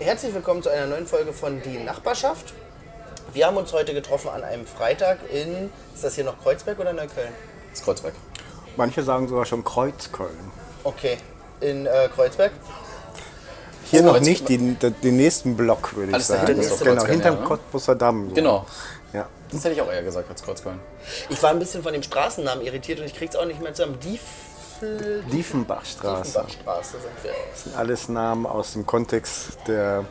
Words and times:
Herzlich 0.00 0.32
willkommen 0.32 0.62
zu 0.62 0.70
einer 0.70 0.86
neuen 0.86 1.06
Folge 1.06 1.34
von 1.34 1.60
Die 1.62 1.76
Nachbarschaft. 1.76 2.54
Wir 3.34 3.46
haben 3.46 3.58
uns 3.58 3.70
heute 3.74 3.92
getroffen 3.92 4.30
an 4.30 4.42
einem 4.42 4.64
Freitag 4.66 5.18
in, 5.30 5.68
ist 5.94 6.02
das 6.02 6.14
hier 6.14 6.24
noch 6.24 6.42
Kreuzberg 6.42 6.78
oder 6.78 6.94
Neukölln? 6.94 7.28
Das 7.70 7.82
Kreuzberg. 7.82 8.14
Manche 8.78 9.02
sagen 9.02 9.28
sogar 9.28 9.44
schon 9.44 9.62
Kreuzköln. 9.62 10.30
Okay, 10.84 11.18
in 11.60 11.84
äh, 11.84 12.08
Kreuzberg. 12.14 12.50
Hier 13.90 14.00
Oh, 14.00 14.06
noch 14.06 14.20
nicht, 14.20 14.48
den, 14.48 14.78
den, 14.78 14.98
den 15.02 15.16
nächsten 15.18 15.54
Block, 15.54 15.94
würde 15.94 16.08
ich 16.08 16.14
Alles 16.14 16.28
sagen. 16.28 16.46
dahinter 16.46 16.62
ist 16.62 16.70
doch 16.72 16.78
genau, 16.78 16.90
Kreuzköln, 16.92 17.12
hinterm 17.12 17.34
ja, 17.34 17.40
ne? 17.42 17.46
Cottbusser 17.46 17.94
Damm. 17.94 18.28
So. 18.30 18.34
Genau. 18.36 18.66
Ja. 19.12 19.28
Das 19.52 19.64
hätte 19.64 19.74
ich 19.74 19.82
auch 19.82 19.92
eher 19.92 20.02
gesagt 20.02 20.30
als 20.30 20.42
Kreuzköln. 20.42 20.80
Ich 21.28 21.42
war 21.42 21.50
ein 21.50 21.58
bisschen 21.58 21.82
von 21.82 21.92
dem 21.92 22.02
Straßennamen 22.02 22.64
irritiert 22.64 23.00
und 23.00 23.04
ich 23.04 23.14
krieg's 23.14 23.36
auch 23.36 23.44
nicht 23.44 23.60
mehr 23.60 23.74
zusammen. 23.74 23.98
Diefel... 24.80 25.22
Diefenbachstraße. 25.30 26.44
Diefenbachstraße 26.46 26.92
sind 27.00 27.24
wir. 27.24 27.32
Das 27.50 27.64
sind 27.64 27.76
alles 27.76 28.08
Namen 28.08 28.46
aus 28.46 28.72
dem 28.72 28.86
Kontext 28.86 29.58
der, 29.66 30.04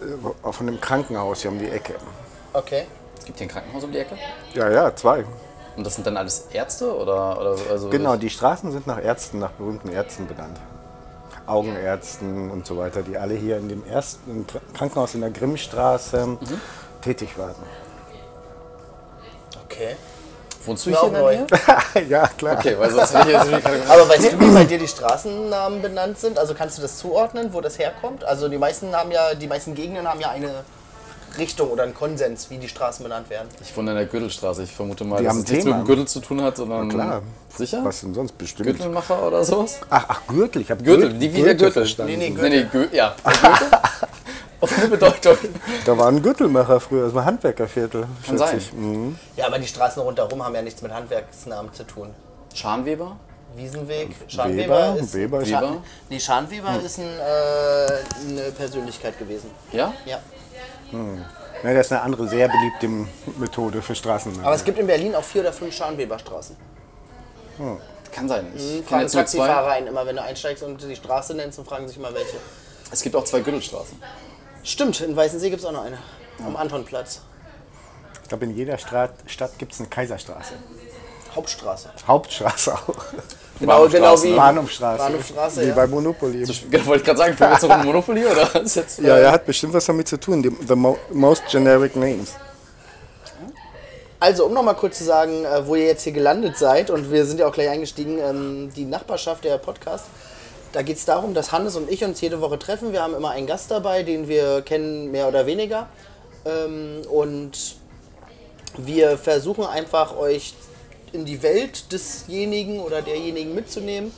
äh, 0.00 0.52
von 0.52 0.66
dem 0.66 0.80
Krankenhaus 0.80 1.42
hier 1.42 1.50
um 1.50 1.58
die 1.58 1.68
Ecke. 1.68 1.94
Okay. 2.52 2.86
Es 3.18 3.24
gibt 3.24 3.38
hier 3.38 3.46
ein 3.46 3.50
Krankenhaus 3.50 3.84
um 3.84 3.92
die 3.92 3.98
Ecke. 3.98 4.16
Ja, 4.54 4.70
ja, 4.70 4.94
zwei. 4.94 5.24
Und 5.76 5.84
das 5.84 5.94
sind 5.94 6.06
dann 6.06 6.16
alles 6.16 6.46
Ärzte 6.52 6.94
oder, 6.96 7.38
oder 7.38 7.56
also 7.70 7.90
Genau, 7.90 8.16
die 8.16 8.30
Straßen 8.30 8.72
sind 8.72 8.86
nach 8.86 9.02
Ärzten, 9.02 9.40
nach 9.40 9.50
berühmten 9.50 9.90
Ärzten 9.90 10.26
benannt. 10.26 10.58
Augenärzten 11.46 12.50
und 12.50 12.66
so 12.66 12.76
weiter, 12.78 13.02
die 13.02 13.16
alle 13.18 13.34
hier 13.34 13.58
in 13.58 13.68
dem 13.68 13.84
ersten 13.86 14.46
Krankenhaus 14.74 15.14
in 15.14 15.20
der 15.20 15.30
Grimmstraße 15.30 16.26
Mhm. 16.26 16.60
tätig 17.02 17.36
waren. 17.38 17.54
Okay. 19.64 19.96
Wohnst 20.66 20.84
du 20.86 20.90
hier 20.90 21.00
auch 21.02 21.06
in 21.08 21.12
der 21.14 21.22
neu. 21.22 21.36
Nähe? 21.36 21.46
ja, 22.08 22.26
klar. 22.28 22.58
Okay, 22.58 22.76
weil 22.78 22.90
sonst 22.90 23.14
hätte 23.14 23.30
ich 23.30 23.50
jetzt 23.52 23.66
Aber 23.88 24.08
weißt 24.08 24.32
du, 24.32 24.40
wie 24.40 24.52
bei 24.52 24.64
dir 24.64 24.78
die 24.78 24.88
Straßennamen 24.88 25.80
benannt 25.80 26.18
sind? 26.18 26.38
Also 26.38 26.54
kannst 26.54 26.76
du 26.78 26.82
das 26.82 26.98
zuordnen, 26.98 27.52
wo 27.52 27.60
das 27.60 27.78
herkommt? 27.78 28.24
Also 28.24 28.48
die 28.48 28.58
meisten 28.58 28.94
haben 28.94 29.10
ja, 29.12 29.34
die 29.34 29.46
meisten 29.46 29.74
Gegenden 29.74 30.08
haben 30.08 30.20
ja 30.20 30.30
eine 30.30 30.50
Richtung 31.38 31.70
oder 31.70 31.82
einen 31.82 31.94
Konsens, 31.94 32.48
wie 32.48 32.56
die 32.56 32.68
Straßen 32.68 33.02
benannt 33.02 33.28
werden. 33.28 33.48
Ich 33.62 33.76
wohne 33.76 33.90
in 33.90 33.96
der 33.98 34.06
Gürtelstraße. 34.06 34.62
Ich 34.62 34.72
vermute 34.72 35.04
mal, 35.04 35.18
Die 35.18 35.24
dass 35.24 35.34
haben 35.34 35.42
es 35.42 35.48
nichts 35.50 35.64
Thema. 35.64 35.76
mit 35.76 35.84
dem 35.84 35.86
Gürtel 35.88 36.08
zu 36.08 36.20
tun 36.20 36.40
hat, 36.42 36.56
sondern. 36.56 36.88
Na 36.88 36.94
klar. 36.94 37.22
Sicher? 37.54 37.80
Was 37.84 38.00
denn 38.00 38.14
sonst 38.14 38.38
bestimmt? 38.38 38.66
Gürtelmacher 38.68 39.22
oder 39.26 39.44
sowas? 39.44 39.80
Ach, 39.90 40.04
ach, 40.08 40.20
Gürtel. 40.28 40.62
Ich 40.62 40.70
habe 40.70 40.82
Gürtel, 40.82 41.12
die 41.12 41.32
wie 41.34 41.42
der 41.42 41.54
Gürtel. 41.54 41.72
verstanden. 41.72 42.16
Nee, 42.18 42.30
nee, 42.30 42.40
Nee, 42.42 42.48
nee, 42.48 42.66
Gö 42.72 42.86
ja. 42.92 43.14
Gürtel? 43.22 43.68
Auf 44.60 44.76
eine 44.78 44.88
Bedeutung. 44.88 45.36
Da 45.84 45.98
war 45.98 46.08
ein 46.08 46.22
Gürtelmacher 46.22 46.80
früher, 46.80 47.04
das 47.04 47.14
war 47.14 47.24
Handwerkerviertel. 47.24 48.06
Kann 48.24 48.38
sein. 48.38 48.58
Ich. 48.58 48.72
Mhm. 48.72 49.18
Ja, 49.36 49.46
aber 49.46 49.58
die 49.58 49.66
Straßen 49.66 50.02
rundherum 50.02 50.42
haben 50.44 50.54
ja 50.54 50.62
nichts 50.62 50.80
mit 50.82 50.92
Handwerksnamen 50.92 51.72
zu 51.74 51.84
tun. 51.84 52.14
Scharnweber? 52.54 53.16
Wiesenweg, 53.54 54.10
Scharnweber 54.28 54.94
Weber, 54.94 54.96
ist. 55.00 55.14
Weber 55.14 55.40
ist- 55.40 55.48
Weber? 55.50 55.82
Nee, 56.10 56.20
Scharnweber 56.20 56.80
ist 56.84 56.98
ein, 56.98 57.04
äh, 57.06 58.32
eine 58.40 58.50
Persönlichkeit 58.52 59.18
gewesen. 59.18 59.50
Ja? 59.72 59.92
Ja. 60.04 60.18
Ja, 61.62 61.72
das 61.74 61.86
ist 61.86 61.92
eine 61.92 62.02
andere, 62.02 62.28
sehr 62.28 62.48
beliebte 62.48 63.08
Methode 63.38 63.80
für 63.82 63.94
Straßennamen. 63.94 64.44
Aber 64.44 64.54
es 64.54 64.62
gibt 64.64 64.78
in 64.78 64.86
Berlin 64.86 65.14
auch 65.14 65.24
vier 65.24 65.40
oder 65.40 65.52
fünf 65.52 65.74
Scharnweberstraßen. 65.74 66.54
Kann 68.12 68.28
sein. 68.28 68.46
Ich 68.54 68.62
kenne 68.62 68.82
Fragen 68.84 69.08
Taxifahrer 69.10 69.70
ein, 69.72 69.86
immer 69.86 70.04
wenn 70.06 70.16
du 70.16 70.22
einsteigst 70.22 70.62
und 70.62 70.82
die 70.82 70.96
Straße 70.96 71.34
nennst 71.34 71.58
und 71.58 71.66
fragen 71.66 71.88
sich 71.88 71.96
immer 71.96 72.12
welche. 72.14 72.36
Es 72.90 73.02
gibt 73.02 73.16
auch 73.16 73.24
zwei 73.24 73.40
Gürtelstraßen. 73.40 74.00
Stimmt, 74.66 75.00
in 75.00 75.14
Weißensee 75.14 75.48
gibt 75.48 75.60
es 75.60 75.64
auch 75.64 75.72
noch 75.72 75.84
eine. 75.84 75.96
Am 76.44 76.56
Antonplatz. 76.56 77.20
ich 78.20 78.28
glaube, 78.28 78.46
in 78.46 78.56
jeder 78.56 78.76
Stra 78.78 79.10
Stadt 79.26 79.56
gibt 79.58 79.72
es 79.72 79.78
eine 79.78 79.88
Kaiserstraße. 79.88 80.54
Hauptstraße. 81.36 81.90
Hauptstraße 82.06 82.74
auch. 82.74 82.88
Genau, 83.58 83.88
genau 83.88 84.22
wie. 84.22 84.36
Bahnhofstraße. 84.36 84.98
Bahnhofstraße, 84.98 85.62
Wie 85.62 85.68
ja. 85.68 85.74
bei 85.74 85.86
Monopoly. 85.86 86.44
Genau, 86.44 86.84
wollte 86.84 87.00
ich 87.00 87.06
gerade 87.06 87.18
sagen, 87.18 87.32
spielen 87.32 87.48
wir 87.48 87.54
jetzt 87.54 87.62
noch 87.62 87.70
ein 87.70 87.86
Monopoly 87.86 88.26
oder 88.26 88.50
jetzt. 88.62 88.98
Ja, 88.98 89.16
er 89.16 89.32
hat 89.32 89.46
bestimmt 89.46 89.72
was 89.72 89.86
damit 89.86 90.06
zu 90.06 90.20
tun. 90.20 90.42
Die, 90.42 90.54
the 90.68 90.74
mo 90.74 90.98
most 91.10 91.42
generic 91.50 91.96
names. 91.96 92.34
Also, 94.20 94.44
um 94.44 94.52
nochmal 94.52 94.74
kurz 94.74 94.98
zu 94.98 95.04
sagen, 95.04 95.46
äh, 95.46 95.66
wo 95.66 95.74
ihr 95.74 95.86
jetzt 95.86 96.02
hier 96.02 96.12
gelandet 96.12 96.58
seid, 96.58 96.90
und 96.90 97.10
wir 97.10 97.24
sind 97.24 97.40
ja 97.40 97.46
auch 97.46 97.52
gleich 97.52 97.70
eingestiegen, 97.70 98.18
ähm, 98.18 98.70
die 98.76 98.84
Nachbarschaft, 98.84 99.44
der 99.44 99.56
Podcast, 99.56 100.04
da 100.76 100.82
geht 100.82 100.98
es 100.98 101.06
darum, 101.06 101.32
dass 101.32 101.52
Hannes 101.52 101.74
und 101.74 101.90
ich 101.90 102.04
uns 102.04 102.20
jede 102.20 102.42
Woche 102.42 102.58
treffen. 102.58 102.92
Wir 102.92 103.02
haben 103.02 103.14
immer 103.14 103.30
einen 103.30 103.46
Gast 103.46 103.70
dabei, 103.70 104.02
den 104.02 104.28
wir 104.28 104.60
kennen, 104.60 105.10
mehr 105.10 105.26
oder 105.26 105.46
weniger. 105.46 105.88
Ähm, 106.44 107.00
und 107.10 107.76
wir 108.76 109.16
versuchen 109.16 109.64
einfach, 109.64 110.18
euch 110.18 110.52
in 111.12 111.24
die 111.24 111.42
Welt 111.42 111.90
desjenigen 111.92 112.80
oder 112.80 113.00
derjenigen 113.00 113.54
mitzunehmen 113.54 114.12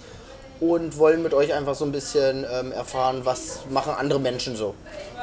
und 0.58 0.98
wollen 0.98 1.22
mit 1.22 1.32
euch 1.32 1.54
einfach 1.54 1.76
so 1.76 1.84
ein 1.84 1.92
bisschen 1.92 2.44
ähm, 2.52 2.72
erfahren, 2.72 3.20
was 3.22 3.60
machen 3.70 3.94
andere 3.96 4.18
Menschen 4.18 4.56
so. 4.56 4.74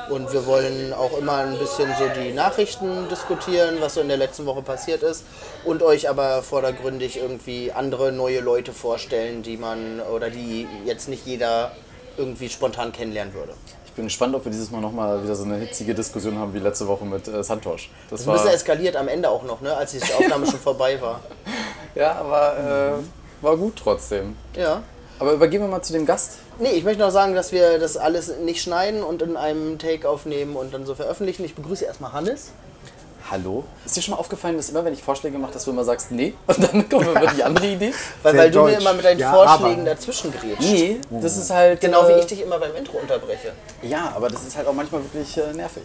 Und 0.09 0.31
wir 0.31 0.45
wollen 0.45 0.93
auch 0.93 1.17
immer 1.17 1.37
ein 1.37 1.57
bisschen 1.57 1.89
so 1.97 2.05
die 2.21 2.31
Nachrichten 2.31 3.09
diskutieren, 3.09 3.77
was 3.79 3.95
so 3.95 4.01
in 4.01 4.07
der 4.07 4.17
letzten 4.17 4.45
Woche 4.45 4.61
passiert 4.61 5.01
ist 5.01 5.23
und 5.63 5.81
euch 5.81 6.09
aber 6.09 6.43
vordergründig 6.43 7.17
irgendwie 7.17 7.71
andere 7.71 8.11
neue 8.11 8.39
Leute 8.39 8.71
vorstellen, 8.71 9.41
die 9.41 9.57
man 9.57 9.99
oder 10.01 10.29
die 10.29 10.67
jetzt 10.85 11.09
nicht 11.09 11.25
jeder 11.25 11.71
irgendwie 12.17 12.49
spontan 12.49 12.91
kennenlernen 12.91 13.33
würde. 13.33 13.53
Ich 13.85 13.91
bin 13.93 14.05
gespannt, 14.05 14.35
ob 14.35 14.45
wir 14.45 14.51
dieses 14.51 14.71
Mal 14.71 14.81
nochmal 14.81 15.23
wieder 15.23 15.35
so 15.35 15.43
eine 15.43 15.57
hitzige 15.57 15.95
Diskussion 15.95 16.37
haben 16.37 16.53
wie 16.53 16.59
letzte 16.59 16.85
Woche 16.87 17.05
mit 17.05 17.27
äh, 17.27 17.43
Santosh. 17.43 17.89
Das 18.09 18.27
Ein 18.27 18.33
bisschen 18.33 18.49
eskaliert 18.49 18.95
am 18.95 19.07
Ende 19.07 19.29
auch 19.29 19.43
noch, 19.43 19.61
ne, 19.61 19.75
als 19.75 19.91
die 19.91 20.01
Aufnahme 20.13 20.45
schon 20.51 20.59
vorbei 20.59 21.01
war. 21.01 21.21
ja, 21.95 22.11
aber 22.13 22.99
äh, 22.99 23.43
war 23.43 23.57
gut 23.57 23.75
trotzdem. 23.77 24.35
Ja. 24.55 24.83
Aber 25.19 25.33
übergehen 25.33 25.61
wir 25.61 25.67
mal 25.69 25.81
zu 25.81 25.93
dem 25.93 26.05
Gast. 26.05 26.33
Nee, 26.59 26.71
ich 26.71 26.83
möchte 26.83 27.01
noch 27.01 27.11
sagen, 27.11 27.35
dass 27.35 27.51
wir 27.51 27.79
das 27.79 27.95
alles 27.97 28.31
nicht 28.43 28.61
schneiden 28.61 29.01
und 29.03 29.21
in 29.21 29.37
einem 29.37 29.79
Take 29.79 30.09
aufnehmen 30.09 30.55
und 30.55 30.73
dann 30.73 30.85
so 30.85 30.93
veröffentlichen. 30.95 31.45
Ich 31.45 31.55
begrüße 31.55 31.85
erstmal 31.85 32.11
Hannes. 32.11 32.51
Hallo? 33.31 33.63
Ist 33.85 33.95
dir 33.97 34.01
schon 34.03 34.11
mal 34.13 34.19
aufgefallen, 34.19 34.55
dass 34.57 34.69
immer, 34.69 34.85
wenn 34.85 34.93
ich 34.93 35.01
Vorschläge 35.01 35.37
mache, 35.39 35.53
dass 35.53 35.65
du 35.65 35.71
immer 35.71 35.83
sagst, 35.83 36.11
nee, 36.11 36.35
und 36.47 36.61
dann 36.61 36.87
kommt 36.87 37.07
immer 37.07 37.25
die 37.33 37.43
andere 37.43 37.65
Idee? 37.65 37.91
Weil, 38.23 38.37
weil 38.37 38.51
du 38.51 38.63
mir 38.63 38.77
immer 38.77 38.93
mit 38.93 39.03
deinen 39.03 39.19
Ja, 39.19 39.33
Vorschlägen 39.33 39.81
aber- 39.81 39.89
dazwischen 39.95 40.31
grätschst. 40.31 40.61
Nee, 40.71 40.99
das 41.09 41.37
ist 41.37 41.49
halt. 41.49 41.81
Genau 41.81 42.07
wie 42.07 42.11
äh, 42.11 42.19
ich 42.19 42.25
dich 42.27 42.41
immer 42.41 42.59
beim 42.59 42.75
Intro 42.75 42.97
unterbreche. 42.97 43.53
Ja, 43.81 44.13
aber 44.15 44.29
das 44.29 44.43
ist 44.43 44.55
halt 44.55 44.67
auch 44.67 44.73
manchmal 44.73 45.01
wirklich 45.03 45.35
äh, 45.37 45.53
nervig. 45.53 45.83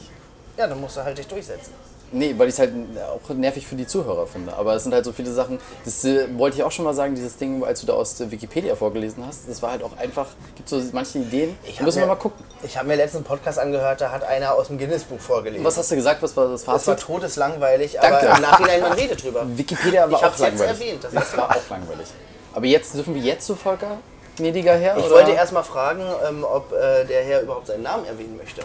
Ja, 0.58 0.66
dann 0.66 0.80
musst 0.80 0.97
du 0.98 1.04
halt 1.04 1.16
dich 1.16 1.26
durchsetzen. 1.28 1.72
Nee, 2.12 2.34
weil 2.37 2.48
ich 2.48 2.54
es 2.54 2.59
halt 2.59 2.72
auch 3.09 3.28
nervig 3.34 3.66
für 3.69 3.76
die 3.76 3.87
Zuhörer 3.87 4.26
finde. 4.26 4.53
Aber 4.56 4.75
es 4.75 4.82
sind 4.82 4.93
halt 4.93 5.04
so 5.04 5.12
viele 5.12 5.31
Sachen, 5.32 5.60
das 5.84 6.04
äh, 6.04 6.26
wollte 6.37 6.56
ich 6.56 6.65
auch 6.65 6.72
schon 6.72 6.84
mal 6.84 6.93
sagen, 6.93 7.15
dieses 7.15 7.37
Ding, 7.37 7.62
als 7.62 7.81
du 7.82 7.87
da 7.87 7.93
aus 7.93 8.16
der 8.16 8.32
Wikipedia 8.32 8.75
vorgelesen 8.75 9.25
hast, 9.25 9.48
das 9.48 9.62
war 9.62 9.71
halt 9.71 9.84
auch 9.84 9.97
einfach, 9.97 10.26
gibt 10.56 10.69
so 10.69 10.82
manche 10.93 11.19
Ideen, 11.19 11.56
Ich 11.62 11.81
müssen 11.81 12.00
wir 12.00 12.06
mal 12.09 12.16
gucken. 12.16 12.44
Ich 12.65 12.76
habe 12.76 12.88
mir 12.88 12.97
letztens 12.97 13.19
einen 13.19 13.25
Podcast 13.26 13.60
angehört, 13.60 14.00
da 14.00 14.10
hat 14.10 14.25
einer 14.25 14.54
aus 14.54 14.66
dem 14.66 14.78
Guinness-Buch 14.78 15.21
vorgelesen. 15.21 15.65
Was 15.65 15.76
hast 15.78 15.91
du 15.93 15.94
gesagt, 15.94 16.21
was 16.21 16.37
war 16.37 16.48
das 16.48 16.65
das 16.65 16.66
war 16.66 16.78
Fazit? 16.81 17.00
todeslangweilig, 17.06 17.97
Danke. 18.00 18.28
aber 18.28 18.37
im 18.37 18.42
Nachhinein 18.42 18.81
man 18.81 18.92
redet 18.92 19.22
drüber. 19.22 19.44
Wikipedia 19.56 20.03
war 20.03 20.10
Ich 20.10 20.16
auch 20.16 20.22
hab's 20.22 20.41
jetzt 20.41 20.59
langweilig. 20.59 20.81
erwähnt, 20.81 21.04
das 21.04 21.12
Das 21.15 21.37
war 21.37 21.50
auch 21.50 21.71
langweilig. 21.71 22.09
Aber 22.53 22.66
jetzt, 22.66 22.94
dürfen 22.97 23.15
wir 23.15 23.22
jetzt 23.22 23.47
zu 23.47 23.54
Volker 23.54 23.98
gnädiger 24.37 24.75
Herr? 24.75 24.97
Ich 24.97 25.04
oder? 25.04 25.15
wollte 25.16 25.31
erst 25.32 25.53
mal 25.53 25.62
fragen, 25.62 26.03
ähm, 26.28 26.42
ob 26.44 26.72
äh, 26.72 27.04
der 27.04 27.22
Herr 27.22 27.42
überhaupt 27.42 27.69
seinen 27.69 27.82
Namen 27.84 28.04
erwähnen 28.06 28.37
möchte. 28.37 28.62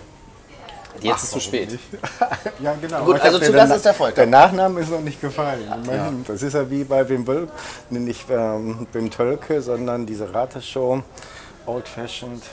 Jetzt 1.01 1.23
ist 1.23 1.31
zu 1.31 1.39
spät. 1.39 1.77
Ja, 2.59 2.73
genau. 2.79 3.03
Gut, 3.05 3.19
also 3.21 3.39
zu 3.39 3.51
Na- 3.51 3.63
ist 3.65 3.83
der 3.85 3.93
Volker. 3.93 4.15
Der 4.15 4.25
Nachname 4.27 4.81
ist 4.81 4.89
noch 4.91 5.01
nicht 5.01 5.19
gefallen. 5.19 5.63
Immerhin. 5.83 6.23
Das 6.27 6.41
ist 6.41 6.53
ja 6.53 6.69
wie 6.69 6.83
bei 6.83 7.07
Wim 7.07 7.25
Wölk, 7.27 7.49
nicht 7.89 8.25
ähm, 8.29 8.87
Wim 8.93 9.09
Tölke, 9.11 9.61
sondern 9.61 10.05
diese 10.05 10.33
Rateshow, 10.33 11.01
Old 11.65 11.87
Fashioned. 11.87 12.43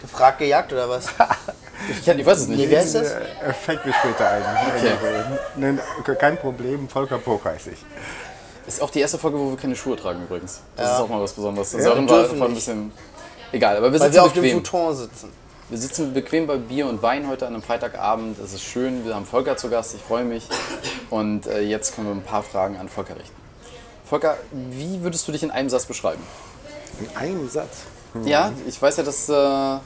Gefragt, 0.00 0.38
gejagt 0.38 0.72
oder 0.72 0.88
was? 0.88 1.06
Ich, 1.90 2.08
ich 2.08 2.26
weiß 2.26 2.38
es 2.38 2.48
nicht. 2.48 2.58
Nee, 2.58 2.66
wer 2.70 2.82
ist 2.82 2.94
das? 2.94 3.10
Äh, 3.12 3.52
fällt 3.52 3.84
mir 3.84 3.92
später 3.92 4.28
ein. 4.30 4.42
Nee, 5.56 5.74
kein 6.18 6.38
Problem, 6.38 6.88
Volker 6.88 7.18
Pook 7.18 7.44
heiße 7.44 7.70
ich. 7.70 7.78
Ist 8.66 8.80
auch 8.82 8.88
die 8.90 9.00
erste 9.00 9.18
Folge, 9.18 9.38
wo 9.38 9.50
wir 9.50 9.56
keine 9.58 9.76
Schuhe 9.76 9.94
tragen 9.94 10.22
übrigens. 10.22 10.62
Das 10.74 10.86
Ja. 10.86 10.94
ist 10.96 11.00
auch 11.02 11.08
mal 11.08 11.20
was 11.20 11.32
Besonderes. 11.34 11.72
Ja, 11.74 11.80
Sören 11.82 12.08
war 12.08 12.48
ein 12.48 12.54
bisschen. 12.54 12.92
Egal, 13.52 13.76
aber 13.76 13.92
wir 13.92 14.00
Weil 14.00 14.10
wir 14.12 14.22
auf 14.24 14.32
dem. 14.32 14.50
Futon 14.50 14.96
sitzen. 14.96 15.32
Wir 15.68 15.78
sitzen 15.78 16.14
bequem 16.14 16.46
bei 16.46 16.58
Bier 16.58 16.86
und 16.86 17.02
Wein 17.02 17.26
heute 17.26 17.44
an 17.44 17.54
einem 17.54 17.62
Freitagabend. 17.62 18.38
Es 18.38 18.52
ist 18.52 18.62
schön. 18.62 19.04
Wir 19.04 19.16
haben 19.16 19.26
Volker 19.26 19.56
zu 19.56 19.68
Gast. 19.68 19.96
Ich 19.96 20.00
freue 20.00 20.24
mich. 20.24 20.48
Und 21.10 21.48
äh, 21.48 21.60
jetzt 21.60 21.96
können 21.96 22.06
wir 22.06 22.14
ein 22.14 22.22
paar 22.22 22.44
Fragen 22.44 22.76
an 22.76 22.88
Volker 22.88 23.16
richten. 23.16 23.34
Volker, 24.04 24.36
wie 24.52 25.02
würdest 25.02 25.26
du 25.26 25.32
dich 25.32 25.42
in 25.42 25.50
einem 25.50 25.68
Satz 25.68 25.86
beschreiben? 25.86 26.22
In 27.00 27.16
einem 27.16 27.48
Satz. 27.48 27.78
Ja, 28.24 28.52
ich 28.68 28.80
weiß 28.80 28.98
ja, 28.98 29.02
dass 29.02 29.28
äh, 29.28 29.80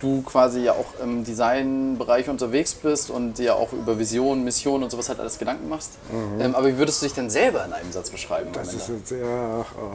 du 0.00 0.22
quasi 0.22 0.62
ja 0.62 0.72
auch 0.72 1.00
im 1.00 1.22
Designbereich 1.22 2.28
unterwegs 2.28 2.74
bist 2.74 3.10
und 3.10 3.38
dir 3.38 3.54
auch 3.54 3.72
über 3.72 4.00
Vision, 4.00 4.42
Mission 4.42 4.82
und 4.82 4.90
sowas 4.90 5.08
halt 5.08 5.20
alles 5.20 5.38
Gedanken 5.38 5.68
machst. 5.68 5.92
Ähm, 6.40 6.56
aber 6.56 6.66
wie 6.66 6.76
würdest 6.76 7.00
du 7.00 7.06
dich 7.06 7.14
denn 7.14 7.30
selber 7.30 7.64
in 7.64 7.72
einem 7.72 7.92
Satz 7.92 8.10
beschreiben? 8.10 8.50
Das 8.52 8.74
ist 8.74 8.88
jetzt 8.88 9.08
sehr. 9.08 9.64
Oh. 9.80 9.92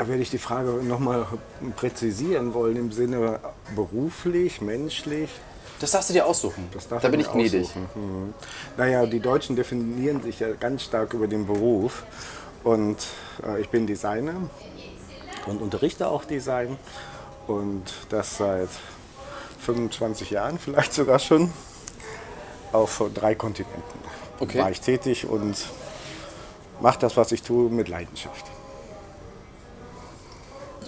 Da 0.00 0.08
werde 0.08 0.22
ich 0.22 0.30
die 0.30 0.38
Frage 0.38 0.70
nochmal 0.82 1.26
präzisieren 1.76 2.54
wollen 2.54 2.76
im 2.76 2.90
Sinne 2.90 3.38
beruflich, 3.76 4.62
menschlich. 4.62 5.28
Das 5.78 5.90
darfst 5.90 6.08
du 6.08 6.14
dir 6.14 6.24
aussuchen. 6.24 6.70
Das 6.72 6.88
da 6.88 7.06
bin 7.10 7.20
ich 7.20 7.30
gnädig. 7.30 7.68
Mhm. 7.76 8.32
Naja, 8.78 9.04
die 9.04 9.20
Deutschen 9.20 9.56
definieren 9.56 10.22
sich 10.22 10.40
ja 10.40 10.52
ganz 10.52 10.84
stark 10.84 11.12
über 11.12 11.28
den 11.28 11.46
Beruf. 11.46 12.04
Und 12.64 12.96
äh, 13.46 13.60
ich 13.60 13.68
bin 13.68 13.86
Designer 13.86 14.36
und 15.44 15.60
unterrichte 15.60 16.08
auch 16.08 16.24
Design. 16.24 16.78
und 17.46 17.92
das 18.08 18.38
seit 18.38 18.70
25 19.58 20.30
Jahren 20.30 20.58
vielleicht 20.58 20.94
sogar 20.94 21.18
schon 21.18 21.52
auf 22.72 23.04
drei 23.12 23.34
Kontinenten. 23.34 24.00
Okay. 24.38 24.60
War 24.60 24.70
ich 24.70 24.80
tätig 24.80 25.26
und 25.26 25.58
mache 26.80 27.00
das, 27.00 27.18
was 27.18 27.32
ich 27.32 27.42
tue, 27.42 27.68
mit 27.68 27.88
Leidenschaft. 27.88 28.46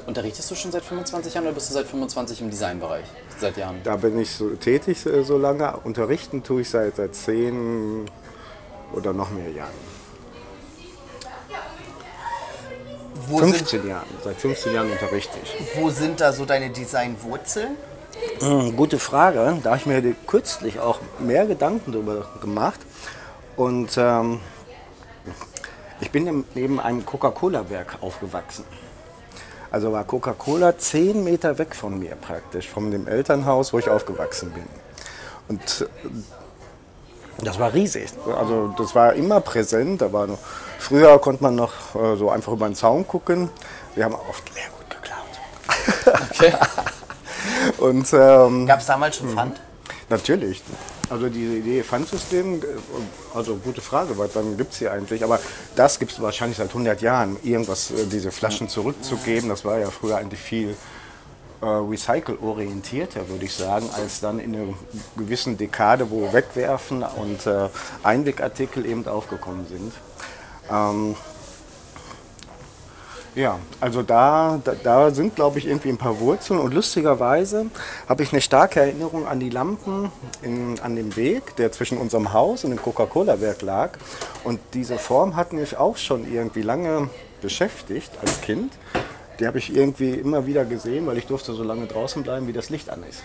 Unterrichtest 0.07 0.51
du 0.51 0.55
schon 0.55 0.73
seit 0.73 0.85
25 0.85 1.35
Jahren 1.35 1.45
oder 1.45 1.55
bist 1.55 1.71
du 1.71 1.75
seit 1.75 1.87
25 1.87 2.41
im 2.41 2.51
Designbereich? 2.51 3.05
Seit 3.39 3.57
Jahren? 3.57 3.81
Da 3.85 3.97
bin 3.97 4.19
ich 4.19 4.31
so 4.31 4.51
tätig 4.51 5.07
äh, 5.07 5.23
so 5.23 5.39
lange. 5.39 5.77
Unterrichten 5.85 6.43
tue 6.43 6.63
ich 6.63 6.71
seit, 6.71 6.97
seit 6.97 7.15
10 7.15 8.07
oder 8.93 9.13
noch 9.13 9.31
mehr 9.31 9.51
Jahren. 9.51 9.71
Wo 13.29 13.39
sind, 13.39 13.57
15 13.57 13.89
Jahren. 13.89 14.07
Seit 14.25 14.37
15 14.37 14.75
Jahren 14.75 14.91
unterrichte 14.91 15.39
ich. 15.43 15.57
wo 15.77 15.91
sind 15.91 16.21
da 16.21 16.33
so 16.33 16.45
deine 16.45 16.71
Designwurzeln? 16.71 17.77
Hm, 18.41 18.77
Gute 18.77 18.99
Frage. 18.99 19.59
Da 19.63 19.71
habe 19.71 19.79
ich 19.79 19.87
mir 19.87 20.03
kürzlich 20.27 20.81
auch 20.81 20.99
mehr 21.21 21.47
Gedanken 21.47 21.93
darüber 21.93 22.27
gemacht. 22.41 22.81
Und 23.57 23.97
ähm, 23.97 24.41
ich 26.01 26.11
bin 26.11 26.45
neben 26.55 26.81
einem 26.81 27.07
Coca-Cola-Werk 27.07 27.99
aufgewachsen. 28.01 28.65
Also 29.73 29.91
war 29.91 30.05
Coca-Cola 30.05 30.77
10 30.77 31.25
Meter 31.25 31.57
weg 31.57 31.75
von 31.75 31.99
mir 31.99 32.15
praktisch, 32.15 32.69
von 32.69 32.91
dem 32.91 33.09
Elternhaus, 33.09 33.73
wo 33.73 33.79
ich 33.79 33.89
aufgewachsen 33.89 34.51
bin. 34.51 34.65
Und 35.49 35.81
äh, 35.81 35.87
das 37.43 37.59
war 37.59 37.73
riesig. 37.73 38.11
Also 38.39 38.75
das 38.77 38.95
war 38.95 39.15
immer 39.15 39.41
präsent. 39.41 40.03
Da 40.03 40.13
war 40.13 40.27
noch, 40.27 40.39
früher 40.79 41.19
konnte 41.19 41.43
man 41.43 41.57
noch 41.57 41.95
äh, 41.95 42.17
so 42.17 42.29
einfach 42.29 42.53
über 42.53 42.69
den 42.69 42.75
Zaun 42.75 43.09
gucken. 43.09 43.49
Wir 43.95 44.05
haben 44.05 44.15
oft 44.15 44.45
Leergut 44.55 44.91
geklaut. 44.91 46.31
Okay. 46.31 46.53
Und 47.79 48.13
ähm, 48.13 48.67
Gab 48.67 48.81
es 48.81 48.87
damals 48.87 49.17
schon 49.17 49.31
Pfand? 49.31 49.59
Natürlich. 50.11 50.63
Also 51.13 51.29
diese 51.29 51.57
Idee 51.57 51.83
Pfandsystem, 51.83 52.63
also 53.35 53.57
gute 53.57 53.83
Frage, 53.83 54.17
was 54.17 54.33
dann 54.33 54.57
gibt 54.57 54.73
es 54.73 54.79
hier 54.79 54.93
eigentlich? 54.93 55.23
Aber 55.23 55.39
das 55.77 55.99
gibt 55.99 56.11
es 56.11 56.23
wahrscheinlich 56.23 56.57
seit 56.57 56.69
100 56.69 57.03
Jahren, 57.03 57.37
irgendwas, 57.43 57.91
äh, 57.91 58.07
diese 58.07 58.33
Flaschen 58.33 58.71
zurückzugeben. 58.71 59.51
Das 59.51 59.63
war 59.67 59.79
ja 59.79 59.91
früher 59.91 60.17
eigentlich 60.17 60.41
viel 60.41 60.75
äh, 61.61 61.67
recycle-orientierter, 61.67 63.29
würde 63.29 63.45
ich 63.45 63.53
sagen, 63.53 63.91
als 63.95 64.21
dann 64.21 64.39
in 64.39 64.57
einer 64.57 64.75
gewissen 65.15 65.59
Dekade, 65.59 66.11
wo 66.11 66.33
Wegwerfen 66.33 67.03
und 67.03 67.47
äh, 67.47 67.69
Einwegartikel 68.03 68.87
eben 68.87 69.07
aufgekommen 69.07 69.67
sind. 69.67 69.93
Ähm, 70.71 71.15
ja, 73.35 73.59
also 73.81 74.03
da, 74.03 74.61
da, 74.63 74.75
da 74.75 75.11
sind, 75.11 75.35
glaube 75.37 75.59
ich, 75.59 75.67
irgendwie 75.67 75.89
ein 75.89 75.97
paar 75.97 76.21
Wurzeln. 76.21 76.61
Und 76.61 76.75
lustigerweise 76.75 77.67
habe 78.09 78.23
ich 78.23 78.33
eine 78.33 78.43
starke 78.43 78.81
Erinnerung 78.81 79.27
an 79.27 79.41
die 79.41 79.49
Lampen 79.49 80.13
in, 80.43 80.79
an 80.81 80.97
dem 80.97 81.17
Weg, 81.17 81.57
der 81.57 81.73
zwischen 81.73 81.99
unserem 81.99 82.33
Haus 82.33 82.65
und 82.65 82.71
dem 82.71 82.83
Coca-Cola-Werk 82.83 83.63
lag. 83.63 83.93
Und 84.45 84.61
diese 84.75 84.99
Form 84.99 85.35
hat 85.37 85.53
mich 85.53 85.77
auch 85.77 85.97
schon 85.97 86.31
irgendwie 86.31 86.63
lange 86.63 87.09
beschäftigt 87.41 88.11
als 88.21 88.41
Kind. 88.43 88.75
Die 89.41 89.47
habe 89.47 89.59
ich 89.59 89.75
irgendwie 89.75 90.11
immer 90.11 90.47
wieder 90.47 90.65
gesehen, 90.65 91.07
weil 91.07 91.17
ich 91.17 91.27
durfte 91.27 91.55
so 91.55 91.63
lange 91.63 91.87
draußen 91.87 92.23
bleiben, 92.23 92.47
wie 92.49 92.53
das 92.53 92.69
Licht 92.69 92.91
an 92.91 93.03
ist. 93.09 93.23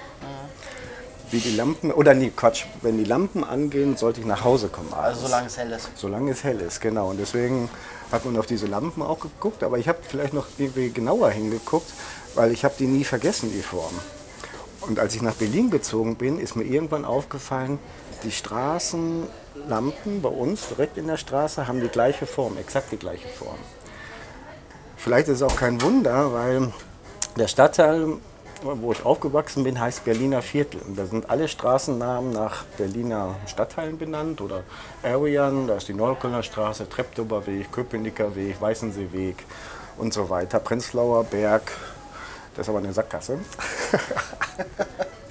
Wie 1.29 1.39
die 1.39 1.55
Lampen, 1.55 1.91
oder 1.91 2.13
nee, 2.13 2.31
Quatsch, 2.33 2.65
wenn 2.81 2.97
die 2.97 3.03
Lampen 3.03 3.43
angehen, 3.43 3.97
sollte 3.97 4.21
ich 4.21 4.25
nach 4.25 4.43
Hause 4.43 4.69
kommen. 4.69 4.93
Also 4.93 5.01
abends. 5.01 5.21
solange 5.21 5.47
es 5.47 5.57
hell 5.57 5.71
ist. 5.71 5.89
Solange 5.95 6.31
es 6.31 6.43
hell 6.43 6.61
ist, 6.61 6.79
genau. 6.79 7.09
Und 7.09 7.17
deswegen 7.19 7.69
hat 8.11 8.23
man 8.23 8.37
auf 8.37 8.45
diese 8.45 8.65
Lampen 8.65 9.01
auch 9.01 9.19
geguckt. 9.19 9.63
Aber 9.63 9.77
ich 9.77 9.89
habe 9.89 9.99
vielleicht 10.07 10.33
noch 10.33 10.47
irgendwie 10.57 10.89
genauer 10.89 11.31
hingeguckt, 11.31 11.91
weil 12.35 12.51
ich 12.51 12.63
habe 12.63 12.75
die 12.79 12.87
nie 12.87 13.03
vergessen, 13.03 13.51
die 13.53 13.61
Form. 13.61 13.93
Und 14.81 14.99
als 14.99 15.15
ich 15.15 15.21
nach 15.21 15.33
Berlin 15.33 15.69
gezogen 15.69 16.15
bin, 16.15 16.39
ist 16.39 16.55
mir 16.55 16.63
irgendwann 16.63 17.03
aufgefallen, 17.03 17.77
die 18.23 18.31
Straßenlampen 18.31 20.21
bei 20.21 20.29
uns 20.29 20.69
direkt 20.69 20.97
in 20.97 21.07
der 21.07 21.17
Straße 21.17 21.67
haben 21.67 21.81
die 21.81 21.89
gleiche 21.89 22.25
Form, 22.25 22.57
exakt 22.57 22.91
die 22.91 22.97
gleiche 22.97 23.27
Form. 23.27 23.57
Vielleicht 24.95 25.27
ist 25.27 25.35
es 25.35 25.41
auch 25.43 25.55
kein 25.55 25.81
Wunder, 25.81 26.33
weil 26.33 26.71
der 27.37 27.47
Stadtteil, 27.47 28.13
wo 28.63 28.91
ich 28.91 29.05
aufgewachsen 29.05 29.63
bin, 29.63 29.79
heißt 29.79 30.05
Berliner 30.05 30.41
Viertel. 30.41 30.81
Und 30.81 30.97
da 30.97 31.05
sind 31.05 31.29
alle 31.29 31.47
Straßennamen 31.47 32.31
nach 32.31 32.63
Berliner 32.77 33.35
Stadtteilen 33.45 33.97
benannt 33.97 34.41
oder 34.41 34.63
Arean, 35.03 35.67
da 35.67 35.75
ist 35.77 35.87
die 35.87 35.93
Neuköllner 35.93 36.43
Straße, 36.43 36.89
Treptower 36.89 37.45
Weg, 37.47 37.71
Köpenicker 37.71 38.35
Weg, 38.35 38.59
Weißenseeweg 38.59 39.37
und 39.97 40.13
so 40.13 40.29
weiter. 40.29 40.59
Prenzlauer 40.59 41.23
Berg, 41.23 41.71
das 42.55 42.65
ist 42.65 42.69
aber 42.69 42.79
eine 42.79 42.93
Sackgasse. 42.93 43.39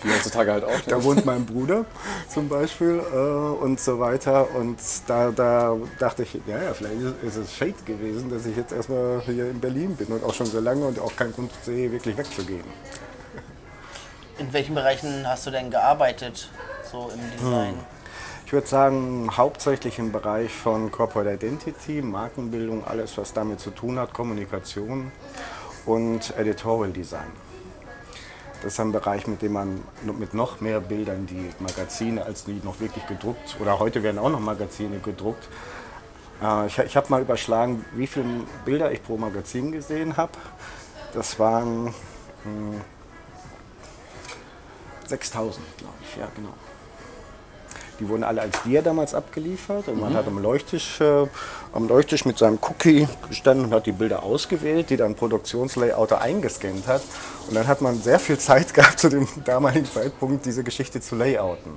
Wie 0.02 0.12
heutzutage 0.12 0.52
halt 0.52 0.64
auch. 0.64 0.81
Da 0.87 1.02
wohnt 1.02 1.25
mein 1.25 1.44
Bruder 1.44 1.84
zum 2.29 2.49
Beispiel 2.49 3.00
äh, 3.12 3.17
und 3.17 3.81
so 3.81 3.99
weiter. 3.99 4.55
Und 4.55 4.79
da, 5.06 5.31
da 5.31 5.76
dachte 5.99 6.22
ich, 6.22 6.34
ja, 6.46 6.62
ja, 6.62 6.75
vielleicht 6.75 6.96
ist, 7.22 7.37
es 7.37 7.50
Fate 7.50 7.84
gewesen, 7.84 8.31
dass 8.31 8.46
ich 8.46 8.56
jetzt 8.56 8.72
erstmal 8.72 9.20
hier 9.22 9.50
in 9.50 9.58
Berlin 9.58 9.96
bin 9.96 10.08
und 10.08 10.22
auch 10.22 10.34
schon 10.34 10.46
so 10.46 10.61
lange 10.61 10.87
und 10.87 11.00
auch 11.00 11.14
keinen 11.17 11.32
Grund 11.32 11.50
sehe, 11.64 11.90
wirklich 11.90 12.17
wegzugehen. 12.17 12.64
In 14.38 14.53
welchen 14.53 14.75
Bereichen 14.75 15.27
hast 15.27 15.47
du 15.47 15.50
denn 15.50 15.71
gearbeitet, 15.71 16.50
so 16.91 17.11
im 17.12 17.21
Design? 17.38 17.75
Ich 18.44 18.53
würde 18.53 18.67
sagen, 18.67 19.31
hauptsächlich 19.35 19.99
im 19.99 20.12
Bereich 20.12 20.53
von 20.53 20.91
Corporate 20.93 21.31
Identity, 21.31 22.03
Markenbildung, 22.03 22.87
alles, 22.87 23.17
was 23.19 23.33
damit 23.33 23.61
zu 23.61 23.71
tun 23.71 23.99
hat, 23.99 24.12
Kommunikation 24.12 25.11
und 25.87 26.37
Editorial 26.37 26.93
Design. 26.93 27.33
Das 28.62 28.75
ist 28.75 28.81
ein 28.81 28.93
Bereich, 28.93 29.27
mit 29.27 29.43
dem 29.43 29.53
man 29.53 29.83
mit 30.03 30.35
noch 30.35 30.61
mehr 30.61 30.81
Bildern 30.81 31.27
die 31.27 31.50
Magazine, 31.59 32.25
als 32.25 32.44
die 32.44 32.61
noch 32.62 32.79
wirklich 32.79 33.06
gedruckt, 33.06 33.56
oder 33.61 33.79
heute 33.79 34.03
werden 34.03 34.19
auch 34.19 34.31
noch 34.31 34.41
Magazine 34.41 34.99
gedruckt. 34.99 35.49
Äh, 36.43 36.67
Ich, 36.67 36.79
ich 36.79 36.97
habe 36.97 37.09
mal 37.09 37.23
überschlagen, 37.23 37.85
wie 37.94 38.06
viele 38.06 38.27
Bilder 38.65 38.93
ich 38.93 39.03
pro 39.03 39.17
Magazin 39.17 39.73
gesehen 39.73 40.17
habe. 40.17 40.32
Das 41.15 41.39
waren 41.39 41.94
hm, 42.44 42.81
6000, 45.08 45.64
glaube 45.79 45.94
ich, 46.03 46.17
ja 46.17 46.29
genau. 46.35 46.55
Die 47.99 48.08
wurden 48.08 48.25
alle 48.25 48.43
als 48.43 48.62
Dia 48.62 48.82
damals 48.82 49.14
abgeliefert 49.14 49.88
und 49.88 50.00
man 50.00 50.12
hat 50.12 50.26
am 50.26 50.38
Leuchttisch, 50.38 51.00
äh, 51.00 51.26
am 51.73 51.88
Leuchttisch 51.88 52.26
mit 52.26 52.37
seinem 52.37 52.58
Cookie 52.61 53.08
gestanden 53.29 53.67
und 53.67 53.73
hat 53.73 53.87
die 53.87 53.93
Bilder 53.93 54.23
ausgewählt, 54.23 54.91
die 54.91 54.99
dann 54.99 55.14
Produktionslayouter 55.14 56.20
eingescannt 56.20 56.87
hat. 56.87 57.00
Und 57.49 57.55
dann 57.55 57.67
hat 57.67 57.81
man 57.81 58.00
sehr 58.00 58.19
viel 58.19 58.38
Zeit 58.38 58.75
gehabt, 58.75 59.00
zu 59.00 59.08
dem 59.08 59.27
damaligen 59.44 59.86
Zeitpunkt 59.86 60.44
diese 60.44 60.63
Geschichte 60.63 61.01
zu 61.01 61.17
layouten. 61.17 61.72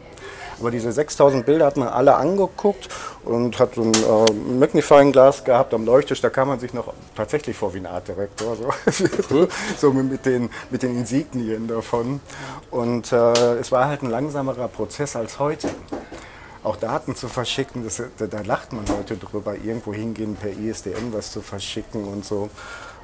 Aber 0.59 0.71
diese 0.71 0.91
6000 0.91 1.45
Bilder 1.45 1.65
hat 1.65 1.77
man 1.77 1.87
alle 1.87 2.15
angeguckt 2.15 2.89
und 3.23 3.59
hat 3.59 3.75
so 3.75 3.81
ein 3.83 3.93
äh, 3.93 4.33
Magnifying-Glas 4.59 5.43
gehabt 5.43 5.73
am 5.73 5.85
Leuchttisch. 5.85 6.21
Da 6.21 6.29
kam 6.29 6.49
man 6.49 6.59
sich 6.59 6.73
noch 6.73 6.93
tatsächlich 7.15 7.55
vor 7.55 7.73
wie 7.73 7.79
ein 7.79 7.85
Artdirektor, 7.85 8.55
so, 8.55 9.47
so 9.77 9.91
mit, 9.91 10.25
den, 10.25 10.49
mit 10.69 10.83
den 10.83 10.97
Insignien 10.97 11.67
davon. 11.67 12.19
Und 12.71 13.11
äh, 13.11 13.55
es 13.55 13.71
war 13.71 13.87
halt 13.87 14.03
ein 14.03 14.09
langsamerer 14.09 14.67
Prozess 14.67 15.15
als 15.15 15.39
heute 15.39 15.69
auch 16.63 16.75
Daten 16.75 17.15
zu 17.15 17.27
verschicken, 17.27 17.83
das, 17.83 18.01
da, 18.17 18.27
da 18.27 18.41
lacht 18.41 18.73
man 18.73 18.83
heute 18.89 19.15
drüber, 19.15 19.55
irgendwo 19.55 19.93
hingehen 19.93 20.35
per 20.35 20.51
ISDN 20.51 21.13
was 21.13 21.31
zu 21.31 21.41
verschicken 21.41 22.05
und 22.05 22.25
so. 22.25 22.49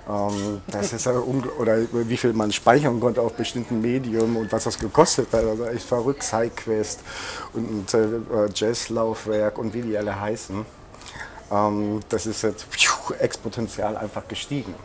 Ähm, 0.08 0.62
das 0.68 0.94
ist 0.94 1.06
ja 1.06 1.14
oder 1.14 1.78
wie 1.92 2.18
viel 2.18 2.34
man 2.34 2.52
speichern 2.52 3.00
konnte 3.00 3.22
auf 3.22 3.34
bestimmten 3.34 3.82
Medium 3.82 4.38
und 4.38 4.52
was 4.52 4.66
das 4.66 4.78
gekostet 4.78 5.28
hat. 5.34 5.44
Also 5.44 5.66
echt 5.66 5.86
verrückt, 5.86 6.24
SideQuest 6.24 7.00
und 7.54 7.94
äh, 7.94 7.98
äh, 7.98 8.50
Jazzlaufwerk 8.54 9.58
und 9.58 9.74
wie 9.74 9.82
die 9.82 9.98
alle 9.98 10.20
heißen. 10.20 10.66
Ähm, 11.52 12.00
das 12.10 12.26
ist 12.26 12.44
jetzt 12.44 12.66
pfiuh, 12.66 13.16
exponentiell 13.20 13.98
einfach 13.98 14.28
gestiegen. 14.28 14.76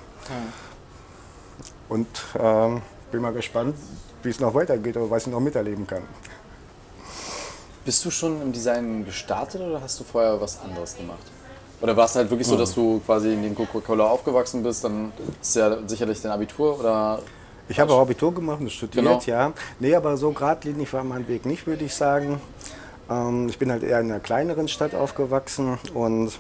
Und 1.89 2.07
ähm, 2.39 2.83
bin 3.11 3.21
mal 3.21 3.33
gespannt, 3.33 3.75
wie 4.23 4.29
es 4.29 4.39
noch 4.39 4.55
weitergeht 4.55 4.97
oder 4.97 5.11
was 5.11 5.27
ich 5.27 5.33
noch 5.33 5.41
miterleben 5.41 5.87
kann. 5.87 6.03
Bist 7.85 8.05
du 8.05 8.11
schon 8.11 8.41
im 8.41 8.53
Design 8.53 9.05
gestartet 9.05 9.61
oder 9.61 9.81
hast 9.81 9.99
du 9.99 10.05
vorher 10.05 10.41
was 10.41 10.61
anderes 10.61 10.97
gemacht? 10.97 11.25
Oder 11.81 11.97
war 11.97 12.05
es 12.05 12.15
halt 12.15 12.29
wirklich 12.31 12.47
so, 12.47 12.57
dass 12.57 12.75
du 12.75 13.01
quasi 13.07 13.33
in 13.33 13.43
den 13.43 13.55
Coca-Cola 13.55 14.05
aufgewachsen 14.05 14.63
bist? 14.63 14.85
Dann 14.85 15.13
ist 15.41 15.57
ja 15.57 15.79
sicherlich 15.87 16.21
dein 16.21 16.33
Abitur 16.33 16.79
oder. 16.79 17.21
Ich 17.69 17.79
habe 17.81 17.93
auch 17.93 18.01
Abitur 18.01 18.35
gemacht 18.35 18.61
und 18.61 18.71
studiert, 18.71 19.05
Genau. 19.05 19.21
ja. 19.27 19.53
Nee, 19.79 19.95
aber 19.95 20.17
so 20.17 20.31
geradlinig 20.33 20.93
war 20.93 21.05
mein 21.05 21.27
Weg 21.29 21.47
nicht, 21.47 21.67
würde 21.67 21.85
ich 21.85 21.95
sagen. 21.95 22.41
Ähm, 23.09 23.49
ich 23.49 23.59
bin 23.59 23.71
halt 23.71 23.83
eher 23.83 24.01
in 24.01 24.11
einer 24.11 24.21
kleineren 24.21 24.69
Stadt 24.69 24.95
aufgewachsen 24.95 25.79
und 25.95 26.33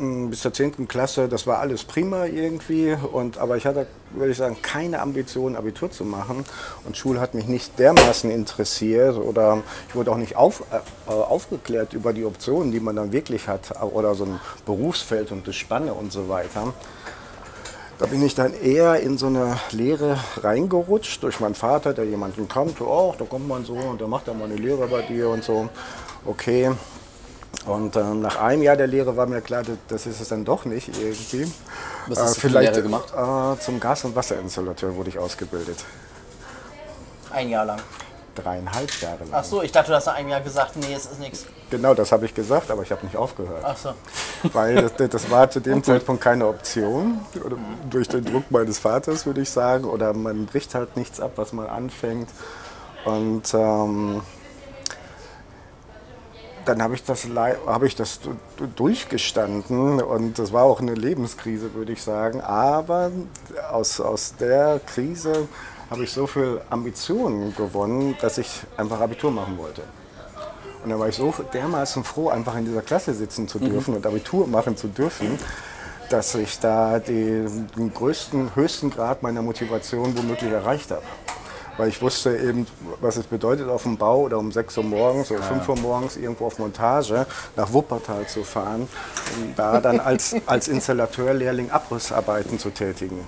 mh, 0.00 0.30
bis 0.30 0.40
zur 0.40 0.52
10. 0.52 0.88
Klasse, 0.88 1.28
das 1.28 1.46
war 1.46 1.58
alles 1.58 1.84
prima 1.84 2.26
irgendwie. 2.26 2.96
Und, 3.12 3.38
aber 3.38 3.56
ich 3.56 3.66
hatte, 3.66 3.86
würde 4.10 4.32
ich 4.32 4.38
sagen, 4.38 4.56
keine 4.62 5.00
Ambition, 5.00 5.56
Abitur 5.56 5.90
zu 5.90 6.04
machen. 6.04 6.44
Und 6.84 6.96
Schule 6.96 7.20
hat 7.20 7.34
mich 7.34 7.46
nicht 7.46 7.78
dermaßen 7.78 8.30
interessiert 8.30 9.16
oder 9.16 9.62
ich 9.88 9.94
wurde 9.94 10.10
auch 10.10 10.16
nicht 10.16 10.36
auf, 10.36 10.64
äh, 10.72 11.10
aufgeklärt 11.10 11.92
über 11.92 12.12
die 12.12 12.24
Optionen, 12.24 12.72
die 12.72 12.80
man 12.80 12.96
dann 12.96 13.12
wirklich 13.12 13.46
hat 13.48 13.70
oder 13.82 14.14
so 14.14 14.24
ein 14.24 14.40
Berufsfeld 14.66 15.30
und 15.32 15.46
das 15.46 15.56
Spanne 15.56 15.92
und 15.94 16.12
so 16.12 16.28
weiter 16.28 16.72
Da 17.98 18.06
bin 18.06 18.24
ich 18.24 18.34
dann 18.34 18.54
eher 18.54 19.00
in 19.00 19.18
so 19.18 19.26
eine 19.26 19.58
Lehre 19.72 20.18
reingerutscht 20.38 21.22
durch 21.22 21.38
meinen 21.40 21.54
Vater, 21.54 21.92
der 21.92 22.06
jemanden 22.06 22.48
kannte. 22.48 22.84
Oh, 22.86 23.14
da 23.18 23.24
kommt 23.26 23.46
man 23.46 23.64
so 23.64 23.74
und 23.74 24.00
der 24.00 24.08
macht 24.08 24.26
dann 24.26 24.38
mal 24.38 24.46
eine 24.46 24.56
Lehre 24.56 24.86
bei 24.88 25.02
dir 25.02 25.28
und 25.28 25.44
so. 25.44 25.68
Okay. 26.24 26.70
Und 27.66 27.94
äh, 27.94 28.02
nach 28.02 28.36
einem 28.40 28.62
Jahr 28.62 28.76
der 28.76 28.86
Lehre 28.86 29.16
war 29.16 29.26
mir 29.26 29.40
klar, 29.42 29.62
das, 29.88 30.06
ist 30.06 30.20
es 30.20 30.28
dann 30.28 30.44
doch 30.44 30.64
nicht 30.64 30.88
irgendwie. 30.98 31.50
Was 32.06 32.18
hast 32.18 32.30
Äh, 32.32 32.34
du 32.34 32.40
für 32.40 32.58
eine 32.58 32.70
Lehre 32.70 32.82
gemacht? 32.82 33.12
Äh, 33.14 33.60
zum 33.60 33.78
Gas- 33.80 34.04
und 34.04 34.16
Wasserinstallateur 34.16 34.94
wurde 34.96 35.10
ich 35.10 35.18
ausgebildet. 35.18 35.84
Ein 37.30 37.50
Jahr 37.50 37.64
lang. 37.66 37.80
Dreieinhalb 38.34 38.90
Jahre 39.02 39.18
lang. 39.24 39.28
Ach 39.32 39.44
so, 39.44 39.62
ich 39.62 39.72
dachte, 39.72 39.90
du 39.90 39.96
hast 39.96 40.06
nach 40.06 40.14
einem 40.14 40.28
Jahr 40.30 40.40
gesagt, 40.40 40.76
nee, 40.76 40.94
es 40.94 41.04
ist 41.06 41.20
nichts. 41.20 41.46
Genau, 41.68 41.94
das 41.94 42.12
habe 42.12 42.24
ich 42.24 42.34
gesagt, 42.34 42.70
aber 42.70 42.82
ich 42.82 42.90
habe 42.90 43.04
nicht 43.04 43.16
aufgehört. 43.16 43.62
Ach 43.62 43.76
so. 43.76 43.92
Weil 44.52 44.88
das, 44.88 45.10
das 45.10 45.30
war 45.30 45.50
zu 45.50 45.60
dem 45.60 45.84
Zeitpunkt 45.84 46.22
keine 46.22 46.46
Option. 46.46 47.20
Oder 47.44 47.56
durch 47.90 48.08
den 48.08 48.24
Druck 48.24 48.50
meines 48.50 48.78
Vaters, 48.78 49.26
würde 49.26 49.42
ich 49.42 49.50
sagen. 49.50 49.84
Oder 49.84 50.14
man 50.14 50.46
bricht 50.46 50.74
halt 50.74 50.96
nichts 50.96 51.20
ab, 51.20 51.32
was 51.36 51.52
man 51.52 51.66
anfängt. 51.66 52.30
Und 53.04 53.52
ähm, 53.52 54.22
dann 56.64 56.82
habe 56.82 56.94
ich, 56.94 57.04
das, 57.04 57.26
habe 57.66 57.86
ich 57.86 57.96
das 57.96 58.20
du- 58.20 58.36
du- 58.56 58.66
durchgestanden. 58.66 60.00
Und 60.02 60.38
das 60.38 60.52
war 60.52 60.64
auch 60.64 60.80
eine 60.80 60.94
Lebenskrise, 60.94 61.72
würde 61.74 61.92
ich 61.92 62.02
sagen. 62.02 62.40
Aber 62.40 63.10
aus, 63.70 64.00
aus 64.00 64.34
der 64.38 64.80
Krise 64.86 65.48
habe 65.90 66.04
ich 66.04 66.12
so 66.12 66.26
viel 66.26 66.60
Ambitionen 66.70 67.54
gewonnen, 67.56 68.16
dass 68.20 68.38
ich 68.38 68.60
einfach 68.76 69.00
Abitur 69.00 69.30
machen 69.30 69.58
wollte. 69.58 69.82
Und 70.84 70.90
dann 70.90 70.98
war 70.98 71.08
ich 71.08 71.16
so 71.16 71.34
dermaßen 71.52 72.04
froh, 72.04 72.28
einfach 72.30 72.56
in 72.56 72.64
dieser 72.64 72.82
Klasse 72.82 73.12
sitzen 73.12 73.48
zu 73.48 73.58
dürfen 73.58 73.94
und 73.96 74.06
Abitur 74.06 74.46
machen 74.46 74.76
zu 74.76 74.88
dürfen, 74.88 75.38
dass 76.08 76.34
ich 76.34 76.58
da 76.58 76.98
die, 76.98 77.44
den 77.76 77.92
größten, 77.92 78.54
höchsten 78.54 78.90
Grad 78.90 79.22
meiner 79.22 79.42
Motivation 79.42 80.16
womöglich 80.16 80.50
erreicht 80.52 80.90
habe. 80.90 81.02
Weil 81.80 81.88
ich 81.88 82.02
wusste 82.02 82.36
eben, 82.36 82.66
was 83.00 83.16
es 83.16 83.24
bedeutet, 83.24 83.66
auf 83.70 83.84
dem 83.84 83.96
Bau 83.96 84.20
oder 84.20 84.36
um 84.36 84.52
6 84.52 84.76
Uhr 84.76 84.84
morgens 84.84 85.30
oder 85.30 85.42
5 85.42 85.66
Uhr 85.66 85.78
morgens 85.78 86.18
irgendwo 86.18 86.44
auf 86.44 86.58
Montage 86.58 87.24
nach 87.56 87.72
Wuppertal 87.72 88.26
zu 88.26 88.44
fahren 88.44 88.86
und 89.40 89.58
da 89.58 89.80
dann 89.80 89.98
als, 89.98 90.36
als 90.46 90.68
Installateurlehrling 90.68 91.70
Abrissarbeiten 91.70 92.58
zu 92.58 92.68
tätigen. 92.68 93.26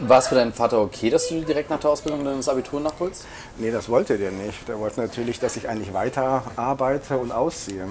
War 0.00 0.18
es 0.18 0.26
für 0.26 0.34
deinen 0.34 0.52
Vater 0.52 0.80
okay, 0.80 1.08
dass 1.08 1.28
du 1.28 1.40
direkt 1.40 1.70
nach 1.70 1.78
der 1.78 1.90
Ausbildung 1.90 2.24
das 2.24 2.48
Abitur 2.48 2.80
nachholst? 2.80 3.26
Nee, 3.58 3.70
das 3.70 3.88
wollte 3.88 4.18
der 4.18 4.32
nicht. 4.32 4.66
Der 4.66 4.80
wollte 4.80 5.00
natürlich, 5.00 5.38
dass 5.38 5.54
ich 5.54 5.68
eigentlich 5.68 5.94
weiter 5.94 6.42
arbeite 6.56 7.16
und 7.18 7.30
ausziehe. 7.30 7.86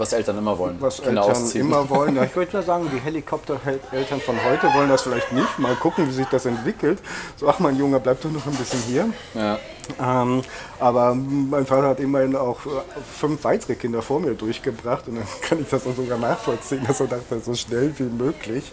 Was 0.00 0.14
Eltern 0.14 0.38
immer 0.38 0.56
wollen. 0.56 0.76
was 0.80 1.02
Kinder 1.02 1.22
Eltern 1.22 1.42
ausziehen. 1.42 1.66
immer 1.66 1.90
wollen. 1.90 2.16
Ja, 2.16 2.24
ich 2.24 2.34
würde 2.36 2.56
mal 2.56 2.62
sagen, 2.62 2.90
die 2.90 2.98
Helikoptereltern 2.98 4.20
von 4.20 4.42
heute 4.44 4.72
wollen 4.74 4.88
das 4.88 5.02
vielleicht 5.02 5.30
nicht. 5.32 5.58
Mal 5.58 5.74
gucken, 5.76 6.08
wie 6.08 6.12
sich 6.12 6.26
das 6.26 6.46
entwickelt. 6.46 7.00
So, 7.36 7.46
ach 7.48 7.58
mein 7.58 7.76
Junge, 7.76 8.00
bleib 8.00 8.20
doch 8.22 8.30
noch 8.30 8.46
ein 8.46 8.54
bisschen 8.54 8.80
hier. 8.80 9.10
Ja. 9.34 9.58
Ähm, 10.00 10.40
aber 10.78 11.14
mein 11.14 11.66
Vater 11.66 11.88
hat 11.88 12.00
immerhin 12.00 12.34
auch 12.34 12.64
äh, 12.64 12.70
fünf 13.18 13.44
weitere 13.44 13.74
Kinder 13.74 14.00
vor 14.00 14.20
mir 14.20 14.32
durchgebracht 14.34 15.06
und 15.08 15.16
dann 15.16 15.26
kann 15.42 15.60
ich 15.60 15.68
das 15.68 15.86
auch 15.86 15.94
sogar 15.94 16.16
nachvollziehen, 16.16 16.82
dass 16.86 17.00
er 17.00 17.08
dachte, 17.08 17.38
so 17.40 17.54
schnell 17.54 17.92
wie 17.98 18.04
möglich. 18.04 18.72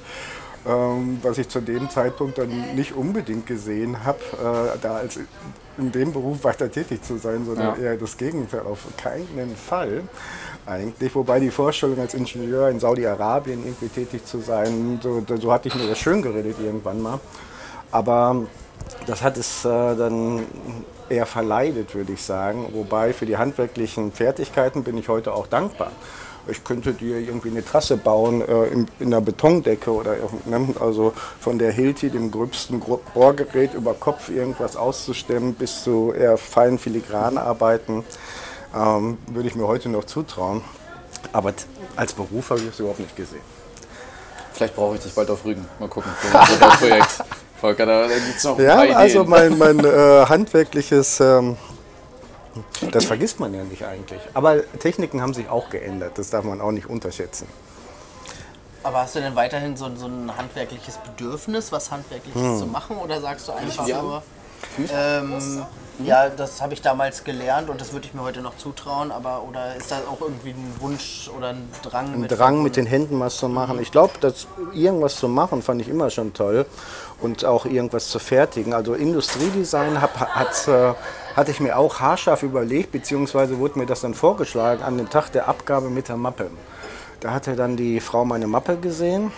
Ähm, 0.66 1.20
was 1.22 1.38
ich 1.38 1.48
zu 1.48 1.62
dem 1.62 1.90
Zeitpunkt 1.90 2.38
dann 2.38 2.76
nicht 2.76 2.94
unbedingt 2.94 3.46
gesehen 3.46 4.04
habe, 4.04 4.20
äh, 4.34 4.78
da 4.82 4.98
als 4.98 5.20
in 5.78 5.92
dem 5.92 6.12
Beruf 6.12 6.44
weiter 6.44 6.70
tätig 6.72 7.04
zu 7.04 7.18
sein, 7.18 7.46
sondern 7.46 7.78
Ja. 7.80 7.92
eher 7.92 7.98
das 7.98 8.18
Gegenteil, 8.18 8.62
auf 8.62 8.80
keinen 8.98 9.56
Fall 9.56 10.02
eigentlich. 10.66 11.14
Wobei 11.16 11.40
die 11.40 11.52
Vorstellung 11.52 12.00
als 12.00 12.14
Ingenieur 12.16 12.70
in 12.70 12.80
Saudi-Arabien 12.80 13.64
irgendwie 13.64 13.88
tätig 13.88 14.26
zu 14.26 14.40
sein, 14.40 15.00
so, 15.02 15.24
so 15.40 15.52
hatte 15.54 15.68
ich 15.70 15.76
mir 15.76 15.88
das 15.88 16.00
schön 16.00 16.22
geredet 16.22 16.58
irgendwann 16.60 17.02
mal. 17.02 17.20
Aber 17.92 18.48
das 19.06 19.22
hat 19.22 19.38
es 19.38 19.64
äh, 19.64 19.96
dann 19.96 20.46
eher 21.10 21.26
verleidet, 21.26 21.96
würde 21.96 22.12
ich 22.14 22.22
sagen. 22.24 22.68
Wobei 22.74 23.14
für 23.14 23.26
die 23.26 23.38
handwerklichen 23.38 24.12
Fertigkeiten 24.12 24.84
bin 24.84 24.98
ich 24.98 25.08
heute 25.08 25.34
auch 25.34 25.48
dankbar. 25.48 25.92
Ich 26.50 26.64
könnte 26.64 26.94
dir 26.94 27.18
irgendwie 27.20 27.50
eine 27.50 27.64
Trasse 27.64 27.98
bauen 27.98 28.42
äh, 28.42 28.66
in, 28.68 28.88
in 29.00 29.08
einer 29.08 29.22
Betondecke 29.22 29.92
oder 29.92 30.16
ne, 30.46 30.74
also 30.80 31.14
von 31.40 31.60
der 31.60 31.72
Hilti, 31.72 32.10
dem 32.10 32.32
gröbsten 32.32 32.82
Bohrgerät 33.14 33.74
über 33.74 33.94
Kopf 33.94 34.30
irgendwas 34.30 34.76
auszustemmen, 34.76 35.54
bis 35.54 35.84
zu 35.84 36.14
eher 36.18 36.38
feinen 36.38 36.80
Filigranarbeiten, 36.80 38.04
ähm, 38.76 39.18
würde 39.28 39.50
ich 39.50 39.56
mir 39.56 39.68
heute 39.68 39.90
noch 39.90 40.06
zutrauen. 40.06 40.62
Aber 41.34 41.54
als 41.96 42.14
Beruf 42.14 42.50
habe 42.50 42.62
ich 42.62 42.68
es 42.68 42.80
überhaupt 42.80 43.00
nicht 43.00 43.16
gesehen. 43.16 43.42
Vielleicht 44.54 44.76
brauche 44.76 44.96
ich 44.96 45.02
dich 45.02 45.14
bald 45.14 45.30
auf 45.30 45.46
Rügen. 45.46 45.66
Mal 45.80 45.90
gucken 45.90 46.12
für 46.20 46.36
neues 46.36 46.80
Projekt. 46.80 47.24
Volker, 47.62 47.86
da, 47.86 48.08
gibt 48.08 48.38
es 48.38 48.44
noch 48.44 48.58
ein 48.58 48.66
Ja, 48.66 48.78
also 48.96 49.24
mein, 49.24 49.58
mein 49.58 49.80
äh, 49.80 50.26
handwerkliches, 50.28 51.20
ähm, 51.20 51.58
das 52.92 53.06
vergisst 53.06 53.40
man 53.40 53.54
ja 53.54 53.64
nicht 53.64 53.86
eigentlich. 53.86 54.22
Aber 54.34 54.62
Techniken 54.80 55.22
haben 55.22 55.34
sich 55.34 55.50
auch 55.50 55.70
geändert, 55.70 56.18
das 56.18 56.30
darf 56.30 56.44
man 56.44 56.62
auch 56.62 56.72
nicht 56.72 56.88
unterschätzen. 56.90 57.48
Aber 58.84 59.00
hast 59.02 59.16
du 59.16 59.20
denn 59.20 59.36
weiterhin 59.36 59.76
so, 59.76 59.90
so 59.96 60.06
ein 60.08 60.32
handwerkliches 60.38 60.98
Bedürfnis, 60.98 61.72
was 61.72 61.92
Handwerkliches 61.92 62.42
Hm. 62.42 62.60
zu 62.60 62.66
machen? 62.68 62.98
Oder 62.98 63.20
sagst 63.20 63.48
du 63.48 63.52
einfach 63.52 63.88
Ja. 63.88 64.02
nur, 64.02 64.24
ähm, 64.94 65.66
ja, 66.06 66.30
das 66.30 66.62
habe 66.62 66.74
ich 66.74 66.82
damals 66.82 67.24
gelernt 67.24 67.70
und 67.70 67.82
das 67.82 67.92
würde 67.92 68.06
ich 68.08 68.14
mir 68.14 68.22
heute 68.22 68.42
noch 68.42 68.56
zutrauen, 68.58 69.12
aber 69.12 69.44
oder 69.50 69.76
ist 69.76 69.92
da 69.92 69.98
auch 70.10 70.22
irgendwie 70.22 70.52
ein 70.52 70.76
Wunsch 70.80 71.30
oder 71.36 71.50
ein 71.50 71.68
Drang? 71.82 72.14
Ein 72.14 72.28
Drang 72.28 72.62
mit 72.64 72.76
den 72.76 72.86
Händen 72.86 73.20
was 73.20 73.38
zu 73.38 73.50
machen. 73.50 73.82
Ich 73.82 73.92
glaube, 73.92 74.14
dass 74.22 74.48
irgendwas 74.74 75.16
zu 75.16 75.28
machen 75.28 75.62
fand 75.64 75.82
ich 75.82 75.90
immer 75.90 76.10
schon 76.12 76.34
toll 76.34 76.66
und 77.20 77.46
auch 77.46 77.66
irgendwas 77.66 78.10
zu 78.10 78.20
fertigen. 78.20 78.74
Also 78.74 78.94
Industriedesign 78.94 80.00
hab, 80.02 80.18
hat, 80.18 80.68
äh, 80.68 80.94
hatte 81.38 81.52
ich 81.52 81.60
mir 81.60 81.78
auch 81.78 82.00
haarscharf 82.00 82.42
überlegt, 82.42 82.92
beziehungsweise 82.92 83.60
wurde 83.60 83.78
mir 83.78 83.86
das 83.86 84.02
dann 84.02 84.16
vorgeschlagen 84.16 84.82
an 84.82 84.98
dem 84.98 85.08
Tag 85.08 85.30
der 85.30 85.48
Abgabe 85.48 85.92
mit 85.92 86.10
der 86.10 86.18
Mappe. 86.18 86.50
Da 87.20 87.32
hatte 87.32 87.56
dann 87.56 87.78
die 87.78 88.00
Frau 88.00 88.26
meine 88.26 88.48
Mappe 88.48 88.78
gesehen 88.78 89.32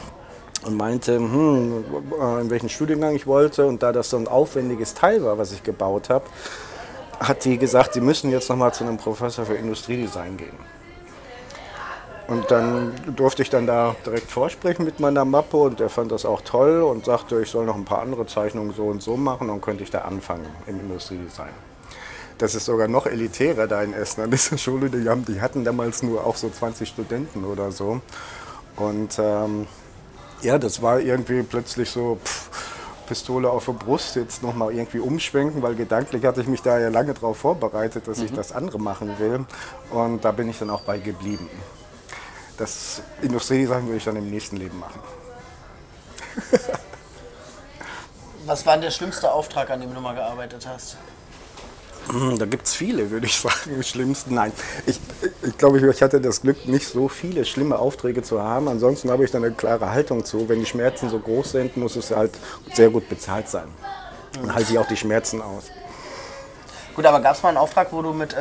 und 0.65 0.77
meinte, 0.77 1.18
hm, 1.18 1.84
äh, 2.22 2.39
in 2.39 2.50
welchen 2.50 2.70
Studiengang 2.70 3.15
ich 3.15 3.27
wollte. 3.27 3.65
Und 3.68 3.84
da 3.84 3.91
das 3.91 4.10
so 4.10 4.18
ein 4.18 4.29
aufwendiges 4.29 4.94
Teil 4.94 5.25
war, 5.25 5.38
was 5.38 5.51
ich 5.51 5.62
gebaut 5.62 6.10
habe, 6.10 6.24
hat 7.20 7.44
die 7.44 7.58
gesagt, 7.58 7.96
sie 7.96 8.01
müssen 8.01 8.32
jetzt 8.32 8.50
nochmal 8.50 8.74
zu 8.74 8.86
einem 8.86 8.96
Professor 8.96 9.46
für 9.46 9.56
Industriedesign 9.56 10.38
gehen. 10.38 10.58
Und 12.27 12.50
dann 12.50 12.94
durfte 13.13 13.41
ich 13.41 13.50
dann 13.50 13.68
da 13.68 13.94
direkt 14.06 14.32
vorsprechen 14.32 14.86
mit 14.86 15.01
meiner 15.01 15.25
Mappe 15.25 15.58
und 15.58 15.82
er 15.82 15.89
fand 15.89 16.13
das 16.13 16.25
auch 16.25 16.41
toll 16.41 16.82
und 16.82 17.03
sagte, 17.03 17.41
ich 17.41 17.50
soll 17.50 17.65
noch 17.65 17.75
ein 17.75 17.86
paar 17.86 18.01
andere 18.01 18.25
Zeichnungen 18.25 18.72
so 18.74 18.86
und 18.86 19.03
so 19.03 19.18
machen, 19.18 19.50
dann 19.50 19.60
könnte 19.60 19.84
ich 19.84 19.89
da 19.89 20.00
anfangen 20.01 20.46
im 20.65 20.79
Industriedesign. 20.79 21.69
Das 22.39 22.55
ist 22.55 22.65
sogar 22.65 22.88
noch 22.88 23.05
elitärer 23.05 23.67
da 23.67 23.84
in 23.84 23.93
Essen 23.93 24.24
an 24.24 24.31
dieser 24.31 24.58
Schule. 24.65 24.89
Die, 24.89 25.08
haben, 25.08 25.25
die 25.25 25.41
hatten 25.41 25.63
damals 25.63 26.01
nur 26.01 26.25
auch 26.25 26.38
so 26.38 26.50
20 26.50 26.89
Studenten 26.89 27.43
oder 27.43 27.72
so. 27.72 28.01
Und 28.77 29.19
ähm, 29.19 29.67
ja, 30.41 30.58
das 30.58 30.81
war 30.81 31.01
irgendwie 31.01 31.43
plötzlich 31.43 31.89
so 31.89 32.17
pff, 32.24 32.50
Pistole 33.08 33.50
auf 33.50 33.65
der 33.65 33.74
Brust, 33.74 34.15
jetzt 34.15 34.41
nochmal 34.41 34.74
irgendwie 34.74 35.00
umschwenken, 35.00 35.62
weil 35.62 35.75
gedanklich 35.75 36.24
hatte 36.24 36.39
ich 36.41 36.48
mich 36.48 36.62
da 36.62 36.79
ja 36.79 36.88
lange 36.88 37.13
darauf 37.13 37.38
vorbereitet, 37.38 38.08
dass 38.08 38.19
ich 38.19 38.31
das 38.31 38.53
andere 38.53 38.79
machen 38.79 39.19
will. 39.19 39.46
Und 39.89 40.24
da 40.24 40.31
bin 40.31 40.50
ich 40.50 40.60
dann 40.60 40.69
auch 40.69 40.81
bei 40.81 40.98
geblieben. 40.98 41.50
Das 42.58 43.01
Industriedesign 43.22 43.86
würde 43.86 43.98
ich 43.98 44.05
dann 44.05 44.15
im 44.15 44.29
nächsten 44.29 44.55
Leben 44.55 44.79
machen. 44.79 45.01
Was 48.46 48.65
war 48.65 48.74
denn 48.74 48.84
der 48.84 48.91
schlimmste 48.91 49.31
Auftrag, 49.31 49.69
an 49.72 49.81
dem 49.81 49.93
du 49.93 50.00
mal 50.00 50.15
gearbeitet 50.15 50.65
hast? 50.65 50.96
Hm, 52.08 52.39
Da 52.39 52.46
gibt 52.46 52.65
es 52.65 52.74
viele, 52.75 53.12
würde 53.12 53.25
ich 53.27 53.36
sagen, 53.39 53.84
schlimmsten. 53.84 54.34
Nein, 54.36 54.51
ich, 54.86 55.00
ich 55.44 55.58
glaube, 55.58 55.79
ich 55.79 56.01
hatte 56.01 56.22
das 56.22 56.41
Glück, 56.41 56.65
nicht 56.68 56.88
so 56.88 57.08
viele 57.08 57.46
schlimme 57.46 57.77
Aufträge 57.77 58.24
zu 58.24 58.41
haben. 58.41 58.68
Ansonsten 58.68 59.12
habe 59.12 59.24
ich 59.25 59.32
dann 59.32 59.44
eine 59.44 59.53
klare 59.53 59.91
Haltung 59.91 60.25
zu. 60.25 60.50
Wenn 60.50 60.60
die 60.60 60.65
Schmerzen 60.65 61.10
so 61.10 61.20
groß 61.20 61.51
sind, 61.51 61.77
muss 61.77 61.96
es 61.96 62.12
halt 62.12 62.32
sehr 62.74 62.89
gut 62.89 63.10
bezahlt 63.10 63.48
sein. 63.50 63.68
Dann 64.34 64.53
halte 64.53 64.72
ich 64.72 64.79
auch 64.79 64.88
die 64.88 64.98
Schmerzen 64.98 65.41
aus. 65.41 65.65
Gut, 67.00 67.06
aber 67.06 67.22
gab 67.22 67.34
es 67.34 67.44
mal 67.44 67.48
einen 67.48 67.58
Auftrag, 67.58 67.94
wo 67.94 68.01
du 68.01 68.12
mit 68.12 68.34
äh, 68.34 68.38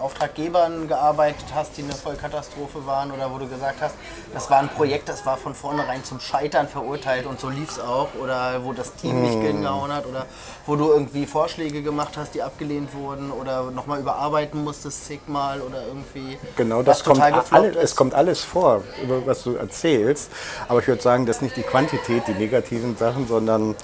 Auftraggebern 0.00 0.88
gearbeitet 0.88 1.44
hast, 1.54 1.76
die 1.76 1.82
eine 1.82 1.92
Vollkatastrophe 1.92 2.86
waren 2.86 3.10
oder 3.10 3.30
wo 3.30 3.36
du 3.36 3.46
gesagt 3.46 3.82
hast, 3.82 3.94
das 4.32 4.48
war 4.48 4.60
ein 4.60 4.70
Projekt, 4.70 5.10
das 5.10 5.26
war 5.26 5.36
von 5.36 5.54
vornherein 5.54 6.02
zum 6.04 6.18
Scheitern 6.18 6.68
verurteilt 6.68 7.26
und 7.26 7.38
so 7.38 7.50
lief 7.50 7.70
es 7.70 7.78
auch 7.78 8.08
oder 8.18 8.64
wo 8.64 8.72
das 8.72 8.94
Team 8.94 9.20
nicht 9.20 9.34
hingehauen 9.34 9.92
hat 9.92 10.06
oder 10.06 10.24
wo 10.64 10.74
du 10.76 10.90
irgendwie 10.90 11.26
Vorschläge 11.26 11.82
gemacht 11.82 12.16
hast, 12.16 12.34
die 12.34 12.42
abgelehnt 12.42 12.94
wurden 12.94 13.30
oder 13.30 13.70
nochmal 13.72 14.00
überarbeiten 14.00 14.64
musstest 14.64 15.04
zigmal 15.04 15.60
oder 15.60 15.86
irgendwie 15.86 16.38
Genau, 16.56 16.82
das 16.82 17.04
kommt 17.04 17.16
total 17.16 17.32
gefloppt 17.32 17.52
alle, 17.52 17.68
ist? 17.68 17.76
es 17.76 17.94
kommt 17.94 18.14
alles 18.14 18.42
vor, 18.42 18.84
über 19.02 19.26
was 19.26 19.42
du 19.42 19.56
erzählst. 19.56 20.30
Aber 20.66 20.80
ich 20.80 20.88
würde 20.88 21.02
sagen, 21.02 21.26
das 21.26 21.36
ist 21.36 21.42
nicht 21.42 21.58
die 21.58 21.62
Quantität, 21.62 22.26
die 22.26 22.32
negativen 22.32 22.96
Sachen, 22.96 23.28
sondern 23.28 23.76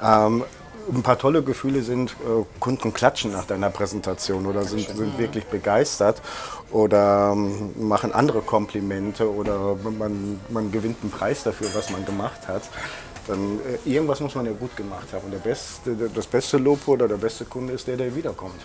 ähm, 0.00 0.44
ein 0.92 1.02
paar 1.02 1.18
tolle 1.18 1.42
Gefühle 1.42 1.82
sind, 1.82 2.12
äh, 2.12 2.44
Kunden 2.60 2.92
klatschen 2.92 3.32
nach 3.32 3.44
deiner 3.44 3.70
Präsentation 3.70 4.46
oder 4.46 4.64
sind, 4.64 4.88
sind 4.88 5.18
wirklich 5.18 5.44
begeistert 5.46 6.22
oder 6.70 7.32
ähm, 7.32 7.72
machen 7.76 8.12
andere 8.12 8.40
Komplimente 8.40 9.30
oder 9.32 9.76
man, 9.98 10.40
man 10.48 10.72
gewinnt 10.72 10.98
einen 11.02 11.10
Preis 11.10 11.42
dafür, 11.42 11.68
was 11.74 11.90
man 11.90 12.04
gemacht 12.04 12.48
hat. 12.48 12.62
Dann 13.26 13.60
äh, 13.60 13.88
irgendwas 13.88 14.20
muss 14.20 14.34
man 14.34 14.46
ja 14.46 14.52
gut 14.52 14.76
gemacht 14.76 15.12
haben. 15.12 15.24
Und 15.26 15.32
der 15.32 15.38
beste, 15.38 16.10
das 16.12 16.26
beste 16.26 16.58
Lob 16.58 16.86
oder 16.88 17.06
der 17.06 17.16
beste 17.16 17.44
Kunde 17.44 17.74
ist 17.74 17.86
der, 17.86 17.96
der 17.96 18.14
wiederkommt. 18.14 18.60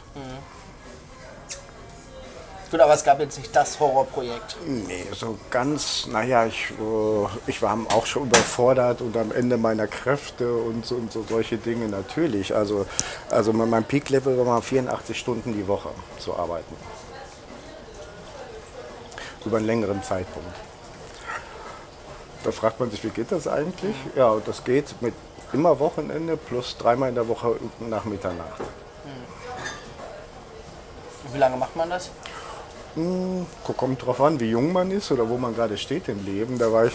Gut, 2.70 2.82
aber 2.82 2.94
es 2.94 3.04
gab 3.04 3.20
jetzt 3.22 3.38
nicht 3.38 3.56
das 3.56 3.80
Horrorprojekt. 3.80 4.58
Nee, 4.66 5.06
so 5.14 5.38
ganz, 5.50 6.06
naja, 6.08 6.46
ich, 6.46 6.72
äh, 6.72 7.28
ich 7.50 7.62
war 7.62 7.78
auch 7.94 8.06
schon 8.06 8.24
überfordert 8.24 9.00
und 9.00 9.16
am 9.16 9.32
Ende 9.32 9.58
meiner 9.58 9.88
Kräfte 9.88 10.54
und 10.54 10.86
so, 10.86 10.96
und 10.96 11.12
so 11.12 11.24
solche 11.24 11.58
Dinge 11.58 11.88
natürlich. 11.88 12.54
Also, 12.54 12.86
also 13.30 13.54
mein 13.54 13.86
Peak-Level 13.86 14.38
war 14.38 14.44
mal 14.44 14.62
84 14.62 15.18
Stunden 15.18 15.54
die 15.54 15.66
Woche 15.66 15.90
zu 16.20 16.36
arbeiten. 16.36 16.76
Über 19.46 19.58
einen 19.58 19.66
längeren 19.66 20.04
Zeitpunkt. 20.04 20.54
Da 22.44 22.52
fragt 22.52 22.82
man 22.82 22.92
sich, 22.92 23.02
wie 23.02 23.10
geht 23.10 23.32
das 23.32 23.48
eigentlich? 23.48 23.96
Ja, 24.14 24.32
und 24.32 24.46
das 24.46 24.66
geht 24.66 25.02
mit 25.02 25.14
immer 25.54 25.80
Wochenende 25.80 26.36
plus 26.36 26.76
dreimal 26.78 27.08
in 27.10 27.16
der 27.16 27.30
Woche 27.30 27.56
nach 27.80 28.04
Mitternacht. 28.04 28.62
Wie 31.32 31.38
lange 31.38 31.56
macht 31.56 31.76
man 31.78 31.90
das? 31.90 32.12
Kommt 33.78 34.04
drauf 34.04 34.22
an, 34.22 34.40
wie 34.40 34.50
jung 34.50 34.74
man 34.74 34.90
ist 34.90 35.12
oder 35.12 35.30
wo 35.30 35.38
man 35.38 35.56
gerade 35.56 35.78
steht 35.78 36.08
im 36.10 36.26
Leben. 36.26 36.58
Da 36.58 36.72
war 36.72 36.86
ich 36.86 36.94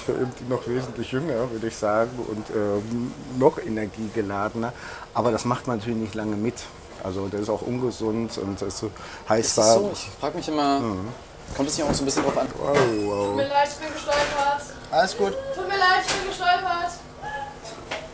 noch 0.49 0.67
wesentlich 0.67 1.13
jünger, 1.13 1.51
würde 1.51 1.69
ich 1.69 1.77
sagen, 1.77 2.11
und 2.29 2.45
ähm, 2.51 3.13
noch 3.39 3.59
energiegeladener. 3.59 4.73
Aber 5.15 5.31
das 5.31 5.45
macht 5.45 5.69
man 5.69 5.79
natürlich 5.79 5.99
nicht 5.99 6.15
lange 6.15 6.37
mit. 6.37 6.55
Also 7.05 7.29
das 7.29 7.43
ist 7.43 7.51
auch 7.51 7.63
ungesund 7.63 8.37
und 8.39 8.61
das 8.61 8.83
heißt 9.29 9.47
Ist 9.47 9.59
da. 9.59 9.63
das 9.63 9.75
so? 9.75 9.91
Ich 9.93 10.09
frage 10.21 10.37
mich 10.37 10.49
immer, 10.49 10.81
kommt 11.57 11.69
es 11.69 11.77
nicht 11.77 11.89
auch 11.89 11.95
so 11.95 12.03
ein 12.03 12.07
bisschen 12.07 12.23
drauf 12.25 12.39
an? 12.39 12.47
Wow, 12.59 12.77
wow. 13.05 13.27
Tut 13.27 13.37
mir 13.37 13.49
leid, 13.49 13.69
ich 13.69 13.85
bin 13.85 13.93
gestolpert. 13.93 14.63
Alles 14.91 15.17
gut. 15.17 15.33
Tut 15.55 15.69
mir 15.69 15.79
leid, 15.79 16.03
ich 16.07 16.13
bin 16.15 16.29
gestolpert. 16.29 16.93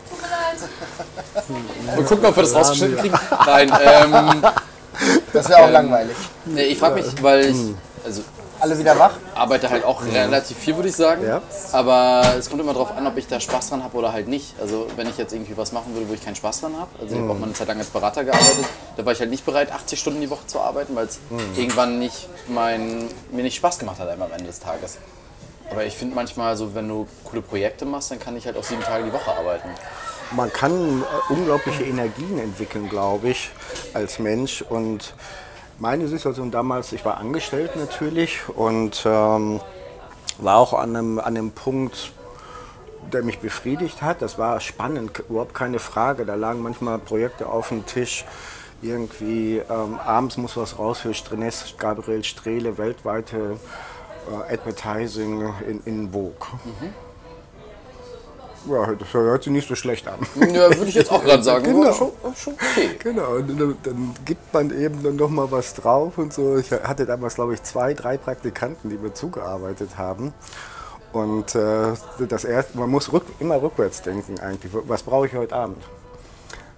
Tut 0.09 0.21
mir 0.23 0.29
leid. 0.29 1.97
Mal 1.97 2.05
gucken, 2.05 2.27
ob 2.27 2.37
wir 2.37 2.43
das 2.43 2.55
rausgeschnitten 2.55 2.99
kriegen. 2.99 3.19
Nein, 3.47 3.73
ähm, 3.83 4.43
Das 5.33 5.49
wäre 5.49 5.65
auch 5.65 5.71
langweilig. 5.71 6.17
nee, 6.47 6.63
ich 6.65 6.79
frage 6.79 6.97
mich, 6.97 7.23
weil 7.23 7.47
ich 7.47 7.57
also 8.05 8.23
Alle 8.61 8.79
wieder 8.79 8.99
wach? 8.99 9.13
arbeite 9.35 9.71
halt 9.71 9.85
auch 9.85 10.03
relativ 10.05 10.57
viel, 10.57 10.75
würde 10.77 10.89
ich 10.89 10.97
sagen. 10.97 11.25
Ja. 11.25 11.43
Aber 11.73 12.23
es 12.39 12.49
kommt 12.49 12.61
immer 12.61 12.73
darauf 12.73 12.97
an, 12.97 13.07
ob 13.07 13.17
ich 13.17 13.27
da 13.27 13.39
Spaß 13.39 13.71
dran 13.71 13.85
habe 13.85 13.97
oder 13.97 14.13
halt 14.13 14.29
nicht. 14.29 14.55
Also 14.61 14.87
wenn 14.97 15.09
ich 15.09 15.19
jetzt 15.19 15.33
irgendwie 15.33 15.57
was 15.57 15.73
machen 15.73 15.95
würde, 15.95 16.09
wo 16.09 16.15
ich 16.15 16.25
keinen 16.25 16.37
Spaß 16.37 16.63
dran 16.63 16.77
habe. 16.79 16.91
Also 17.01 17.15
ich 17.15 17.21
habe 17.21 17.31
auch 17.31 17.39
mal 17.39 17.45
eine 17.47 17.55
Zeit 17.55 17.69
lang 17.69 17.79
als 17.79 17.89
Berater 17.89 18.25
gearbeitet. 18.25 18.65
Da 18.97 19.05
war 19.05 19.13
ich 19.13 19.21
halt 19.21 19.31
nicht 19.31 19.45
bereit, 19.45 19.71
80 19.73 20.01
Stunden 20.01 20.21
die 20.21 20.31
Woche 20.31 20.47
zu 20.47 20.61
arbeiten, 20.61 20.97
weil 20.97 21.07
es 21.07 21.19
irgendwann 21.57 21.99
nicht 21.99 22.29
mein, 22.49 23.09
mir 23.31 23.43
nicht 23.43 23.57
Spaß 23.57 23.79
gemacht 23.79 24.01
hat 24.01 24.09
einmal 24.09 24.29
am 24.29 24.33
Ende 24.33 24.47
des 24.47 24.59
Tages. 24.61 24.99
Aber 25.71 25.85
ich 25.85 25.95
finde 25.95 26.15
manchmal, 26.15 26.57
so 26.57 26.75
wenn 26.75 26.89
du 26.89 27.07
coole 27.25 27.43
Projekte 27.43 27.85
machst, 27.85 28.11
dann 28.11 28.19
kann 28.19 28.37
ich 28.37 28.47
halt 28.47 28.57
auch 28.57 28.65
sieben 28.65 28.83
Tage 28.83 29.05
die 29.05 29.13
Woche 29.13 29.31
arbeiten. 29.31 29.69
Man 30.37 30.53
kann 30.53 31.03
äh, 31.03 31.33
unglaubliche 31.33 31.85
Energien 31.85 32.39
entwickeln, 32.39 32.89
glaube 32.89 33.31
ich, 33.31 33.51
als 33.95 34.19
Mensch. 34.19 34.63
Und 34.63 35.15
meine 35.79 36.09
Situation 36.09 36.51
damals, 36.51 36.93
ich 36.93 37.05
war 37.05 37.19
angestellt 37.19 37.77
natürlich 37.77 38.49
und 38.49 39.05
ähm, 39.07 39.61
war 40.39 40.57
auch 40.57 40.75
an 40.75 40.97
einem, 40.97 41.19
an 41.19 41.37
einem 41.37 41.53
Punkt, 41.53 42.13
der 43.13 43.23
mich 43.23 43.39
befriedigt 43.39 44.03
hat. 44.03 44.23
Das 44.23 44.39
war 44.39 44.61
spannend, 44.61 45.23
überhaupt 45.29 45.55
keine 45.55 45.79
Frage. 45.79 46.27
Da 46.27 46.35
lagen 46.35 46.63
manchmal 46.63 46.99
Projekte 46.99 47.47
auf 47.49 47.69
dem 47.69 47.87
Tisch. 47.87 48.25
Irgendwie 48.83 49.59
ähm, 49.59 49.99
abends 49.99 50.37
muss 50.37 50.57
was 50.57 50.79
raus 50.79 51.01
für 51.01 51.15
Strenes, 51.15 51.75
Gabriel 51.79 52.23
Strehle, 52.23 52.79
weltweite 52.79 53.59
äh, 54.31 54.55
Advertising 54.55 55.53
in, 55.67 55.81
in 55.85 56.13
Vogue. 56.13 56.47
Ja, 58.69 58.93
das 58.95 59.13
hört 59.15 59.43
sich 59.45 59.53
nicht 59.53 59.69
so 59.69 59.75
schlecht 59.75 60.07
an. 60.09 60.19
Ja, 60.53 60.69
würde 60.69 60.87
ich 60.87 60.95
jetzt 60.95 61.11
auch 61.11 61.23
gerade 61.25 61.43
sagen. 61.43 61.65
Genau. 61.65 61.93
Schon, 61.93 62.11
schon 62.37 62.55
okay. 62.55 62.91
Genau, 62.99 63.37
und 63.37 63.49
dann, 63.61 63.77
dann 63.83 64.15
gibt 64.25 64.53
man 64.53 64.71
eben 64.79 65.03
dann 65.03 65.17
noch 65.17 65.31
mal 65.31 65.51
was 65.51 65.75
drauf 65.75 66.19
und 66.19 66.33
so. 66.33 66.57
Ich 66.59 66.71
hatte 66.71 67.07
damals, 67.07 67.37
glaube 67.37 67.55
ich, 67.55 67.63
zwei, 67.63 67.95
drei 67.95 68.17
Praktikanten, 68.19 68.91
die 68.91 68.99
mir 68.99 69.15
zugearbeitet 69.15 69.97
haben. 69.97 70.33
Und 71.13 71.55
äh, 71.55 71.93
das 72.29 72.45
erste, 72.45 72.77
man 72.77 72.91
muss 72.91 73.13
rück, 73.13 73.25
immer 73.41 73.61
rückwärts 73.63 74.03
denken 74.03 74.39
eigentlich. 74.41 74.71
Was 74.87 75.03
brauche 75.03 75.27
ich 75.27 75.35
heute 75.35 75.55
Abend? 75.55 75.83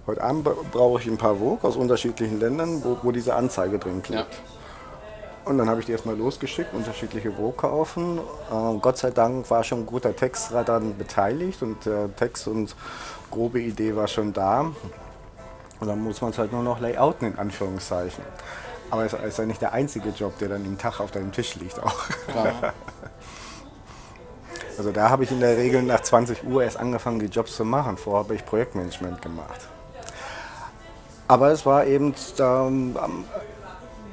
Heute 0.07 0.23
Abend 0.23 0.45
bra- 0.45 0.55
brauche 0.71 1.01
ich 1.01 1.07
ein 1.07 1.17
paar 1.17 1.35
Vogue 1.35 1.59
aus 1.61 1.75
unterschiedlichen 1.75 2.39
Ländern, 2.39 2.81
wo, 2.83 2.97
wo 3.03 3.11
diese 3.11 3.35
Anzeige 3.35 3.77
drin 3.77 4.01
klebt. 4.01 4.33
Ja. 4.33 4.39
Und 5.43 5.57
dann 5.57 5.69
habe 5.69 5.79
ich 5.79 5.87
die 5.87 5.91
erstmal 5.91 6.15
losgeschickt, 6.15 6.73
unterschiedliche 6.73 7.31
Vogue 7.31 7.53
kaufen. 7.53 8.19
Äh, 8.19 8.77
Gott 8.79 8.97
sei 8.97 9.09
Dank 9.09 9.49
war 9.49 9.63
schon 9.63 9.79
ein 9.79 9.85
guter 9.85 10.15
Text 10.15 10.51
daran 10.51 10.97
beteiligt 10.97 11.63
und 11.63 11.85
der 11.85 12.15
Text 12.15 12.47
und 12.47 12.75
grobe 13.31 13.59
Idee 13.59 13.95
war 13.95 14.07
schon 14.07 14.33
da. 14.33 14.71
Und 15.79 15.87
dann 15.87 15.99
muss 15.99 16.21
man 16.21 16.29
es 16.29 16.37
halt 16.37 16.51
nur 16.51 16.61
noch 16.61 16.79
layouten, 16.79 17.33
in 17.33 17.39
Anführungszeichen. 17.39 18.23
Aber 18.91 19.05
es 19.05 19.13
ist 19.13 19.39
ja 19.39 19.45
nicht 19.45 19.61
der 19.61 19.73
einzige 19.73 20.09
Job, 20.09 20.37
der 20.37 20.49
dann 20.49 20.63
im 20.65 20.77
Tag 20.77 20.99
auf 20.99 21.11
deinem 21.11 21.31
Tisch 21.31 21.55
liegt 21.55 21.81
auch. 21.81 22.07
Klar. 22.27 22.73
Also 24.77 24.91
da 24.91 25.09
habe 25.09 25.23
ich 25.23 25.31
in 25.31 25.41
der 25.41 25.57
Regel 25.57 25.83
nach 25.83 25.99
20 25.99 26.43
Uhr 26.43 26.63
erst 26.63 26.77
angefangen, 26.77 27.19
die 27.19 27.27
Jobs 27.27 27.55
zu 27.55 27.65
machen. 27.65 27.97
Vorher 27.97 28.23
habe 28.23 28.33
ich 28.33 28.43
Projektmanagement 28.43 29.21
gemacht. 29.21 29.67
Aber 31.27 31.51
es 31.51 31.65
war 31.65 31.85
eben, 31.85 32.15
da 32.37 32.67
ähm, 32.67 32.95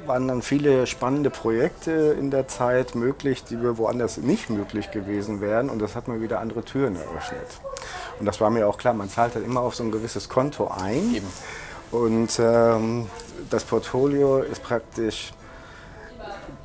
waren 0.09 0.27
dann 0.27 0.41
viele 0.41 0.87
spannende 0.87 1.29
Projekte 1.29 1.91
in 2.19 2.31
der 2.31 2.47
Zeit 2.47 2.95
möglich, 2.95 3.43
die 3.43 3.61
wir 3.61 3.77
woanders 3.77 4.17
nicht 4.17 4.49
möglich 4.49 4.89
gewesen 4.89 5.39
wären. 5.39 5.69
Und 5.69 5.79
das 5.79 5.95
hat 5.95 6.07
mir 6.07 6.19
wieder 6.19 6.39
andere 6.39 6.63
Türen 6.63 6.95
eröffnet. 6.95 7.47
Und 8.19 8.25
das 8.25 8.41
war 8.41 8.49
mir 8.49 8.67
auch 8.67 8.79
klar, 8.79 8.95
man 8.95 9.07
zahlt 9.07 9.35
halt 9.35 9.45
immer 9.45 9.61
auf 9.61 9.75
so 9.75 9.83
ein 9.83 9.91
gewisses 9.91 10.27
Konto 10.27 10.67
ein. 10.67 11.13
Eben. 11.15 11.27
Und 11.91 12.39
ähm, 12.39 13.07
das 13.51 13.63
Portfolio 13.63 14.39
ist 14.39 14.63
praktisch, 14.63 15.31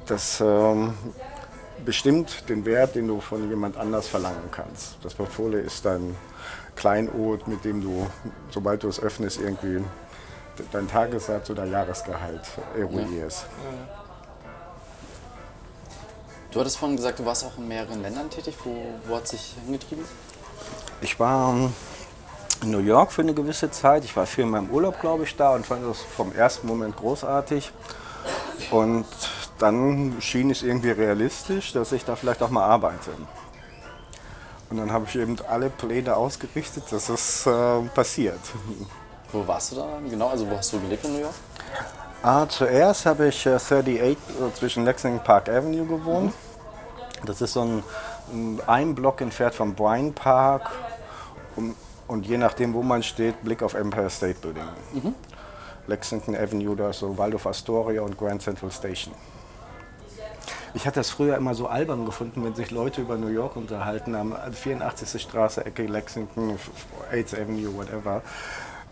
das 0.06 0.40
ähm, 0.40 0.94
bestimmt 1.84 2.48
den 2.48 2.64
Wert, 2.64 2.94
den 2.94 3.08
du 3.08 3.20
von 3.20 3.50
jemand 3.50 3.76
anders 3.76 4.08
verlangen 4.08 4.50
kannst. 4.52 4.96
Das 5.02 5.12
Portfolio 5.12 5.58
ist 5.58 5.84
dein 5.84 6.16
Kleinod, 6.76 7.46
mit 7.46 7.62
dem 7.66 7.82
du, 7.82 8.06
sobald 8.50 8.84
du 8.84 8.88
es 8.88 8.98
öffnest, 8.98 9.38
irgendwie 9.38 9.84
dein 10.72 10.88
Tagessatz 10.88 11.50
oder 11.50 11.64
Jahresgehalt 11.64 12.42
eruierst. 12.78 13.46
Du 16.50 16.60
hattest 16.60 16.76
vorhin 16.78 16.96
gesagt, 16.96 17.18
du 17.18 17.24
warst 17.24 17.44
auch 17.44 17.58
in 17.58 17.66
mehreren 17.66 18.00
Ländern 18.00 18.30
tätig. 18.30 18.54
Wo, 18.62 18.76
wo 19.08 19.16
hat 19.16 19.26
sich 19.26 19.54
hingetrieben? 19.64 20.04
Ich 21.00 21.18
war 21.18 21.52
ähm, 21.52 21.72
in 22.62 22.70
New 22.70 22.78
York 22.78 23.10
für 23.10 23.22
eine 23.22 23.34
gewisse 23.34 23.70
Zeit. 23.70 24.04
Ich 24.04 24.16
war 24.16 24.24
viel 24.26 24.44
in 24.44 24.50
meinem 24.50 24.70
Urlaub, 24.70 25.00
glaube 25.00 25.24
ich, 25.24 25.34
da 25.34 25.50
und 25.50 25.66
fand 25.66 25.84
das 25.84 26.00
vom 26.00 26.32
ersten 26.32 26.68
Moment 26.68 26.96
großartig. 26.96 27.72
Und 28.70 29.06
dann 29.58 30.16
schien 30.20 30.50
es 30.50 30.62
irgendwie 30.62 30.90
realistisch, 30.90 31.72
dass 31.72 31.90
ich 31.92 32.04
da 32.04 32.14
vielleicht 32.16 32.42
auch 32.42 32.50
mal 32.50 32.64
arbeite. 32.64 33.10
Und 34.70 34.76
dann 34.76 34.92
habe 34.92 35.06
ich 35.08 35.16
eben 35.16 35.36
alle 35.48 35.70
Pläne 35.70 36.16
ausgerichtet, 36.16 36.84
dass 36.90 37.08
es 37.08 37.46
äh, 37.46 37.80
passiert. 37.94 38.40
Wo 39.34 39.44
warst 39.48 39.72
du 39.72 39.76
da 39.76 39.98
genau? 40.08 40.28
Also 40.28 40.48
wo 40.48 40.56
hast 40.56 40.72
du 40.72 40.80
gelebt 40.80 41.04
in 41.04 41.14
New 41.14 41.20
York? 41.20 41.34
Ah, 42.22 42.46
zuerst 42.48 43.04
habe 43.04 43.26
ich 43.28 43.44
äh, 43.44 43.56
38 43.56 44.00
äh, 44.00 44.54
zwischen 44.54 44.84
Lexington 44.84 45.24
Park 45.24 45.48
Avenue 45.48 45.84
gewohnt. 45.84 46.32
Das 47.26 47.40
ist 47.40 47.54
so 47.54 47.62
ein, 47.62 47.82
ein, 48.32 48.60
ein 48.66 48.94
Block 48.94 49.20
entfernt 49.20 49.56
vom 49.56 49.74
Bryant 49.74 50.14
Park 50.14 50.70
und, 51.56 51.74
und 52.06 52.26
je 52.26 52.38
nachdem, 52.38 52.74
wo 52.74 52.82
man 52.82 53.02
steht, 53.02 53.42
Blick 53.42 53.62
auf 53.62 53.74
Empire 53.74 54.08
State 54.08 54.38
Building. 54.40 54.68
Lexington 55.88 56.36
Avenue, 56.36 56.76
da 56.76 56.90
ist 56.90 57.00
so 57.00 57.18
Waldorf 57.18 57.46
Astoria 57.46 58.02
und 58.02 58.16
Grand 58.16 58.40
Central 58.40 58.70
Station. 58.70 59.14
Ich 60.74 60.86
hatte 60.86 61.00
das 61.00 61.10
früher 61.10 61.36
immer 61.36 61.54
so 61.54 61.66
albern 61.66 62.04
gefunden, 62.04 62.44
wenn 62.44 62.54
sich 62.54 62.70
Leute 62.70 63.00
über 63.00 63.16
New 63.16 63.28
York 63.28 63.56
unterhalten 63.56 64.16
haben, 64.16 64.34
84. 64.52 65.20
Straße, 65.20 65.64
Ecke 65.66 65.86
Lexington, 65.86 66.58
8th 67.12 67.34
Avenue, 67.34 67.76
whatever. 67.76 68.22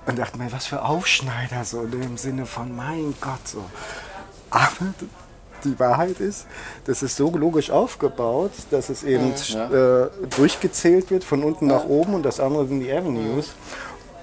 Und 0.06 0.18
dachte 0.18 0.36
mir, 0.38 0.50
was 0.50 0.66
für 0.66 0.82
Aufschneider, 0.82 1.64
so 1.64 1.82
im 1.82 2.16
Sinne 2.16 2.44
von, 2.46 2.74
mein 2.74 3.14
Gott, 3.20 3.46
so. 3.46 3.62
Aber 4.50 4.70
die 5.64 5.78
Wahrheit 5.78 6.18
ist, 6.18 6.46
das 6.86 7.02
ist 7.04 7.16
so 7.16 7.30
logisch 7.30 7.70
aufgebaut, 7.70 8.50
dass 8.72 8.88
es 8.88 9.04
eben 9.04 9.32
Ja. 9.46 10.04
äh, 10.04 10.10
durchgezählt 10.36 11.10
wird 11.10 11.22
von 11.22 11.44
unten 11.44 11.68
nach 11.68 11.84
oben 11.84 12.14
und 12.14 12.24
das 12.24 12.40
andere 12.40 12.66
sind 12.66 12.80
die 12.80 12.92
Avenues. 12.92 13.52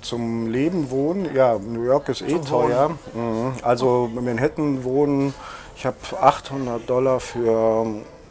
Zum 0.00 0.46
Leben 0.46 0.90
wohnen, 0.90 1.34
ja, 1.34 1.58
New 1.58 1.82
York 1.82 2.08
ist 2.08 2.22
eh 2.22 2.28
Zum 2.28 2.46
teuer. 2.46 2.90
Mhm. 3.12 3.52
Also 3.62 4.10
in 4.16 4.24
Manhattan 4.24 4.84
wohnen, 4.84 5.34
ich 5.76 5.84
habe 5.84 5.96
800 6.20 6.88
Dollar 6.88 7.20
für 7.20 7.84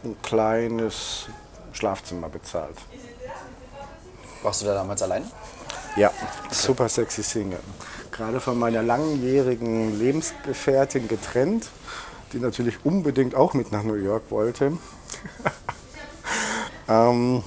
ein 0.04 0.16
kleines 0.24 1.28
Schlafzimmer 1.74 2.30
bezahlt. 2.30 2.78
Warst 4.42 4.62
du 4.62 4.66
da 4.66 4.76
damals 4.76 5.02
allein? 5.02 5.30
Ja, 5.96 6.12
super 6.52 6.88
sexy 6.88 7.22
Single. 7.22 7.60
Gerade 8.18 8.40
von 8.40 8.58
meiner 8.58 8.82
langjährigen 8.82 10.00
Lebensgefährtin 10.00 11.08
getrennt, 11.08 11.70
die 12.34 12.40
natürlich 12.40 12.84
unbedingt 12.84 13.36
auch 13.36 13.54
mit 13.54 13.72
nach 13.72 13.84
New 13.84 13.94
York 13.94 14.24
wollte. 14.32 14.76
ähm, 16.90 17.44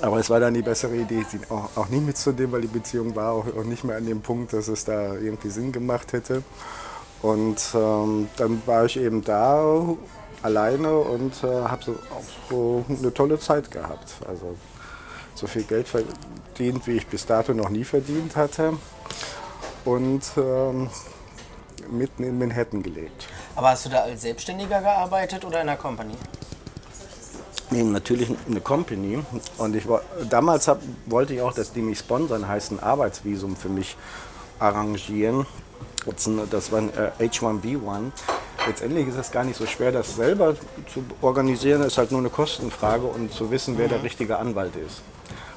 aber 0.00 0.18
es 0.18 0.30
war 0.30 0.40
dann 0.40 0.54
die 0.54 0.62
bessere 0.62 0.96
Idee, 0.96 1.26
sie 1.30 1.40
auch, 1.50 1.76
auch 1.76 1.88
nicht 1.88 2.06
mitzunehmen, 2.06 2.52
weil 2.52 2.62
die 2.62 2.68
Beziehung 2.68 3.14
war 3.14 3.32
auch, 3.32 3.46
auch 3.54 3.64
nicht 3.64 3.84
mehr 3.84 3.98
an 3.98 4.06
dem 4.06 4.22
Punkt, 4.22 4.54
dass 4.54 4.68
es 4.68 4.86
da 4.86 5.14
irgendwie 5.14 5.50
Sinn 5.50 5.72
gemacht 5.72 6.14
hätte. 6.14 6.42
Und 7.20 7.60
ähm, 7.74 8.28
dann 8.38 8.62
war 8.64 8.86
ich 8.86 8.98
eben 8.98 9.22
da 9.22 9.94
alleine 10.42 10.96
und 10.96 11.44
äh, 11.44 11.46
habe 11.46 11.84
so, 11.84 11.96
so 12.48 12.84
eine 12.88 13.12
tolle 13.12 13.38
Zeit 13.38 13.70
gehabt. 13.70 14.14
Also 14.26 14.56
so 15.34 15.46
viel 15.46 15.64
Geld 15.64 15.86
verdient, 15.86 16.86
wie 16.86 16.92
ich 16.92 17.06
bis 17.06 17.26
dato 17.26 17.52
noch 17.52 17.68
nie 17.68 17.84
verdient 17.84 18.36
hatte. 18.36 18.72
Und 19.84 20.22
ähm, 20.36 20.88
mitten 21.90 22.22
in 22.24 22.38
Manhattan 22.38 22.82
gelebt. 22.82 23.26
Aber 23.56 23.70
hast 23.70 23.84
du 23.86 23.90
da 23.90 24.00
als 24.02 24.22
Selbstständiger 24.22 24.80
gearbeitet 24.80 25.44
oder 25.44 25.60
in 25.60 25.68
einer 25.68 25.76
Company? 25.76 26.14
Nee, 27.70 27.82
natürlich 27.82 28.30
eine 28.48 28.60
Company. 28.60 29.18
Und 29.58 29.74
ich, 29.74 29.88
war- 29.88 30.02
damals 30.28 30.68
hab, 30.68 30.80
wollte 31.06 31.34
ich 31.34 31.40
auch, 31.42 31.52
dass 31.52 31.72
die 31.72 31.82
mich 31.82 31.98
sponsern, 31.98 32.46
heißt 32.46 32.72
ein 32.72 32.80
Arbeitsvisum 32.80 33.56
für 33.56 33.68
mich 33.68 33.96
arrangieren. 34.58 35.46
Das, 36.50 36.70
war 36.72 36.78
ein 36.80 36.90
äh, 36.96 37.24
H1B1. 37.24 38.10
Letztendlich 38.66 39.08
ist 39.08 39.16
es 39.16 39.30
gar 39.30 39.44
nicht 39.44 39.56
so 39.56 39.66
schwer, 39.66 39.90
das 39.92 40.14
selber 40.16 40.54
zu 40.92 41.04
organisieren. 41.20 41.80
Es 41.80 41.88
ist 41.88 41.98
halt 41.98 42.10
nur 42.12 42.20
eine 42.20 42.30
Kostenfrage 42.30 43.06
und 43.06 43.32
zu 43.32 43.50
wissen, 43.50 43.78
wer 43.78 43.88
der 43.88 44.02
richtige 44.02 44.38
Anwalt 44.38 44.74
ist. 44.76 45.02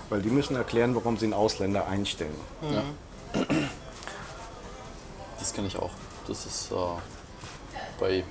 Weil 0.10 0.22
die 0.22 0.30
müssen 0.30 0.56
erklären, 0.56 0.96
warum 0.96 1.18
sie 1.18 1.26
einen 1.26 1.34
Ausländer 1.34 1.88
einstellen. 1.88 2.36
Das 5.46 5.54
kenne 5.54 5.68
ich 5.68 5.78
auch. 5.78 5.92
Das 6.28 6.44
ist 6.44 6.72
äh, 6.72 6.76
bei 8.00 8.24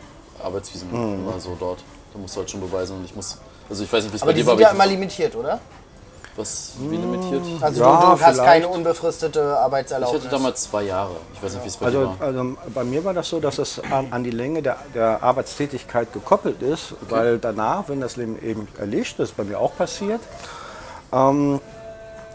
Arbeitsvisen 0.43 0.91
Mhm. 0.91 1.29
immer 1.29 1.39
so 1.39 1.57
dort. 1.61 1.79
Da 2.13 2.19
musst 2.19 2.35
du 2.35 2.41
halt 2.41 2.51
schon 2.51 2.61
beweisen 2.61 2.97
und 2.97 3.05
ich 3.05 3.15
muss. 3.15 3.39
Also 3.71 3.85
ich 3.85 3.93
weiß 3.93 4.03
nicht, 4.03 4.13
wie 4.13 4.17
es 4.17 4.23
Aber 4.23 4.33
bei 4.33 4.35
die 4.35 4.41
dir 4.43 4.47
war. 4.49 4.55
sind 4.57 4.63
ja 4.63 4.69
aber 4.71 4.75
immer 4.75 4.85
ich- 4.87 4.91
limitiert, 4.91 5.37
oder? 5.37 5.61
was 6.37 6.73
wie 6.81 6.97
limitiert? 6.97 7.43
Also 7.61 7.81
Ja, 7.81 7.95
du, 8.01 8.07
du 8.07 8.11
hast 8.11 8.19
vielleicht. 8.19 8.43
keine 8.43 8.67
unbefristete 8.67 9.39
Ich 9.39 9.47
Arbeitserlaubnis. 9.63 10.23
hatte 10.23 10.31
damals 10.33 10.63
zwei 10.65 10.83
Jahre. 10.83 11.13
Ich 11.33 11.41
weiß 11.41 11.53
nicht, 11.55 11.63
wie 11.63 11.69
es 11.69 11.77
bei 11.77 11.91
dir 11.93 11.99
Also, 11.99 12.11
war. 12.19 12.27
also 12.27 12.57
bei 12.75 12.83
mir 12.83 13.05
war 13.05 13.15
das 13.15 13.29
so, 13.29 13.39
dass 13.39 13.59
es 13.59 13.79
an, 13.93 14.09
an 14.13 14.25
die 14.25 14.33
Länge 14.33 14.61
der, 14.61 14.79
der 14.97 15.23
Arbeitstätigkeit 15.23 16.13
gekoppelt 16.13 16.61
ist, 16.61 16.95
weil 17.09 17.39
danach, 17.39 17.85
wenn 17.87 18.01
das 18.01 18.17
Leben 18.17 18.43
eben 18.43 18.67
erlischt, 18.81 19.21
das 19.21 19.29
ist 19.29 19.37
bei 19.37 19.45
mir 19.45 19.61
auch 19.61 19.77
passiert, 19.77 20.21
ähm, 21.13 21.61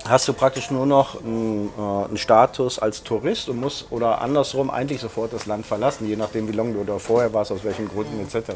hast 0.08 0.28
du 0.28 0.34
praktisch 0.34 0.72
nur 0.72 0.86
noch 0.86 1.22
einen, 1.24 1.70
äh, 1.78 2.06
einen 2.06 2.18
Status 2.18 2.80
als 2.80 3.04
Tourist 3.04 3.50
und 3.50 3.60
musst 3.60 3.92
oder 3.92 4.22
andersrum 4.22 4.70
eigentlich 4.70 5.02
sofort 5.02 5.34
das 5.34 5.46
Land 5.46 5.66
verlassen, 5.66 6.08
je 6.08 6.16
nachdem 6.16 6.48
wie 6.48 6.54
lange 6.54 6.74
du 6.74 6.84
da 6.84 7.00
vorher 7.00 7.34
warst, 7.34 7.52
aus 7.52 7.64
welchen 7.64 7.90
Gründen 7.90 8.20
etc. 8.20 8.52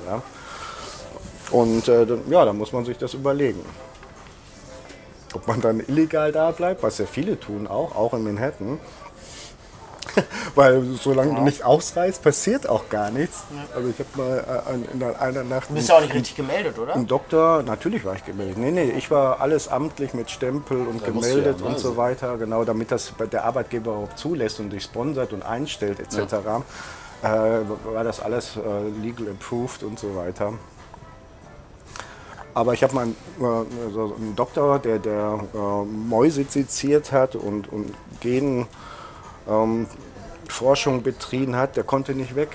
Und 1.51 1.87
äh, 1.87 2.05
ja, 2.29 2.45
da 2.45 2.53
muss 2.53 2.71
man 2.71 2.85
sich 2.85 2.97
das 2.97 3.13
überlegen. 3.13 3.63
Ob 5.33 5.47
man 5.47 5.61
dann 5.61 5.79
illegal 5.79 6.31
da 6.31 6.51
bleibt, 6.51 6.83
was 6.83 6.99
ja 6.99 7.05
viele 7.05 7.39
tun 7.39 7.67
auch, 7.67 7.95
auch 7.95 8.13
in 8.13 8.23
Manhattan. 8.23 8.79
Weil 10.55 10.83
solange 11.01 11.35
du 11.35 11.41
nicht 11.41 11.63
ausreist, 11.63 12.21
passiert 12.21 12.67
auch 12.69 12.89
gar 12.89 13.09
nichts. 13.11 13.43
Also 13.75 13.89
ich 13.89 13.99
habe 13.99 14.09
mal 14.15 14.63
äh, 14.67 14.93
in 14.93 15.03
einer 15.03 15.43
Nacht 15.43 15.69
Du 15.69 15.75
bist 15.75 15.89
ja 15.89 15.97
auch 15.97 16.01
nicht 16.01 16.13
richtig 16.13 16.35
gemeldet, 16.35 16.77
oder? 16.77 16.95
einen 16.95 17.07
Doktor, 17.07 17.63
natürlich 17.63 18.05
war 18.05 18.15
ich 18.15 18.25
gemeldet. 18.25 18.57
Nee, 18.57 18.71
nee, 18.71 18.91
ich 18.91 19.09
war 19.11 19.41
alles 19.41 19.67
amtlich 19.67 20.13
mit 20.13 20.29
Stempel 20.29 20.77
und 20.77 21.01
Ja, 21.01 21.07
du 21.07 21.13
gemeldet 21.13 21.59
ja, 21.59 21.65
und 21.65 21.79
so 21.79 21.97
weiter, 21.97 22.37
genau, 22.37 22.63
damit 22.63 22.91
das 22.91 23.13
der 23.31 23.43
Arbeitgeber 23.45 23.91
überhaupt 23.91 24.19
zulässt 24.19 24.59
und 24.59 24.69
dich 24.69 24.83
sponsert 24.83 25.33
und 25.33 25.43
einstellt 25.43 25.99
etc. 25.99 26.33
Äh, 27.23 27.27
war 27.27 28.03
das 28.03 28.19
alles 28.19 28.57
äh, 28.57 29.01
legal 29.01 29.29
approved 29.29 29.83
und 29.83 29.97
so 29.97 30.15
weiter. 30.15 30.53
Aber 32.53 32.73
ich 32.73 32.83
habe 32.83 32.93
mal 32.93 33.01
einen, 33.03 33.15
äh, 33.39 33.91
so 33.91 34.13
einen 34.15 34.35
Doktor, 34.35 34.79
der, 34.79 34.99
der 34.99 35.39
äh, 35.53 35.85
Mäuse 35.85 36.45
seziert 36.47 37.11
hat 37.11 37.35
und, 37.35 37.71
und 37.71 37.93
Gen, 38.19 38.67
ähm, 39.49 39.87
Forschung 40.53 41.01
betrieben 41.01 41.55
hat, 41.55 41.75
der 41.75 41.83
konnte 41.83 42.13
nicht 42.13 42.35
weg. 42.35 42.49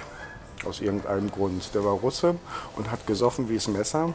Aus 0.64 0.80
irgendeinem 0.80 1.30
Grund. 1.30 1.74
Der 1.74 1.84
war 1.84 1.92
Russe 1.92 2.36
und 2.76 2.90
hat 2.90 3.06
gesoffen 3.06 3.48
wie 3.48 3.56
das 3.56 3.68
Messer. 3.68 4.12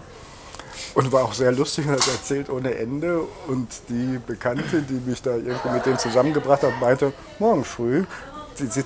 Und 0.96 1.12
war 1.12 1.24
auch 1.24 1.34
sehr 1.34 1.52
lustig 1.52 1.86
und 1.86 1.94
hat 1.94 2.08
erzählt 2.08 2.50
ohne 2.50 2.76
Ende. 2.76 3.22
Und 3.48 3.70
die 3.90 4.20
Bekannte, 4.26 4.82
die 4.82 5.10
mich 5.10 5.22
da 5.22 5.36
irgendwie 5.36 5.70
mit 5.70 5.86
dem 5.86 5.98
zusammengebracht 5.98 6.64
hat, 6.64 6.80
meinte, 6.80 7.14
morgen 7.40 7.64
früh 7.64 8.06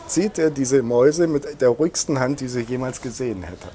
zieht 0.07 0.39
er 0.39 0.49
diese 0.49 0.81
Mäuse 0.81 1.27
mit 1.27 1.61
der 1.61 1.69
ruhigsten 1.69 2.19
Hand, 2.19 2.39
die 2.39 2.47
sie 2.47 2.61
jemals 2.61 3.01
gesehen 3.01 3.43
hätte. 3.43 3.69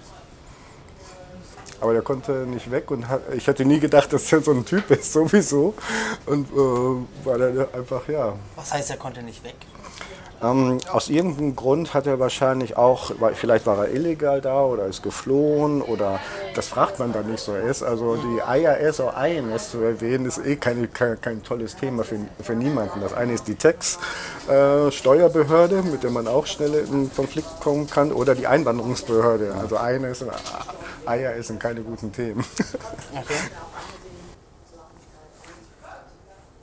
Aber 1.81 1.93
der 1.93 2.03
konnte 2.03 2.47
nicht 2.47 2.71
weg 2.71 2.91
und 2.91 3.09
hat, 3.09 3.23
ich 3.35 3.47
hätte 3.47 3.65
nie 3.65 3.81
gedacht, 3.81 4.13
dass 4.13 4.33
er 4.33 4.41
so 4.41 4.53
ein 4.53 4.65
Typ 4.65 4.91
ist, 4.91 5.13
sowieso. 5.13 5.75
Und 6.27 6.49
äh, 6.51 7.27
war 7.27 7.39
dann 7.39 7.67
einfach, 7.75 8.09
ja, 8.09 8.35
Was 8.57 8.73
heißt, 8.73 8.91
er 8.91 8.97
konnte 8.97 9.23
nicht 9.23 9.43
weg? 9.45 9.57
Ähm, 10.42 10.78
aus 10.90 11.09
irgendeinem 11.09 11.55
Grund 11.57 11.94
hat 11.94 12.07
er 12.07 12.18
wahrscheinlich 12.18 12.76
auch, 12.76 13.12
vielleicht 13.35 13.66
war 13.66 13.87
er 13.87 13.92
illegal 13.92 14.40
da 14.40 14.64
oder 14.64 14.87
ist 14.87 15.02
geflohen 15.02 15.83
oder 15.83 16.20
das 16.55 16.68
fragt 16.68 16.98
man 16.98 17.12
dann 17.12 17.31
nicht 17.31 17.42
so 17.42 17.55
ist. 17.55 17.83
Also 17.83 18.16
die 18.16 18.38
IRS 18.38 19.00
oder 19.00 19.26
INS 19.26 19.70
zu 19.70 19.78
erwähnen, 19.78 20.26
ist 20.26 20.38
eh 20.44 20.57
keine, 20.57 20.88
kein, 20.88 21.20
kein 21.20 21.42
tolles 21.42 21.76
Thema 21.76 22.05
für, 22.05 22.18
für 22.40 22.55
niemanden. 22.55 23.00
Das 23.00 23.12
eine 23.12 23.35
ist 23.35 23.46
die 23.46 23.55
Tax 23.55 23.98
äh, 24.48 24.87
mit 24.87 26.02
der 26.02 26.11
man 26.11 26.26
auch 26.26 26.46
schnell 26.46 26.74
in 26.74 27.11
Konflikt 27.14 27.61
kommen 27.61 27.88
kann, 27.88 28.12
oder 28.12 28.35
die 28.35 28.46
Einwanderungsbehörde. 28.46 29.55
Also 29.61 29.76
INS 29.76 30.22
und 30.22 30.33
IRS 31.07 31.48
sind 31.48 31.61
keine 31.61 31.81
guten 31.83 32.12
Themen. 32.12 32.44
Okay. 33.12 33.35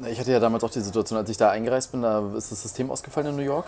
Ich 0.07 0.19
hatte 0.19 0.31
ja 0.31 0.39
damals 0.39 0.63
auch 0.63 0.69
die 0.69 0.81
Situation, 0.81 1.17
als 1.17 1.29
ich 1.29 1.37
da 1.37 1.49
eingereist 1.49 1.91
bin, 1.91 2.01
da 2.01 2.23
ist 2.37 2.51
das 2.51 2.61
System 2.61 2.89
ausgefallen 2.89 3.29
in 3.29 3.35
New 3.35 3.41
York. 3.41 3.65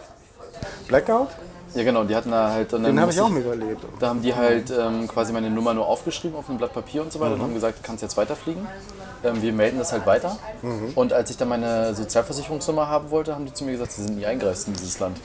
Blackout? 0.87 1.29
Ja 1.73 1.83
genau, 1.83 2.03
die 2.03 2.15
hatten 2.15 2.31
da 2.31 2.51
halt... 2.51 2.71
Den 2.73 2.99
habe 2.99 3.11
ich 3.11 3.21
auch 3.21 3.29
miterlebt. 3.29 3.81
Da 3.99 4.09
haben 4.09 4.21
die 4.21 4.35
halt 4.35 4.71
ähm, 4.71 5.07
quasi 5.07 5.31
meine 5.31 5.49
Nummer 5.49 5.73
nur 5.73 5.87
aufgeschrieben 5.87 6.37
auf 6.37 6.49
einem 6.49 6.57
Blatt 6.57 6.73
Papier 6.73 7.01
und 7.01 7.13
so 7.13 7.19
weiter 7.19 7.35
und 7.35 7.41
haben 7.41 7.53
gesagt, 7.53 7.79
du 7.79 7.83
kannst 7.83 8.01
jetzt 8.01 8.17
weiterfliegen. 8.17 8.67
Ähm, 9.23 9.41
wir 9.41 9.53
melden 9.53 9.79
das 9.79 9.91
halt 9.91 10.05
weiter. 10.05 10.37
Und 10.95 11.13
als 11.13 11.29
ich 11.29 11.37
dann 11.37 11.47
meine 11.47 11.95
Sozialversicherungsnummer 11.95 12.87
haben 12.87 13.09
wollte, 13.11 13.35
haben 13.35 13.45
die 13.45 13.53
zu 13.53 13.63
mir 13.63 13.73
gesagt, 13.73 13.93
sie 13.93 14.03
sind 14.03 14.17
nie 14.17 14.25
eingereist 14.25 14.67
in 14.67 14.73
dieses 14.73 14.99
Land. 14.99 15.17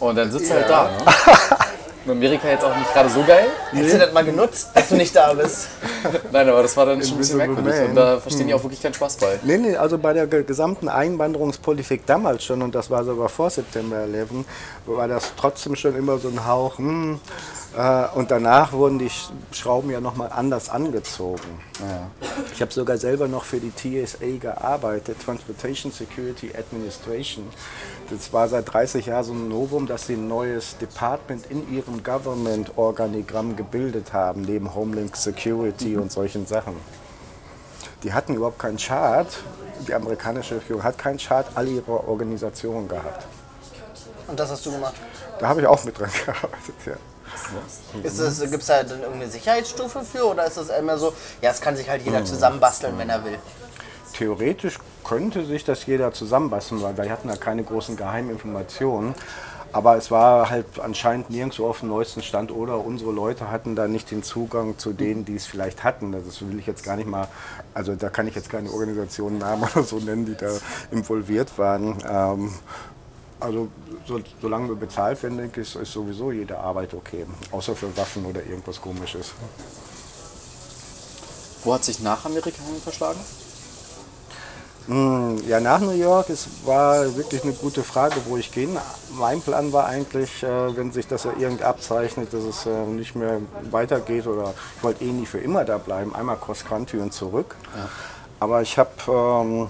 Und 0.00 0.16
dann 0.16 0.32
sitzt 0.32 0.50
du 0.50 0.54
halt 0.54 0.68
da. 0.68 0.84
Ne? 0.84 0.90
In 2.06 2.12
Amerika 2.12 2.48
jetzt 2.48 2.64
auch 2.64 2.74
nicht 2.76 2.92
gerade 2.94 3.10
so 3.10 3.22
geil. 3.24 3.46
Hättest 3.72 3.94
du 3.94 3.98
das 3.98 4.12
mal 4.14 4.24
genutzt, 4.24 4.68
dass 4.74 4.88
du 4.88 4.94
nicht 4.96 5.14
da 5.14 5.34
bist? 5.34 5.68
Nein, 6.32 6.48
aber 6.48 6.62
das 6.62 6.74
war 6.76 6.86
dann 6.86 7.02
schon 7.02 7.16
ein 7.16 7.18
bisschen 7.18 7.36
merkwürdig. 7.36 7.74
Man. 7.74 7.88
Und 7.90 7.94
da 7.94 8.18
verstehen 8.18 8.46
die 8.46 8.54
auch 8.54 8.62
wirklich 8.62 8.80
keinen 8.82 8.94
Spaß 8.94 9.16
bei. 9.18 9.38
Nee, 9.42 9.58
nee, 9.58 9.76
also 9.76 9.98
bei 9.98 10.14
der 10.14 10.26
ge- 10.26 10.42
gesamten 10.44 10.88
Einwanderungspolitik 10.88 12.06
damals 12.06 12.42
schon, 12.44 12.62
und 12.62 12.74
das 12.74 12.88
war 12.88 13.04
sogar 13.04 13.28
vor 13.28 13.50
September 13.50 13.98
11, 13.98 14.30
war 14.86 15.08
das 15.08 15.32
trotzdem 15.36 15.76
schon 15.76 15.94
immer 15.94 16.16
so 16.18 16.28
ein 16.28 16.46
Hauch, 16.46 16.78
hm, 16.78 17.20
äh, 17.76 18.04
und 18.14 18.30
danach 18.30 18.72
wurden 18.72 18.98
die 18.98 19.10
Sch- 19.10 19.30
Schrauben 19.52 19.90
ja 19.90 20.00
nochmal 20.00 20.30
anders 20.34 20.70
angezogen. 20.70 21.40
Ich 22.54 22.60
habe 22.62 22.72
sogar 22.72 22.96
selber 22.98 23.28
noch 23.28 23.44
für 23.44 23.58
die 23.60 23.72
TSA 23.74 24.38
gearbeitet, 24.40 25.16
Transportation 25.24 25.92
Security 25.92 26.50
Administration. 26.58 27.46
Das 28.10 28.32
war 28.32 28.48
seit 28.48 28.72
30 28.72 29.06
Jahren 29.06 29.24
so 29.24 29.32
ein 29.32 29.48
Novum, 29.48 29.86
dass 29.86 30.08
sie 30.08 30.14
ein 30.14 30.26
neues 30.26 30.76
Department 30.78 31.46
in 31.48 31.72
ihrem 31.72 32.02
Government-Organigramm 32.02 33.54
gebildet 33.54 34.12
haben, 34.12 34.42
neben 34.42 34.74
Homeland 34.74 35.14
Security 35.14 35.96
und 35.96 36.10
solchen 36.10 36.44
Sachen. 36.44 36.74
Die 38.02 38.12
hatten 38.12 38.34
überhaupt 38.34 38.58
keinen 38.58 38.78
Chart. 38.78 39.28
Die 39.86 39.94
amerikanische 39.94 40.56
Regierung 40.56 40.82
hat 40.82 40.98
keinen 40.98 41.18
Chart, 41.18 41.46
alle 41.54 41.70
ihre 41.70 42.08
Organisationen 42.08 42.88
gehabt. 42.88 43.26
Und 44.26 44.40
das 44.40 44.50
hast 44.50 44.66
du 44.66 44.72
gemacht. 44.72 44.94
Da 45.38 45.48
habe 45.48 45.60
ich 45.60 45.66
auch 45.66 45.84
mit 45.84 45.96
dran 45.96 46.10
gearbeitet. 46.26 46.74
Ja. 46.86 46.92
Gibt 48.02 48.06
es 48.60 48.66
da 48.66 48.82
dann 48.82 49.02
irgendeine 49.02 49.30
Sicherheitsstufe 49.30 50.02
für 50.02 50.24
oder 50.26 50.46
ist 50.46 50.56
das 50.56 50.68
immer 50.70 50.98
so, 50.98 51.12
ja, 51.40 51.50
es 51.50 51.60
kann 51.60 51.76
sich 51.76 51.88
halt 51.88 52.02
jeder 52.02 52.24
zusammenbasteln, 52.24 52.98
wenn 52.98 53.08
er 53.08 53.24
will? 53.24 53.38
Theoretisch 54.12 54.78
könnte 55.04 55.44
sich 55.44 55.64
das 55.64 55.86
jeder 55.86 56.12
zusammenbasteln, 56.12 56.82
weil 56.82 56.96
wir 56.96 57.10
hatten 57.10 57.28
da 57.28 57.36
keine 57.36 57.64
großen 57.64 57.96
Geheiminformationen. 57.96 59.14
Aber 59.72 59.96
es 59.96 60.10
war 60.10 60.50
halt 60.50 60.80
anscheinend 60.80 61.30
nirgendwo 61.30 61.68
auf 61.68 61.80
dem 61.80 61.90
neuesten 61.90 62.22
Stand 62.22 62.50
oder 62.50 62.84
unsere 62.84 63.12
Leute 63.12 63.50
hatten 63.52 63.76
da 63.76 63.86
nicht 63.86 64.10
den 64.10 64.24
Zugang 64.24 64.78
zu 64.78 64.92
denen, 64.92 65.24
die 65.24 65.36
es 65.36 65.46
vielleicht 65.46 65.84
hatten. 65.84 66.10
Das 66.10 66.40
will 66.42 66.58
ich 66.58 66.66
jetzt 66.66 66.82
gar 66.82 66.96
nicht 66.96 67.08
mal, 67.08 67.28
also 67.72 67.94
da 67.94 68.08
kann 68.08 68.26
ich 68.26 68.34
jetzt 68.34 68.50
keine 68.50 68.70
Organisationen 68.70 69.38
Namen 69.38 69.62
oder 69.74 69.84
so 69.84 69.98
nennen, 69.98 70.26
die 70.26 70.34
da 70.34 70.50
involviert 70.90 71.56
waren. 71.56 71.98
Ähm, 72.08 72.52
also 73.38 73.68
so, 74.06 74.20
solange 74.42 74.68
wir 74.68 74.76
bezahlt 74.76 75.22
werden, 75.22 75.38
denke 75.38 75.60
ich, 75.60 75.76
ist 75.76 75.92
sowieso 75.92 76.32
jede 76.32 76.58
Arbeit 76.58 76.92
okay. 76.92 77.24
Außer 77.52 77.76
für 77.76 77.96
Waffen 77.96 78.26
oder 78.26 78.44
irgendwas 78.44 78.80
komisches. 78.80 79.32
Wo 81.62 81.74
hat 81.74 81.84
sich 81.84 82.00
nach 82.00 82.24
Amerika 82.24 82.62
hin 82.62 82.80
verschlagen? 82.82 83.20
Hm, 84.90 85.38
Ja, 85.46 85.60
nach 85.60 85.78
New 85.80 85.92
York, 85.92 86.30
es 86.30 86.48
war 86.64 87.14
wirklich 87.16 87.44
eine 87.44 87.52
gute 87.52 87.84
Frage, 87.84 88.16
wo 88.26 88.36
ich 88.36 88.50
gehe. 88.50 88.68
Mein 89.12 89.40
Plan 89.40 89.72
war 89.72 89.86
eigentlich, 89.86 90.42
äh, 90.42 90.76
wenn 90.76 90.90
sich 90.90 91.06
das 91.06 91.22
ja 91.24 91.32
irgend 91.38 91.62
abzeichnet, 91.62 92.32
dass 92.32 92.42
es 92.42 92.66
äh, 92.66 92.86
nicht 92.86 93.14
mehr 93.14 93.38
weitergeht 93.70 94.26
oder 94.26 94.52
ich 94.76 94.82
wollte 94.82 95.04
eh 95.04 95.12
nie 95.12 95.26
für 95.26 95.38
immer 95.38 95.64
da 95.64 95.78
bleiben, 95.78 96.12
einmal 96.12 96.36
Cross 96.36 96.64
Country 96.64 96.98
und 96.98 97.12
zurück. 97.12 97.54
Aber 98.40 98.62
ich 98.62 98.76
habe 98.78 98.90
ähm, 99.06 99.68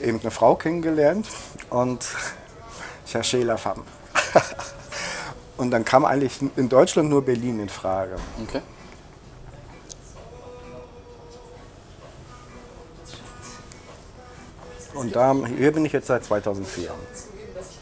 eben 0.00 0.20
eine 0.22 0.30
Frau 0.30 0.54
kennengelernt 0.54 1.26
und 1.68 2.06
cherché 3.06 3.42
la 3.44 3.58
femme. 3.58 3.82
und 5.58 5.70
dann 5.70 5.84
kam 5.84 6.06
eigentlich 6.06 6.40
in 6.56 6.68
Deutschland 6.70 7.10
nur 7.10 7.22
Berlin 7.22 7.60
in 7.60 7.68
Frage. 7.68 8.16
Okay. 8.42 8.62
Und 14.94 15.14
da, 15.14 15.34
hier 15.56 15.72
bin 15.72 15.84
ich 15.84 15.92
jetzt 15.92 16.06
seit 16.06 16.24
2004. 16.24 16.90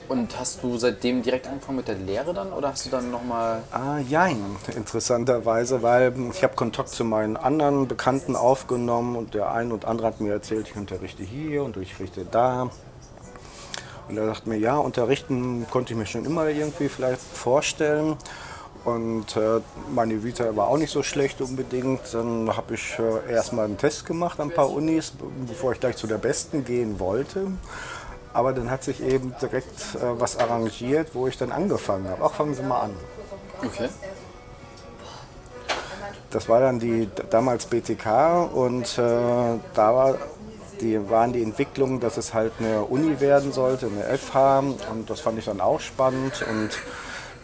Und 0.09 0.39
hast 0.39 0.63
du 0.63 0.79
seitdem 0.79 1.23
direkt 1.23 1.49
angefangen 1.49 1.79
mit 1.79 1.89
der 1.89 1.97
Lehre 1.97 2.33
dann 2.33 2.53
oder 2.53 2.69
hast 2.69 2.87
du 2.87 2.91
dann 2.91 3.11
nochmal. 3.11 3.63
Ah, 3.73 3.99
jein, 3.99 4.39
interessanterweise, 4.77 5.83
weil 5.83 6.15
ich 6.33 6.45
habe 6.45 6.55
Kontakt 6.55 6.91
zu 6.91 7.05
meinen 7.05 7.37
anderen 7.37 7.89
Bekannten 7.89 8.37
aufgenommen 8.37 9.17
und 9.17 9.35
der 9.35 9.51
ein 9.51 9.73
und 9.73 9.85
andere 9.85 10.07
hat 10.07 10.21
mir 10.21 10.33
erzählt, 10.33 10.69
ich 10.69 10.77
unterrichte 10.77 11.25
hier 11.25 11.65
und 11.65 11.77
ich 11.77 11.93
unterrichte 11.93 12.25
da. 12.25 12.71
Und 14.09 14.17
er 14.17 14.27
dachte 14.27 14.49
mir, 14.49 14.59
ja, 14.59 14.77
unterrichten 14.77 15.67
konnte 15.71 15.93
ich 15.93 15.99
mir 15.99 16.07
schon 16.07 16.25
immer 16.25 16.49
irgendwie 16.49 16.89
vielleicht 16.89 17.21
vorstellen. 17.21 18.17
Und 18.87 19.37
äh, 19.37 19.61
meine 19.93 20.23
Vita 20.23 20.55
war 20.55 20.69
auch 20.69 20.77
nicht 20.79 20.93
so 20.93 21.03
schlecht 21.03 21.41
unbedingt. 21.41 22.03
Dann 22.13 22.57
habe 22.57 22.75
ich 22.75 22.97
äh, 23.01 23.33
erstmal 23.33 23.65
einen 23.65 23.77
Test 23.77 24.07
gemacht 24.07 24.39
an 24.39 24.49
ein 24.51 24.55
paar 24.55 24.71
Unis, 24.71 25.11
be- 25.11 25.25
bevor 25.49 25.73
ich 25.73 25.81
gleich 25.81 25.97
zu 25.97 26.07
der 26.07 26.19
besten 26.19 26.65
gehen 26.65 27.01
wollte. 27.01 27.49
Aber 28.33 28.53
dann 28.53 28.71
hat 28.71 28.85
sich 28.85 29.03
eben 29.03 29.35
direkt 29.43 29.97
äh, 29.97 30.21
was 30.21 30.39
arrangiert, 30.39 31.15
wo 31.15 31.27
ich 31.27 31.37
dann 31.37 31.51
angefangen 31.51 32.09
habe. 32.09 32.23
Ach, 32.25 32.33
fangen 32.35 32.55
Sie 32.55 32.63
mal 32.63 32.83
an. 32.83 32.95
Okay. 33.65 33.89
Das 36.31 36.49
war 36.49 36.61
dann 36.61 36.79
die 36.79 37.09
damals 37.31 37.67
BTK 37.67 38.53
und 38.55 38.99
äh, 38.99 39.59
da 39.75 39.95
war, 39.95 40.15
die, 40.81 41.11
waren 41.11 41.33
die 41.33 41.43
Entwicklungen, 41.43 41.99
dass 41.99 42.19
es 42.19 42.35
halt 42.35 42.53
eine 42.61 42.83
Uni 42.85 43.19
werden 43.19 43.53
sollte, 43.53 43.87
eine 43.87 44.17
FH 44.17 44.59
und 44.93 45.11
das 45.11 45.19
fand 45.21 45.39
ich 45.41 45.47
dann 45.47 45.61
auch 45.61 45.81
spannend 45.81 46.45
und 46.49 46.71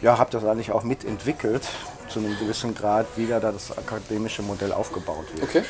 ja, 0.03 0.19
habe 0.19 0.31
das 0.31 0.45
eigentlich 0.45 0.73
auch 0.73 0.83
mitentwickelt 0.83 1.67
zu 2.09 2.19
einem 2.19 2.37
gewissen 2.39 2.75
Grad, 2.75 3.07
wie 3.17 3.27
da 3.27 3.41
das 3.41 3.77
akademische 3.77 4.43
Modell 4.43 4.73
aufgebaut 4.73 5.25
wird. 5.35 5.45
Okay. 5.45 5.63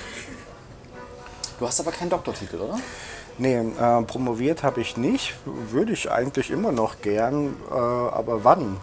Du 1.58 1.66
hast 1.66 1.78
aber 1.78 1.92
keinen 1.92 2.10
Doktortitel, 2.10 2.56
oder? 2.56 2.78
Nee, 3.38 3.56
äh, 3.56 4.02
promoviert 4.02 4.62
habe 4.62 4.80
ich 4.80 4.96
nicht, 4.96 5.34
würde 5.44 5.92
ich 5.92 6.10
eigentlich 6.10 6.50
immer 6.50 6.72
noch 6.72 7.00
gern, 7.00 7.54
äh, 7.70 7.74
aber 7.74 8.44
wann? 8.44 8.78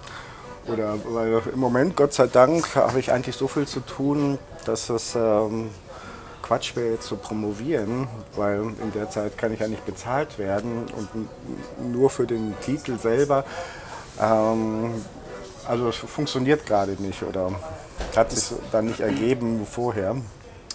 Oder 0.68 0.96
weil 1.06 1.42
im 1.54 1.60
Moment, 1.60 1.96
Gott 1.96 2.14
sei 2.14 2.28
Dank, 2.28 2.76
habe 2.76 3.00
ich 3.00 3.12
eigentlich 3.12 3.36
so 3.36 3.48
viel 3.48 3.68
zu 3.68 3.80
tun, 3.82 4.38
dass 4.66 4.90
es 4.90 5.16
ähm, 5.16 5.70
Quatsch 6.42 6.76
wäre 6.76 6.94
jetzt 6.94 7.08
zu 7.08 7.16
promovieren, 7.16 8.08
weil 8.36 8.62
in 8.82 8.92
der 8.94 9.10
Zeit 9.10 9.38
kann 9.38 9.54
ich 9.54 9.60
ja 9.60 9.68
nicht 9.68 9.86
bezahlt 9.86 10.38
werden 10.40 10.86
und 10.96 11.92
nur 11.92 12.10
für 12.10 12.26
den 12.26 12.56
Titel 12.62 12.98
selber. 12.98 13.46
Ähm, 14.22 14.94
also 15.70 15.90
es 15.90 15.98
funktioniert 15.98 16.66
gerade 16.66 16.94
nicht 16.94 17.22
oder 17.24 17.52
hat 18.16 18.32
sich 18.32 18.58
dann 18.72 18.86
nicht 18.86 19.00
ergeben 19.00 19.66
vorher. 19.70 20.16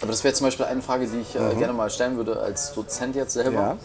Aber 0.01 0.11
das 0.11 0.23
wäre 0.23 0.33
zum 0.33 0.47
Beispiel 0.47 0.65
eine 0.65 0.81
Frage, 0.81 1.07
die 1.07 1.19
ich 1.19 1.35
äh, 1.35 1.55
gerne 1.55 1.73
mal 1.73 1.89
stellen 1.89 2.17
würde 2.17 2.39
als 2.39 2.73
Dozent 2.73 3.15
jetzt 3.15 3.33
selber. 3.33 3.51
Ja. 3.51 3.77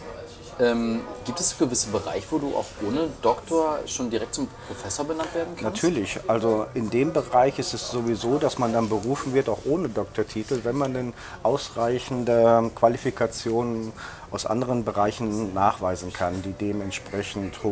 Ähm, 0.59 1.01
gibt 1.25 1.39
es 1.39 1.57
gewisse 1.57 1.89
Bereiche, 1.89 2.27
wo 2.29 2.37
du 2.37 2.55
auch 2.55 2.65
ohne 2.85 3.07
Doktor 3.21 3.79
schon 3.87 4.09
direkt 4.09 4.35
zum 4.35 4.47
Professor 4.67 5.05
benannt 5.05 5.33
werden 5.33 5.55
kannst? 5.55 5.81
Natürlich, 5.81 6.19
also 6.27 6.67
in 6.75 6.89
dem 6.89 7.13
Bereich 7.13 7.57
ist 7.57 7.73
es 7.73 7.89
sowieso, 7.89 8.37
dass 8.37 8.59
man 8.59 8.71
dann 8.71 8.87
berufen 8.87 9.33
wird, 9.33 9.49
auch 9.49 9.59
ohne 9.65 9.89
Doktortitel, 9.89 10.59
wenn 10.63 10.77
man 10.77 10.93
denn 10.93 11.13
ausreichende 11.41 12.69
Qualifikationen 12.75 13.91
aus 14.29 14.45
anderen 14.45 14.83
Bereichen 14.83 15.53
nachweisen 15.53 16.13
kann, 16.13 16.41
die 16.43 16.53
dementsprechend 16.53 17.63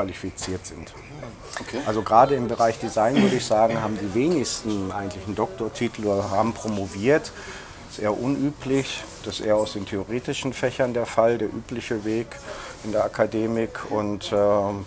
hochqualifiziert 0.00 0.66
sind. 0.66 0.92
Okay. 1.60 1.80
Also 1.86 2.02
gerade 2.02 2.34
im 2.34 2.48
Bereich 2.48 2.78
Design 2.78 3.20
würde 3.20 3.36
ich 3.36 3.44
sagen, 3.44 3.80
haben 3.82 3.98
die 4.00 4.14
wenigsten 4.14 4.92
eigentlich 4.92 5.24
einen 5.26 5.34
Doktortitel 5.34 6.06
oder 6.06 6.30
haben 6.30 6.52
promoviert. 6.52 7.32
Das 7.88 7.98
ist 7.98 8.04
eher 8.04 8.18
unüblich. 8.18 9.02
Das 9.24 9.40
ist 9.40 9.46
eher 9.46 9.56
aus 9.56 9.74
den 9.74 9.84
theoretischen 9.84 10.52
Fächern 10.52 10.94
der 10.94 11.06
Fall, 11.06 11.38
der 11.38 11.48
übliche 11.48 12.04
Weg 12.04 12.26
in 12.84 12.92
der 12.92 13.04
Akademik. 13.04 13.90
Und 13.90 14.32
ähm, 14.32 14.86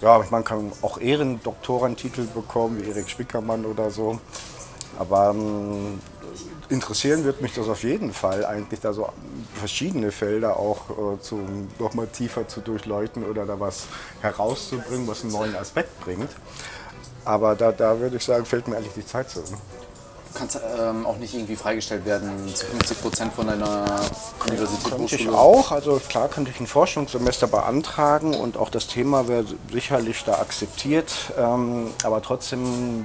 ja, 0.00 0.24
man 0.30 0.44
kann 0.44 0.72
auch 0.82 0.98
Ehrendoktorentitel 0.98 2.22
bekommen, 2.22 2.80
wie 2.80 2.88
Erik 2.88 3.10
Spickermann 3.10 3.66
oder 3.66 3.90
so. 3.90 4.20
Aber 4.98 5.30
ähm, 5.30 6.00
interessieren 6.68 7.24
wird 7.24 7.40
mich 7.40 7.54
das 7.54 7.68
auf 7.68 7.82
jeden 7.82 8.12
Fall, 8.12 8.44
eigentlich 8.44 8.80
da 8.80 8.92
so 8.92 9.08
verschiedene 9.54 10.12
Felder 10.12 10.56
auch 10.56 10.90
äh, 10.90 11.20
zu, 11.20 11.40
noch 11.78 11.94
mal 11.94 12.06
tiefer 12.06 12.46
zu 12.46 12.60
durchleuchten 12.60 13.24
oder 13.24 13.46
da 13.46 13.58
was 13.58 13.86
herauszubringen, 14.20 15.06
was 15.06 15.22
einen 15.22 15.32
neuen 15.32 15.56
Aspekt 15.56 16.00
bringt. 16.00 16.30
Aber 17.24 17.54
da, 17.54 17.72
da 17.72 17.98
würde 18.00 18.16
ich 18.16 18.24
sagen, 18.24 18.44
fehlt 18.44 18.68
mir 18.68 18.76
eigentlich 18.76 18.94
die 18.94 19.06
Zeit 19.06 19.30
zu. 19.30 19.42
Du 20.38 20.44
kannst 20.44 20.60
ähm, 20.80 21.04
auch 21.04 21.16
nicht 21.16 21.34
irgendwie 21.34 21.56
freigestellt 21.56 22.04
werden 22.04 22.46
zu 22.54 22.64
50 22.66 23.02
Prozent 23.02 23.32
von 23.32 23.48
deiner 23.48 23.86
Universität, 24.46 24.88
Könnte 24.88 25.16
ich 25.16 25.28
auch, 25.28 25.72
also 25.72 26.00
klar 26.08 26.28
könnte 26.28 26.52
ich 26.52 26.60
ein 26.60 26.68
Forschungssemester 26.68 27.48
beantragen 27.48 28.34
und 28.34 28.56
auch 28.56 28.70
das 28.70 28.86
Thema 28.86 29.26
wäre 29.26 29.44
sicherlich 29.72 30.22
da 30.22 30.34
akzeptiert, 30.34 31.32
ähm, 31.36 31.88
aber 32.04 32.22
trotzdem 32.22 33.04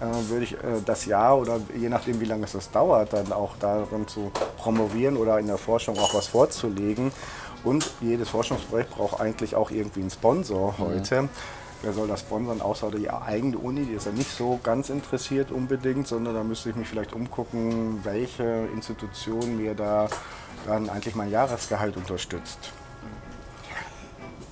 äh, 0.00 0.30
würde 0.30 0.44
ich 0.44 0.54
äh, 0.54 0.80
das 0.86 1.04
Jahr 1.04 1.36
oder 1.38 1.60
je 1.78 1.90
nachdem 1.90 2.18
wie 2.18 2.24
lange 2.24 2.46
es 2.46 2.52
das 2.52 2.70
dauert, 2.70 3.12
dann 3.12 3.30
auch 3.30 3.56
darin 3.60 4.08
zu 4.08 4.32
promovieren 4.56 5.18
oder 5.18 5.38
in 5.38 5.48
der 5.48 5.58
Forschung 5.58 5.98
auch 5.98 6.14
was 6.14 6.28
vorzulegen. 6.28 7.12
Und 7.62 7.90
jedes 8.00 8.30
Forschungsprojekt 8.30 8.88
braucht 8.92 9.20
eigentlich 9.20 9.54
auch 9.54 9.70
irgendwie 9.70 10.00
einen 10.00 10.10
Sponsor 10.10 10.76
heute. 10.78 11.28
Wer 11.82 11.94
soll 11.94 12.08
das 12.08 12.20
sponsern, 12.20 12.60
außer 12.60 12.90
die 12.90 13.08
eigene 13.08 13.56
Uni, 13.56 13.86
die 13.86 13.94
ist 13.94 14.04
ja 14.04 14.12
nicht 14.12 14.30
so 14.30 14.60
ganz 14.62 14.90
interessiert 14.90 15.50
unbedingt, 15.50 16.06
sondern 16.06 16.34
da 16.34 16.44
müsste 16.44 16.70
ich 16.70 16.76
mich 16.76 16.86
vielleicht 16.86 17.14
umgucken, 17.14 18.00
welche 18.04 18.68
Institution 18.74 19.56
mir 19.56 19.74
da 19.74 20.08
dann 20.66 20.90
eigentlich 20.90 21.14
mein 21.14 21.30
Jahresgehalt 21.30 21.96
unterstützt. 21.96 22.72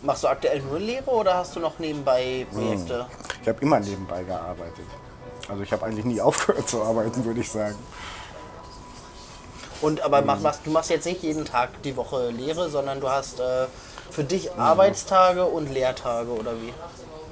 Machst 0.02 0.24
du 0.24 0.28
aktuell 0.28 0.62
nur 0.62 0.78
Lehre 0.78 1.10
oder 1.10 1.34
hast 1.34 1.54
du 1.56 1.60
noch 1.60 1.78
nebenbei 1.78 2.46
Projekte? 2.50 3.06
Ich 3.42 3.48
habe 3.48 3.60
immer 3.60 3.80
nebenbei 3.80 4.22
gearbeitet. 4.22 4.86
Also 5.48 5.62
ich 5.62 5.72
habe 5.72 5.84
eigentlich 5.84 6.04
nie 6.06 6.20
aufgehört 6.22 6.68
zu 6.68 6.82
arbeiten, 6.82 7.24
würde 7.24 7.40
ich 7.40 7.50
sagen. 7.50 7.76
Und 9.80 10.00
aber 10.00 10.22
mach, 10.22 10.40
machst, 10.40 10.60
du 10.64 10.70
machst 10.70 10.90
jetzt 10.90 11.04
nicht 11.04 11.22
jeden 11.22 11.44
Tag 11.44 11.82
die 11.82 11.96
Woche 11.96 12.30
Lehre, 12.30 12.68
sondern 12.68 13.00
du 13.00 13.08
hast 13.08 13.38
äh, 13.38 13.66
für 14.10 14.24
dich 14.24 14.52
Arbeitstage 14.54 15.44
und 15.44 15.72
Lehrtage 15.72 16.30
oder 16.30 16.52
wie? 16.60 16.72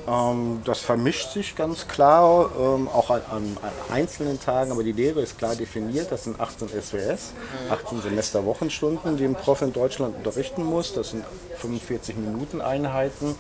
Ähm, 0.07 0.63
das 0.65 0.81
vermischt 0.81 1.33
sich 1.33 1.57
ganz 1.57 1.89
klar, 1.89 2.51
ähm, 2.59 2.89
auch 2.89 3.11
an, 3.11 3.23
an, 3.31 3.57
einzelnen 3.91 4.41
Tagen, 4.41 4.71
aber 4.71 4.85
die 4.85 4.93
Lehre 4.93 5.21
ist 5.21 5.39
klar 5.39 5.57
definiert. 5.57 6.13
Das 6.13 6.25
sind 6.25 6.41
18 6.41 6.69
SWS, 6.69 7.33
18 7.71 8.03
Semesterwochenstunden, 8.03 9.17
die 9.17 9.25
ein 9.25 9.35
Prof 9.35 9.63
in 9.63 9.73
Deutschland 9.73 10.17
unterrichten 10.17 10.65
muss. 10.65 10.93
Das 10.95 11.11
sind 11.11 11.25
45 11.57 12.17
Minuten 12.17 12.61
Einheiten. 12.61 13.35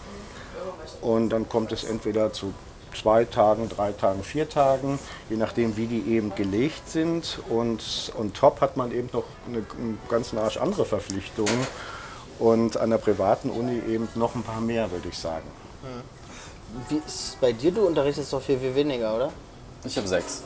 Und 1.00 1.30
dann 1.30 1.48
kommt 1.48 1.72
es 1.72 1.84
entweder 1.84 2.32
zu 2.32 2.52
zwei 2.94 3.24
Tagen, 3.24 3.68
drei 3.68 3.92
Tagen, 3.92 4.22
vier 4.24 4.48
Tagen, 4.48 4.98
je 5.28 5.36
nachdem, 5.36 5.76
wie 5.76 5.86
die 5.86 6.14
eben 6.14 6.34
gelegt 6.34 6.88
sind. 6.88 7.38
Und 7.48 8.12
on 8.18 8.32
top 8.32 8.60
hat 8.60 8.76
man 8.76 8.90
eben 8.90 9.10
noch 9.12 9.24
eine, 9.46 9.58
einen 9.58 9.98
ganzen 10.08 10.38
Arsch 10.38 10.56
andere 10.56 10.84
Verpflichtungen. 10.84 11.66
Und 12.38 12.76
an 12.76 12.90
der 12.90 12.98
privaten 12.98 13.50
Uni 13.50 13.80
eben 13.88 14.08
noch 14.14 14.34
ein 14.34 14.42
paar 14.42 14.60
mehr, 14.60 14.90
würde 14.90 15.08
ich 15.08 15.18
sagen. 15.18 15.46
Wie 16.88 16.96
ist 16.96 17.06
es 17.06 17.36
bei 17.40 17.52
dir? 17.52 17.72
Du 17.72 17.86
unterrichtest 17.86 18.32
doch 18.32 18.42
viel, 18.42 18.58
viel 18.58 18.74
weniger, 18.74 19.14
oder? 19.14 19.30
Ich 19.84 19.96
habe 19.96 20.06
sechs. 20.08 20.42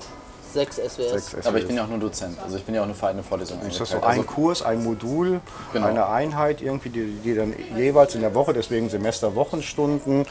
Sechs 0.53 0.77
SWS. 0.77 1.31
Sechs 1.33 1.47
Aber 1.47 1.59
ich 1.59 1.63
SWS. 1.63 1.69
bin 1.69 1.77
ja 1.77 1.85
auch 1.85 1.89
nur 1.89 1.99
Dozent. 1.99 2.37
Also 2.43 2.57
ich 2.57 2.65
bin 2.65 2.75
ja 2.75 2.83
auch 2.83 2.87
nur 2.87 2.95
für 2.97 3.07
eine 3.07 3.23
Vorlesung 3.23 3.61
Ist 3.63 3.81
das 3.81 3.91
so 3.91 3.97
eingeteilt. 3.97 4.19
ein 4.19 4.27
Kurs, 4.27 4.63
ein 4.63 4.83
Modul, 4.83 5.41
Genau. 5.73 5.87
eine 5.87 6.07
Einheit 6.09 6.61
irgendwie, 6.61 6.89
die, 6.91 7.05
die 7.25 7.35
dann 7.35 7.55
jeweils 7.77 8.15
in 8.17 8.21
der 8.23 8.35
Woche, 8.35 8.53
deswegen 8.53 8.89
Semesterwochenstunden. 8.91 10.27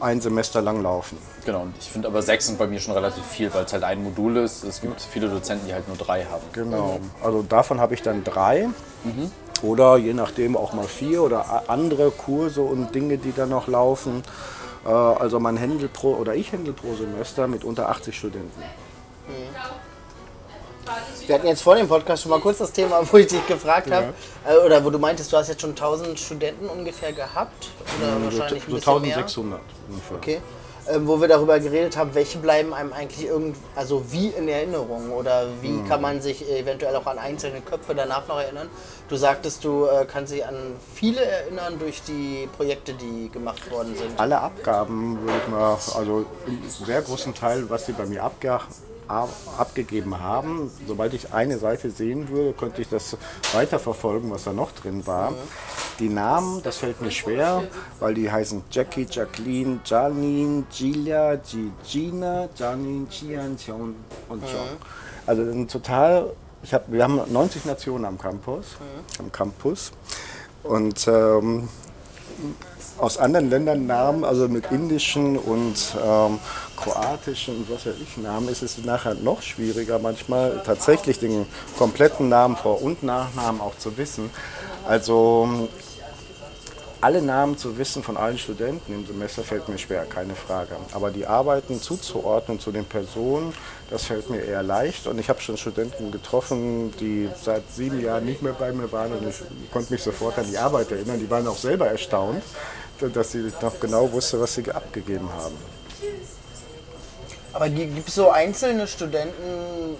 ein 0.00 0.18
Semester 0.22 0.62
lang 0.62 0.82
laufen. 0.82 1.18
Genau, 1.44 1.60
und 1.60 1.74
ich 1.78 1.90
finde 1.90 2.08
aber 2.08 2.22
sechs 2.22 2.46
sind 2.46 2.58
bei 2.58 2.66
mir 2.66 2.80
schon 2.80 2.94
relativ 2.94 3.22
viel, 3.22 3.52
weil 3.52 3.66
es 3.66 3.72
halt 3.74 3.84
ein 3.84 4.02
Modul 4.02 4.38
ist. 4.38 4.64
Es 4.64 4.80
gibt 4.80 4.98
viele 5.02 5.28
Dozenten, 5.28 5.66
die 5.66 5.74
halt 5.74 5.86
nur 5.88 5.96
drei 5.98 6.24
haben. 6.24 6.42
Genau. 6.54 6.98
Also 7.22 7.42
davon 7.42 7.80
habe 7.82 7.92
ich 7.92 8.00
dann 8.00 8.24
drei. 8.24 8.70
Oder 9.62 9.98
je 9.98 10.14
nachdem 10.14 10.56
auch 10.56 10.72
mal 10.72 10.86
vier 10.86 11.22
oder 11.22 11.64
andere 11.68 12.10
Kurse 12.12 12.62
und 12.62 12.94
Dinge, 12.94 13.18
die 13.18 13.32
dann 13.34 13.50
noch 13.50 13.68
laufen. 13.68 14.22
Äh, 14.84 14.88
Also 14.88 15.40
man 15.40 15.58
handelt 15.58 15.92
pro 15.92 16.14
oder 16.14 16.34
ich 16.34 16.52
handle 16.52 16.72
pro 16.72 16.94
Semester 16.94 17.46
mit 17.48 17.64
unter 17.64 17.88
80 17.88 18.16
Studenten. 18.16 18.62
Wir 21.26 21.34
hatten 21.34 21.46
jetzt 21.46 21.62
vor 21.62 21.76
dem 21.76 21.86
Podcast 21.86 22.22
schon 22.22 22.30
mal 22.30 22.40
kurz 22.40 22.58
das 22.58 22.72
Thema, 22.72 23.00
wo 23.12 23.16
ich 23.18 23.28
dich 23.28 23.46
gefragt 23.46 23.90
habe, 23.90 24.12
äh, 24.48 24.56
oder 24.56 24.84
wo 24.84 24.90
du 24.90 24.98
meintest, 24.98 25.32
du 25.32 25.36
hast 25.36 25.48
jetzt 25.48 25.60
schon 25.60 25.70
1000 25.70 26.18
Studenten 26.18 26.66
ungefähr 26.68 27.12
gehabt. 27.12 27.68
Oder 28.00 28.14
So, 28.14 28.24
wahrscheinlich 28.24 28.66
ein 28.66 28.80
so 28.80 28.98
mehr. 28.98 29.16
1600 29.16 29.60
ungefähr. 29.88 30.16
Okay. 30.16 30.40
Ähm, 30.88 31.06
wo 31.06 31.20
wir 31.20 31.28
darüber 31.28 31.58
geredet 31.60 31.96
haben, 31.96 32.14
welche 32.14 32.38
bleiben 32.38 32.72
einem 32.72 32.92
eigentlich 32.92 33.26
irgend, 33.26 33.56
also 33.76 34.02
wie 34.10 34.28
in 34.28 34.48
Erinnerung 34.48 35.10
oder 35.12 35.46
wie 35.60 35.68
Hm. 35.68 35.88
kann 35.88 36.00
man 36.00 36.20
sich 36.22 36.48
eventuell 36.50 36.96
auch 36.96 37.06
an 37.06 37.18
einzelne 37.18 37.60
Köpfe 37.60 37.94
danach 37.94 38.26
noch 38.28 38.40
erinnern? 38.40 38.68
Du 39.08 39.16
sagtest, 39.16 39.62
du 39.64 39.84
äh, 39.86 40.06
kannst 40.06 40.32
dich 40.32 40.44
an 40.44 40.56
viele 40.94 41.22
erinnern 41.22 41.78
durch 41.78 42.02
die 42.02 42.48
Projekte, 42.56 42.94
die 42.94 43.28
gemacht 43.30 43.70
worden 43.70 43.94
sind. 43.96 44.18
Alle 44.18 44.40
Abgaben 44.40 45.20
würde 45.20 45.38
ich 45.44 45.48
mal, 45.50 45.74
also 45.74 46.24
einen 46.46 46.64
sehr 46.86 47.02
großen 47.02 47.34
Teil, 47.34 47.68
was 47.68 47.86
sie 47.86 47.92
bei 47.92 48.06
mir 48.06 48.22
abge 48.24 48.52
ab- 48.52 48.66
abgegeben 49.58 50.20
haben, 50.20 50.70
sobald 50.86 51.14
ich 51.14 51.32
eine 51.32 51.58
Seite 51.58 51.90
sehen 51.90 52.28
würde, 52.28 52.52
könnte 52.52 52.80
ich 52.82 52.88
das 52.88 53.16
weiterverfolgen, 53.52 54.30
was 54.30 54.44
da 54.44 54.52
noch 54.52 54.72
drin 54.72 55.06
war. 55.06 55.32
Die 55.98 56.08
Namen, 56.08 56.62
das 56.62 56.78
fällt 56.78 57.00
mir 57.02 57.10
schwer, 57.10 57.64
weil 57.98 58.14
die 58.14 58.30
heißen 58.30 58.62
Jackie, 58.70 59.06
Jacqueline, 59.10 59.80
Janine, 59.84 60.64
Gilia, 60.76 61.36
Gi- 61.36 61.72
Gina, 61.86 62.48
Janine, 62.56 63.06
Jian, 63.10 63.56
Xiong 63.56 63.94
und 64.28 64.44
Xiong. 64.44 64.68
Also 65.26 65.44
das 65.44 65.52
sind 65.52 65.70
total, 65.70 66.30
ich 66.62 66.72
hab, 66.72 66.90
wir 66.90 67.02
haben 67.02 67.20
90 67.32 67.64
Nationen 67.66 68.04
am 68.04 68.16
Campus, 68.18 68.64
am 69.18 69.30
Campus 69.32 69.92
und 70.62 71.06
ähm, 71.08 71.68
aus 73.00 73.18
anderen 73.18 73.50
Ländern 73.50 73.86
Namen, 73.86 74.24
also 74.24 74.48
mit 74.48 74.70
indischen 74.70 75.36
und 75.36 75.96
ähm, 76.04 76.38
kroatischen 76.76 77.56
und 77.56 77.70
was 77.70 77.86
weiß 77.86 77.94
ich 78.02 78.16
Namen, 78.16 78.48
ist 78.48 78.62
es 78.62 78.78
nachher 78.84 79.14
noch 79.14 79.42
schwieriger, 79.42 79.98
manchmal 79.98 80.62
tatsächlich 80.64 81.18
den 81.18 81.46
kompletten 81.78 82.28
Namen, 82.28 82.56
Vor- 82.56 82.82
und 82.82 83.02
Nachnamen 83.02 83.60
auch 83.60 83.76
zu 83.78 83.96
wissen. 83.96 84.30
Also 84.86 85.68
alle 87.02 87.22
Namen 87.22 87.56
zu 87.56 87.78
wissen 87.78 88.02
von 88.02 88.18
allen 88.18 88.36
Studenten 88.36 88.92
im 88.92 89.06
Semester 89.06 89.42
fällt 89.42 89.68
mir 89.68 89.78
schwer, 89.78 90.04
keine 90.04 90.34
Frage. 90.34 90.76
Aber 90.92 91.10
die 91.10 91.26
Arbeiten 91.26 91.80
zuzuordnen 91.80 92.60
zu 92.60 92.72
den 92.72 92.84
Personen, 92.84 93.54
das 93.88 94.04
fällt 94.04 94.28
mir 94.28 94.42
eher 94.42 94.62
leicht. 94.62 95.06
Und 95.06 95.18
ich 95.18 95.30
habe 95.30 95.40
schon 95.40 95.56
Studenten 95.56 96.10
getroffen, 96.10 96.92
die 97.00 97.28
seit 97.42 97.62
sieben 97.72 98.00
Jahren 98.02 98.26
nicht 98.26 98.42
mehr 98.42 98.52
bei 98.52 98.72
mir 98.72 98.92
waren 98.92 99.12
und 99.12 99.26
ich 99.26 99.70
konnte 99.72 99.92
mich 99.92 100.02
sofort 100.02 100.38
an 100.38 100.46
die 100.50 100.58
Arbeit 100.58 100.90
erinnern. 100.90 101.18
Die 101.18 101.30
waren 101.30 101.46
auch 101.46 101.56
selber 101.56 101.86
erstaunt, 101.86 102.42
dass 103.08 103.32
sie 103.32 103.50
noch 103.62 103.78
genau 103.80 104.10
wusste, 104.12 104.40
was 104.40 104.54
sie 104.54 104.70
abgegeben 104.70 105.28
haben. 105.40 105.56
Aber 107.52 107.68
gi- 107.68 107.86
gibt 107.86 108.08
es 108.08 108.14
so 108.14 108.30
einzelne 108.30 108.86
Studenten, 108.86 109.96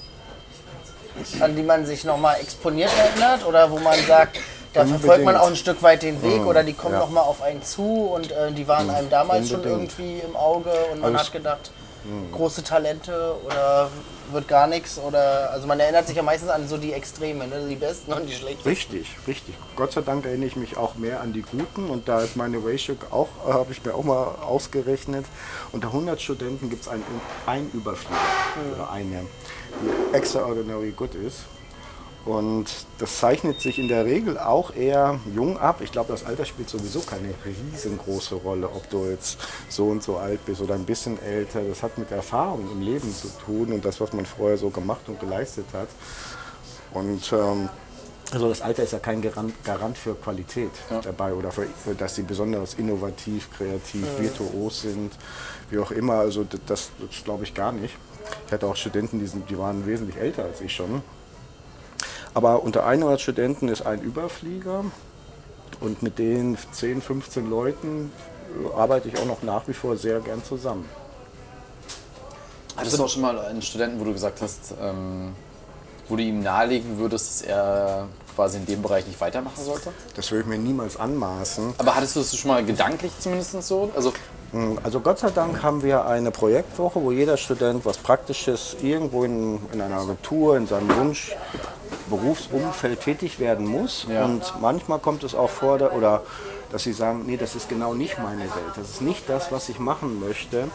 an 1.40 1.56
die 1.56 1.62
man 1.62 1.84
sich 1.86 2.04
nochmal 2.04 2.36
exponiert 2.40 2.90
erinnert 2.96 3.44
oder 3.46 3.70
wo 3.70 3.78
man 3.78 3.98
sagt, 4.06 4.38
da 4.72 4.86
verfolgt 4.86 5.06
man 5.06 5.18
Unbedingt. 5.34 5.38
auch 5.40 5.46
ein 5.48 5.56
Stück 5.56 5.82
weit 5.82 6.02
den 6.02 6.22
Weg 6.22 6.46
oder 6.46 6.62
die 6.62 6.74
kommen 6.74 6.94
ja. 6.94 7.00
nochmal 7.00 7.24
auf 7.24 7.42
einen 7.42 7.62
zu 7.62 7.82
und 8.14 8.30
äh, 8.30 8.52
die 8.52 8.68
waren 8.68 8.88
einem 8.88 9.10
damals 9.10 9.48
schon 9.48 9.56
Unbedingt. 9.58 9.98
irgendwie 9.98 10.20
im 10.24 10.36
Auge 10.36 10.70
und 10.92 11.00
man 11.00 11.14
Also 11.16 11.26
hat 11.26 11.32
gedacht, 11.32 11.70
große 12.32 12.62
Talente 12.62 13.34
oder 13.44 13.90
wird 14.32 14.48
gar 14.48 14.66
nichts 14.66 14.98
oder 14.98 15.50
also 15.50 15.66
man 15.66 15.80
erinnert 15.80 16.06
sich 16.06 16.16
ja 16.16 16.22
meistens 16.22 16.50
an 16.50 16.68
so 16.68 16.76
die 16.76 16.92
Extreme, 16.92 17.46
ne? 17.46 17.66
die 17.68 17.76
besten 17.76 18.12
und 18.12 18.26
die 18.28 18.34
schlechten. 18.34 18.68
Richtig, 18.68 19.16
richtig. 19.26 19.54
Gott 19.76 19.92
sei 19.92 20.00
Dank 20.00 20.24
erinnere 20.24 20.48
ich 20.48 20.56
mich 20.56 20.76
auch 20.76 20.94
mehr 20.96 21.20
an 21.20 21.32
die 21.32 21.42
Guten 21.42 21.90
und 21.90 22.08
da 22.08 22.22
ist 22.22 22.36
meine 22.36 22.58
Ratio 22.64 22.96
auch, 23.10 23.28
äh, 23.46 23.52
habe 23.52 23.72
ich 23.72 23.84
mir 23.84 23.94
auch 23.94 24.04
mal 24.04 24.36
ausgerechnet. 24.42 25.26
Unter 25.72 25.88
100 25.88 26.20
Studenten 26.20 26.70
gibt 26.70 26.82
es 26.82 26.88
einen, 26.88 27.04
einen 27.46 27.70
Überflieger 27.72 28.18
oder 28.74 28.90
eine, 28.90 29.26
die 29.82 30.16
extraordinary 30.16 30.92
good 30.92 31.14
ist. 31.14 31.40
Und 32.26 32.66
das 32.98 33.18
zeichnet 33.18 33.60
sich 33.60 33.78
in 33.78 33.88
der 33.88 34.04
Regel 34.04 34.38
auch 34.38 34.74
eher 34.74 35.18
jung 35.34 35.58
ab. 35.58 35.80
Ich 35.82 35.90
glaube, 35.90 36.12
das 36.12 36.24
Alter 36.24 36.44
spielt 36.44 36.68
sowieso 36.68 37.00
keine 37.00 37.32
riesengroße 37.44 38.34
Rolle, 38.34 38.68
ob 38.68 38.88
du 38.90 39.06
jetzt 39.06 39.38
so 39.70 39.86
und 39.86 40.02
so 40.02 40.18
alt 40.18 40.44
bist 40.44 40.60
oder 40.60 40.74
ein 40.74 40.84
bisschen 40.84 41.20
älter. 41.22 41.62
Das 41.62 41.82
hat 41.82 41.96
mit 41.96 42.10
Erfahrung 42.10 42.70
im 42.72 42.82
Leben 42.82 43.14
zu 43.14 43.28
tun 43.44 43.72
und 43.72 43.84
das, 43.84 44.00
was 44.00 44.12
man 44.12 44.26
vorher 44.26 44.58
so 44.58 44.68
gemacht 44.68 45.08
und 45.08 45.18
geleistet 45.18 45.64
hat. 45.72 45.88
Und 46.92 47.32
ähm, 47.32 47.70
also 48.32 48.48
das 48.48 48.60
Alter 48.60 48.82
ist 48.82 48.92
ja 48.92 48.98
kein 48.98 49.22
Garant, 49.22 49.52
Garant 49.64 49.96
für 49.96 50.14
Qualität 50.14 50.70
dabei 51.02 51.32
oder 51.32 51.50
für, 51.50 51.66
für, 51.66 51.94
dass 51.94 52.14
sie 52.14 52.22
besonders 52.22 52.74
innovativ, 52.74 53.50
kreativ, 53.50 54.06
virtuos 54.18 54.82
sind, 54.82 55.12
wie 55.70 55.78
auch 55.78 55.90
immer. 55.90 56.14
Also 56.14 56.44
das, 56.44 56.90
das 56.98 57.24
glaube 57.24 57.44
ich 57.44 57.54
gar 57.54 57.72
nicht. 57.72 57.96
Ich 58.46 58.52
hatte 58.52 58.66
auch 58.66 58.76
Studenten, 58.76 59.18
die, 59.18 59.26
sind, 59.26 59.48
die 59.48 59.58
waren 59.58 59.86
wesentlich 59.86 60.16
älter 60.16 60.44
als 60.44 60.60
ich 60.60 60.74
schon. 60.74 61.02
Aber 62.34 62.62
unter 62.62 62.86
100 62.86 63.20
Studenten 63.20 63.68
ist 63.68 63.82
ein 63.82 64.00
Überflieger 64.00 64.84
und 65.80 66.02
mit 66.02 66.18
den 66.18 66.56
10, 66.72 67.02
15 67.02 67.48
Leuten 67.50 68.12
äh, 68.72 68.76
arbeite 68.76 69.08
ich 69.08 69.18
auch 69.18 69.24
noch 69.24 69.42
nach 69.42 69.66
wie 69.66 69.72
vor 69.72 69.96
sehr 69.96 70.20
gern 70.20 70.44
zusammen. 70.44 70.88
Hattest 72.76 72.98
du 72.98 73.04
auch 73.04 73.08
schon 73.08 73.22
mal 73.22 73.38
einen 73.38 73.62
Studenten, 73.62 74.00
wo 74.00 74.04
du 74.04 74.12
gesagt 74.12 74.40
hast, 74.40 74.74
ähm, 74.80 75.34
wo 76.08 76.16
du 76.16 76.22
ihm 76.22 76.42
nahelegen 76.42 76.98
würdest, 76.98 77.28
dass 77.28 77.42
er 77.42 78.06
quasi 78.34 78.58
in 78.58 78.66
dem 78.66 78.80
Bereich 78.80 79.06
nicht 79.06 79.20
weitermachen 79.20 79.62
sollte? 79.62 79.92
Das 80.16 80.30
würde 80.30 80.42
ich 80.42 80.48
mir 80.48 80.58
niemals 80.58 80.96
anmaßen. 80.96 81.74
Aber 81.78 81.94
hattest 81.94 82.16
du 82.16 82.20
das 82.20 82.34
schon 82.36 82.50
mal 82.50 82.64
gedanklich 82.64 83.12
zumindest 83.18 83.62
so? 83.62 83.90
Also, 83.94 84.12
Also 84.82 85.00
Gott 85.00 85.18
sei 85.18 85.30
Dank 85.30 85.62
haben 85.62 85.82
wir 85.82 86.06
eine 86.06 86.30
Projektwoche, 86.30 87.00
wo 87.02 87.12
jeder 87.12 87.36
Student 87.36 87.84
was 87.84 87.98
Praktisches 87.98 88.76
irgendwo 88.82 89.24
in, 89.24 89.60
in 89.72 89.80
einer 89.80 89.98
Agentur, 89.98 90.56
in 90.56 90.66
seinem 90.66 90.88
Wunsch 90.96 91.36
Berufsumfeld 92.10 93.00
tätig 93.00 93.38
werden 93.38 93.66
muss. 93.66 94.06
Ja. 94.10 94.26
Und 94.26 94.42
manchmal 94.60 94.98
kommt 94.98 95.24
es 95.24 95.34
auch 95.34 95.50
vor, 95.50 95.80
oder 95.96 96.22
dass 96.70 96.84
sie 96.84 96.92
sagen, 96.92 97.24
nee, 97.26 97.36
das 97.36 97.56
ist 97.56 97.68
genau 97.68 97.94
nicht 97.94 98.18
meine 98.18 98.42
Welt. 98.42 98.74
Das 98.76 98.90
ist 98.90 99.02
nicht 99.02 99.28
das, 99.28 99.50
was 99.50 99.68
ich 99.68 99.78
machen 99.78 100.20
möchte. 100.20 100.68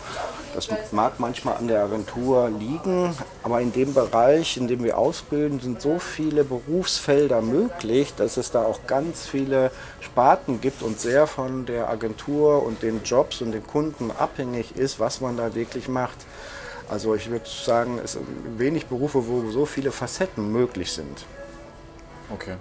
Das 0.54 0.70
mag 0.92 1.20
manchmal 1.20 1.58
an 1.58 1.68
der 1.68 1.84
Agentur 1.84 2.50
liegen, 2.50 3.16
aber 3.44 3.62
in 3.62 3.72
dem 3.72 3.94
Bereich, 3.94 4.58
in 4.58 4.68
dem 4.68 4.84
wir 4.84 4.98
ausbilden, 4.98 5.60
sind 5.60 5.82
so 5.82 6.00
viele 6.00 6.44
Berufsfelder 6.44 7.42
möglich, 7.42 8.14
dass 8.16 8.38
es 8.38 8.52
da 8.52 8.64
auch 8.64 8.88
ganz 8.88 9.26
viele 9.26 9.72
Sparten 10.02 10.62
gibt 10.62 10.82
und 10.82 11.00
sehr 11.00 11.28
von 11.28 11.66
der 11.66 11.90
Agentur 11.90 12.64
und 12.64 12.84
den 12.84 13.04
Jobs 13.04 13.42
und 13.42 13.52
den 13.52 13.66
Kunden 13.66 14.12
abhängig 14.12 14.76
ist, 14.76 15.00
was 15.00 15.22
man 15.22 15.38
da 15.38 15.56
wirklich 15.56 15.88
macht. 15.88 16.18
Also 16.90 17.16
ich 17.16 17.30
würde 17.30 17.46
sagen, 17.48 18.00
es 18.04 18.14
sind 18.14 18.28
wenig 18.60 18.86
Berufe, 18.86 19.28
wo 19.28 19.50
so 19.50 19.66
viele 19.66 19.92
Facetten 19.92 20.52
möglich 20.52 20.92
sind. 20.92 21.26
okay. 22.32 22.56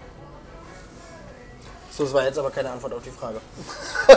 So, 1.97 2.03
das 2.03 2.13
war 2.13 2.25
jetzt 2.25 2.37
aber 2.39 2.51
keine 2.51 2.71
Antwort 2.73 2.93
auf 2.95 3.03
die 3.05 3.11
Frage. 3.11 3.37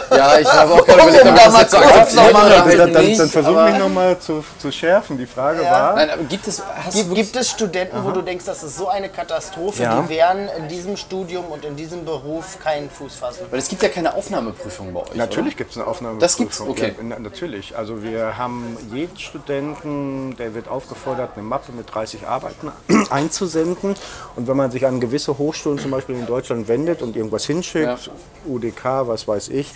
Ja, 0.09 0.39
ich 0.39 0.51
habe 0.51 0.73
auch 0.73 0.87
ich 0.87 0.95
das 0.95 1.59
jetzt 1.59 1.71
so 1.71 1.77
akzeptieren 1.77 2.33
dann, 2.33 2.93
dann, 2.93 3.05
nicht. 3.05 3.19
dann 3.19 3.29
versuche 3.29 3.65
mich 3.65 3.77
nochmal 3.77 4.17
zu, 4.17 4.43
zu 4.57 4.71
schärfen. 4.71 5.15
Die 5.19 5.27
Frage 5.27 5.61
Ja. 5.61 5.71
war, 5.71 5.95
Nein, 5.95 6.09
gibt 6.27 6.47
es, 6.47 6.63
Gibt, 6.91 7.13
gibt 7.13 7.35
es 7.35 7.51
Studenten, 7.51 8.03
wo 8.03 8.09
du 8.09 8.23
denkst, 8.23 8.45
das 8.45 8.63
ist 8.63 8.77
so 8.77 8.87
eine 8.87 9.09
Katastrophe, 9.09 9.83
Ja. 9.83 10.01
die 10.01 10.09
werden 10.09 10.49
in 10.57 10.67
diesem 10.67 10.97
Studium 10.97 11.45
und 11.45 11.63
in 11.65 11.75
diesem 11.75 12.03
Beruf 12.03 12.57
keinen 12.63 12.89
Fuß 12.89 13.13
fassen? 13.13 13.45
weil 13.51 13.59
es 13.59 13.67
gibt 13.67 13.83
ja 13.83 13.89
keine 13.89 14.15
Aufnahmeprüfung 14.15 14.91
bei 14.91 15.01
euch, 15.01 15.13
Natürlich 15.13 15.55
gibt 15.55 15.69
es 15.71 15.77
eine 15.77 15.85
Aufnahme. 15.85 16.17
Das 16.19 16.35
gibt's? 16.35 16.59
Okay. 16.59 16.95
Ja, 16.97 17.03
na, 17.03 17.19
natürlich. 17.19 17.77
Also 17.77 18.01
wir 18.01 18.39
haben 18.39 18.75
jeden 18.91 19.17
Studenten, 19.19 20.35
der 20.37 20.55
wird 20.55 20.67
aufgefordert, 20.67 21.31
eine 21.35 21.43
Mappe 21.43 21.71
mit 21.73 21.93
30 21.93 22.25
Arbeiten 22.27 22.71
einzusenden. 23.11 23.95
Und 24.35 24.47
wenn 24.47 24.57
man 24.57 24.71
sich 24.71 24.83
an 24.87 24.99
gewisse 24.99 25.37
Hochschulen 25.37 25.77
zum 25.77 25.91
Beispiel 25.91 26.15
in 26.15 26.25
Deutschland 26.25 26.67
wendet 26.67 27.03
und 27.03 27.15
irgendwas 27.15 27.45
hinschickt, 27.71 28.11
UDK, 28.45 28.83
was 29.07 29.27
weiß 29.27 29.49
ich, 29.49 29.73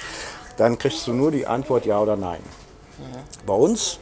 dann 0.57 0.77
kriegst 0.77 1.07
du 1.07 1.13
nur 1.13 1.31
die 1.31 1.47
Antwort 1.47 1.85
ja 1.85 1.99
oder 1.99 2.15
nein. 2.15 2.41
Bei 3.45 3.53
uns 3.53 3.99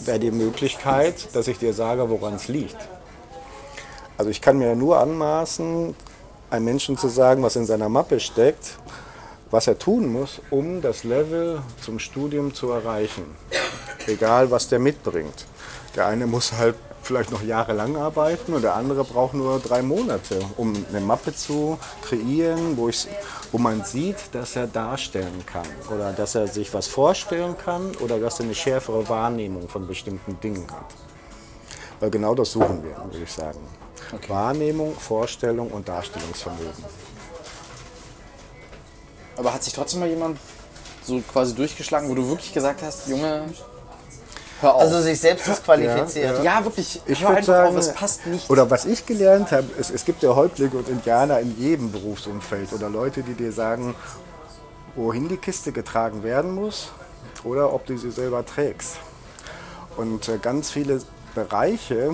wäre 0.00 0.18
die 0.18 0.30
Möglichkeit, 0.30 1.34
dass 1.34 1.48
ich 1.48 1.58
dir 1.58 1.72
sage, 1.72 2.08
woran 2.08 2.34
es 2.34 2.48
liegt. 2.48 2.76
Also 4.16 4.30
ich 4.30 4.40
kann 4.40 4.58
mir 4.58 4.76
nur 4.76 5.00
anmaßen, 5.00 5.94
einem 6.50 6.64
Menschen 6.64 6.98
zu 6.98 7.08
sagen, 7.08 7.42
was 7.42 7.56
in 7.56 7.66
seiner 7.66 7.88
Mappe 7.88 8.20
steckt, 8.20 8.76
was 9.50 9.66
er 9.66 9.78
tun 9.78 10.12
muss, 10.12 10.40
um 10.50 10.80
das 10.80 11.04
Level 11.04 11.60
zum 11.80 11.98
Studium 11.98 12.54
zu 12.54 12.70
erreichen. 12.70 13.24
Egal, 14.06 14.50
was 14.50 14.68
der 14.68 14.78
mitbringt. 14.78 15.46
Der 15.96 16.06
eine 16.06 16.26
muss 16.26 16.52
halt 16.52 16.76
vielleicht 17.02 17.30
noch 17.30 17.42
jahrelang 17.42 17.96
arbeiten 17.96 18.54
und 18.54 18.62
der 18.62 18.74
andere 18.74 19.04
braucht 19.04 19.34
nur 19.34 19.58
drei 19.58 19.82
Monate, 19.82 20.40
um 20.56 20.72
eine 20.88 21.00
Mappe 21.00 21.34
zu 21.34 21.78
kreieren, 22.02 22.76
wo, 22.76 22.88
ich, 22.88 23.08
wo 23.50 23.58
man 23.58 23.84
sieht, 23.84 24.16
dass 24.32 24.56
er 24.56 24.66
darstellen 24.66 25.44
kann 25.46 25.66
oder 25.94 26.12
dass 26.12 26.34
er 26.34 26.46
sich 26.46 26.72
was 26.72 26.86
vorstellen 26.86 27.56
kann 27.58 27.94
oder 27.96 28.18
dass 28.18 28.38
er 28.38 28.46
eine 28.46 28.54
schärfere 28.54 29.08
Wahrnehmung 29.08 29.68
von 29.68 29.86
bestimmten 29.86 30.38
Dingen 30.40 30.70
hat. 30.70 30.94
Weil 32.00 32.10
genau 32.10 32.34
das 32.34 32.52
suchen 32.52 32.82
wir, 32.82 32.96
würde 33.04 33.22
ich 33.22 33.32
sagen. 33.32 33.60
Wahrnehmung, 34.28 34.94
Vorstellung 34.94 35.70
und 35.70 35.88
Darstellungsvermögen. 35.88 36.84
Aber 39.36 39.54
hat 39.54 39.62
sich 39.62 39.72
trotzdem 39.72 40.00
mal 40.00 40.08
jemand 40.08 40.38
so 41.04 41.20
quasi 41.20 41.54
durchgeschlagen, 41.54 42.08
wo 42.08 42.14
du 42.14 42.28
wirklich 42.28 42.52
gesagt 42.52 42.82
hast, 42.82 43.08
Junge, 43.08 43.44
hör 44.62 44.74
auf. 44.74 44.82
Also 44.82 45.00
sich 45.00 45.20
selbst 45.20 45.46
disqualifiziert. 45.46 46.42
ja, 46.42 46.64
wirklich, 46.64 47.00
Ich 47.06 47.26
würde 47.26 47.42
sagen, 47.42 47.70
auf, 47.70 47.76
es 47.76 47.92
passt 47.92 48.26
nicht. 48.26 48.48
oder 48.48 48.70
was 48.70 48.84
ich 48.84 49.04
gelernt 49.04 49.52
habe, 49.52 49.66
es, 49.78 49.90
es 49.90 50.04
gibt 50.04 50.22
ja 50.22 50.34
Häuptlinge 50.34 50.76
und 50.76 50.88
Indianer 50.88 51.40
in 51.40 51.58
jedem 51.58 51.92
Berufsumfeld 51.92 52.72
oder 52.72 52.88
Leute, 52.88 53.22
die 53.22 53.34
dir 53.34 53.52
sagen, 53.52 53.94
wohin 54.94 55.28
die 55.28 55.36
Kiste 55.36 55.72
getragen 55.72 56.22
werden 56.22 56.54
muss 56.54 56.92
oder 57.44 57.72
ob 57.72 57.86
du 57.86 57.96
sie 57.96 58.10
selber 58.10 58.44
trägst. 58.44 58.96
Und 59.96 60.28
äh, 60.28 60.38
ganz 60.38 60.70
viele 60.70 61.00
Bereiche 61.34 62.12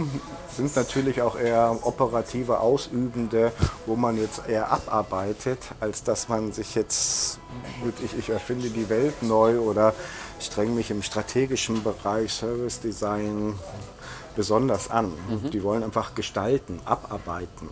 sind 0.56 0.74
natürlich 0.76 1.22
auch 1.22 1.38
eher 1.38 1.76
operative 1.82 2.60
Ausübende, 2.60 3.52
wo 3.86 3.96
man 3.96 4.16
jetzt 4.16 4.42
eher 4.48 4.70
abarbeitet, 4.70 5.58
als 5.80 6.02
dass 6.04 6.28
man 6.28 6.52
sich 6.52 6.74
jetzt, 6.74 7.38
wirklich, 7.82 8.16
ich 8.18 8.30
erfinde 8.30 8.70
die 8.70 8.88
Welt 8.88 9.22
neu 9.22 9.58
oder 9.58 9.94
streng 10.40 10.74
mich 10.74 10.90
im 10.90 11.02
strategischen 11.02 11.82
Bereich 11.82 12.32
Service 12.32 12.80
Design 12.80 13.54
besonders 14.36 14.90
an. 14.90 15.12
Die 15.52 15.62
wollen 15.62 15.82
einfach 15.82 16.14
gestalten, 16.14 16.80
abarbeiten. 16.84 17.68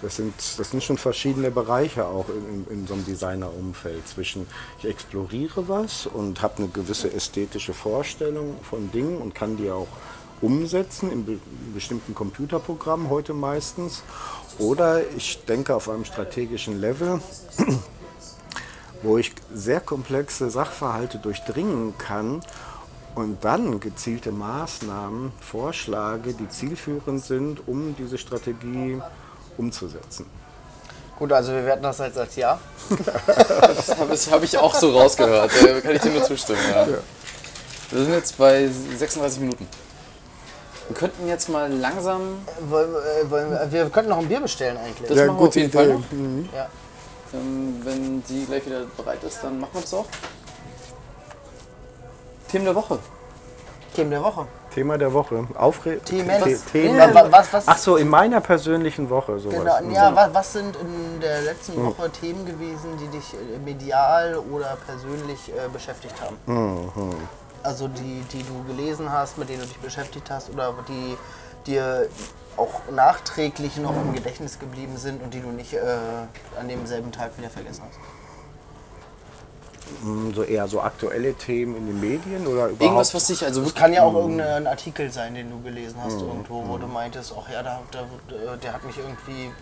Das 0.00 0.16
sind, 0.16 0.34
das 0.58 0.70
sind 0.70 0.82
schon 0.82 0.98
verschiedene 0.98 1.50
Bereiche 1.50 2.04
auch 2.06 2.26
in, 2.28 2.66
in, 2.66 2.80
in 2.80 2.86
so 2.86 2.94
einem 2.94 3.04
Designerumfeld. 3.04 4.06
Zwischen 4.06 4.46
ich 4.78 4.84
exploriere 4.84 5.66
was 5.68 6.06
und 6.06 6.42
habe 6.42 6.58
eine 6.58 6.68
gewisse 6.68 7.12
ästhetische 7.12 7.72
Vorstellung 7.72 8.56
von 8.62 8.92
Dingen 8.92 9.18
und 9.18 9.34
kann 9.34 9.56
die 9.56 9.70
auch 9.70 9.88
umsetzen 10.40 11.10
in, 11.10 11.24
be 11.24 11.32
in 11.32 11.74
bestimmten 11.74 12.14
Computerprogrammen 12.14 13.08
heute 13.08 13.32
meistens. 13.32 14.02
Oder 14.58 15.00
ich 15.16 15.44
denke 15.46 15.74
auf 15.74 15.88
einem 15.88 16.04
strategischen 16.04 16.80
Level 16.80 17.20
wo 19.04 19.18
ich 19.18 19.32
sehr 19.54 19.80
komplexe 19.80 20.50
Sachverhalte 20.50 21.18
durchdringen 21.18 21.96
kann 21.98 22.40
und 23.14 23.44
dann 23.44 23.78
gezielte 23.78 24.32
Maßnahmen 24.32 25.30
vorschlage, 25.40 26.32
die 26.32 26.48
zielführend 26.48 27.24
sind, 27.24 27.68
um 27.68 27.94
diese 27.96 28.18
Strategie 28.18 29.00
umzusetzen. 29.56 30.26
Gut, 31.18 31.30
also 31.32 31.52
wir 31.52 31.64
werten 31.64 31.84
das 31.84 31.98
jetzt 31.98 32.18
als 32.18 32.34
Ja. 32.34 32.58
Das 33.26 33.96
habe 33.96 34.16
hab 34.16 34.42
ich 34.42 34.58
auch 34.58 34.74
so 34.74 34.90
rausgehört. 34.98 35.52
Da 35.62 35.80
kann 35.80 35.94
ich 35.94 36.02
dir 36.02 36.10
nur 36.10 36.24
zustimmen. 36.24 36.58
Ja. 36.74 36.86
Wir 37.90 38.04
sind 38.04 38.12
jetzt 38.12 38.36
bei 38.36 38.68
36 38.98 39.40
Minuten. 39.40 39.68
Wir 40.88 40.96
könnten 40.96 41.28
jetzt 41.28 41.48
mal 41.48 41.72
langsam. 41.72 42.20
Wollen, 42.68 42.90
äh, 42.94 43.30
wollen, 43.30 43.50
wir- 43.52 43.68
wir 43.70 43.90
könnten 43.90 44.10
noch 44.10 44.18
ein 44.18 44.28
Bier 44.28 44.40
bestellen 44.40 44.76
eigentlich. 44.76 45.08
Das 45.08 45.18
machen 45.26 45.38
wir 45.38 45.46
auf 45.48 45.54
jeden 45.54 45.70
Fall 45.72 45.88
noch. 45.88 46.02
ja. 46.54 46.66
Ähm, 47.34 47.80
wenn 47.84 48.22
sie 48.26 48.44
gleich 48.46 48.64
wieder 48.66 48.82
bereit 48.96 49.22
ist, 49.24 49.42
dann 49.42 49.58
machen 49.60 49.70
wir 49.74 49.80
das 49.80 49.94
auch. 49.94 50.06
Themen 52.48 52.64
der 52.66 52.74
Woche. 52.74 52.98
Themen 53.94 54.10
der 54.10 54.22
Woche. 54.22 54.46
Thema 54.72 54.98
der 54.98 55.12
Woche. 55.12 55.46
Aufre 55.54 55.98
Themen. 56.00 56.30
The- 56.44 56.52
Was- 56.54 56.64
Themen. 56.66 56.98
wa- 56.98 57.26
was- 57.30 57.52
was- 57.52 57.64
Ach 57.68 57.78
so, 57.78 57.96
in 57.96 58.08
meiner 58.08 58.40
persönlichen 58.40 59.08
Woche 59.08 59.38
sowas. 59.38 59.78
Genau, 59.80 59.94
ja, 59.94 60.14
was, 60.14 60.34
was 60.34 60.52
sind 60.52 60.76
in 60.76 61.20
der 61.20 61.42
letzten 61.42 61.84
Woche 61.84 62.10
Themen 62.10 62.44
gewesen, 62.44 62.96
die 63.00 63.06
dich 63.08 63.34
äh, 63.34 63.58
medial 63.64 64.36
oder 64.52 64.76
persönlich 64.86 65.48
äh, 65.50 65.68
beschäftigt 65.72 66.14
haben? 66.20 66.36
Also 67.62 67.86
die, 67.88 68.22
die 68.32 68.42
du 68.42 68.64
gelesen 68.64 69.10
hast, 69.12 69.38
mit 69.38 69.48
denen 69.48 69.60
du 69.60 69.66
dich 69.66 69.78
beschäftigt 69.78 70.28
hast 70.30 70.50
oder 70.50 70.74
die 70.88 71.16
dir 71.66 72.08
auch 72.56 72.90
nachträglich 72.90 73.76
noch 73.78 73.94
im 73.96 74.12
Gedächtnis 74.14 74.58
geblieben 74.58 74.96
sind 74.96 75.22
und 75.22 75.32
die 75.34 75.40
du 75.40 75.48
nicht 75.48 75.74
äh, 75.74 75.78
an 76.58 76.68
demselben 76.68 77.12
Tag 77.12 77.36
wieder 77.38 77.50
vergessen 77.50 77.82
hast. 77.88 77.98
So 80.34 80.42
eher 80.42 80.66
so 80.66 80.80
aktuelle 80.80 81.34
Themen 81.34 81.76
in 81.76 81.86
den 81.86 82.00
Medien 82.00 82.46
oder 82.46 82.66
überhaupt? 82.66 82.82
Irgendwas, 82.82 83.14
was 83.14 83.26
dich 83.26 83.44
also 83.44 83.62
Es 83.62 83.74
kann 83.74 83.92
ja 83.92 84.02
auch 84.02 84.14
irgendein 84.14 84.66
Artikel 84.66 85.10
sein, 85.10 85.34
den 85.34 85.50
du 85.50 85.60
gelesen 85.60 85.96
hast 86.02 86.20
irgendwo, 86.20 86.66
wo 86.66 86.78
du 86.78 86.86
meintest, 86.86 87.34
ach 87.38 87.50
ja, 87.52 87.62
da, 87.62 87.80
da, 87.90 88.56
der 88.56 88.72
hat 88.72 88.82
mich 88.84 88.96
irgendwie 88.96 89.52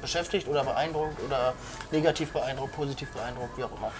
beschäftigt 0.00 0.46
oder 0.48 0.64
beeindruckt 0.64 1.16
oder 1.26 1.54
negativ 1.90 2.32
beeindruckt, 2.32 2.76
positiv 2.76 3.10
beeindruckt, 3.12 3.58
wie 3.58 3.64
auch 3.64 3.76
immer. 3.76 3.90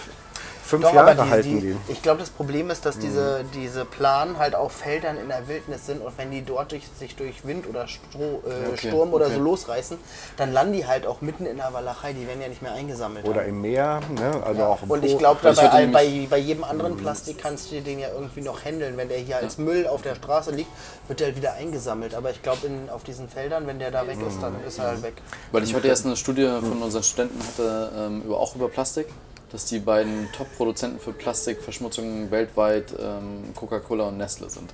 Fünf 0.73 0.85
Doch, 0.85 0.93
Jahre 0.95 1.11
aber 1.11 1.23
die, 1.23 1.29
halten 1.29 1.61
die, 1.61 1.73
die. 1.73 1.91
ich 1.91 2.01
glaube, 2.01 2.19
das 2.19 2.31
Problem 2.31 2.71
ist, 2.71 2.83
dass 2.83 2.97
diese, 2.97 3.45
diese 3.53 3.85
Planen 3.85 4.39
halt 4.39 4.55
auf 4.55 4.71
Feldern 4.71 5.17
in 5.17 5.27
der 5.27 5.47
Wildnis 5.47 5.85
sind 5.85 6.01
und 6.01 6.17
wenn 6.17 6.31
die 6.31 6.43
dort 6.43 6.71
durch, 6.71 6.87
sich 6.97 7.15
durch 7.15 7.45
Wind 7.45 7.67
oder 7.69 7.87
Stro, 7.87 8.41
äh, 8.47 8.69
Okay, 8.73 8.87
Sturm 8.87 9.13
oder 9.13 9.27
okay. 9.27 9.35
so 9.35 9.41
losreißen, 9.41 9.97
dann 10.35 10.51
landen 10.51 10.73
die 10.73 10.87
halt 10.87 11.05
auch 11.05 11.21
mitten 11.21 11.45
in 11.45 11.57
der 11.57 11.71
Walachei, 11.73 12.13
die 12.13 12.27
werden 12.27 12.41
ja 12.41 12.47
nicht 12.47 12.63
mehr 12.63 12.73
eingesammelt. 12.73 13.23
Oder 13.27 13.41
haben. 13.41 13.49
im 13.49 13.61
Meer, 13.61 13.99
ne? 14.09 14.41
also 14.43 14.63
auch 14.63 14.81
im 14.81 14.89
Und 14.89 15.05
ich 15.05 15.15
glaube, 15.15 15.47
ich 15.47 15.55
bei, 15.55 15.85
bei, 15.85 16.27
bei 16.27 16.37
jedem 16.39 16.63
anderen 16.63 16.97
Plastik 16.97 17.37
kannst 17.37 17.71
du 17.71 17.79
den 17.79 17.99
ja 17.99 18.07
irgendwie 18.11 18.41
noch 18.41 18.65
handeln. 18.65 18.97
Wenn 18.97 19.09
der 19.09 19.19
hier 19.19 19.37
als 19.37 19.59
Müll 19.59 19.85
auf 19.85 20.01
der 20.01 20.15
Straße 20.15 20.49
liegt, 20.49 20.71
wird 21.07 21.19
der 21.19 21.27
halt 21.27 21.37
wieder 21.37 21.53
eingesammelt. 21.53 22.15
Aber 22.15 22.31
ich 22.31 22.41
glaube, 22.41 22.67
auf 22.91 23.03
diesen 23.03 23.29
Feldern, 23.29 23.67
wenn 23.67 23.77
der 23.77 23.91
da 23.91 24.07
weg 24.07 24.17
ist, 24.27 24.41
dann 24.41 24.55
ist 24.67 24.79
er 24.79 24.87
halt 24.87 25.03
weg. 25.03 25.13
Weil 25.51 25.63
ich 25.63 25.75
heute 25.75 25.87
erst 25.87 26.07
eine 26.07 26.15
Studie 26.15 26.49
von 26.61 26.81
unseren 26.81 27.03
Studenten 27.03 27.39
hatte, 27.45 27.91
ähm, 27.95 28.21
über, 28.23 28.39
auch 28.39 28.55
über 28.55 28.69
Plastik, 28.69 29.07
dass 29.53 29.65
die 29.65 29.79
beiden 29.79 30.29
Top-Produzenten 30.33 30.99
für 30.99 31.13
Plastikverschmutzung 31.13 32.31
weltweit 32.31 32.93
ähm, 32.99 33.53
Coca-Cola 33.55 34.05
und 34.07 34.17
Nestle 34.17 34.49
sind. 34.49 34.73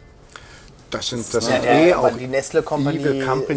Das 0.90 1.10
sind, 1.10 1.32
das 1.34 1.48
Ja, 1.48 1.54
sind 1.56 1.66
der, 1.66 1.88
eh 1.88 1.94
auch 1.94 2.10
die 2.18 2.26
Nestle 2.28 2.64
Company 2.64 3.00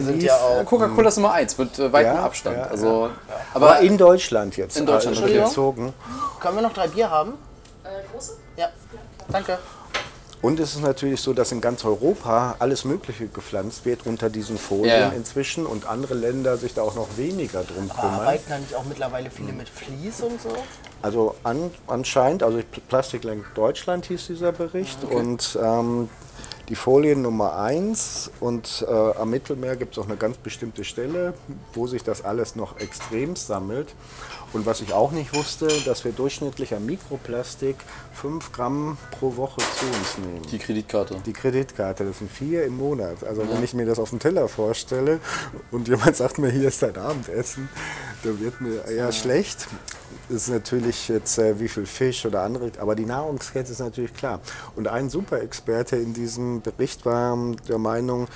sind 0.02 0.22
ja 0.22 0.36
auch. 0.36 0.64
Coca-Cola 0.66 1.08
ist 1.08 1.16
Nummer 1.16 1.32
eins 1.32 1.56
mit 1.56 1.78
äh, 1.78 1.90
weitem 1.92 2.16
Ja, 2.16 2.24
Abstand. 2.24 2.56
ja, 2.58 2.64
also, 2.64 3.10
aber 3.54 3.66
aber 3.66 3.80
in 3.80 3.96
Deutschland 3.96 4.56
jetzt. 4.56 4.76
In 4.76 4.84
Deutschland, 4.84 5.22
also 5.22 5.32
bezogen. 5.32 5.94
Können 6.40 6.56
wir 6.56 6.62
noch 6.62 6.74
drei 6.74 6.88
Bier 6.88 7.08
haben? 7.08 7.34
Äh, 7.84 7.88
große? 8.12 8.36
Ja. 8.56 8.68
Danke. 9.28 9.58
Und 10.42 10.58
es 10.58 10.74
ist 10.74 10.82
natürlich 10.82 11.20
so, 11.20 11.32
dass 11.32 11.52
in 11.52 11.60
ganz 11.60 11.84
Europa 11.84 12.56
alles 12.58 12.84
Mögliche 12.84 13.28
gepflanzt 13.28 13.86
wird 13.86 14.06
unter 14.06 14.28
diesen 14.28 14.58
Folien 14.58 14.86
Ja, 14.98 15.08
inzwischen 15.10 15.66
und 15.66 15.86
andere 15.86 16.14
Länder 16.14 16.56
sich 16.56 16.74
da 16.74 16.82
auch 16.82 16.96
noch 16.96 17.16
weniger 17.16 17.62
drum 17.62 17.88
kümmern. 17.88 18.20
Arbeiten 18.20 18.42
dann 18.48 18.60
nicht 18.60 18.74
auch 18.74 18.84
mittlerweile 18.84 19.30
viele 19.30 19.52
mit 19.52 19.68
Vlies 19.68 20.20
und 20.20 20.42
so? 20.42 20.50
Also 21.00 21.36
an, 21.44 21.70
anscheinend, 21.86 22.42
also 22.42 22.58
Pl- 22.58 22.80
Plastikland 22.88 23.44
Deutschland 23.54 24.06
hieß 24.06 24.26
dieser 24.26 24.50
Bericht 24.50 25.04
und 25.04 25.56
ähm, 25.62 26.08
die 26.68 26.74
Folie 26.76 27.16
Nummer 27.16 27.56
1 27.56 28.30
und 28.40 28.84
äh, 28.88 28.92
am 28.92 29.30
Mittelmeer 29.30 29.76
gibt 29.76 29.96
es 29.96 29.98
auch 30.02 30.06
eine 30.06 30.16
ganz 30.16 30.36
bestimmte 30.36 30.84
Stelle, 30.84 31.34
wo 31.74 31.86
sich 31.86 32.04
das 32.04 32.24
alles 32.24 32.56
noch 32.56 32.78
extrem 32.78 33.36
sammelt. 33.36 33.94
Und 34.52 34.66
was 34.66 34.82
ich 34.82 34.92
auch 34.92 35.12
nicht 35.12 35.34
wusste, 35.34 35.66
dass 35.86 36.04
wir 36.04 36.12
durchschnittlich 36.12 36.74
an 36.74 36.84
Mikroplastik 36.84 37.76
5 38.14 38.52
Gramm 38.52 38.98
pro 39.10 39.36
Woche 39.36 39.60
zu 39.60 39.86
uns 39.86 40.18
nehmen. 40.18 40.42
die 40.50 40.58
Kreditkarte. 40.58 41.16
Die 41.24 41.32
Kreditkarte, 41.32 42.04
das 42.04 42.18
sind 42.18 42.30
vier 42.30 42.64
im 42.64 42.76
Monat. 42.76 43.24
Also 43.24 43.48
wenn 43.48 43.64
ich 43.64 43.72
mir 43.72 43.86
das 43.86 43.98
auf 43.98 44.10
dem 44.10 44.18
Teller 44.18 44.48
vorstelle 44.48 45.20
und 45.70 45.88
jemand 45.88 46.16
sagt 46.16 46.38
mir, 46.38 46.50
hier 46.50 46.68
ist 46.68 46.82
dein 46.82 46.96
Abendessen, 46.96 47.70
dann 48.24 48.40
wird 48.40 48.60
mir 48.60 48.84
eher 48.84 49.10
schlecht. 49.12 49.68
Das 50.28 50.42
ist 50.42 50.50
natürlich 50.50 51.08
jetzt 51.08 51.38
äh, 51.38 51.58
wie 51.58 51.68
viel 51.68 51.86
Fisch 51.86 52.24
oder 52.26 52.42
andere, 52.42 52.70
aber 52.78 52.94
die 52.94 53.06
Nahrungskette 53.06 53.72
ist 53.72 53.80
natürlich 53.80 54.14
klar. 54.14 54.40
Und 54.76 54.86
ein 54.86 55.10
Superexperte 55.10 55.96
in 55.96 56.12
diesem 56.12 56.51
Bericht 56.60 57.06
war 57.06 57.34
ähm, 57.34 57.56
der 57.68 57.78
Meinung, 57.78 58.28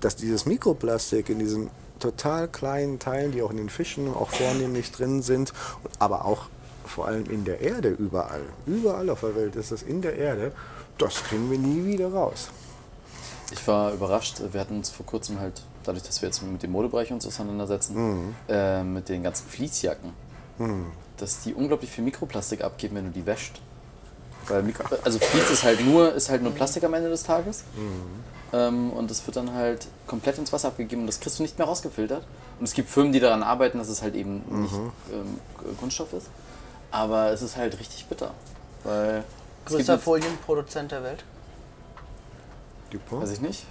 dass 0.00 0.16
dieses 0.16 0.46
Mikroplastik 0.46 1.28
in 1.28 1.38
diesen 1.38 1.70
total 1.98 2.48
kleinen 2.48 2.98
Teilen, 2.98 3.32
die 3.32 3.42
auch 3.42 3.50
in 3.50 3.56
den 3.56 3.68
Fischen 3.68 4.14
auch 4.14 4.30
vornehmlich 4.30 4.92
drin 4.92 5.22
sind, 5.22 5.52
aber 5.98 6.24
auch 6.24 6.46
vor 6.84 7.06
allem 7.06 7.26
in 7.26 7.44
der 7.44 7.60
Erde 7.60 7.88
überall. 7.88 8.42
Überall 8.66 9.10
auf 9.10 9.20
der 9.20 9.34
Welt 9.34 9.56
ist 9.56 9.72
es 9.72 9.82
in 9.82 10.00
der 10.00 10.16
Erde. 10.16 10.52
Das 10.96 11.22
kriegen 11.24 11.50
wir 11.50 11.58
nie 11.58 11.84
wieder 11.84 12.12
raus. 12.12 12.50
Ich 13.50 13.66
war 13.66 13.92
überrascht. 13.92 14.40
Wir 14.52 14.60
hatten 14.60 14.76
uns 14.76 14.90
vor 14.90 15.06
kurzem 15.06 15.40
halt, 15.40 15.62
dadurch, 15.84 16.04
dass 16.04 16.20
wir 16.22 16.28
jetzt 16.28 16.42
mit 16.42 16.62
dem 16.62 16.72
Modebereich 16.72 17.12
uns 17.12 17.26
auseinandersetzen, 17.26 18.34
äh, 18.48 18.82
mit 18.82 19.08
den 19.08 19.22
ganzen 19.22 19.46
Fließjacken, 19.48 20.12
dass 21.16 21.42
die 21.42 21.54
unglaublich 21.54 21.90
viel 21.90 22.04
Mikroplastik 22.04 22.62
abgeben, 22.62 22.96
wenn 22.96 23.04
du 23.06 23.10
die 23.10 23.26
wäscht. 23.26 23.60
Weil 24.48 24.62
Mikro 24.62 24.84
also 25.04 25.18
Vlies 25.18 25.50
ist 25.50 25.62
halt 25.62 25.84
nur 25.84 26.14
ist 26.14 26.30
halt 26.30 26.42
nur 26.42 26.52
Plastik 26.52 26.84
am 26.84 26.94
Ende 26.94 27.10
des 27.10 27.22
Tages. 27.22 27.64
Ähm, 28.52 28.90
und 28.92 29.10
das 29.10 29.26
wird 29.26 29.36
dann 29.36 29.52
halt 29.52 29.88
komplett 30.06 30.38
ins 30.38 30.52
Wasser 30.52 30.68
abgegeben 30.68 31.02
und 31.02 31.06
das 31.06 31.20
kriegst 31.20 31.38
du 31.38 31.42
nicht 31.42 31.58
mehr 31.58 31.66
rausgefiltert. 31.66 32.24
Und 32.58 32.64
es 32.64 32.72
gibt 32.72 32.88
Firmen, 32.88 33.12
die 33.12 33.20
daran 33.20 33.42
arbeiten, 33.42 33.78
dass 33.78 33.88
es 33.88 34.02
halt 34.02 34.14
eben 34.14 34.42
nicht 34.62 34.74
ähm, 35.12 35.38
Kunststoff 35.78 36.12
ist. 36.12 36.28
Aber 36.90 37.30
es 37.30 37.42
ist 37.42 37.56
halt 37.56 37.78
richtig 37.78 38.06
bitter. 38.06 38.32
Weil 38.84 39.24
Größter 39.66 39.98
Folienproduzent 39.98 40.92
der 40.92 41.02
Welt? 41.02 41.24
Dupont? 42.90 43.22
Weiß 43.22 43.32
ich 43.32 43.40
nicht. 43.40 43.66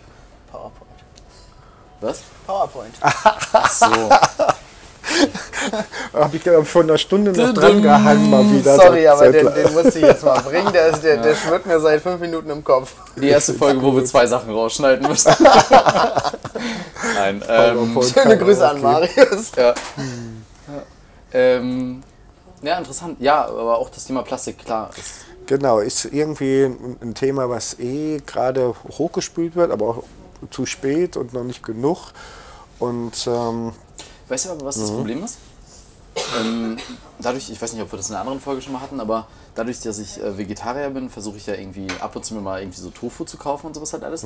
PowerPoint. 0.51 0.91
Was? 2.01 2.21
PowerPoint. 2.45 2.93
Ach 3.01 3.71
so. 3.71 3.86
Habe 6.13 6.35
ich 6.35 6.43
glaub, 6.43 6.65
vor 6.65 6.83
einer 6.83 6.97
Stunde 6.97 7.31
noch 7.31 7.53
dran 7.53 7.81
gehangen, 7.81 8.29
mal 8.29 8.49
wieder. 8.49 8.75
Sorry, 8.75 9.07
aber 9.07 9.31
den, 9.31 9.53
den 9.53 9.73
musste 9.73 9.99
ich 9.99 10.05
jetzt 10.05 10.23
mal 10.23 10.39
bringen. 10.41 10.71
Der, 10.73 10.87
ist, 10.87 11.03
der, 11.03 11.17
der 11.23 11.35
schwirrt 11.35 11.65
mir 11.65 11.79
seit 11.79 12.01
fünf 12.01 12.19
Minuten 12.19 12.49
im 12.49 12.63
Kopf. 12.63 12.93
Die 13.15 13.29
erste 13.29 13.53
Folge, 13.53 13.81
wo 13.81 13.95
wir 13.95 14.05
zwei 14.05 14.25
Sachen 14.27 14.53
rausschneiden 14.53 15.07
müssen. 15.07 15.33
Nein, 17.15 17.43
ähm, 17.47 17.93
PowerPoint 17.93 18.13
Schöne 18.13 18.37
Grüße 18.37 18.67
an. 18.67 18.81
Marius. 18.81 19.51
ja. 19.55 19.69
ja. 19.69 19.73
Ähm, 21.33 22.03
ja, 22.61 22.77
interessant. 22.77 23.17
Ja, 23.19 23.45
aber 23.45 23.77
auch 23.77 23.89
das 23.89 24.05
Thema 24.05 24.23
Plastik, 24.23 24.59
klar. 24.59 24.89
Ist, 24.97 25.27
Genau, 25.47 25.79
ist 25.79 26.03
irgendwie 26.03 26.65
ein 26.65 26.97
ein 27.01 27.15
Thema, 27.15 27.49
was 27.49 27.79
eh 27.79 28.21
gerade 28.25 28.75
hochgespült 28.97 29.55
wird, 29.55 29.71
aber 29.71 29.87
auch 29.87 30.03
zu 30.51 30.65
spät 30.65 31.15
und 31.15 31.33
noch 31.33 31.43
nicht 31.43 31.63
genug. 31.63 32.11
Und 32.79 33.27
ähm, 33.27 33.71
weißt 34.28 34.45
du 34.45 34.51
aber, 34.51 34.65
was 34.65 34.80
das 34.80 34.91
Problem 34.91 35.23
ist? 35.23 35.38
Ähm, 36.39 36.78
dadurch, 37.19 37.49
ich 37.51 37.61
weiß 37.61 37.73
nicht, 37.73 37.82
ob 37.84 37.91
wir 37.91 37.97
das 37.97 38.09
in 38.09 38.15
einer 38.15 38.21
anderen 38.21 38.39
Folge 38.41 38.61
schon 38.61 38.73
mal 38.73 38.82
hatten, 38.82 38.99
aber 38.99 39.28
dadurch, 39.53 39.80
dass 39.82 39.99
ich 39.99 40.19
äh, 40.21 40.36
Vegetarier 40.38 40.89
bin, 40.89 41.09
versuche 41.11 41.38
ich 41.38 41.45
ja 41.45 41.53
irgendwie 41.53 41.88
ab 41.99 42.15
und 42.15 42.25
zu 42.25 42.34
mir 42.34 42.41
mal 42.41 42.59
irgendwie 42.61 42.82
so 42.82 42.89
Tofu 42.89 43.23
zu 43.23 43.38
kaufen 43.38 43.67
und 43.67 43.75
sowas 43.75 43.93
halt 43.93 44.03
alles. 44.03 44.25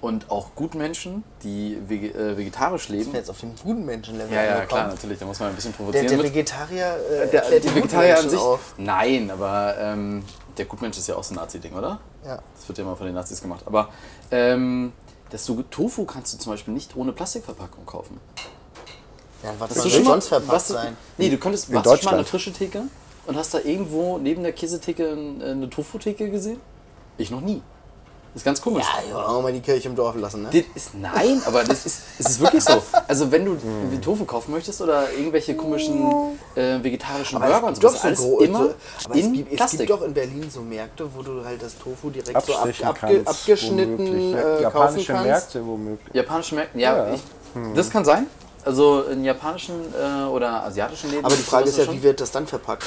Und 0.00 0.30
auch 0.30 0.54
Gutmenschen, 0.54 1.24
die 1.42 1.78
vege 1.88 2.08
äh, 2.14 2.36
vegetarisch 2.36 2.82
Ich 2.84 2.88
bin 2.90 2.98
leben. 2.98 3.14
jetzt 3.14 3.30
auf 3.30 3.40
dem 3.40 3.52
guten 3.62 3.84
Menschenlevel 3.86 4.32
Ja, 4.32 4.42
ja, 4.42 4.48
angekommen. 4.56 4.68
klar, 4.68 4.88
natürlich, 4.88 5.18
da 5.18 5.24
muss 5.26 5.40
man 5.40 5.48
ein 5.48 5.54
bisschen 5.56 5.72
Der, 5.72 5.76
provozieren. 5.78 6.06
der 6.08 6.16
mit. 6.18 6.26
Vegetarier 6.26 6.96
äh, 6.96 7.26
Der, 7.30 7.42
erklärt 7.42 7.64
die 7.64 7.74
Vegetarier 7.74 8.18
an 8.18 8.28
sich. 8.30 8.38
auf. 8.38 8.74
Nein, 8.76 9.30
aber 9.30 9.76
ähm, 9.78 10.22
der 10.58 10.66
Gutmensch 10.66 10.98
ist 10.98 11.08
ja 11.08 11.16
auch 11.16 11.24
so 11.24 11.32
ein 11.34 11.36
Nazi-Ding, 11.36 11.72
oder? 11.72 12.00
Ja. 12.24 12.38
Das 12.56 12.68
wird 12.68 12.78
ja 12.78 12.84
immer 12.84 12.96
von 12.96 13.06
den 13.06 13.14
Nazis 13.14 13.40
gemacht. 13.40 13.62
Aber 13.66 13.88
ähm, 14.30 14.92
das 15.30 15.46
so 15.46 15.62
Tofu 15.62 16.04
kannst 16.04 16.34
du 16.34 16.38
zum 16.38 16.52
Beispiel 16.52 16.74
nicht 16.74 16.94
ohne 16.96 17.12
Plastikverpackung 17.12 17.86
kaufen. 17.86 18.20
Ja, 19.44 19.50
was 19.58 19.74
soll 19.74 19.90
schon 19.90 20.04
sonst 20.04 20.28
verpasst 20.28 20.68
sein? 20.68 20.96
Nee, 21.18 21.28
du 21.28 21.36
könntest, 21.38 21.68
In 21.68 21.74
warst 21.76 21.86
du 21.86 21.96
schon 21.96 22.04
mal 22.06 22.14
eine 22.14 22.24
frische 22.24 22.52
Theke 22.52 22.82
und 23.26 23.36
hast 23.36 23.52
da 23.54 23.58
irgendwo 23.58 24.18
neben 24.18 24.42
der 24.42 24.52
Käsetheke 24.52 25.06
ein- 25.12 25.42
eine 25.42 25.70
Tofu-Theke 25.70 26.30
gesehen? 26.30 26.60
Ich 27.18 27.30
noch 27.30 27.40
nie. 27.40 27.62
Das 28.32 28.40
ist 28.40 28.44
ganz 28.46 28.60
komisch. 28.60 28.84
Ja, 29.08 29.16
ja, 29.16 29.26
auch 29.28 29.42
mal 29.42 29.52
die 29.52 29.60
Kirche 29.60 29.88
im 29.88 29.94
Dorf 29.94 30.16
lassen, 30.16 30.42
ne? 30.42 30.48
Das 30.50 30.62
ist, 30.74 30.94
nein, 30.96 31.40
aber 31.46 31.62
das 31.62 31.86
ist, 31.86 32.00
es 32.18 32.30
ist 32.30 32.40
wirklich 32.40 32.64
so. 32.64 32.82
Also 33.06 33.30
wenn 33.30 33.44
du 33.44 33.56
Tofu 34.02 34.24
kaufen 34.24 34.50
möchtest 34.50 34.80
oder 34.82 35.08
irgendwelche 35.12 35.54
komischen 35.54 36.36
äh, 36.56 36.82
vegetarischen 36.82 37.36
Aber 37.40 37.46
Burger 37.46 37.70
es 37.70 37.78
und 37.78 37.80
gibt 37.80 37.92
so, 37.92 37.98
so 37.98 38.06
alles 38.08 38.18
gro- 38.20 38.40
immer 38.40 38.58
so, 38.58 38.74
aber 39.04 39.14
es 39.14 39.20
in 39.26 39.32
gibt, 39.34 39.50
es 39.52 39.56
Plastik. 39.56 39.78
gibt 39.80 39.90
doch 39.90 40.02
in 40.02 40.14
Berlin 40.14 40.50
so 40.50 40.62
Märkte, 40.62 41.08
wo 41.14 41.22
du 41.22 41.44
halt 41.44 41.62
das 41.62 41.78
Tofu 41.78 42.10
direkt 42.10 42.44
so 42.44 42.54
ab, 42.54 42.62
abstechen 42.64 42.86
abge, 42.88 43.00
kannst. 43.24 43.28
abgeschnitten 43.28 43.98
womöglich. 43.98 44.32
Ja, 44.32 44.38
äh, 44.38 44.42
kaufen 44.42 44.62
Japanische 44.62 45.12
kannst. 45.12 45.26
Märkte 45.28 45.66
womöglich. 45.66 46.14
Japanische 46.14 46.54
Märkte, 46.56 46.78
ja, 46.80 46.96
Ja. 47.08 47.14
Ich, 47.14 47.20
das 47.76 47.88
kann 47.90 48.04
sein. 48.04 48.26
Also 48.64 49.02
in 49.02 49.24
japanischen 49.24 49.74
äh, 49.94 50.24
oder 50.26 50.64
asiatischen 50.64 51.10
Läden. 51.10 51.24
Aber 51.24 51.34
die 51.36 51.42
Frage 51.42 51.68
ist 51.68 51.78
ja, 51.78 51.84
sowas 51.84 51.96
wie 51.96 52.02
wird 52.02 52.20
das 52.20 52.30
dann 52.30 52.46
verpackt? 52.46 52.84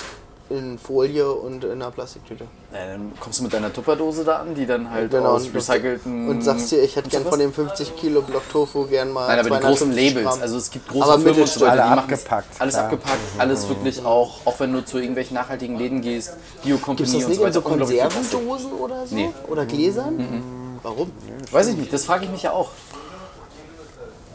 In 0.49 0.79
Folie 0.79 1.29
und 1.29 1.65
in 1.65 1.73
einer 1.73 1.91
Plastiktüte. 1.91 2.45
schon. 2.71 2.79
Äh, 2.79 2.93
dann 2.93 3.11
kommst 3.19 3.39
du 3.39 3.43
mit 3.43 3.51
deiner 3.51 3.71
Tupperdose 3.73 4.23
da 4.23 4.37
an, 4.37 4.55
die 4.55 4.65
dann 4.65 4.89
halt 4.89 5.11
Genau, 5.11 5.31
aus 5.31 5.43
recycelten. 5.53 6.29
Und 6.29 6.41
sagst 6.41 6.71
dir, 6.71 6.81
ich 6.81 6.95
hätte 6.95 7.09
gern 7.09 7.25
von 7.25 7.37
dem 7.37 7.51
50 7.51 7.97
Kilo 7.97 8.21
Block 8.21 8.49
Tofu 8.49 8.85
gern 8.85 9.11
mal 9.11 9.27
Nein, 9.27 9.39
aber 9.45 9.49
die 9.57 9.65
großen 9.65 9.91
250 9.91 10.13
Labels, 10.15 10.25
Gramm. 10.31 10.41
also 10.41 10.57
es 10.57 10.71
gibt 10.71 10.87
große 10.87 11.03
Aber 11.03 11.19
Firmen 11.21 11.41
und 11.41 11.47
so 11.49 11.59
weiter, 11.59 11.71
Alle 11.73 11.81
die 11.81 11.89
machen 11.89 11.99
abgepackt, 12.13 12.61
Alles 12.61 12.73
klar. 12.75 12.85
abgepackt, 12.85 13.19
alles 13.37 13.67
wirklich 13.69 14.05
auch, 14.05 14.39
auch 14.45 14.59
wenn 14.61 14.71
du 14.71 14.85
zu 14.85 14.97
irgendwelchen 14.99 15.35
nachhaltigen 15.35 15.77
Läden 15.77 16.01
gehst, 16.01 16.33
Bio-Company 16.63 17.13
und 17.15 17.21
so 17.23 17.33
so 17.33 17.41
weiter. 17.43 17.61
Plastik. 17.61 17.99
Konservendosen 17.99 18.71
oder 18.71 19.05
so? 19.05 19.15
Nee. 19.15 19.29
Oder 19.49 19.65
Gläsern? 19.65 20.79
Warum? 20.81 21.11
Weiß 21.51 21.67
ich 21.67 21.75
nicht, 21.75 21.91
das 21.91 22.05
frage 22.05 22.23
ich 22.23 22.31
mich 22.31 22.43
ja 22.43 22.51
auch. 22.53 22.69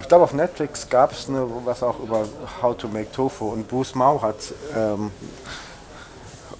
Ich 0.02 0.08
glaube, 0.08 0.24
auf 0.24 0.34
Netflix 0.34 0.88
gab 0.90 1.12
es 1.12 1.28
eine, 1.28 1.46
was 1.64 1.82
auch 1.82 1.98
über 2.00 2.26
How 2.60 2.76
to 2.76 2.88
Make 2.88 3.10
Tofu 3.12 3.46
und 3.48 3.66
Bruce 3.68 3.94
Mau 3.94 4.20
hat, 4.20 4.36
ähm, 4.76 5.10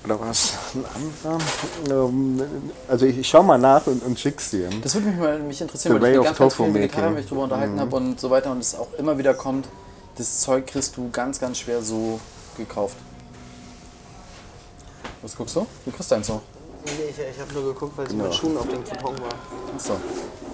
oder 0.04 0.18
was, 0.20 0.54
ein 0.74 0.84
anderer, 1.28 2.06
ähm, 2.08 2.42
also 2.88 3.04
ich, 3.06 3.18
ich 3.18 3.28
schau 3.28 3.42
mal 3.42 3.58
nach 3.58 3.86
und, 3.86 4.02
und 4.04 4.18
schick's 4.18 4.50
dir. 4.50 4.68
Das 4.82 4.94
würde 4.94 5.08
mich 5.08 5.18
mal 5.18 5.38
mich 5.40 5.60
interessieren, 5.60 5.96
The 5.96 6.00
weil 6.02 6.12
ich 6.12 6.18
mit 6.18 6.24
ganz, 6.26 6.38
ganz 6.38 6.58
Vegetariern 6.58 6.82
making. 7.04 7.14
mich 7.14 7.26
drüber 7.28 7.42
unterhalten 7.42 7.78
habe 7.78 7.96
und 7.96 8.18
so 8.20 8.30
weiter 8.30 8.50
und 8.52 8.58
es 8.60 8.74
auch 8.74 8.88
immer 8.98 9.18
wieder 9.18 9.34
kommt, 9.34 9.68
das 10.16 10.40
Zeug 10.40 10.66
kriegst 10.66 10.96
du 10.96 11.10
ganz, 11.10 11.38
ganz 11.38 11.58
schwer 11.58 11.82
so 11.82 12.18
gekauft. 12.56 12.96
Was 15.20 15.36
guckst 15.36 15.54
du? 15.54 15.66
Du 15.84 15.90
kriegst 15.92 16.12
eins 16.12 16.26
so. 16.26 16.40
Nee, 16.84 16.90
ich, 17.10 17.16
ich 17.16 17.40
habe 17.40 17.52
nur 17.52 17.72
geguckt, 17.74 17.96
weil 17.96 18.06
sie 18.08 18.12
Genau. 18.16 18.24
mit 18.24 18.34
Schuhen 18.34 18.56
auf 18.58 18.66
dem 18.68 18.82
Karton 18.82 19.16
war. 19.20 19.28
Achso. 19.76 19.94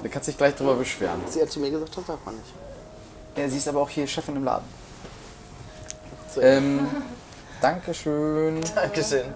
Da 0.02 0.08
kannst 0.08 0.28
du 0.28 0.32
dich 0.32 0.38
gleich 0.38 0.54
drüber 0.56 0.74
beschweren. 0.74 1.20
Sie 1.30 1.40
hat 1.40 1.50
zu 1.50 1.58
mir 1.60 1.70
gesagt, 1.70 1.96
das 1.96 2.04
darf 2.04 2.18
man 2.26 2.34
nicht. 2.34 2.52
Ja, 3.38 3.48
sie 3.48 3.58
ist 3.58 3.68
aber 3.68 3.80
auch 3.80 3.88
hier 3.88 4.04
Chefin 4.06 4.34
im 4.34 4.44
Laden. 4.44 4.66
So. 6.34 6.40
Ähm, 6.40 6.88
Dankeschön. 7.60 8.60
Dankeschön. 8.74 9.26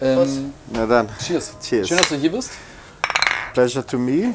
Ähm, 0.00 0.52
Na 0.72 0.84
dann, 0.86 1.08
cheers. 1.24 1.52
Cheers. 1.62 1.86
Schön, 1.86 1.98
dass 1.98 2.08
du 2.08 2.16
hier 2.16 2.32
bist. 2.32 2.50
pleasure 3.54 3.86
to 3.86 3.98
me. 3.98 4.34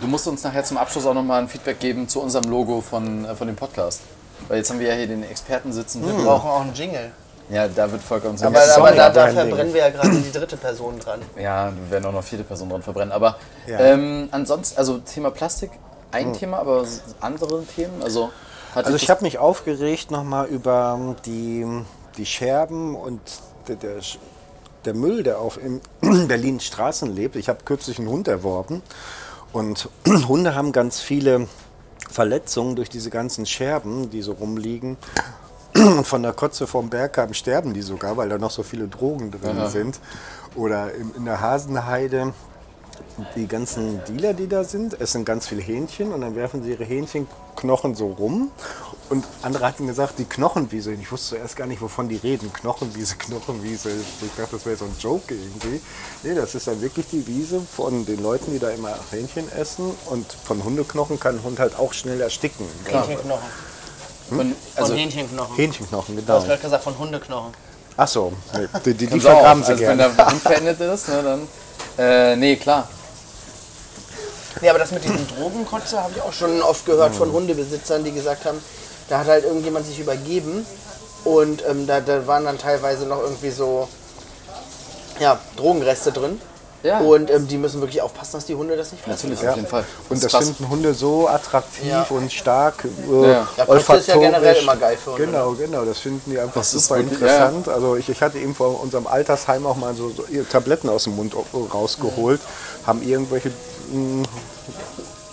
Du 0.00 0.06
musst 0.08 0.26
uns 0.26 0.42
nachher 0.42 0.64
zum 0.64 0.76
Abschluss 0.76 1.06
auch 1.06 1.14
nochmal 1.14 1.42
ein 1.42 1.48
Feedback 1.48 1.78
geben 1.78 2.08
zu 2.08 2.20
unserem 2.20 2.50
Logo 2.50 2.80
von, 2.80 3.24
äh, 3.24 3.36
von 3.36 3.46
dem 3.46 3.54
Podcast. 3.54 4.00
Weil 4.48 4.58
jetzt 4.58 4.70
haben 4.70 4.80
wir 4.80 4.88
ja 4.88 4.94
hier 4.94 5.06
den 5.06 5.22
Experten 5.22 5.72
sitzen. 5.72 6.04
Wir 6.04 6.12
brauchen 6.24 6.50
auch 6.50 6.62
einen 6.62 6.74
Jingle. 6.74 7.12
Ja, 7.50 7.66
da 7.68 7.90
wird 7.90 8.02
Volker 8.02 8.30
uns 8.30 8.42
Aber, 8.42 8.60
aber 8.76 8.92
da, 8.92 9.10
da 9.10 9.28
verbrennen 9.28 9.74
wir 9.74 9.80
ja 9.80 9.90
gerade 9.90 10.10
die 10.10 10.30
dritte 10.32 10.56
Person 10.56 10.98
dran. 10.98 11.20
Ja, 11.40 11.72
wir 11.74 11.90
werden 11.90 12.06
auch 12.06 12.12
noch 12.12 12.22
vierte 12.24 12.44
Personen 12.44 12.70
dran 12.70 12.82
verbrennen. 12.82 13.12
Aber 13.12 13.36
Ja. 13.66 13.78
ähm, 13.80 14.28
ansonsten, 14.30 14.78
also 14.78 14.98
Thema 14.98 15.30
Plastik, 15.30 15.70
ein 16.12 16.32
Thema, 16.32 16.58
aber 16.58 16.84
andere 17.20 17.64
Themen, 17.64 18.02
also 18.02 18.30
Also 18.74 18.94
ich 18.94 19.10
habe 19.10 19.22
mich 19.22 19.38
aufgeregt 19.38 20.10
nochmal 20.10 20.46
über 20.46 21.16
die, 21.26 21.66
die 22.16 22.26
Scherben 22.26 22.94
und 22.94 23.20
der, 23.68 23.76
der, 23.76 23.96
der 24.84 24.94
Müll, 24.94 25.22
der 25.22 25.38
auf 25.38 25.58
in 25.62 25.80
Berlin 26.28 26.60
Straßen 26.60 27.14
lebt. 27.14 27.36
Ich 27.36 27.48
habe 27.48 27.60
kürzlich 27.64 27.98
einen 27.98 28.08
Hund 28.08 28.28
erworben 28.28 28.82
und 29.52 29.88
Hunde 30.28 30.54
haben 30.54 30.72
ganz 30.72 31.00
viele 31.00 31.48
Verletzungen 32.10 32.76
durch 32.76 32.88
diese 32.90 33.10
ganzen 33.10 33.46
Scherben, 33.46 34.10
die 34.10 34.22
so 34.22 34.32
rumliegen. 34.32 34.96
Und 35.80 36.06
von 36.06 36.22
der 36.22 36.32
Kotze 36.32 36.66
vom 36.66 36.88
Bergkamm 36.88 37.34
sterben 37.34 37.74
die 37.74 37.82
sogar, 37.82 38.16
weil 38.16 38.28
da 38.28 38.38
noch 38.38 38.50
so 38.50 38.62
viele 38.62 38.88
Drogen 38.88 39.30
drin 39.30 39.58
Aha. 39.58 39.68
sind. 39.68 39.98
Oder 40.54 40.92
in, 40.94 41.14
in 41.16 41.24
der 41.24 41.40
Hasenheide 41.40 42.32
die 43.34 43.46
ganzen 43.46 44.02
Dealer, 44.04 44.34
die 44.34 44.46
da 44.46 44.64
sind, 44.64 45.00
essen 45.00 45.24
ganz 45.24 45.46
viel 45.46 45.60
Hähnchen 45.60 46.12
und 46.12 46.20
dann 46.20 46.34
werfen 46.34 46.62
sie 46.62 46.70
ihre 46.70 46.84
Hähnchenknochen 46.84 47.94
so 47.94 48.08
rum. 48.08 48.50
Und 49.08 49.24
andere 49.42 49.66
hatten 49.66 49.86
gesagt, 49.88 50.18
die 50.18 50.24
Knochenwiese. 50.24 50.92
Ich 50.92 51.10
wusste 51.10 51.36
zuerst 51.36 51.56
gar 51.56 51.66
nicht, 51.66 51.82
wovon 51.82 52.08
die 52.08 52.16
reden. 52.16 52.52
Knochenwiese, 52.52 53.16
Knochenwiese. 53.16 53.90
Ich 53.90 54.34
dachte, 54.36 54.52
das 54.56 54.66
wäre 54.66 54.76
so 54.76 54.84
ein 54.84 54.94
Joke 55.00 55.34
irgendwie. 55.34 55.80
Nee, 56.22 56.34
das 56.34 56.54
ist 56.54 56.68
dann 56.68 56.80
wirklich 56.80 57.06
die 57.08 57.26
Wiese 57.26 57.60
von 57.60 58.06
den 58.06 58.22
Leuten, 58.22 58.52
die 58.52 58.60
da 58.60 58.70
immer 58.70 58.94
Hähnchen 59.10 59.50
essen. 59.52 59.90
Und 60.06 60.30
von 60.32 60.62
Hundeknochen 60.62 61.18
kann 61.18 61.36
ein 61.36 61.42
Hund 61.42 61.58
halt 61.58 61.76
auch 61.76 61.92
schnell 61.92 62.20
ersticken. 62.20 62.66
Hähnchenknochen. 62.84 63.48
Von, 64.36 64.56
also, 64.76 64.94
Hähnchenknochen. 64.94 65.56
Hähnchenknochen, 65.56 66.16
Du 66.16 66.22
genau. 66.22 66.34
hast 66.34 66.46
gerade 66.46 66.62
gesagt 66.62 66.84
von 66.84 66.98
Hundeknochen. 66.98 67.52
Ach 67.96 68.08
so, 68.08 68.32
nee, 68.54 68.66
die, 68.84 68.94
die, 68.94 69.06
die 69.06 69.14
du 69.14 69.20
vergraben 69.20 69.62
sie 69.62 69.72
also 69.72 69.84
wenn 69.84 69.98
gerne. 69.98 70.14
der 70.14 70.26
Hund 70.26 70.42
verendet 70.42 70.80
ist, 70.80 71.08
ne, 71.08 71.22
dann. 71.22 71.48
Äh, 71.98 72.36
nee, 72.36 72.56
klar. 72.56 72.88
Nee, 74.60 74.68
aber 74.68 74.78
das 74.78 74.90
mit 74.90 75.04
diesen 75.04 75.26
Drogenkotze 75.28 76.02
habe 76.02 76.12
ich 76.16 76.22
auch 76.22 76.32
schon 76.32 76.60
oft 76.62 76.84
gehört 76.86 77.14
von 77.14 77.30
Hundebesitzern, 77.32 78.04
die 78.04 78.12
gesagt 78.12 78.44
haben, 78.44 78.58
da 79.08 79.18
hat 79.18 79.26
halt 79.26 79.44
irgendjemand 79.44 79.86
sich 79.86 79.98
übergeben 79.98 80.66
und 81.24 81.62
ähm, 81.68 81.86
da, 81.86 82.00
da 82.00 82.26
waren 82.26 82.44
dann 82.44 82.58
teilweise 82.58 83.06
noch 83.06 83.22
irgendwie 83.22 83.50
so 83.50 83.88
ja, 85.18 85.38
Drogenreste 85.56 86.12
drin. 86.12 86.40
Ja. 86.82 87.00
Und 87.00 87.30
ähm, 87.30 87.46
die 87.46 87.58
müssen 87.58 87.80
wirklich 87.80 88.00
aufpassen, 88.00 88.32
dass 88.34 88.46
die 88.46 88.54
Hunde 88.54 88.74
das 88.76 88.90
nicht 88.92 89.04
fressen. 89.04 89.28
Natürlich, 89.30 89.48
auf 89.48 89.56
jeden 89.56 89.68
Fall. 89.68 89.84
Und 90.08 90.22
das 90.22 90.32
krass. 90.32 90.46
finden 90.46 90.68
Hunde 90.70 90.94
so 90.94 91.28
attraktiv 91.28 91.86
Ja. 91.90 92.06
und 92.08 92.32
stark. 92.32 92.84
Äh, 92.84 93.30
Ja. 93.32 93.48
Ja, 93.56 93.64
Plätze 93.66 93.96
ist 93.96 94.06
ja 94.08 94.16
generell 94.16 94.56
immer 94.56 94.76
geil 94.76 94.96
für 94.96 95.12
Hunde. 95.12 95.26
Genau, 95.26 95.52
genau. 95.52 95.84
Das 95.84 95.98
finden 95.98 96.30
die 96.30 96.38
einfach 96.38 96.54
Das 96.54 96.70
super 96.72 96.96
wirklich- 96.96 97.20
interessant. 97.20 97.68
Also 97.68 97.96
ich, 97.96 98.08
ich 98.08 98.22
hatte 98.22 98.38
eben 98.38 98.54
vor 98.54 98.80
unserem 98.82 99.06
Altersheim 99.06 99.66
auch 99.66 99.76
mal 99.76 99.94
so, 99.94 100.08
so 100.10 100.24
ihre 100.30 100.48
Tabletten 100.48 100.88
aus 100.88 101.04
dem 101.04 101.16
Mund 101.16 101.34
rausgeholt. 101.72 102.40
Haben 102.86 103.02
irgendwelche 103.02 103.50
mh, 103.92 104.24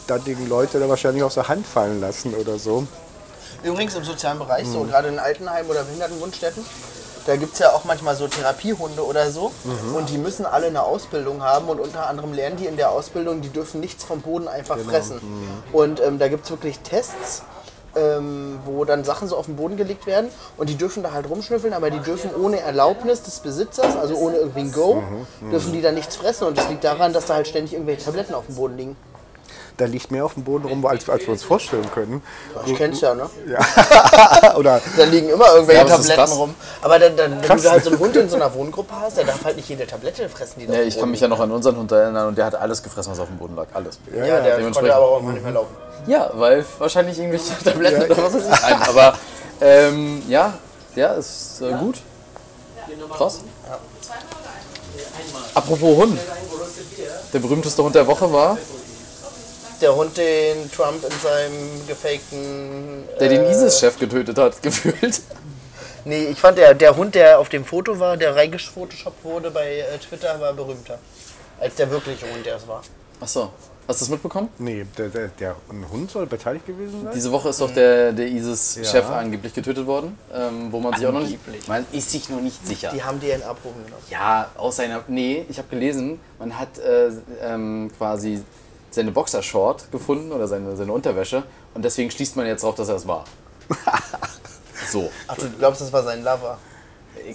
dattigen 0.08 0.48
Leute 0.50 0.80
da 0.80 0.88
wahrscheinlich 0.89 1.24
aus 1.24 1.36
der 1.36 1.48
Hand 1.48 1.66
fallen 1.66 2.02
lassen 2.02 2.34
oder 2.34 2.58
so. 2.60 2.86
Übrigens 3.64 3.95
im 3.95 4.04
sozialen 4.04 4.38
Bereich, 4.39 4.68
so 4.68 4.80
Mhm. 4.84 4.89
gerade 4.89 5.08
in 5.08 5.20
Altenheimen 5.20 5.70
oder 5.70 5.84
Behindertenwunschstätten, 5.84 6.64
da 7.28 7.36
gibt 7.36 7.53
es 7.53 7.59
ja 7.59 7.73
auch 7.73 7.84
manchmal 7.84 8.15
so 8.15 8.28
Therapiehunde 8.28 9.05
oder 9.05 9.30
so. 9.32 9.51
Mhm. 9.63 9.95
Und 9.95 10.09
die 10.09 10.17
müssen 10.17 10.45
alle 10.45 10.67
eine 10.67 10.82
Ausbildung 10.84 11.43
haben 11.43 11.67
und 11.69 11.80
unter 11.80 12.07
anderem 12.09 12.34
lernen 12.34 12.57
die 12.57 12.65
in 12.65 12.78
der 12.78 12.89
Ausbildung, 12.91 13.41
die 13.41 13.49
dürfen 13.49 13.80
nichts 13.82 14.03
vom 14.03 14.21
Boden 14.21 14.47
einfach 14.47 14.78
Genau. 14.78 14.89
fressen. 14.89 15.17
Mhm. 15.21 15.75
Und 15.75 15.99
ähm, 15.99 16.17
da 16.17 16.28
gibt 16.30 16.45
es 16.45 16.49
wirklich 16.51 16.80
Tests. 16.80 17.43
Ähm, 17.95 18.59
wo 18.65 18.86
dann 18.86 19.03
Sachen 19.03 19.28
so 19.28 19.36
auf 19.38 19.47
den 19.47 19.55
Boden 19.55 19.75
gelegt 19.75 20.05
werden 20.05 20.30
und 20.57 20.69
die 20.69 20.75
dürfen 20.75 21.01
da 21.01 21.13
halt 21.13 21.28
rumschnüffeln, 21.28 21.73
aber 21.73 21.89
die 21.89 21.97
dürfen 21.97 22.30
ohne 22.36 22.59
Erlaubnis 22.59 23.23
des 23.23 23.39
Besitzers, 23.39 23.95
also 23.95 24.13
ohne 24.17 24.36
irgendwie 24.36 24.59
ein 24.59 24.71
Go, 24.71 25.01
Mhm. 25.41 25.49
dürfen 25.49 25.73
die 25.73 25.82
da 25.82 25.91
nichts 25.91 26.15
fressen 26.15 26.45
und 26.45 26.55
das 26.59 26.69
liegt 26.69 26.84
daran, 26.84 27.11
dass 27.11 27.25
da 27.25 27.34
halt 27.36 27.47
ständig 27.47 27.73
irgendwelche 27.73 28.03
Tabletten 28.05 28.36
auf 28.36 28.45
dem 28.45 28.55
Boden 28.55 28.78
liegen. 28.78 28.97
Da 29.78 29.86
liegt 29.86 30.09
mehr 30.09 30.25
auf 30.25 30.34
dem 30.34 30.43
Boden 30.43 30.65
rum, 30.65 30.84
als, 30.88 31.07
als 31.07 31.21
wir 31.21 31.30
uns 31.30 31.43
vorstellen 31.43 31.89
können. 31.91 32.23
Ich 32.65 32.75
kenn's 32.75 32.99
ja, 32.99 33.13
ne? 33.13 33.30
Oder 34.57 34.82
Da 34.97 35.03
liegen 35.03 35.30
immer 35.30 35.53
irgendwelche 35.53 35.88
Ja, 35.88 35.95
Tabletten 35.95 36.32
rum. 36.34 36.55
Aber 36.82 36.97
dann, 36.97 37.15
dann, 37.15 37.32
wenn 37.34 37.41
Krass. 37.41 37.61
du 37.61 37.69
halt 37.69 37.84
so 37.84 37.91
einen 37.91 37.99
Hund 37.99 38.15
in 38.15 38.28
so 38.28 38.38
einer 38.38 38.51
Wohngruppe 38.55 38.93
hast, 38.99 39.17
der 39.17 39.25
darf 39.25 39.45
halt 39.45 39.55
nicht 39.55 39.69
jede 39.69 39.86
Tablette 39.86 40.28
fressen, 40.30 40.61
die 40.61 40.65
da 40.65 40.73
Ja, 40.73 40.80
dem 40.80 40.88
ich 40.88 40.99
kann 40.99 41.11
mich 41.11 41.19
ja 41.19 41.28
noch 41.28 41.39
an 41.39 41.51
unseren 41.51 41.78
Hund 41.78 41.91
erinnern 41.91 42.28
und 42.30 42.38
der 42.39 42.45
hat 42.45 42.55
alles 42.55 42.82
gefressen, 42.82 43.11
was 43.11 43.19
auf 43.19 43.28
dem 43.28 43.38
Boden 43.38 43.55
lag. 43.55 43.67
Alles. 43.75 43.99
liegt. 44.07 44.25
Ja, 44.25 44.41
der 44.41 44.59
konnte 44.71 44.95
aber 44.95 45.05
auch 45.05 45.21
nicht 45.21 45.43
mehr 45.43 45.53
laufen. 45.53 45.75
Ja, 46.07 46.32
weil 46.34 46.65
wahrscheinlich 46.80 47.19
irgendwelche 47.19 47.63
Tabletten 47.63 48.11
oder 48.11 48.23
was 48.23 48.34
weiß 48.34 48.43
ich. 48.45 48.61
Nein, 48.61 48.82
aber 48.88 49.13
ähm, 49.61 50.23
ja, 50.28 50.53
ja, 50.95 51.13
ist 51.13 51.61
äh, 51.61 51.71
gut. 51.73 51.97
Krass. 53.15 53.41
Apropos 55.53 55.97
Hund. 55.97 56.19
Der 57.34 57.39
berühmteste 57.39 57.84
Hund 57.84 57.93
der 57.93 58.07
Woche 58.07 58.32
war, 58.32 58.57
Der 59.82 59.95
Hund, 59.95 60.17
den 60.17 60.71
Trump 60.71 61.03
in 61.03 61.19
seinem 61.21 61.88
gefakten. 61.88 63.03
der 63.19 63.30
den 63.30 63.41
äh, 63.45 63.51
ISIS-Chef 63.51 63.99
getötet 63.99 64.38
hat, 64.38 64.61
gefühlt. 64.63 65.21
Nee, 66.05 66.25
ich 66.25 66.39
fand 66.39 66.57
der, 66.57 66.73
der 66.73 66.95
Hund, 66.95 67.13
der 67.15 67.38
auf 67.39 67.49
dem 67.49 67.63
Foto 67.65 67.99
war, 67.99 68.17
der 68.17 68.36
reingefotoshoppt 68.36 69.23
wurde 69.23 69.51
bei 69.51 69.80
äh, 69.80 69.97
Twitter, 69.99 70.39
war 70.39 70.53
berühmter. 70.53 70.97
Als 71.59 71.75
der 71.75 71.89
wirkliche 71.91 72.25
Hund, 72.34 72.45
der 72.45 72.55
es 72.55 72.67
war. 72.67 72.82
Achso, 73.19 73.51
hast 73.88 73.99
du 74.01 74.05
das 74.05 74.09
mitbekommen? 74.09 74.49
nee, 74.59 74.86
der, 74.97 75.09
der, 75.09 75.28
der 75.30 75.55
ein 75.69 75.86
Hund 75.91 76.09
soll 76.11 76.25
beteiligt 76.28 76.65
gewesen 76.65 77.03
sein? 77.03 77.11
Diese 77.13 77.32
Woche 77.32 77.49
ist 77.49 77.59
doch 77.61 77.71
der, 77.71 78.13
der 78.13 78.28
ISIS-Chef 78.28 78.93
Ja. 78.93 79.17
angeblich 79.17 79.53
getötet 79.53 79.86
worden, 79.86 80.17
ähm, 80.34 80.71
wo 80.71 80.80
man 80.80 80.93
sich 80.93 81.05
auch 81.05 81.11
noch 81.11 81.21
nicht. 81.21 81.67
Man 81.67 81.86
ist 81.91 82.11
sich 82.11 82.30
noch 82.30 82.39
nicht 82.41 82.65
sicher. 82.65 82.91
Die 82.93 83.03
haben 83.03 83.19
DNA-Proben 83.19 83.84
genommen. 83.86 84.03
Ja, 84.09 84.49
aus 84.55 84.78
seiner. 84.78 85.03
Nee, 85.07 85.45
ich 85.49 85.57
habe 85.57 85.67
gelesen, 85.67 86.19
man 86.39 86.57
hat 86.57 86.78
äh, 86.80 87.09
ähm, 87.41 87.91
quasi 87.97 88.43
seine 88.89 89.11
Boxershort 89.11 89.91
gefunden 89.91 90.31
oder 90.31 90.47
seine, 90.47 90.75
seine 90.75 90.91
Unterwäsche 90.91 91.43
und 91.73 91.83
deswegen 91.83 92.09
schließt 92.11 92.35
man 92.35 92.45
jetzt 92.45 92.63
drauf, 92.63 92.75
dass 92.75 92.89
er 92.89 92.95
es 92.95 93.07
war. 93.07 93.25
so. 94.91 95.09
Ach, 95.27 95.35
du 95.35 95.49
glaubst, 95.51 95.81
das 95.81 95.91
war 95.91 96.03
sein 96.03 96.23
Lover? 96.23 96.57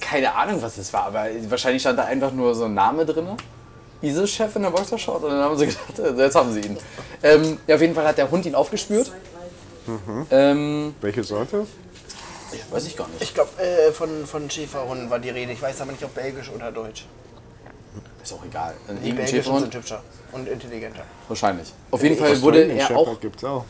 Keine 0.01 0.35
Ahnung, 0.35 0.63
was 0.63 0.77
das 0.77 0.93
war, 0.93 1.05
aber 1.07 1.27
wahrscheinlich 1.49 1.83
stand 1.83 1.99
da 1.99 2.05
einfach 2.05 2.33
nur 2.33 2.55
so 2.55 2.65
ein 2.65 2.75
Name 2.75 3.05
drin. 3.05 3.29
ISIS-Chef 4.01 4.57
in 4.57 4.63
der 4.63 4.71
Boxershort 4.71 5.23
und 5.23 5.31
dann 5.31 5.43
haben 5.43 5.57
sie 5.57 5.67
gedacht, 5.67 5.99
jetzt 6.19 6.35
haben 6.35 6.53
sie 6.53 6.61
ihn. 6.61 6.77
Ähm, 7.23 7.59
ja, 7.67 7.77
auf 7.77 7.81
jeden 7.81 7.95
Fall 7.95 8.07
hat 8.07 8.19
der 8.19 8.31
Hund 8.31 8.47
ihn 8.47 8.55
aufgespürt. 8.55 9.13
Ähm, 10.31 10.95
Welche 11.01 11.25
Sorte? 11.25 11.67
weiß 12.71 12.87
ich 12.87 12.97
gar 12.97 13.09
nicht. 13.09 13.23
Ich 13.23 13.35
glaube, 13.35 13.51
äh, 13.63 13.93
von, 13.93 14.27
von 14.27 14.51
Schäferhunden 14.51 15.11
war 15.11 15.19
die 15.19 15.31
Rede. 15.31 15.53
Ich 15.53 15.63
weiß 15.63 15.81
aber 15.81 15.93
nicht, 15.93 16.05
ob 16.05 16.15
belgisch 16.15 16.51
oder 16.51 16.71
deutsch. 16.73 17.07
Ist 18.23 18.33
auch 18.33 18.45
egal. 18.45 18.75
Ein 18.89 18.97
Die 19.03 19.09
irgendein 19.09 19.17
belgischen 19.17 19.37
Schäferhund? 19.37 19.61
sind 19.63 19.75
hübscher 19.75 20.03
und 20.33 20.49
intelligenter. 20.49 21.03
Wahrscheinlich. 21.29 21.73
Auf 21.91 22.03
jeden 22.03 22.17
Fall 22.17 22.41
wurde 22.41 22.59
Australian 22.59 22.79
er 22.79 22.87
Shepherd 22.87 23.09
auch 23.09 23.21
gibt's 23.21 23.45
auch. 23.45 23.65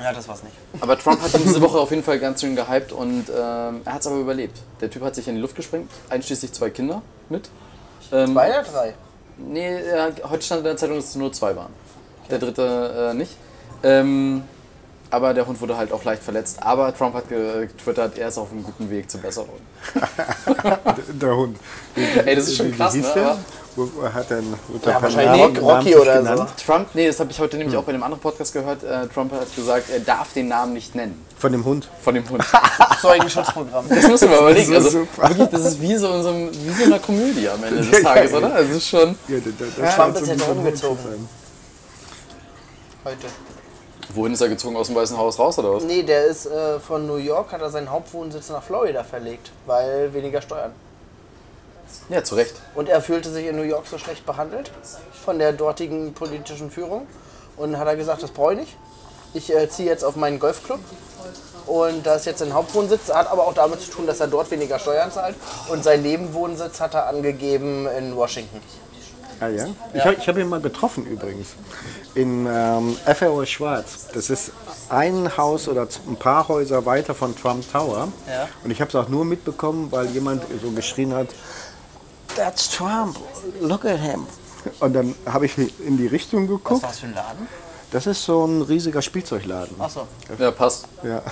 Ja, 0.00 0.12
das 0.12 0.26
war's 0.28 0.42
nicht. 0.42 0.54
Aber 0.80 0.98
Trump 0.98 1.20
hat 1.20 1.34
ihn 1.34 1.42
diese 1.44 1.60
Woche 1.60 1.78
auf 1.78 1.90
jeden 1.90 2.02
Fall 2.02 2.18
ganz 2.18 2.40
schön 2.40 2.56
gehypt 2.56 2.92
und 2.92 3.24
ähm, 3.28 3.82
er 3.84 3.92
hat 3.92 4.00
es 4.00 4.06
aber 4.06 4.16
überlebt. 4.16 4.58
Der 4.80 4.88
Typ 4.88 5.02
hat 5.02 5.14
sich 5.14 5.28
in 5.28 5.34
die 5.34 5.40
Luft 5.42 5.56
gesprengt, 5.56 5.90
einschließlich 6.08 6.52
zwei 6.52 6.70
Kinder 6.70 7.02
mit. 7.28 7.50
Ähm, 8.12 8.32
Zwei 8.32 8.48
oder 8.48 8.62
drei? 8.62 8.94
Nee, 9.36 9.66
er, 9.82 10.12
heute 10.28 10.42
stand 10.42 10.60
in 10.60 10.64
der 10.64 10.76
Zeitung, 10.76 10.96
dass 10.96 11.06
es 11.06 11.16
nur 11.16 11.32
zwei 11.32 11.54
waren. 11.54 11.72
Der 12.30 12.38
dritte 12.38 13.10
äh, 13.10 13.14
nicht. 13.14 13.36
Ähm, 13.82 14.44
aber 15.10 15.34
der 15.34 15.46
Hund 15.46 15.60
wurde 15.60 15.76
halt 15.76 15.92
auch 15.92 16.04
leicht 16.04 16.22
verletzt. 16.22 16.58
Aber 16.62 16.94
Trump 16.96 17.14
hat 17.14 17.28
ge- 17.28 17.66
getwittert, 17.66 18.16
er 18.18 18.28
ist 18.28 18.38
auf 18.38 18.50
einem 18.52 18.62
guten 18.62 18.88
Weg 18.90 19.10
zur 19.10 19.20
Besserung. 19.20 19.58
Der 21.20 21.34
Hund. 21.36 21.56
Ey, 22.24 22.36
das 22.36 22.46
ist 22.48 22.56
schon 22.56 22.72
krass, 22.76 22.94
hieß 22.94 23.06
ne? 23.06 23.12
der? 23.14 23.38
Hat 24.12 24.30
er 24.30 24.40
Ja, 24.84 25.00
wahrscheinlich 25.02 25.62
Rocky 25.62 25.94
oder 25.96 26.22
so. 26.22 26.28
genannt? 26.30 26.50
Trump, 26.66 26.88
nee, 26.94 27.06
das 27.06 27.18
habe 27.20 27.30
ich 27.30 27.38
heute 27.40 27.56
nämlich 27.56 27.76
auch 27.76 27.84
bei 27.84 27.92
einem 27.92 28.02
anderen 28.02 28.20
Podcast 28.20 28.52
gehört. 28.52 28.82
Äh, 28.82 29.06
Trump 29.08 29.32
hat 29.32 29.54
gesagt, 29.56 29.90
er 29.90 30.00
darf 30.00 30.32
den 30.32 30.48
Namen 30.48 30.74
nicht 30.74 30.94
nennen 30.94 31.24
Von 31.38 31.52
dem 31.52 31.64
Hund. 31.64 31.88
von 32.02 32.14
dem 32.14 32.28
Hund. 32.28 32.44
Zeugenschutzprogramm. 33.00 33.86
Das 33.88 34.06
müssen 34.08 34.28
wir 34.30 34.38
überlegen. 34.38 34.72
ist 34.72 34.76
Also, 34.84 34.90
super. 35.00 35.28
wirklich, 35.30 35.48
das 35.48 35.64
ist 35.64 35.80
wie 35.80 35.96
so, 35.96 36.12
in 36.14 36.22
so, 36.22 36.28
einem, 36.28 36.50
wie 36.52 36.72
so 36.74 36.84
einer 36.84 36.98
Komödie 36.98 37.48
am 37.48 37.62
Ende 37.64 37.82
des 37.86 38.02
Tages, 38.02 38.34
oder? 38.34 38.52
Also 38.54 38.70
es 38.72 38.76
ist 38.78 38.88
schon. 38.88 39.08
Ja, 39.28 39.38
der, 39.38 39.52
der, 39.52 39.66
das 39.84 39.94
Trump 39.96 40.16
ist 40.16 40.26
so 40.26 40.32
jetzt 40.32 40.48
umgezogen. 40.48 41.28
Heute. 43.04 43.26
Wohin 44.14 44.32
ist 44.32 44.40
er 44.40 44.48
gezogen? 44.48 44.76
Aus 44.76 44.88
dem 44.88 44.96
Weißen 44.96 45.16
Haus 45.16 45.38
raus 45.38 45.58
oder 45.58 45.74
was? 45.74 45.84
Nee, 45.84 46.02
der 46.02 46.24
ist 46.24 46.46
äh, 46.46 46.80
von 46.80 47.06
New 47.06 47.16
York, 47.16 47.52
hat 47.52 47.60
er 47.60 47.70
seinen 47.70 47.90
Hauptwohnsitz 47.90 48.48
nach 48.48 48.62
Florida 48.62 49.04
verlegt, 49.04 49.52
weil 49.66 50.12
weniger 50.12 50.42
Steuern. 50.42 50.72
Ja, 52.08 52.22
zu 52.22 52.34
Recht. 52.34 52.54
Und 52.74 52.88
er 52.88 53.00
fühlte 53.02 53.30
sich 53.30 53.46
in 53.46 53.56
New 53.56 53.62
York 53.62 53.86
so 53.86 53.98
schlecht 53.98 54.24
behandelt 54.26 54.70
von 55.24 55.38
der 55.38 55.52
dortigen 55.52 56.12
politischen 56.14 56.70
Führung. 56.70 57.06
Und 57.56 57.78
hat 57.78 57.86
er 57.86 57.96
gesagt, 57.96 58.22
das 58.22 58.30
brauche 58.30 58.54
ich 58.54 58.60
nicht. 58.60 58.76
Ich 59.34 59.54
äh, 59.54 59.68
ziehe 59.68 59.88
jetzt 59.88 60.04
auf 60.04 60.16
meinen 60.16 60.38
Golfclub. 60.38 60.80
Und 61.66 62.04
da 62.04 62.14
ist 62.14 62.26
jetzt 62.26 62.42
ein 62.42 62.54
Hauptwohnsitz, 62.54 63.12
hat 63.12 63.30
aber 63.30 63.46
auch 63.46 63.54
damit 63.54 63.80
zu 63.80 63.90
tun, 63.90 64.06
dass 64.06 64.18
er 64.18 64.26
dort 64.26 64.50
weniger 64.50 64.78
Steuern 64.78 65.12
zahlt. 65.12 65.36
Und 65.68 65.84
seinen 65.84 66.02
Nebenwohnsitz 66.02 66.80
hat 66.80 66.94
er 66.94 67.06
angegeben 67.06 67.86
in 67.86 68.16
Washington. 68.16 68.60
Ah, 69.40 69.48
ja? 69.48 69.66
Ich 69.94 70.04
habe 70.04 70.16
hab 70.18 70.36
ihn 70.38 70.48
mal 70.48 70.60
getroffen 70.60 71.06
übrigens. 71.06 71.48
In 72.14 72.46
ähm, 72.46 72.96
FRO 73.14 73.44
Schwarz. 73.46 74.08
Das 74.12 74.28
ist 74.28 74.52
ein 74.90 75.36
Haus 75.36 75.66
oder 75.68 75.88
ein 76.08 76.16
paar 76.16 76.48
Häuser 76.48 76.84
weiter 76.84 77.14
von 77.14 77.34
Trump 77.34 77.70
Tower. 77.72 78.08
Ja. 78.28 78.48
Und 78.62 78.70
ich 78.70 78.80
habe 78.80 78.88
es 78.90 78.94
auch 78.94 79.08
nur 79.08 79.24
mitbekommen, 79.24 79.90
weil 79.90 80.06
jemand 80.06 80.42
so 80.62 80.70
geschrien 80.72 81.14
hat, 81.14 81.28
That's 82.36 82.68
Trump, 82.70 83.16
look 83.60 83.84
at 83.84 83.98
him. 83.98 84.26
Und 84.80 84.92
dann 84.92 85.14
habe 85.26 85.46
ich 85.46 85.56
in 85.58 85.96
die 85.96 86.06
Richtung 86.06 86.42
Was 86.42 86.48
geguckt. 86.48 86.82
war's 86.82 86.98
für 87.00 87.06
ein 87.06 87.14
Laden? 87.14 87.48
Das 87.90 88.06
ist 88.06 88.22
so 88.24 88.44
ein 88.44 88.62
riesiger 88.62 89.02
Spielzeugladen. 89.02 89.80
Achso, 89.80 90.06
Ja, 90.38 90.50
passt. 90.52 90.86
Ja. 91.02 91.22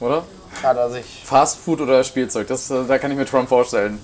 Oder? 0.00 0.24
hat 0.62 0.76
er 0.76 0.90
sich. 0.90 1.22
Fast 1.24 1.58
Food 1.58 1.80
oder 1.80 2.02
Spielzeug, 2.04 2.46
das, 2.46 2.70
äh, 2.70 2.84
da 2.86 2.98
kann 2.98 3.10
ich 3.10 3.16
mir 3.16 3.26
Trump 3.26 3.48
vorstellen. 3.48 3.98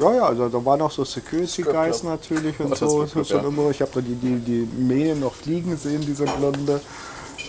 Ja, 0.00 0.14
ja, 0.14 0.22
also 0.26 0.48
da 0.48 0.64
waren 0.64 0.82
auch 0.82 0.90
so 0.90 1.04
Security. 1.04 1.62
Guys 1.62 2.02
natürlich 2.02 2.58
und 2.60 2.80
Oh, 2.82 3.06
so. 3.06 3.22
Ja. 3.22 3.40
immer. 3.40 3.70
Ich 3.70 3.80
habe 3.80 3.90
da 3.94 4.00
die, 4.00 4.14
die, 4.14 4.38
die 4.38 4.68
Mähne 4.76 5.16
noch 5.16 5.34
fliegen 5.34 5.76
sehen, 5.76 6.02
diese 6.02 6.24
Blonde. 6.24 6.80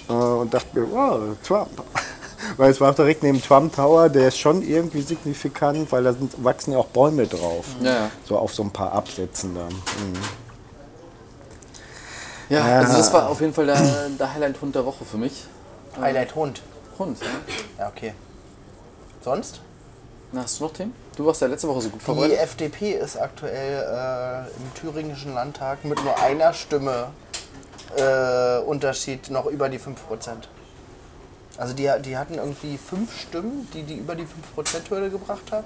Äh, 0.07 0.13
und 0.13 0.53
dachte 0.53 0.79
mir, 0.79 0.89
wow, 0.91 1.19
Trump. 1.45 1.69
Weil 2.57 2.71
es 2.71 2.79
war 2.79 2.91
auch 2.91 2.95
direkt 2.95 3.21
neben 3.21 3.41
Trump 3.41 3.75
Tower, 3.75 4.09
der 4.09 4.29
ist 4.29 4.37
schon 4.37 4.61
irgendwie 4.61 5.01
signifikant, 5.01 5.91
weil 5.91 6.03
da 6.05 6.13
sind, 6.13 6.41
wachsen 6.43 6.71
ja 6.71 6.77
auch 6.79 6.87
Bäume 6.87 7.27
drauf. 7.27 7.65
Ja, 7.81 7.91
ja. 7.91 8.11
So 8.25 8.37
auf 8.37 8.53
so 8.53 8.63
ein 8.63 8.71
paar 8.71 8.93
Absätzen 8.93 9.53
da. 9.55 9.65
Mhm. 9.65 10.13
Ja, 12.49 12.63
also 12.63 12.97
das 12.97 13.13
war 13.13 13.29
auf 13.29 13.41
jeden 13.41 13.53
Fall 13.53 13.65
der, 13.67 14.09
der 14.17 14.33
Highlight-Hund 14.33 14.73
der 14.73 14.85
Woche 14.85 15.03
für 15.05 15.17
mich. 15.17 15.45
Highlight 15.99 16.33
Hund. 16.33 16.61
Hund, 16.97 17.19
ne? 17.21 17.27
Ja, 17.77 17.89
okay. 17.89 18.13
Sonst? 19.21 19.61
Na, 20.31 20.43
hast 20.43 20.59
du 20.59 20.65
noch 20.65 20.73
Themen? 20.73 20.93
Du 21.15 21.25
warst 21.25 21.41
ja 21.41 21.47
letzte 21.47 21.67
Woche 21.67 21.81
so 21.81 21.89
gut 21.89 22.01
Die 22.01 22.05
vorbereitet. 22.05 22.37
FDP 22.39 22.93
ist 22.93 23.17
aktuell 23.17 23.83
äh, 23.83 24.47
im 24.57 24.73
thüringischen 24.75 25.33
Landtag 25.33 25.83
mit 25.83 26.03
nur 26.03 26.17
einer 26.19 26.53
Stimme 26.53 27.07
äh, 27.97 28.59
Unterschied 28.59 29.31
noch 29.31 29.47
über 29.47 29.69
die 29.69 29.79
5%. 29.79 29.95
Also 31.57 31.73
die, 31.73 31.91
die 32.05 32.17
hatten 32.17 32.35
irgendwie 32.35 32.77
fünf 32.77 33.19
Stimmen, 33.19 33.67
die 33.73 33.83
die 33.83 33.95
über 33.95 34.15
die 34.15 34.25
5%-Hürde 34.55 35.09
gebracht 35.09 35.51
haben. 35.51 35.65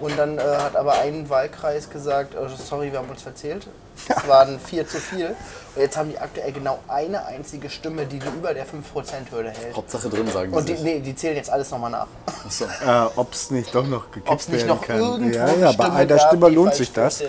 Und 0.00 0.18
dann 0.18 0.38
äh, 0.38 0.42
hat 0.42 0.76
aber 0.76 0.94
ein 1.00 1.28
Wahlkreis 1.30 1.88
gesagt, 1.88 2.34
äh, 2.34 2.38
sorry, 2.56 2.92
wir 2.92 2.98
haben 2.98 3.08
uns 3.08 3.22
verzählt. 3.22 3.66
Es 4.08 4.28
waren 4.28 4.60
vier 4.60 4.86
zu 4.86 4.98
viel. 4.98 5.28
Und 5.74 5.82
jetzt 5.82 5.96
haben 5.96 6.10
die 6.10 6.18
aktuell 6.18 6.52
genau 6.52 6.78
eine 6.86 7.24
einzige 7.26 7.70
Stimme, 7.70 8.04
die 8.04 8.18
die 8.18 8.26
über 8.26 8.52
der 8.52 8.66
5%-Hürde 8.66 9.50
hält. 9.50 9.74
Hauptsache 9.74 10.10
drin, 10.10 10.30
sagen 10.30 10.52
Und 10.52 10.68
die 10.68 10.74
sich. 10.74 10.82
nee, 10.82 11.00
die 11.00 11.14
zählen 11.16 11.36
jetzt 11.36 11.48
alles 11.50 11.70
nochmal 11.70 11.90
nach. 11.90 12.06
Achso. 12.46 12.64
Äh, 12.64 13.08
Ob 13.16 13.32
es 13.32 13.50
nicht 13.50 13.74
doch 13.74 13.86
noch 13.86 14.10
gekippt 14.10 14.28
Ob 14.28 14.38
es 14.40 14.48
nicht 14.48 14.66
werden 14.66 14.76
noch 14.76 14.82
kann. 14.82 14.98
irgendwo 14.98 15.34
ja, 15.38 15.44
eine 15.46 15.60
ja, 15.60 15.66
bei 15.68 15.72
Stimme 15.72 15.92
einer 15.94 16.16
gab, 16.16 16.28
Stimme 16.28 16.48
lohnt 16.50 16.74
sich 16.74 16.92
das. 16.92 17.22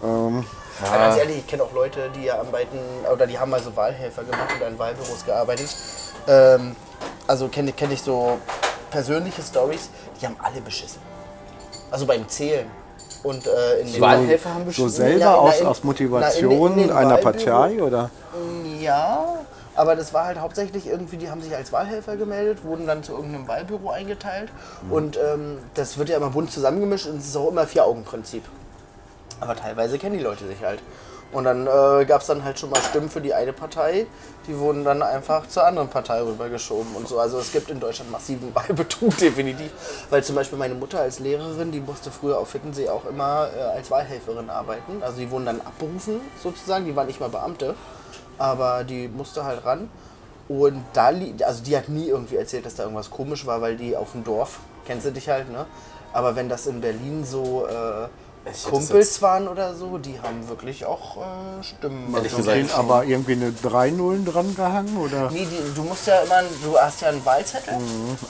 wurde. 0.00 0.44
Aber 0.82 0.98
ganz 0.98 1.16
ehrlich, 1.18 1.38
ich 1.38 1.46
kenne 1.46 1.62
auch 1.64 1.72
Leute, 1.74 2.10
die 2.18 2.30
arbeiten, 2.30 2.78
oder 3.12 3.26
die 3.26 3.38
haben 3.38 3.50
mal 3.50 3.62
so 3.62 3.76
Wahlhelfer 3.76 4.24
gemacht 4.24 4.48
oder 4.56 4.68
in 4.68 4.78
Wahlbüros 4.78 5.26
gearbeitet. 5.26 5.68
Ähm, 6.26 6.74
also 7.26 7.48
kenne 7.48 7.72
kenn 7.72 7.90
ich 7.92 8.00
so 8.00 8.38
persönliche 8.90 9.42
Stories, 9.42 9.90
die 10.20 10.26
haben 10.26 10.36
alle 10.42 10.60
beschissen. 10.62 11.09
Also 11.90 12.06
beim 12.06 12.28
Zählen. 12.28 12.66
Und 13.22 13.46
äh, 13.46 13.80
in 13.80 13.92
den 13.92 14.00
Wahlhelfer 14.00 14.50
haben 14.54 14.60
So 14.60 14.66
bestimmt. 14.84 14.90
selber 14.92 15.18
Na, 15.24 15.30
na, 15.32 15.36
aus, 15.36 15.60
in- 15.60 15.66
aus 15.66 15.78
na, 15.82 15.86
Motivation 15.86 16.72
in 16.72 16.78
in 16.78 16.88
den 16.88 16.96
einer 16.96 17.16
Partei 17.18 17.82
oder? 17.82 18.10
Ja, 18.80 19.34
aber 19.74 19.94
das 19.96 20.14
war 20.14 20.24
halt 20.26 20.38
hauptsächlich 20.38 20.86
irgendwie, 20.86 21.16
die 21.18 21.30
haben 21.30 21.42
sich 21.42 21.54
als 21.54 21.70
Wahlhelfer 21.72 22.16
gemeldet, 22.16 22.64
wurden 22.64 22.86
dann 22.86 23.02
zu 23.02 23.12
irgendeinem 23.12 23.46
Wahlbüro 23.46 23.90
eingeteilt. 23.90 24.50
Und 24.88 25.16
ähm, 25.18 25.58
das 25.74 25.98
wird 25.98 26.08
ja 26.08 26.16
immer 26.16 26.30
bunt 26.30 26.50
zusammengemischt 26.50 27.06
und 27.06 27.18
es 27.18 27.26
ist 27.28 27.36
auch 27.36 27.48
immer 27.50 27.66
Vier-Augen-Prinzip. 27.66 28.44
Aber 29.40 29.54
teilweise 29.56 29.98
kennen 29.98 30.16
die 30.16 30.22
Leute 30.24 30.46
sich 30.46 30.62
halt. 30.64 30.80
Und 31.32 31.44
dann 31.44 31.66
äh, 31.66 32.04
gab 32.06 32.22
es 32.22 32.26
dann 32.26 32.42
halt 32.44 32.58
schon 32.58 32.70
mal 32.70 32.80
Stimmen 32.80 33.08
für 33.08 33.20
die 33.20 33.32
eine 33.32 33.52
Partei, 33.52 34.06
die 34.48 34.58
wurden 34.58 34.84
dann 34.84 35.00
einfach 35.00 35.46
zur 35.46 35.64
anderen 35.64 35.88
Partei 35.88 36.20
rübergeschoben 36.22 36.96
und 36.96 37.06
so. 37.06 37.20
Also 37.20 37.38
es 37.38 37.52
gibt 37.52 37.70
in 37.70 37.78
Deutschland 37.78 38.10
massiven 38.10 38.52
Wahlbetrug, 38.54 39.16
definitiv. 39.16 39.70
Weil 40.10 40.24
zum 40.24 40.34
Beispiel 40.34 40.58
meine 40.58 40.74
Mutter 40.74 41.00
als 41.00 41.20
Lehrerin, 41.20 41.70
die 41.70 41.80
musste 41.80 42.10
früher 42.10 42.38
auf 42.38 42.48
Fickensee 42.48 42.88
auch 42.88 43.04
immer 43.04 43.48
äh, 43.56 43.60
als 43.60 43.90
Wahlhelferin 43.90 44.50
arbeiten. 44.50 45.02
Also 45.02 45.18
die 45.18 45.30
wurden 45.30 45.46
dann 45.46 45.60
abberufen 45.60 46.20
sozusagen, 46.42 46.84
die 46.84 46.96
waren 46.96 47.06
nicht 47.06 47.20
mal 47.20 47.28
Beamte, 47.28 47.76
aber 48.38 48.82
die 48.82 49.06
musste 49.06 49.44
halt 49.44 49.64
ran. 49.64 49.88
Und 50.48 50.82
da, 50.94 51.12
also 51.46 51.62
die 51.62 51.76
hat 51.76 51.88
nie 51.88 52.08
irgendwie 52.08 52.34
erzählt, 52.34 52.66
dass 52.66 52.74
da 52.74 52.82
irgendwas 52.82 53.08
komisch 53.08 53.46
war, 53.46 53.60
weil 53.60 53.76
die 53.76 53.96
auf 53.96 54.12
dem 54.12 54.24
Dorf, 54.24 54.58
kennst 54.84 55.06
du 55.06 55.12
dich 55.12 55.28
halt, 55.28 55.48
ne? 55.48 55.64
Aber 56.12 56.34
wenn 56.34 56.48
das 56.48 56.66
in 56.66 56.80
Berlin 56.80 57.24
so 57.24 57.68
äh, 57.68 58.08
Kumpels 58.64 59.20
waren 59.20 59.48
oder 59.48 59.74
so, 59.74 59.98
die 59.98 60.18
haben 60.20 60.48
wirklich 60.48 60.86
auch 60.86 61.18
äh, 61.18 61.62
Stimmen. 61.62 62.14
Ehrlich 62.14 62.32
Also, 62.32 62.50
gesagt, 62.50 62.74
Aber 62.74 63.04
irgendwie 63.04 63.32
eine 63.32 63.52
3 63.52 63.90
Nullen 63.90 64.24
dran 64.24 64.54
gehangen 64.54 64.96
oder? 64.96 65.30
Nee, 65.30 65.46
die, 65.46 65.74
du 65.74 65.82
musst 65.82 66.06
ja 66.06 66.20
immer, 66.20 66.42
du 66.64 66.76
hast 66.78 67.02
ja 67.02 67.08
einen 67.10 67.24
Wahlzettel 67.24 67.74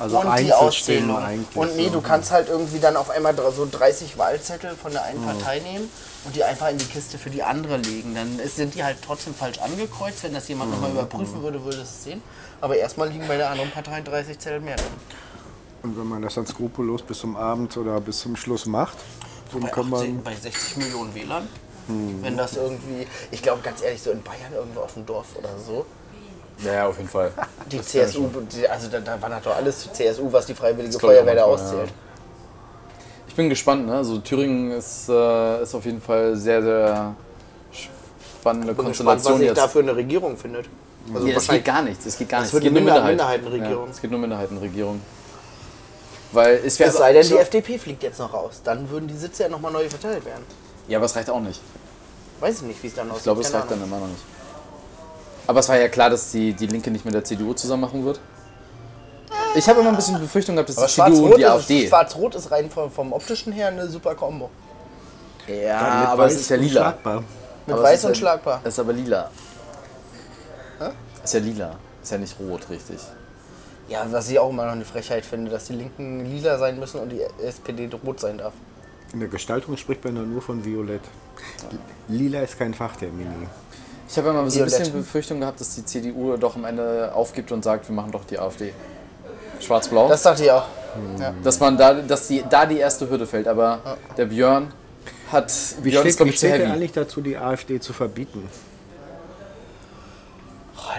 also 0.00 0.20
und 0.20 0.38
die 0.40 0.52
Auszählung. 0.52 1.16
eigentlich 1.16 1.56
Und 1.56 1.76
nee, 1.76 1.86
so. 1.86 1.92
du 1.92 2.00
kannst 2.00 2.32
halt 2.32 2.48
irgendwie 2.48 2.80
dann 2.80 2.96
auf 2.96 3.11
einmal 3.11 3.34
so 3.52 3.68
30 3.70 4.18
Wahlzettel 4.18 4.74
von 4.74 4.90
der 4.92 5.04
einen 5.04 5.22
Partei 5.24 5.61
nehmen 5.61 5.88
und 6.24 6.34
die 6.34 6.42
einfach 6.42 6.68
in 6.70 6.78
die 6.78 6.86
Kiste 6.86 7.16
für 7.16 7.30
die 7.30 7.44
andere 7.44 7.76
legen. 7.76 8.14
Dann 8.14 8.40
sind 8.48 8.74
die 8.74 8.82
halt 8.82 8.98
trotzdem 9.04 9.34
falsch 9.34 9.58
angekreuzt. 9.58 10.24
Wenn 10.24 10.34
das 10.34 10.48
jemand 10.48 10.72
nochmal 10.72 10.90
überprüfen 10.90 11.40
würde, 11.42 11.64
würde 11.64 11.82
es 11.82 12.02
sehen. 12.02 12.20
Aber 12.61 12.76
erstmal 12.76 13.08
liegen 13.08 13.28
bei 13.28 13.36
der 13.36 13.50
anderen 13.50 13.70
Partei 13.70 14.00
30 14.00 14.38
Zettel 14.38 14.61
mehr 14.61 14.76
drin. 14.76 14.86
Und 15.82 15.98
wenn 15.98 16.06
man 16.06 16.20
das 16.20 16.34
dann 16.34 16.46
skrupellos 16.46 17.02
bis 17.02 17.20
zum 17.20 17.36
Abend 17.36 17.76
oder 17.76 18.00
bis 18.00 18.20
zum 18.20 18.36
Schluss 18.36 18.66
macht, 18.66 18.98
dann 19.53 19.62
Bei, 19.62 19.68
kann 19.68 19.92
18, 19.94 20.14
man. 20.14 20.22
bei 20.24 20.34
60 20.34 20.76
Millionen 20.78 21.14
Wählern. 21.14 21.48
Wenn 22.22 22.36
das 22.36 22.57
irgendwie, 22.57 23.05
ich 23.32 23.42
glaube 23.42 23.62
ganz 23.62 23.82
ehrlich, 23.82 24.01
so 24.01 24.12
in 24.12 24.22
Bayern 24.22 24.53
irgendwo 24.55 24.80
auf 24.80 24.94
dem 24.94 25.05
Dorf 25.07 25.26
oder 25.36 25.48
so, 25.59 25.84
Ja, 26.64 26.72
ja, 26.74 26.86
auf 26.86 26.96
jeden 26.98 27.09
Fall. 27.09 27.32
die 27.72 27.80
CSU, 27.82 28.28
die, 28.53 28.68
also 28.68 28.88
da, 28.88 29.01
da 29.01 29.20
wandert 29.20 29.44
doch 29.46 29.57
alles 29.57 29.80
zu 29.80 29.92
CSU, 29.92 30.30
was 30.32 30.46
die 30.46 30.55
Freiwillige 30.55 30.96
Feuerwehr 31.01 31.34
da 31.34 31.44
auszählt. 31.44 31.90
Ich 33.26 33.34
bin 33.34 33.48
gespannt, 33.48 33.86
ne? 33.86 33.96
Also 33.96 34.18
Thüringen 34.18 34.70
ist, 34.72 35.09
äh, 35.09 35.62
ist 35.62 35.74
auf 35.74 35.84
jeden 35.84 36.01
Fall 36.01 36.36
sehr, 36.36 36.62
sehr 36.62 37.14
spannende 37.72 38.70
Ich 38.72 38.76
bin 38.76 38.86
gespannt, 38.86 39.09
was 39.09 39.24
Konstellation 39.24 39.38
sich 39.38 39.48
jetzt. 39.48 39.59
da 39.59 39.66
für 39.68 39.78
eine 39.80 39.96
Regierung 39.96 40.36
findet. 40.36 40.66
Also 41.12 41.26
Nee, 41.26 41.32
das 41.32 41.48
geht 41.48 41.64
gar 41.64 41.82
nichts. 41.82 42.07
Es 42.07 42.18
geht 42.18 42.28
gar 42.28 42.40
Das 42.42 42.53
nichts. 42.53 42.57
es 42.59 42.62
geht 42.62 42.72
nur 42.72 42.82
Minderheit. 42.82 43.09
Minderheitenregierung. 43.11 43.84
Ja, 43.86 43.90
es 43.90 44.01
geht 44.01 44.11
nur 44.11 44.20
Minderheitenregierung. 44.20 45.01
Weil 46.33 46.61
es 46.64 46.78
wäre 46.78 46.91
Es 46.91 46.97
sei 46.97 47.12
denn, 47.12 47.26
die 47.26 47.37
FDP 47.37 47.78
fliegt 47.78 48.03
jetzt 48.03 48.18
noch 48.18 48.33
raus. 48.33 48.61
Dann 48.62 48.89
würden 48.91 49.09
die 49.09 49.16
Sitze 49.16 49.45
ja 49.45 49.49
nochmal 49.49 49.72
neu 49.72 49.89
verteilt 49.89 50.24
werden. 50.24 50.45
Ja, 50.89 50.99
aber 50.99 51.07
es 51.07 51.16
reicht 51.16 51.28
auch 51.31 51.41
nicht. 51.41 51.61
Weiß 52.41 52.57
ich 52.57 52.62
nicht, 52.62 52.83
wie 52.83 52.87
es 52.87 52.95
dann 52.95 53.09
aussieht. 53.11 53.18
Ich 53.18 53.22
glaube, 53.24 53.41
es 53.41 53.53
reicht 53.53 53.64
dann 53.70 53.78
Ahnung. 53.78 53.89
immer 53.89 53.99
noch 54.01 54.07
nicht. 54.09 54.22
Aber 55.47 55.61
es 55.61 55.68
war 55.68 55.76
ja 55.78 55.89
klar, 55.89 56.11
dass 56.11 56.31
die, 56.31 56.53
die 56.53 56.66
Linke 56.66 56.91
nicht 56.91 57.05
mit 57.05 57.14
der 57.14 57.24
CDU 57.24 57.53
zusammen 57.55 57.83
machen 57.83 58.05
wird. 58.05 58.20
Ich 59.57 59.68
habe 59.68 59.81
immer 59.81 59.89
ein 59.91 59.97
bisschen 59.97 60.20
Befürchtung 60.20 60.55
gehabt, 60.55 60.68
dass 60.68 60.78
Aber 60.78 60.87
die 60.87 60.93
CDU 60.93 61.07
und 61.07 61.16
Schwarz-Rot 61.16 61.39
die 61.39 61.43
ist, 61.43 61.51
AfD. 61.51 61.89
Schwarz-Rot 61.89 62.35
ist 62.37 62.51
rein 62.53 62.70
vom, 62.70 62.91
vom 62.91 63.12
optischen 63.12 63.53
her 63.53 63.68
eine 63.68 63.89
super 63.89 64.14
Kombo. 64.14 64.49
Ja, 65.49 65.81
Dann 65.81 66.01
mit 66.01 66.09
aber 66.11 66.26
es 66.26 66.35
ist 66.37 66.51
ja 66.51 66.57
lila. 66.57 66.91
Mit 67.03 67.05
Aber 67.05 67.24
es 67.66 67.83
weiß 67.83 67.99
ist 67.99 68.05
und 68.05 68.11
ja- 68.12 68.14
schlagbar. 68.16 68.61
Es 68.62 68.74
ist 68.74 68.78
aber 68.78 68.93
lila. 68.93 69.31
Ist 71.24 71.35
ja 71.35 71.41
lila. 71.41 71.76
Ist 72.03 72.12
ja 72.12 72.18
nicht 72.18 72.37
rot, 72.39 72.70
richtig. 72.70 72.99
Ja, 73.91 74.07
was 74.09 74.30
ich 74.30 74.38
auch 74.38 74.51
immer 74.51 74.66
noch 74.66 74.72
eine 74.72 74.84
Frechheit 74.84 75.26
finde, 75.26 75.51
dass 75.51 75.66
die 75.66 75.72
Linken 75.72 76.24
lila 76.24 76.57
sein 76.59 76.78
müssen 76.78 77.01
und 77.01 77.11
die 77.11 77.22
SPD 77.45 77.91
rot 78.07 78.20
sein 78.20 78.38
darf. 78.38 78.53
In 79.12 79.18
der 79.18 79.28
Gestaltung 79.28 79.76
spricht 79.76 80.05
man 80.05 80.14
dann 80.14 80.32
nur 80.32 80.41
von 80.41 80.64
Violett. 80.64 81.01
Lila 82.09 82.41
ist 82.41 82.57
kein 82.57 82.72
Fachtermin. 82.72 83.26
Ich 84.09 84.16
habe 84.16 84.28
immer 84.30 84.49
so 84.49 84.61
ein 84.61 84.64
bisschen. 84.64 84.93
Befürchtung 84.93 85.41
gehabt, 85.41 85.61
dass 85.61 85.74
die 85.74 85.84
CDU 85.84 86.36
doch 86.36 86.55
am 86.55 86.64
Ende 86.64 87.12
aufgibt 87.12 87.51
und 87.51 87.64
sagt, 87.64 87.88
wir 87.88 87.95
machen 87.95 88.12
doch 88.12 88.24
die 88.24 88.38
AfD. 88.38 88.72
Schwarz-Blau. 89.59 90.09
Das 90.09 90.22
dachte 90.22 90.45
ich 90.45 90.51
auch. 90.51 90.66
Ja. 91.20 91.32
dass 91.45 91.61
man 91.61 91.76
da, 91.76 91.95
dass 91.95 92.26
die, 92.28 92.43
da 92.49 92.66
die 92.66 92.78
erste 92.78 93.09
Hürde 93.09 93.26
fällt. 93.26 93.47
Aber 93.47 93.99
der 94.16 94.26
Björn 94.26 94.72
hat. 95.30 95.53
Wie 95.82 95.91
Björn 95.91 96.07
ist, 96.07 96.14
steht, 96.14 96.16
glaube 96.16 96.30
wie 96.30 96.34
ich, 96.34 96.41
zu 96.41 96.47
steht 96.47 96.61
heavy. 96.61 96.72
eigentlich 96.72 96.93
dazu, 96.93 97.20
die 97.20 97.36
AfD 97.36 97.80
zu 97.80 97.93
verbieten? 97.93 98.49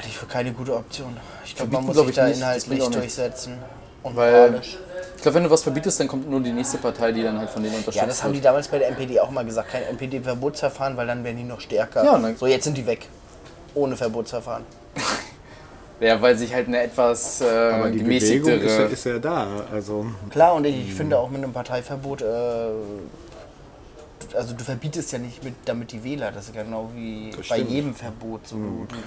Halte 0.01 0.09
ich 0.09 0.17
für 0.17 0.25
keine 0.25 0.51
gute 0.51 0.75
Option. 0.75 1.15
Ich 1.45 1.55
glaube, 1.55 1.73
man 1.73 1.85
muss 1.85 1.93
glaub 1.93 2.07
sich 2.07 2.15
ich 2.17 2.21
da 2.23 2.27
nicht, 2.27 2.37
inhaltlich 2.37 2.89
durchsetzen. 2.89 3.59
Und 4.01 4.15
Weil- 4.15 4.49
moralisch. 4.49 4.77
Ich 5.15 5.21
glaube, 5.21 5.35
wenn 5.35 5.43
du 5.43 5.49
was 5.51 5.61
verbietest, 5.61 5.99
dann 5.99 6.07
kommt 6.07 6.27
nur 6.27 6.39
die 6.39 6.51
nächste 6.51 6.79
Partei, 6.79 7.11
die 7.11 7.21
dann 7.21 7.37
halt 7.37 7.51
von 7.51 7.61
denen 7.61 7.75
unterstützt 7.75 8.01
Ja, 8.01 8.07
das 8.07 8.23
haben 8.23 8.33
die 8.33 8.41
damals 8.41 8.67
bei 8.67 8.79
der 8.79 8.87
NPD 8.87 9.19
auch 9.19 9.29
mal 9.29 9.45
gesagt. 9.45 9.69
Kein 9.69 9.83
NPD-Verbotsverfahren, 9.83 10.97
weil 10.97 11.05
dann 11.05 11.23
wären 11.23 11.37
die 11.37 11.43
noch 11.43 11.59
stärker. 11.61 12.03
Ja, 12.03 12.17
ne. 12.17 12.33
so, 12.35 12.47
jetzt 12.47 12.63
sind 12.63 12.75
die 12.75 12.87
weg. 12.87 13.07
Ohne 13.75 13.95
Verbotsverfahren. 13.95 14.63
Ja, 15.99 16.19
weil 16.19 16.35
sich 16.35 16.51
halt 16.51 16.65
eine 16.67 16.81
etwas 16.81 17.41
äh, 17.41 17.45
Aber 17.45 17.91
die 17.91 17.99
Bewegung 17.99 18.09
ist, 18.19 18.27
ja- 18.49 18.55
gemäßigtere. 18.57 18.85
ist 18.91 19.05
ja 19.05 19.19
da. 19.19 19.47
Also 19.71 20.07
Klar, 20.31 20.55
und 20.55 20.65
ich, 20.65 20.87
ich 20.87 20.93
finde 20.95 21.19
auch 21.19 21.29
mit 21.29 21.43
einem 21.43 21.53
Parteiverbot, 21.53 22.23
äh, 22.23 22.25
also 24.35 24.53
du 24.53 24.63
verbietest 24.63 25.11
ja 25.11 25.19
nicht 25.19 25.43
mit, 25.43 25.53
damit 25.65 25.91
die 25.91 26.03
Wähler, 26.03 26.31
das 26.31 26.45
ist 26.45 26.53
genau 26.53 26.89
wie 26.95 27.31
bei 27.31 27.43
stimmt. 27.43 27.69
jedem 27.69 27.93
Verbot. 27.95 28.47
So. 28.47 28.57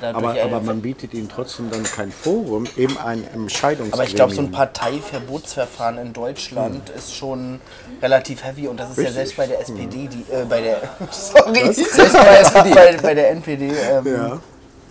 Dadurch, 0.01 0.25
aber, 0.25 0.43
aber 0.43 0.61
man 0.61 0.81
bietet 0.81 1.15
ihnen 1.15 1.29
trotzdem 1.29 1.71
dann 1.71 1.83
kein 1.85 2.11
Forum, 2.11 2.67
eben 2.77 2.97
ein 2.99 3.25
Entscheidungsgremium. 3.33 3.93
aber 3.93 4.05
ich 4.05 4.15
glaube, 4.15 4.35
so 4.35 4.43
ein 4.43 4.51
Parteiverbotsverfahren 4.51 5.99
in 5.99 6.13
Deutschland 6.13 6.91
ist 6.91 7.15
schon 7.15 7.61
relativ 8.03 8.45
heavy 8.45 8.69
und 8.69 8.79
das 8.79 8.91
ist 8.91 8.97
ja 8.99 9.03
Richtig. 9.05 9.15
selbst 9.17 9.37
bei 9.37 9.47
der 9.47 9.61
SPD, 9.61 10.09
die, 10.09 10.33
äh, 10.33 10.45
bei 10.49 10.61
der, 10.61 10.83
sorry, 11.11 11.73
Selbst 11.73 12.13
bei 12.15 12.63
bei, 12.75 12.97
bei 13.01 13.15
der 13.15 13.31
NPD 13.31 13.69
ähm, 13.69 14.07
Ja. 14.07 14.41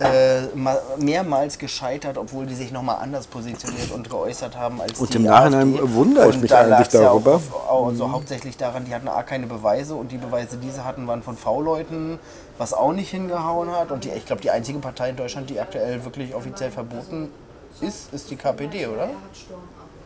Äh, 0.04 0.42
ma- 0.54 0.78
mehrmals 0.98 1.58
gescheitert, 1.58 2.18
obwohl 2.18 2.46
die 2.46 2.54
sich 2.54 2.70
nochmal 2.72 2.96
anders 3.00 3.26
positioniert 3.26 3.90
und 3.90 4.10
geäußert 4.10 4.56
haben 4.56 4.80
als 4.80 4.98
Und 5.00 5.12
die 5.14 5.16
im 5.18 5.24
Nachhinein 5.24 5.74
AfD. 5.74 5.94
wundere 5.94 6.28
ich 6.28 6.34
Und 6.36 6.40
mich 6.42 6.50
da 6.50 6.58
eigentlich 6.60 6.70
lag's 6.78 6.92
ja 6.94 7.00
darüber. 7.02 7.34
Auch, 7.36 7.68
auch, 7.70 7.86
also 7.88 8.12
hauptsächlich 8.12 8.56
daran, 8.56 8.84
die 8.84 8.94
hatten 8.94 9.08
A 9.08 9.22
keine 9.22 9.46
Beweise 9.46 9.94
und 9.94 10.12
die 10.12 10.18
Beweise, 10.18 10.56
die 10.58 10.70
sie 10.70 10.84
hatten, 10.84 11.06
waren 11.06 11.22
von 11.22 11.36
V-Leuten, 11.36 12.18
was 12.58 12.74
auch 12.74 12.92
nicht 12.92 13.10
hingehauen 13.10 13.70
hat. 13.72 13.90
Und 13.90 14.04
die, 14.04 14.10
ich 14.10 14.26
glaube, 14.26 14.42
die 14.42 14.50
einzige 14.50 14.78
Partei 14.78 15.10
in 15.10 15.16
Deutschland, 15.16 15.48
die 15.50 15.58
aktuell 15.58 16.04
wirklich 16.04 16.34
offiziell 16.34 16.70
verboten 16.70 17.30
ist, 17.80 18.12
ist 18.12 18.30
die 18.30 18.36
KPD, 18.36 18.86
oder? 18.86 19.08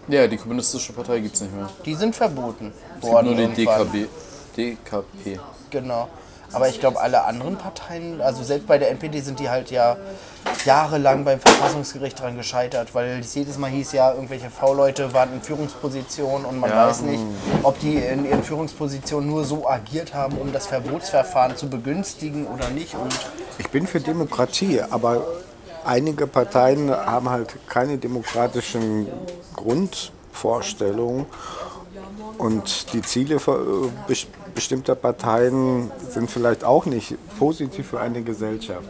Ja, 0.08 0.26
die 0.26 0.36
kommunistische 0.38 0.92
Partei 0.94 1.20
gibt 1.20 1.34
es 1.34 1.42
nicht 1.42 1.54
mehr. 1.54 1.68
Die 1.84 1.94
sind 1.94 2.14
verboten 2.16 2.72
Es 3.00 3.08
gibt 3.10 3.22
nur 3.24 3.34
die. 3.34 3.46
DKB. 3.66 4.06
DKP. 4.56 5.38
Genau. 5.70 6.08
Aber 6.52 6.68
ich 6.68 6.80
glaube, 6.80 7.00
alle 7.00 7.24
anderen 7.24 7.56
Parteien, 7.56 8.20
also 8.20 8.42
selbst 8.42 8.66
bei 8.66 8.78
der 8.78 8.90
NPD 8.90 9.20
sind 9.20 9.38
die 9.38 9.50
halt 9.50 9.70
ja 9.70 9.96
jahrelang 10.64 11.24
beim 11.24 11.40
Verfassungsgericht 11.40 12.18
dran 12.20 12.36
gescheitert, 12.36 12.94
weil 12.94 13.20
es 13.20 13.34
jedes 13.34 13.58
Mal 13.58 13.70
hieß 13.70 13.92
ja, 13.92 14.12
irgendwelche 14.12 14.48
V-Leute 14.50 15.12
waren 15.12 15.32
in 15.34 15.42
Führungspositionen 15.42 16.46
und 16.46 16.58
man 16.58 16.70
Ja. 16.70 16.88
weiß 16.88 17.02
nicht, 17.02 17.22
ob 17.62 17.78
die 17.80 17.96
in 17.96 18.24
ihren 18.24 18.42
Führungspositionen 18.42 19.28
nur 19.28 19.44
so 19.44 19.68
agiert 19.68 20.14
haben, 20.14 20.38
um 20.38 20.52
das 20.52 20.66
Verbotsverfahren 20.66 21.56
zu 21.56 21.68
begünstigen 21.68 22.46
oder 22.46 22.70
nicht. 22.70 22.94
Und 22.94 23.14
Ich 23.58 23.68
bin 23.68 23.86
für 23.86 24.00
Demokratie, 24.00 24.80
aber 24.80 25.22
einige 25.84 26.26
Parteien 26.26 26.90
haben 26.90 27.28
halt 27.28 27.54
keine 27.68 27.98
demokratischen 27.98 29.06
Grundvorstellungen 29.54 31.26
und 32.38 32.92
die 32.92 33.02
Ziele 33.02 33.36
äh, 33.36 33.40
bestimmter 34.54 34.94
Parteien 34.94 35.90
sind 36.08 36.30
vielleicht 36.30 36.64
auch 36.64 36.86
nicht 36.86 37.16
positiv 37.38 37.88
für 37.88 38.00
eine 38.00 38.22
Gesellschaft. 38.22 38.88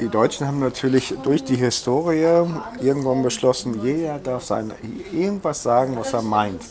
Die 0.00 0.08
Deutschen 0.08 0.46
haben 0.46 0.60
natürlich 0.60 1.14
durch 1.22 1.44
die 1.44 1.56
Historie 1.56 2.46
irgendwann 2.80 3.22
beschlossen, 3.22 3.82
jeder 3.84 4.18
darf 4.18 4.44
sein, 4.44 4.72
irgendwas 5.12 5.62
sagen, 5.62 5.96
was 5.98 6.14
er 6.14 6.22
meint. 6.22 6.62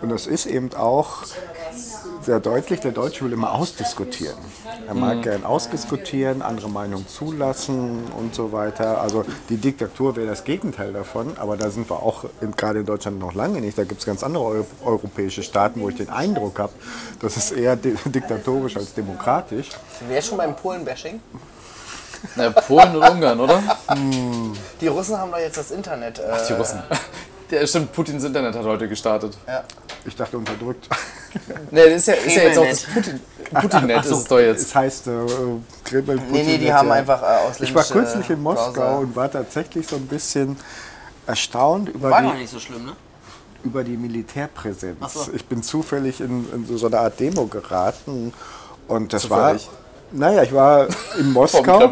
Und 0.00 0.08
das 0.08 0.26
ist 0.26 0.46
eben 0.46 0.72
auch 0.74 1.24
sehr 2.24 2.40
deutlich, 2.40 2.80
der 2.80 2.92
Deutsche 2.92 3.24
will 3.24 3.32
immer 3.32 3.52
ausdiskutieren. 3.52 4.36
Er 4.86 4.94
mag 4.94 5.22
gern 5.22 5.44
ausdiskutieren, 5.44 6.42
andere 6.42 6.68
Meinungen 6.68 7.06
zulassen 7.08 8.04
und 8.18 8.34
so 8.34 8.52
weiter. 8.52 9.00
Also 9.00 9.24
die 9.48 9.56
Diktatur 9.56 10.16
wäre 10.16 10.26
das 10.26 10.44
Gegenteil 10.44 10.92
davon, 10.92 11.36
aber 11.38 11.56
da 11.56 11.70
sind 11.70 11.90
wir 11.90 12.02
auch 12.02 12.24
in, 12.40 12.52
gerade 12.52 12.80
in 12.80 12.86
Deutschland 12.86 13.18
noch 13.18 13.34
lange 13.34 13.60
nicht. 13.60 13.76
Da 13.76 13.84
gibt 13.84 14.00
es 14.00 14.06
ganz 14.06 14.22
andere 14.22 14.44
Eu 14.44 14.64
europäische 14.84 15.42
Staaten, 15.42 15.80
wo 15.80 15.88
ich 15.88 15.96
den 15.96 16.10
Eindruck 16.10 16.58
habe, 16.58 16.72
das 17.20 17.36
ist 17.36 17.52
eher 17.52 17.76
di 17.76 17.94
diktatorisch 18.04 18.76
als 18.76 18.94
demokratisch. 18.94 19.68
Wer 20.08 20.18
ist 20.18 20.28
schon 20.28 20.38
beim 20.38 20.54
Polen-Bashing? 20.56 21.20
Na, 22.36 22.50
Polen 22.50 22.94
und 22.96 23.02
Ungarn, 23.08 23.40
oder? 23.40 23.60
Die 24.80 24.86
Russen 24.86 25.18
haben 25.18 25.32
doch 25.32 25.38
jetzt 25.38 25.56
das 25.58 25.70
Internet. 25.72 26.20
Äh, 26.20 26.22
Die 26.48 26.52
Russen. 26.52 26.82
Der 27.50 27.66
stimmt, 27.66 27.92
Putins 27.92 28.24
Internet 28.24 28.54
hat 28.54 28.64
heute 28.64 28.88
gestartet. 28.88 29.36
Ja. 29.46 29.64
Ich 30.04 30.16
dachte 30.16 30.38
unterdrückt. 30.38 30.88
Ne, 31.70 31.86
das 31.86 31.94
ist 31.94 32.08
ja, 32.08 32.14
ist 32.14 32.36
ja 32.36 32.42
jetzt 32.42 32.58
auch 32.58 32.68
das 32.68 32.82
Putin. 32.82 33.20
Putin-Net 33.54 34.04
so, 34.04 34.10
ist 34.16 34.20
es 34.20 34.24
doch 34.26 34.38
jetzt. 34.38 34.60
Es 34.66 34.74
heißt 34.74 35.06
äh, 35.06 35.10
Kreml. 35.82 36.16
Nee, 36.30 36.42
nee, 36.42 36.44
die 36.44 36.58
Putin- 36.58 36.72
haben 36.74 36.88
ja. 36.88 36.94
einfach 36.94 37.22
äh, 37.22 37.24
ausländische 37.24 37.64
Ich 37.64 37.74
war 37.74 37.84
kürzlich 37.84 38.28
in 38.28 38.42
Moskau 38.42 38.72
Browser. 38.72 38.98
und 38.98 39.16
war 39.16 39.30
tatsächlich 39.30 39.86
so 39.86 39.96
ein 39.96 40.06
bisschen 40.06 40.58
erstaunt 41.26 41.88
über 41.88 42.10
War 42.10 42.20
die, 42.20 42.28
gar 42.28 42.34
nicht 42.34 42.50
so 42.50 42.58
schlimm, 42.58 42.84
ne? 42.84 42.92
über 43.64 43.82
die 43.82 43.96
Militärpräsenz. 43.96 44.98
So. 45.10 45.30
Ich 45.32 45.46
bin 45.46 45.62
zufällig 45.62 46.20
in, 46.20 46.46
in 46.52 46.76
so, 46.76 46.86
eine 46.86 46.98
Art 46.98 47.18
Demo 47.18 47.46
geraten 47.46 48.34
und 48.88 49.12
das 49.14 49.30
war. 49.30 49.52
Zufällig? 49.52 49.70
Naja, 50.12 50.42
ich 50.42 50.52
war 50.52 50.88
in 51.18 51.32
Moskau. 51.32 51.90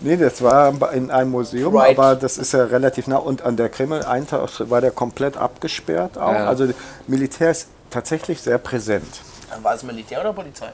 Nee, 0.00 0.16
das 0.16 0.42
war 0.42 0.92
in 0.92 1.10
einem 1.10 1.30
Museum, 1.30 1.74
Right. 1.76 1.96
aber 1.98 2.16
das 2.16 2.36
ist 2.38 2.52
ja 2.52 2.64
relativ 2.64 3.06
nah. 3.06 3.16
Und 3.16 3.42
an 3.42 3.56
der 3.56 3.68
Kreml 3.68 4.00
war 4.02 4.80
der 4.80 4.90
komplett 4.90 5.36
abgesperrt 5.36 6.18
auch. 6.18 6.32
Ja. 6.32 6.46
Also 6.46 6.68
Militär 7.06 7.50
ist 7.52 7.68
tatsächlich 7.90 8.40
sehr 8.42 8.58
präsent. 8.58 9.20
War 9.62 9.74
es 9.74 9.82
Militär 9.84 10.20
oder 10.20 10.32
Polizei? 10.32 10.70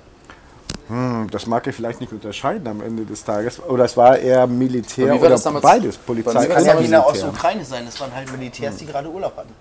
Hm, 0.88 1.28
Das 1.30 1.46
mag 1.46 1.66
ich 1.66 1.74
vielleicht 1.76 2.00
nicht 2.00 2.12
unterscheiden 2.12 2.66
am 2.66 2.80
Ende 2.80 3.04
des 3.04 3.22
Tages. 3.24 3.60
Oder 3.62 3.84
es 3.84 3.96
war 3.96 4.18
eher 4.18 4.46
Militär 4.46 5.08
war 5.20 5.30
oder 5.30 5.60
beides, 5.60 5.96
Polizei 5.98 6.46
das 6.46 6.48
Kann 6.48 6.64
ja 6.64 6.80
wie 6.80 6.84
in 6.86 6.90
der. 6.90 7.06
Ostukraine 7.06 7.64
sein. 7.64 7.84
Das 7.86 8.00
waren 8.00 8.12
halt 8.14 8.32
Militärs, 8.32 8.76
die 8.76 8.86
gerade 8.86 9.08
Urlaub 9.08 9.36
hatten. 9.36 9.52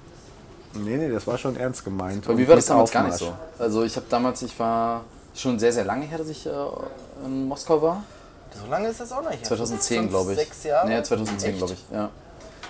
Nee, 0.73 0.97
nee, 0.97 1.09
das 1.09 1.25
war 1.27 1.37
schon 1.37 1.55
ernst 1.57 1.83
gemeint. 1.83 2.25
Aber 2.27 2.37
wie 2.37 2.47
war 2.47 2.55
das 2.55 2.65
damals 2.67 2.91
gar 2.91 3.03
nicht 3.03 3.15
Aufmarsch. 3.15 3.35
so? 3.57 3.63
Also 3.63 3.83
ich 3.83 3.95
habe 3.95 4.05
damals, 4.09 4.41
ich 4.41 4.57
war 4.59 5.03
schon 5.35 5.59
sehr, 5.59 5.73
sehr 5.73 5.83
lange 5.83 6.05
her, 6.05 6.17
dass 6.19 6.29
ich 6.29 6.45
äh, 6.45 6.49
in 7.25 7.47
Moskau 7.47 7.81
war. 7.81 8.03
So 8.63 8.69
lange 8.69 8.87
ist 8.89 8.99
das 8.99 9.11
auch 9.11 9.27
nicht. 9.29 9.45
2010, 9.45 9.99
Fünf, 9.99 10.09
glaube 10.11 10.31
ich. 10.33 10.37
Sechs 10.39 10.63
Jahre? 10.63 10.87
Nee, 10.87 11.01
2010, 11.03 11.49
Echt? 11.49 11.57
glaube 11.57 11.73
ich, 11.73 11.85
ja. 11.91 12.09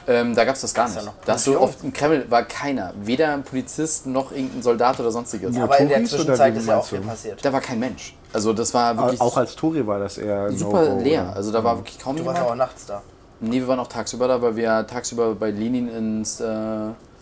Ähm, 0.07 0.33
da 0.33 0.43
gab 0.43 0.55
es 0.55 0.61
das 0.61 0.73
gar 0.73 0.87
ja 0.89 0.95
nicht. 0.95 1.05
noch 1.05 1.13
da 1.25 1.33
hast 1.33 1.45
du 1.45 1.59
oft 1.59 1.83
im 1.83 1.93
Kreml 1.93 2.25
war 2.31 2.43
keiner. 2.43 2.93
Weder 2.99 3.31
ein 3.33 3.43
Polizist 3.43 4.07
noch 4.07 4.31
irgendein 4.31 4.63
Soldat 4.63 4.99
oder 4.99 5.11
sonstiges. 5.11 5.55
Ja. 5.55 5.63
Aber 5.65 5.77
in 5.79 5.89
der 5.89 6.03
Zwischenzeit 6.05 6.55
ist 6.55 6.67
ja 6.67 6.77
auch 6.77 6.85
viel 6.85 6.99
du? 6.99 7.07
passiert. 7.07 7.43
Da 7.45 7.53
war 7.53 7.61
kein 7.61 7.79
Mensch. 7.79 8.15
Also 8.33 8.53
das 8.53 8.73
war 8.73 8.97
wirklich 8.97 9.21
Auch 9.21 9.37
als 9.37 9.55
Touri 9.55 9.85
war 9.85 9.99
das 9.99 10.17
eher 10.17 10.51
super 10.51 10.81
No-Go, 10.83 11.03
leer. 11.03 11.23
oder? 11.23 11.35
Also 11.35 11.51
da 11.51 11.63
war 11.63 11.77
wirklich 11.77 11.99
kaum 11.99 12.15
Du 12.15 12.25
warst 12.25 12.37
jemand. 12.39 12.53
auch 12.53 12.55
nachts 12.57 12.85
da. 12.87 13.01
Nee, 13.39 13.59
wir 13.59 13.67
waren 13.67 13.79
auch 13.79 13.87
tagsüber 13.87 14.27
da, 14.27 14.41
weil 14.41 14.55
wir 14.55 14.87
tagsüber 14.87 15.35
bei 15.35 15.51
Lenin 15.51 15.87
ins... 15.89 16.39
Äh, 16.39 16.45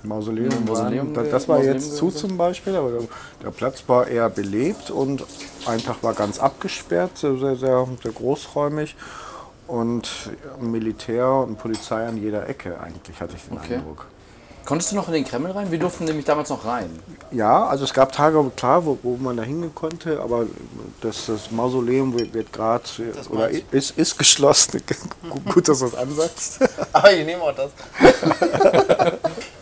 Mausoleum. 0.03 0.51
Im 0.51 0.65
Mausoleum. 0.65 1.13
Das, 1.13 1.29
das 1.29 1.47
war 1.47 1.57
Mausoleum 1.57 1.75
jetzt 1.79 1.97
zu 1.97 2.11
zum 2.11 2.37
Beispiel, 2.37 2.75
aber 2.75 2.91
der, 2.91 3.01
der 3.43 3.51
Platz 3.51 3.83
war 3.87 4.07
eher 4.07 4.29
belebt 4.29 4.89
und 4.91 5.23
ein 5.65 5.79
Tag 5.83 6.01
war 6.03 6.13
ganz 6.13 6.39
abgesperrt, 6.39 7.17
sehr, 7.17 7.37
sehr, 7.37 7.55
sehr, 7.55 7.87
sehr 8.01 8.11
großräumig. 8.11 8.95
Und 9.67 10.09
Militär 10.61 11.29
und 11.29 11.57
Polizei 11.59 12.07
an 12.07 12.15
jeder 12.15 12.47
Ecke 12.47 12.79
eigentlich, 12.79 13.19
hatte 13.19 13.35
ich 13.35 13.43
den 13.43 13.57
Okay. 13.57 13.75
Eindruck. 13.75 14.05
konntest 14.63 14.91
du 14.91 14.95
noch 14.95 15.07
in 15.09 15.13
den 15.15 15.25
Kreml 15.25 15.51
rein? 15.51 15.71
Wir 15.71 15.79
durften 15.79 16.05
nämlich 16.05 16.23
damals 16.25 16.49
noch 16.49 16.63
rein. 16.63 16.89
Ja, 17.31 17.65
also 17.65 17.83
es 17.83 17.93
gab 17.93 18.13
Tage, 18.13 18.49
klar, 18.55 18.85
wo, 18.85 18.97
wo 19.03 19.17
man 19.17 19.35
da 19.35 19.43
hingehen 19.43 19.75
konnte, 19.75 20.21
aber 20.21 20.45
das, 21.01 21.25
das 21.25 21.51
Mausoleum 21.51 22.17
wird, 22.17 22.33
wird 22.33 22.53
gerade 22.53 22.83
oder 23.29 23.49
ist, 23.71 23.97
ist 23.97 24.17
geschlossen. 24.17 24.81
Gut, 25.53 25.67
dass 25.67 25.79
du 25.79 25.85
das 25.85 25.95
ansagst. 25.95 26.59
Aber 26.93 27.11
ich 27.17 27.25
nehme 27.25 27.41
auch 27.43 27.53
das. 27.53 27.71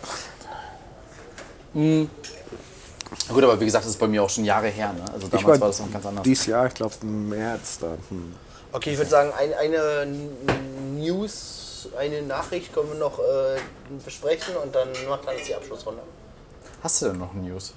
Gut, 3.28 3.44
aber 3.44 3.60
wie 3.60 3.66
gesagt, 3.66 3.84
das 3.84 3.92
ist 3.92 3.98
bei 3.98 4.08
mir 4.08 4.22
auch 4.22 4.30
schon 4.30 4.44
Jahre 4.44 4.68
her. 4.68 4.92
Ne? 4.92 5.04
Also 5.12 5.28
damals 5.28 5.34
Ich 5.42 5.46
war 5.46 5.60
war 5.60 5.68
das 5.68 5.80
noch 5.80 5.92
ganz 5.92 6.06
anders. 6.06 6.24
Dieses 6.24 6.46
Jahr, 6.46 6.66
ich 6.66 6.74
glaube 6.74 6.94
im 7.02 7.28
März 7.28 7.78
da. 7.80 7.88
Hm. 8.08 8.34
Okay, 8.72 8.92
ich 8.92 8.98
würde 8.98 9.10
sagen, 9.10 9.32
ein, 9.38 9.52
eine 9.54 10.06
News, 10.96 11.88
eine 11.98 12.22
Nachricht 12.22 12.72
können 12.72 12.88
wir 12.90 12.98
noch 12.98 13.18
äh, 13.18 13.58
besprechen 14.04 14.56
und 14.62 14.74
dann 14.74 14.88
macht 15.08 15.28
alles 15.28 15.42
die 15.46 15.54
Abschlussrunde. 15.54 16.02
Hast 16.82 17.02
du 17.02 17.06
denn 17.06 17.18
noch 17.18 17.32
News? 17.34 17.74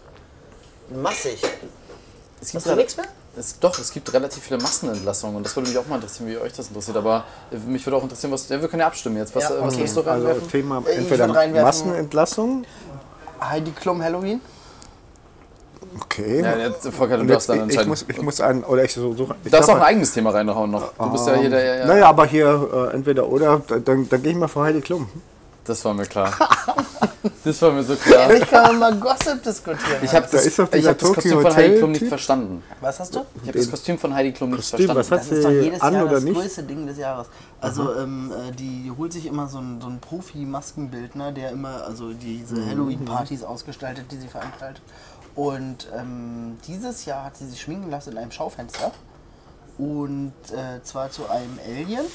Massig. 0.90 1.42
Es 2.42 2.54
Hast 2.54 2.66
du 2.68 2.76
nichts 2.76 2.96
mehr? 2.98 3.06
Es, 3.36 3.60
doch, 3.60 3.78
es 3.78 3.92
gibt 3.92 4.12
relativ 4.12 4.44
viele 4.44 4.60
Massenentlassungen 4.60 5.36
und 5.38 5.46
das 5.46 5.56
würde 5.56 5.70
mich 5.70 5.78
auch 5.78 5.86
mal 5.88 5.96
interessieren, 5.96 6.30
wie 6.30 6.38
euch 6.38 6.54
das 6.54 6.70
interessiert. 6.70 6.98
Aber 6.98 7.26
äh, 7.52 7.58
mich 7.58 7.86
würde 7.86 7.98
auch 7.98 8.04
interessieren, 8.04 8.32
was. 8.32 8.50
Ja, 8.50 8.60
wir 8.62 8.68
können 8.68 8.80
ja 8.80 8.88
abstimmen 8.88 9.18
jetzt. 9.18 9.36
Was, 9.36 9.44
Ja, 9.44 9.56
äh, 9.58 9.62
was 9.62 9.74
okay. 9.74 9.84
willst 9.84 9.96
du 9.98 10.02
Also 10.02 10.10
reinwerfen? 10.10 10.50
Thema 10.50 10.84
Ich 10.90 10.98
entweder 10.98 11.28
Massenentlassung. 11.28 12.66
Heidi 13.42 13.72
Klum 13.72 14.02
Halloween? 14.02 14.42
Okay. 16.02 16.42
ja, 16.42 16.58
jetzt, 16.58 16.88
Volker, 16.90 17.18
du 17.18 17.26
darfst 17.26 17.50
dann 17.50 17.58
ich, 17.58 17.62
ich, 17.62 17.70
entscheiden. 17.70 17.90
muss, 17.90 18.06
ich 18.08 18.22
muss 18.22 18.42
einen, 18.42 18.64
oder 18.64 18.84
ich 18.84 18.94
so 18.94 19.14
suche. 19.14 19.36
du 19.44 19.50
darfst 19.50 19.70
auch 19.70 19.76
ein 19.78 19.82
eigenes 19.82 20.14
Thema 20.14 20.32
reinhauen 20.32 20.70
noch. 20.70 20.94
Du 20.94 21.12
bist 21.12 21.28
ja 21.28 21.36
hier 21.36 21.50
der. 21.50 21.78
Ja, 21.80 21.86
Naja, 21.88 22.10
aber 22.10 22.26
hier 22.26 22.90
äh, 22.92 22.96
entweder 22.96 23.28
oder, 23.28 23.62
dann, 23.68 23.84
dann, 23.84 24.10
dann 24.10 24.22
gehe 24.22 24.32
ich 24.34 24.38
mal 24.38 24.48
vor 24.48 24.66
Heidi 24.66 24.82
Klum. 24.82 25.10
Das 25.70 25.86
war 25.86 25.94
mir 25.94 26.06
klar. 26.08 26.34
das 27.44 27.62
war 27.62 27.72
mir 27.72 27.84
so 27.84 27.96
klar. 27.96 28.34
Ich 28.34 28.48
kann 28.50 28.80
mal 28.80 28.96
Gossip 28.96 29.44
diskutieren. 29.44 30.00
Ich 30.02 30.12
habe 30.16 30.26
Da 30.32 30.38
das, 30.42 30.56
doch 30.56 30.74
ich 30.74 30.88
hab 30.88 30.98
das 30.98 31.14
Kostüm 31.14 31.42
von 31.42 31.56
Heidi 31.56 31.78
Klum 31.78 31.92
nicht 31.92 32.08
verstanden. 32.08 32.64
Was 32.82 33.00
hast 33.00 33.14
du? 33.16 33.20
Ich 33.44 33.48
habe 33.50 33.60
das 33.60 33.70
Kostüm 33.70 34.00
von 34.00 34.14
Heidi 34.16 34.32
Klum 34.32 34.50
nicht 34.50 34.58
Kostüm, 34.72 34.88
verstanden. 34.88 35.00
was 35.00 35.12
hat 35.12 35.20
Das 35.20 35.32
ist 35.38 35.44
doch 35.46 35.50
sie 35.52 35.60
jedes 35.60 35.82
an 35.82 35.94
Jahr 35.94 36.08
das 36.08 36.24
nicht? 36.24 36.36
größte 36.36 36.64
Ding 36.64 36.88
des 36.88 36.98
Jahres. 36.98 37.28
Also 37.62 37.94
ähm, 37.96 38.32
äh, 38.32 38.52
die 38.52 38.92
holt 38.98 39.14
sich 39.14 39.28
immer 39.28 39.48
so 39.48 39.60
einen, 39.60 39.80
so 39.80 39.86
einen 39.88 40.00
Profi-Maskenbildner, 40.00 41.32
der 41.32 41.52
immer 41.52 41.84
also 41.84 42.14
diese 42.14 42.56
Mhm. 42.56 42.70
Halloween-Partys 42.72 43.44
ausgestaltet, 43.44 44.12
die 44.12 44.18
sie 44.18 44.28
veranstaltet. 44.28 44.82
Und 45.36 45.88
ähm, 45.96 46.58
dieses 46.68 47.06
Jahr 47.06 47.26
hat 47.26 47.38
sie 47.38 47.48
sich 47.48 47.62
schminken 47.62 47.92
lassen 47.92 48.14
in 48.14 48.18
einem 48.18 48.32
Schaufenster. 48.32 48.92
Und 49.78 50.34
äh, 50.52 50.82
zwar 50.84 51.12
zu 51.12 51.30
einem 51.30 51.60
Alien. 51.64 52.06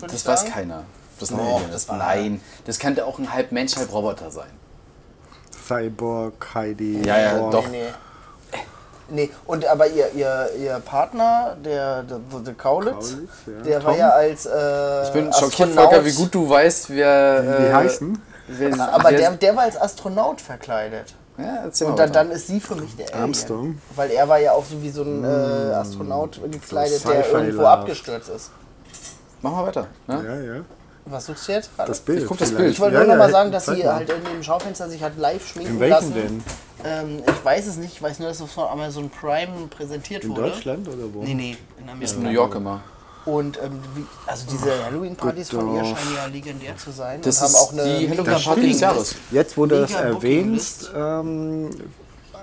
Das 0.00 0.26
weiß 0.26 0.44
keiner. 0.46 0.84
Das 1.28 1.38
Doch, 1.38 1.38
Alien. 1.56 1.70
das 1.72 1.88
war- 1.88 1.96
Nein, 1.96 2.40
das 2.66 2.78
könnte 2.78 3.04
auch 3.06 3.18
ein 3.18 3.32
halb 3.32 3.52
Mensch, 3.52 3.76
halb 3.76 3.92
Roboter 3.92 4.30
sein. 4.30 4.50
Cyborg, 5.66 6.46
Heidi. 6.54 7.02
Ja, 7.06 7.18
ja, 7.18 7.34
Borg. 7.38 7.52
doch. 7.52 7.68
Nee, 7.68 7.82
nee. 7.82 8.58
Nee, 9.10 9.30
und 9.46 9.66
aber 9.66 9.86
ihr, 9.86 10.10
ihr, 10.14 10.48
ihr 10.58 10.78
Partner, 10.80 11.56
der, 11.62 12.02
der, 12.04 12.18
der 12.40 12.54
Kaulitz, 12.54 13.10
Kaulitz, 13.12 13.30
ja. 13.46 13.62
der 13.62 13.84
war 13.84 13.90
Tom? 13.92 14.00
ja 14.00 14.08
als 14.10 14.46
äh, 14.46 15.02
Ich 15.04 15.12
bin 15.12 15.30
schockiert, 15.32 15.70
Volker, 15.72 16.04
wie 16.04 16.12
gut 16.12 16.34
du 16.34 16.48
weißt, 16.48 16.88
wer. 16.88 17.42
Wie 17.60 17.64
äh, 17.66 17.72
heißen? 17.72 18.22
Wer, 18.48 18.94
Aber 18.94 19.10
der, 19.12 19.32
der 19.32 19.56
war 19.56 19.64
als 19.64 19.78
Astronaut 19.80 20.40
verkleidet. 20.40 21.14
ja, 21.36 21.64
erzähl 21.64 21.86
Und 21.86 21.92
mal 21.98 22.04
dann, 22.04 22.12
dann 22.12 22.30
ist 22.30 22.46
sie 22.46 22.60
für 22.60 22.76
mich 22.76 22.96
der 22.96 23.08
Alien. 23.08 23.22
Armstrong. 23.22 23.78
Weil 23.94 24.10
er 24.10 24.26
war 24.26 24.38
ja 24.38 24.52
auch 24.52 24.64
so 24.64 24.80
wie 24.82 24.90
so 24.90 25.02
ein 25.02 25.22
äh, 25.22 25.74
Astronaut 25.74 26.40
gekleidet, 26.50 27.00
so 27.02 27.10
der 27.10 27.28
irgendwo 27.30 27.64
abgestürzt 27.66 28.30
ist. 28.30 28.50
Mach 29.42 29.52
mal 29.52 29.66
weiter. 29.66 29.86
Ne? 30.06 30.24
Ja, 30.26 30.54
ja. 30.54 30.60
Was 31.06 31.26
suchst 31.26 31.48
du 31.48 31.52
jetzt? 31.52 31.70
Das 31.76 32.00
Bild. 32.00 32.22
Ich 32.22 32.26
guck 32.26 32.38
das. 32.38 32.50
Bild. 32.52 32.72
Ich 32.72 32.80
wollte 32.80 32.94
Ja, 32.94 33.00
nur 33.04 33.08
noch 33.08 33.14
ja, 33.22 33.26
mal 33.26 33.30
sagen, 33.32 33.52
dass 33.52 33.66
sie 33.66 33.86
halt 33.86 34.08
in 34.10 34.24
dem 34.24 34.42
Schaufenster 34.42 34.88
sich 34.88 35.02
hat 35.02 35.18
live 35.18 35.46
schminken 35.46 35.74
In 35.74 35.80
welchem 35.80 35.94
lassen. 35.94 36.14
denn? 36.14 36.44
Ähm, 36.84 37.22
ich 37.26 37.44
weiß 37.44 37.66
es 37.66 37.76
nicht, 37.76 37.94
ich 37.94 38.02
weiß 38.02 38.18
nur, 38.20 38.28
dass 38.28 38.40
es 38.40 38.50
von 38.50 38.68
Amazon 38.68 39.10
Prime 39.10 39.66
präsentiert 39.68 40.24
In 40.24 40.30
wurde. 40.30 40.42
Deutschland 40.50 40.88
oder 40.88 41.04
wo? 41.12 41.22
Nee, 41.22 41.34
nee, 41.34 41.56
in 41.78 41.84
Ist 42.02 42.14
Amerika. 42.14 42.16
in 42.16 42.22
New 42.22 42.30
York 42.30 42.54
immer. 42.56 42.80
Und 43.26 43.56
ähm, 43.62 43.80
wie, 43.94 44.04
also 44.26 44.44
diese 44.50 44.84
Halloween-Partys 44.84 45.48
von 45.50 45.74
ihr 45.74 45.82
scheinen 45.84 46.14
ja 46.14 46.26
legendär 46.26 46.76
zu 46.76 46.90
sein. 46.90 47.20
Das 47.22 47.36
und 47.38 47.42
haben 47.42 47.50
ist 47.50 47.56
auch 47.56 47.72
eine 47.72 47.98
die 47.98 48.10
Halloween-Party 48.10 48.68
des 48.68 48.80
Jahres. 48.80 49.14
Jetzt, 49.30 49.56
wo 49.56 49.64
du 49.66 49.80
das 49.80 49.92
erwähnst, 49.92 50.90
ähm, 50.94 51.70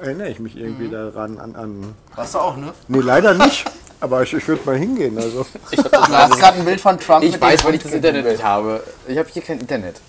erinnere 0.02 0.30
ich 0.30 0.40
mich 0.40 0.56
irgendwie 0.58 0.86
Mhm. 0.88 0.92
daran 0.92 1.38
an, 1.40 1.56
an. 1.56 1.96
Warst 2.16 2.34
du 2.34 2.40
auch, 2.40 2.58
ne? 2.58 2.74
Nee, 2.88 3.00
leider 3.00 3.36
nicht. 3.36 3.66
Aber 4.02 4.24
ich, 4.24 4.34
ich 4.34 4.48
würde 4.48 4.64
mal 4.66 4.78
hingehen. 4.78 5.18
Also. 5.18 5.46
Du 5.72 5.84
hast 5.94 6.38
gerade 6.40 6.58
ein 6.58 6.66
Bild 6.66 6.82
von 6.82 7.00
Trump 7.00 7.24
Ich 7.24 7.34
mit 7.34 7.42
weiß, 7.42 7.64
weil 7.64 7.76
ich 7.76 7.84
das 7.84 7.94
Internet 7.94 8.26
nicht 8.26 8.44
habe. 8.44 8.84
Ich 9.08 9.18
habe 9.18 9.30
hier 9.32 9.44
kein 9.44 9.60
Internet. 9.60 10.02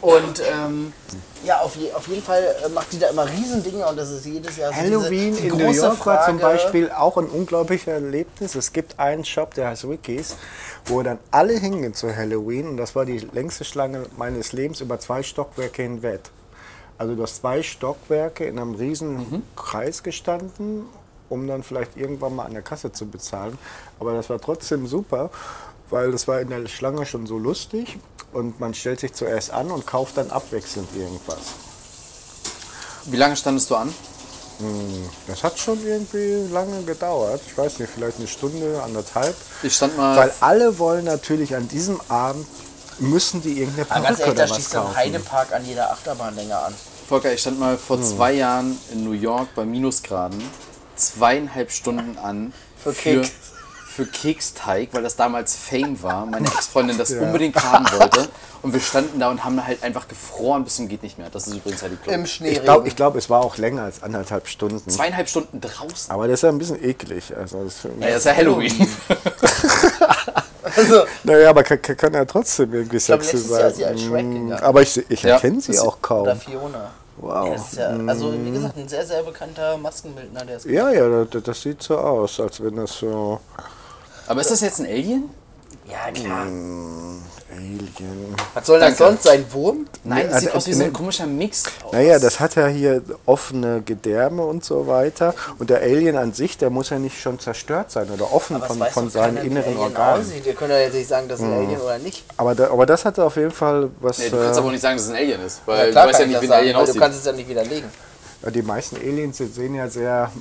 Und 0.00 0.42
ähm, 0.52 0.92
ja, 1.44 1.60
auf, 1.60 1.76
je, 1.76 1.92
auf 1.92 2.06
jeden 2.08 2.22
Fall 2.22 2.42
äh, 2.64 2.68
macht 2.68 2.92
die 2.92 2.98
da 2.98 3.08
immer 3.08 3.28
Riesendinge 3.28 3.86
und 3.86 3.96
das 3.96 4.10
ist 4.10 4.26
jedes 4.26 4.56
Jahr 4.56 4.72
so 4.72 4.78
Halloween 4.78 5.30
diese, 5.30 5.40
die 5.42 5.48
in 5.48 5.52
große 5.52 5.64
New 5.64 5.72
York 5.72 5.96
Frage, 5.96 6.18
war 6.18 6.26
zum 6.26 6.38
Beispiel 6.38 6.90
auch 6.90 7.16
ein 7.16 7.26
unglaubliches 7.26 7.88
Erlebnis. 7.88 8.54
Es 8.54 8.72
gibt 8.72 8.98
einen 8.98 9.24
Shop, 9.24 9.54
der 9.54 9.68
heißt 9.68 9.88
Wikis, 9.88 10.36
wo 10.86 11.02
dann 11.02 11.18
alle 11.30 11.54
hingehen 11.54 11.94
zu 11.94 12.14
Halloween. 12.14 12.68
Und 12.68 12.76
das 12.76 12.94
war 12.94 13.04
die 13.04 13.18
längste 13.18 13.64
Schlange 13.64 14.06
meines 14.16 14.52
Lebens 14.52 14.80
über 14.80 14.98
zwei 15.00 15.22
Stockwerke 15.22 15.82
hinweg. 15.82 16.20
Also 16.98 17.14
du 17.14 17.22
hast 17.22 17.36
zwei 17.36 17.62
Stockwerke 17.62 18.44
in 18.44 18.58
einem 18.58 18.74
riesen 18.74 19.42
Kreis 19.56 20.04
gestanden, 20.04 20.84
um 21.32 21.46
dann 21.48 21.62
vielleicht 21.62 21.96
irgendwann 21.96 22.36
mal 22.36 22.44
an 22.44 22.52
der 22.52 22.62
Kasse 22.62 22.92
zu 22.92 23.06
bezahlen. 23.06 23.58
Aber 23.98 24.12
das 24.12 24.28
war 24.30 24.38
trotzdem 24.40 24.86
super, 24.86 25.30
weil 25.90 26.12
das 26.12 26.28
war 26.28 26.40
in 26.40 26.50
der 26.50 26.66
Schlange 26.68 27.06
schon 27.06 27.26
so 27.26 27.38
lustig. 27.38 27.98
Und 28.32 28.60
man 28.60 28.72
stellt 28.74 29.00
sich 29.00 29.12
zuerst 29.12 29.50
an 29.50 29.70
und 29.70 29.86
kauft 29.86 30.16
dann 30.16 30.30
abwechselnd 30.30 30.88
irgendwas. 30.96 31.38
Wie 33.06 33.16
lange 33.16 33.36
standest 33.36 33.70
du 33.70 33.76
an? 33.76 33.92
Das 35.26 35.42
hat 35.42 35.58
schon 35.58 35.84
irgendwie 35.84 36.46
lange 36.52 36.82
gedauert. 36.84 37.40
Ich 37.46 37.58
weiß 37.58 37.78
nicht, 37.78 37.90
vielleicht 37.92 38.18
eine 38.18 38.28
Stunde, 38.28 38.80
anderthalb. 38.82 39.34
Ich 39.62 39.74
stand 39.74 39.96
mal. 39.96 40.16
Weil 40.16 40.32
alle 40.40 40.78
wollen 40.78 41.04
natürlich 41.04 41.56
an 41.56 41.66
diesem 41.68 42.00
Abend, 42.08 42.46
müssen 42.98 43.42
die 43.42 43.60
irgendeine 43.60 43.90
Aber 43.90 44.06
ganz 44.06 44.20
ehrlich, 44.20 44.34
da 44.36 44.48
was 44.50 44.58
im 44.58 44.64
kaufen. 44.72 44.96
Heidepark 44.96 45.52
an 45.52 45.64
jeder 45.66 45.90
Achterbahn 45.90 46.36
länger 46.36 46.66
an. 46.66 46.74
Volker, 47.08 47.32
ich 47.32 47.40
stand 47.40 47.58
mal 47.58 47.76
vor 47.76 47.96
Hm. 47.96 48.04
zwei 48.04 48.32
Jahren 48.34 48.78
in 48.92 49.04
New 49.04 49.12
York 49.12 49.48
bei 49.56 49.64
Minusgraden 49.64 50.40
zweieinhalb 50.96 51.70
Stunden 51.70 52.18
an 52.18 52.52
Für 52.82 52.92
Keks. 52.92 53.30
für 53.94 54.06
Keksteig, 54.06 54.88
weil 54.92 55.02
das 55.02 55.16
damals 55.16 55.54
Fame 55.56 56.02
war. 56.02 56.24
Meine 56.26 56.46
Ex-Freundin 56.48 56.96
das 56.98 57.10
unbedingt 57.12 57.56
haben 57.62 57.84
wollte. 57.98 58.28
Und 58.62 58.72
wir 58.72 58.80
standen 58.80 59.18
da 59.18 59.28
und 59.28 59.44
haben 59.44 59.66
halt 59.66 59.82
einfach 59.82 60.06
gefroren 60.06 60.62
bis 60.62 60.76
zum 60.76 60.86
geht 60.88 61.02
nicht 61.02 61.18
mehr. 61.18 61.28
Das 61.30 61.48
ist 61.48 61.54
übrigens 61.56 61.82
halt 61.82 61.92
die 61.92 61.96
Club. 61.96 62.14
Im 62.14 62.26
Schnee. 62.26 62.50
Ich 62.50 62.62
glaube, 62.62 62.88
glaub, 62.90 63.16
es 63.16 63.28
war 63.28 63.40
auch 63.40 63.56
länger 63.58 63.82
als 63.82 64.02
anderthalb 64.04 64.46
Stunden. 64.46 64.88
Zweieinhalb 64.88 65.28
Stunden 65.28 65.60
draußen. 65.60 66.10
Aber 66.12 66.28
das 66.28 66.34
ist 66.38 66.42
ja 66.42 66.48
ein 66.50 66.58
bisschen 66.58 66.82
eklig. 66.82 67.36
Also 67.36 67.64
das, 67.64 67.82
Ja, 67.98 68.06
das 68.06 68.16
ist 68.18 68.24
ja 68.26 68.36
Halloween. 68.36 68.88
Also, 70.76 71.02
naja, 71.24 71.50
aber 71.50 71.64
kann, 71.64 71.82
kann- 71.82 72.14
ja 72.14 72.24
trotzdem 72.24 72.72
irgendwie 72.72 72.98
sexy 72.98 73.36
letztes 73.36 73.50
Jahr 73.50 73.60
sein. 73.70 73.74
sie 73.74 73.84
als 73.84 74.00
Shrek 74.00 74.24
Mm, 74.24 74.32
gegangen. 74.48 74.62
Aber 74.62 74.80
ich, 74.80 75.10
ich 75.10 75.22
Ja, 75.22 75.34
erkenne 75.34 75.60
sie- 75.60 75.78
auch 75.78 76.00
kaum. 76.00 76.22
oder 76.22 76.36
Fiona. 76.36 76.90
Wow. 77.22 77.54
Ist 77.54 77.76
ja, 77.76 77.96
also, 78.08 78.34
wie 78.34 78.50
gesagt, 78.50 78.76
ein 78.76 78.88
sehr, 78.88 79.06
sehr 79.06 79.22
bekannter 79.22 79.76
Maskenbildner, 79.78 80.44
der 80.44 80.56
ist. 80.56 80.66
Ja, 80.66 80.90
ja, 80.90 81.24
das, 81.24 81.42
das 81.44 81.62
sieht 81.62 81.80
so 81.80 81.96
aus, 81.96 82.40
als 82.40 82.60
wenn 82.60 82.74
das 82.76 82.98
so 82.98 83.38
Aber 84.26 84.40
ist 84.40 84.50
das 84.50 84.60
jetzt 84.60 84.80
ein 84.80 84.86
Alien? 84.86 85.30
Ja, 85.92 86.10
klar. 86.10 86.46
Alien. 87.54 88.34
Was 88.54 88.66
soll 88.66 88.80
das 88.80 88.96
Danke. 88.96 89.12
sonst 89.12 89.22
sein? 89.24 89.44
Wurm? 89.50 89.86
Nein, 90.04 90.24
das 90.24 90.34
also, 90.36 90.46
sieht 90.46 90.54
aus 90.56 90.66
wie 90.68 90.72
so 90.72 90.84
ein 90.84 90.92
komischer 90.92 91.26
Mix. 91.26 91.64
Naja, 91.92 92.18
das 92.18 92.40
hat 92.40 92.54
ja 92.54 92.66
hier 92.66 93.02
offene 93.26 93.82
Gedärme 93.84 94.42
und 94.42 94.64
so 94.64 94.86
weiter. 94.86 95.34
Und 95.58 95.68
der 95.68 95.82
Alien 95.82 96.16
an 96.16 96.32
sich, 96.32 96.56
der 96.56 96.70
muss 96.70 96.88
ja 96.88 96.98
nicht 96.98 97.20
schon 97.20 97.38
zerstört 97.38 97.90
sein 97.90 98.08
oder 98.10 98.32
offen 98.32 98.56
Aber 98.56 98.66
von, 98.68 98.78
von 98.86 99.10
seinen 99.10 99.36
inneren 99.36 99.64
Alien 99.66 99.78
Organen. 99.80 100.22
Aussieht. 100.22 100.46
Wir 100.46 100.54
können 100.54 100.70
ja 100.70 100.78
jetzt 100.78 100.94
nicht 100.94 101.08
sagen, 101.08 101.28
das 101.28 101.40
ist 101.40 101.44
ein 101.44 101.52
Alien 101.52 101.78
oder 101.80 101.98
nicht. 101.98 102.24
Aber, 102.38 102.54
da, 102.54 102.70
aber 102.70 102.86
das 102.86 103.04
hat 103.04 103.18
auf 103.18 103.36
jeden 103.36 103.50
Fall 103.50 103.90
was. 104.00 104.18
Nee, 104.18 104.30
du 104.30 104.36
kannst 104.38 104.54
äh, 104.54 104.58
aber 104.58 104.68
auch 104.68 104.72
nicht 104.72 104.80
sagen, 104.80 104.96
dass 104.96 105.04
es 105.04 105.10
ein 105.10 105.16
Alien 105.16 105.42
ist, 105.44 105.60
Ja, 105.66 105.72
weil 105.74 105.90
klar 105.90 106.04
du 106.06 106.10
weißt 106.10 106.20
ja 106.20 106.26
nicht, 106.26 106.36
ich 106.36 106.42
wie 106.42 106.46
ein 106.46 106.52
Alien 106.52 106.72
sagen, 106.72 106.78
weil 106.78 106.84
Du 106.86 106.90
aussieht. 106.90 107.00
kannst 107.02 107.18
es 107.18 107.24
ja 107.26 107.32
nicht 107.32 107.48
widerlegen. 107.50 107.90
Ja, 108.42 108.50
die 108.50 108.62
meisten 108.62 108.96
Aliens 108.96 109.36
se- 109.36 109.46
sehen 109.48 109.74
ja 109.74 109.88
sehr 109.90 110.32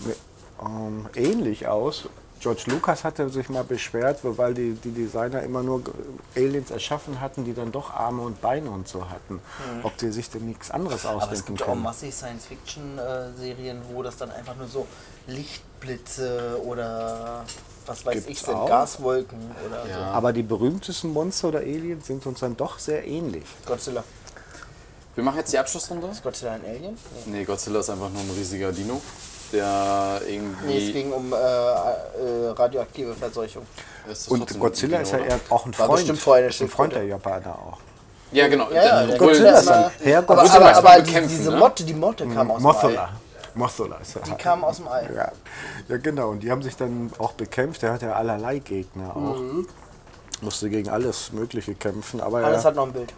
ähm, 0.66 1.08
ähnlich 1.16 1.68
aus. 1.68 2.06
George 2.42 2.64
Lucas 2.66 3.04
hatte 3.04 3.30
sich 3.30 3.50
mal 3.50 3.64
beschwert, 3.64 4.20
weil 4.24 4.56
die, 4.56 4.74
die 4.74 4.92
Designer 4.92 5.44
immer 5.44 5.62
nur 5.62 5.84
Aliens 6.36 6.72
erschaffen 6.72 7.22
hatten, 7.22 7.46
die 7.46 7.54
dann 7.54 7.72
doch 7.72 7.94
Arme 7.94 8.24
und 8.24 8.42
Beine 8.42 8.72
und 8.72 8.88
so 8.88 9.10
hatten. 9.10 9.40
Ob 9.84 9.96
die 9.98 10.10
sich 10.12 10.28
denn 10.32 10.48
nichts 10.48 10.72
anderes 10.72 11.06
Aber 11.06 11.18
es 11.18 11.24
ausdenken 11.24 11.46
gibt 11.56 11.62
auch 11.62 11.66
können. 11.68 11.84
massig 11.84 12.14
Science-Fiction-Serien, 12.16 13.82
wo 13.94 14.02
das 14.02 14.18
dann 14.18 14.32
einfach 14.32 14.56
nur 14.56 14.68
so 14.68 14.88
Lichtblitze 15.28 16.60
oder 16.66 17.46
was 17.86 18.06
weiß 18.06 18.16
Gibt's 18.16 18.30
ich 18.30 18.40
sind, 18.42 18.56
auch? 18.56 18.68
Gaswolken 18.68 19.40
oder 19.68 19.84
so. 19.86 20.00
Aber 20.00 20.34
die 20.34 20.44
berühmtesten 20.44 21.14
Monster 21.14 21.50
oder 21.50 21.60
Aliens 21.60 22.08
sind 22.08 22.26
uns 22.26 22.40
dann 22.40 22.58
doch 22.58 22.80
sehr 22.80 23.06
ähnlich. 23.06 23.46
Godzilla. 23.68 24.04
Wir 25.14 25.24
machen 25.24 25.38
jetzt 25.38 25.54
die 25.54 25.60
Abschlussrunde. 25.60 26.08
Ist 26.08 26.24
Godzilla 26.24 26.54
ein 26.54 26.66
Alien? 26.66 26.98
Nee. 27.26 27.40
Nee, 27.40 27.44
Godzilla 27.44 27.82
ist 27.82 27.90
einfach 27.90 28.10
nur 28.10 28.22
ein 28.22 28.30
riesiger 28.32 28.72
Dino, 28.72 29.02
der 29.52 30.22
irgendwie. 30.28 30.66
Nee, 30.66 30.88
es 30.88 30.94
ging 30.94 31.12
um 31.12 31.34
äh, 31.34 31.36
äh, 31.36 32.50
radioaktive 32.50 33.14
Verseuchung. 33.14 33.66
Und 34.30 34.60
Godzilla 34.60 35.00
ist 35.00 35.12
ja 35.12 35.20
eher 35.20 35.40
auch 35.50 35.66
ein 35.66 35.78
War 35.78 35.86
Freund. 35.88 36.00
bestimmt 36.00 36.20
vorher 36.20 36.44
eine 36.46 36.50
ist 36.50 36.62
ein 36.62 36.70
Freund 36.70 36.94
der. 36.94 37.06
Japaner 37.06 37.54
auch. 37.56 37.78
Ja, 38.32 38.48
genau. 38.48 38.72
Ja, 38.72 39.04
ja, 39.06 39.18
Godzilla 39.18 39.60
ist 39.60 39.70
Herr 40.04 40.18
Aber, 40.20 40.36
Godzilla 40.36 40.78
aber, 40.78 40.78
aber 40.78 41.02
die, 41.02 41.12
bekämpfen, 41.12 41.38
diese 41.38 41.52
ne? 41.52 41.58
Motte, 41.58 41.84
die 41.84 41.94
Motte 41.94 42.28
kam 42.28 42.52
aus 42.52 42.58
dem 42.58 42.64
Mothula. 42.64 43.04
All. 43.04 43.10
Mothula 43.54 43.98
ist 43.98 44.16
er. 44.16 44.22
Die 44.24 44.34
kam 44.36 44.64
aus 44.64 44.78
dem 44.78 44.88
All. 44.88 45.14
Ja. 45.14 45.32
ja, 45.90 45.98
genau. 45.98 46.30
Und 46.30 46.42
die 46.42 46.50
haben 46.50 46.62
sich 46.62 46.78
dann 46.78 47.12
auch 47.18 47.34
bekämpft. 47.34 47.82
Der 47.82 47.94
hat 47.94 48.02
ja 48.02 48.14
allerlei 48.14 48.60
Gegner 48.60 49.16
auch. 49.16 49.38
Musste 50.42 50.70
gegen 50.70 50.90
alles 50.90 51.32
Mögliche 51.34 51.76
kämpfen. 51.76 52.22
Aber 52.22 52.40
Alles 52.40 52.64
ja, 52.64 52.70
hat 52.70 52.76
noch 52.76 52.88
ein 52.88 52.94
Bild. 52.94 53.14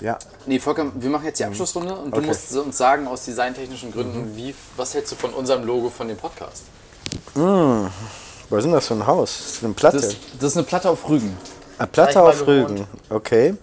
Ja, 0.00 0.18
Nee, 0.46 0.58
Volker, 0.58 0.86
wir 0.94 1.10
machen 1.10 1.24
jetzt 1.24 1.38
die 1.40 1.44
Abschlussrunde 1.44 1.94
und 1.94 2.12
du 2.12 2.18
Okay. 2.18 2.26
musst 2.28 2.56
uns 2.56 2.76
sagen, 2.78 3.06
aus 3.06 3.24
designtechnischen 3.24 3.92
Gründen, 3.92 4.36
wie, 4.36 4.54
was 4.76 4.94
hältst 4.94 5.12
du 5.12 5.16
von 5.16 5.32
unserem 5.34 5.64
Logo 5.64 5.90
von 5.90 6.08
dem 6.08 6.16
Podcast? 6.16 6.62
was 7.34 8.58
ist 8.58 8.64
denn 8.64 8.72
das 8.72 8.86
für 8.86 8.94
ein 8.94 9.06
Haus? 9.06 9.38
Das 9.38 9.46
ist 9.56 9.64
eine 9.64 9.74
Platte. 9.74 9.96
Das, 10.00 10.16
das 10.40 10.50
ist 10.52 10.56
eine 10.56 10.66
Platte 10.66 10.90
auf 10.90 11.08
Rügen. 11.08 11.36
Eine 11.78 11.86
Platte 11.88 12.22
auf 12.22 12.46
Rügen. 12.46 12.86
Okay. 13.08 13.54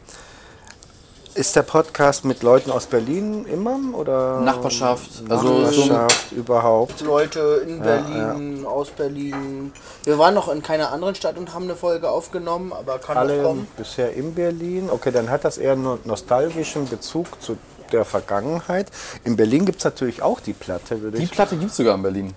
Ist 1.36 1.53
der 1.53 1.63
Podcast 1.63 2.23
mit 2.23 2.43
Leuten 2.43 2.71
aus 2.71 2.86
Berlin 2.86 3.45
immer? 3.45 3.77
Oder 3.93 4.39
Nachbarschaft, 4.39 5.09
also 5.27 5.65
so 5.65 5.86
Nachbarschaft 5.88 6.31
überhaupt? 6.31 7.01
Leute 7.01 7.61
in 7.67 7.81
Berlin, 7.81 8.65
aus 8.65 8.89
Berlin. 8.91 9.73
Wir 10.05 10.17
waren 10.17 10.33
noch 10.33 10.47
in 10.47 10.63
keiner 10.63 10.93
anderen 10.93 11.13
Stadt 11.13 11.38
und 11.38 11.53
haben 11.53 11.65
eine 11.65 11.75
Folge 11.75 12.09
aufgenommen, 12.09 12.71
aber 12.71 12.99
kann 12.99 13.15
noch 13.15 13.23
Alle 13.23 13.43
kommen. 13.43 13.67
bisher 13.75 14.13
in 14.13 14.33
Berlin. 14.33 14.89
Okay, 14.89 15.11
dann 15.11 15.29
hat 15.29 15.43
das 15.43 15.57
eher 15.57 15.75
nur 15.75 15.99
nostalgischen 16.05 16.88
Bezug 16.88 17.27
zu 17.41 17.57
der 17.91 18.05
Vergangenheit. 18.05 18.89
In 19.25 19.36
Berlin 19.36 19.65
gibt 19.65 19.79
es 19.79 19.83
natürlich 19.83 20.21
auch 20.21 20.39
die 20.39 20.53
Platte, 20.53 21.01
würde 21.01 21.17
Die 21.17 21.25
ich 21.25 21.31
Platte 21.31 21.57
gibt 21.57 21.71
es 21.71 21.75
sogar 21.75 21.95
in 21.95 22.01
Berlin. 22.01 22.33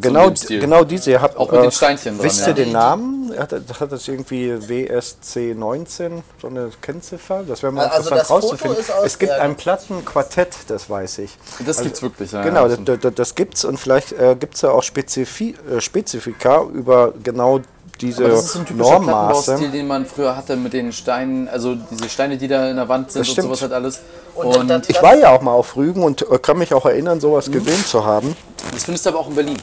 Genau, 0.00 0.34
Stil. 0.34 0.60
genau 0.60 0.84
diese. 0.84 1.10
Ihr 1.10 1.22
habt, 1.22 1.36
Auch 1.36 1.50
mit 1.50 1.62
den 1.62 1.72
Steinchen 1.72 2.16
dran, 2.16 2.26
Wisst 2.26 2.40
ja. 2.40 2.48
ihr 2.48 2.54
den 2.54 2.72
Namen? 2.72 3.34
Hat, 3.38 3.52
hat 3.52 3.92
das 3.92 4.08
irgendwie 4.08 4.52
WSC19, 4.52 6.22
so 6.40 6.48
eine 6.48 6.70
Kennziffer? 6.80 7.42
Das 7.46 7.62
wäre 7.62 7.72
mal 7.72 7.86
Also 7.86 8.10
interessant 8.10 8.30
rauszufinden. 8.30 8.84
Es 9.04 9.18
gibt 9.18 9.32
ein 9.32 9.56
Plattenquartett, 9.56 10.54
das 10.68 10.90
weiß 10.90 11.18
ich. 11.18 11.36
Das 11.66 11.82
gibt's 11.82 12.02
wirklich, 12.02 12.32
ja. 12.32 12.42
Genau, 12.42 12.68
ja, 12.68 12.76
das, 12.76 12.98
das, 13.00 13.14
das 13.14 13.34
gibt's 13.34 13.64
und 13.64 13.78
vielleicht 13.78 14.12
äh, 14.12 14.36
gibt 14.38 14.54
es 14.54 14.62
ja 14.62 14.70
auch 14.70 14.82
Spezifi 14.82 15.54
äh, 15.70 15.80
Spezifika 15.80 16.62
über 16.64 17.12
genau 17.22 17.60
diese 18.02 18.24
Aber 18.24 18.34
das 18.34 18.44
ist 18.44 18.52
so 18.52 18.58
ein 18.60 18.66
typischer 18.66 18.90
Normmaße. 18.90 19.44
Plattenbaustil, 19.44 19.70
den 19.70 19.86
man 19.86 20.06
früher 20.06 20.36
hatte 20.36 20.56
mit 20.56 20.72
den 20.72 20.92
Steinen, 20.92 21.48
also 21.48 21.74
diese 21.74 22.08
Steine, 22.08 22.36
die 22.36 22.48
da 22.48 22.68
in 22.68 22.76
der 22.76 22.88
Wand 22.88 23.10
sind 23.12 23.20
Das 23.20 23.28
und 23.28 23.32
stimmt. 23.32 23.46
sowas 23.46 23.62
halt 23.62 23.72
alles. 23.72 24.00
Und 24.34 24.70
Und, 24.70 24.88
Ich 24.90 25.02
war 25.02 25.14
ja 25.14 25.30
auch 25.30 25.40
mal 25.42 25.52
auf 25.52 25.76
Rügen 25.76 26.02
und 26.02 26.22
äh, 26.30 26.38
kann 26.38 26.58
mich 26.58 26.72
auch 26.74 26.84
erinnern, 26.86 27.20
sowas 27.20 27.50
gesehen 27.50 27.84
zu 27.84 28.04
haben. 28.04 28.36
das 28.72 28.84
findest 28.84 29.06
du 29.06 29.10
aber 29.10 29.20
auch 29.20 29.28
in 29.28 29.34
Berlin. 29.34 29.58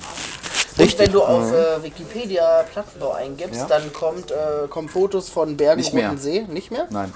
Und 0.77 0.97
wenn 0.99 1.11
du 1.11 1.21
auf 1.21 1.51
äh, 1.51 1.83
Wikipedia 1.83 2.63
Plattenbau 2.71 3.11
eingibst, 3.11 3.65
dann 3.67 3.91
kommt, 3.91 4.31
äh, 4.31 4.67
kommen 4.69 4.87
Fotos 4.87 5.27
von 5.27 5.57
Bergen. 5.57 5.83
Roten 5.83 6.17
See. 6.17 6.45
Nicht 6.47 6.71
mehr? 6.71 6.87
Nein, 6.89 7.13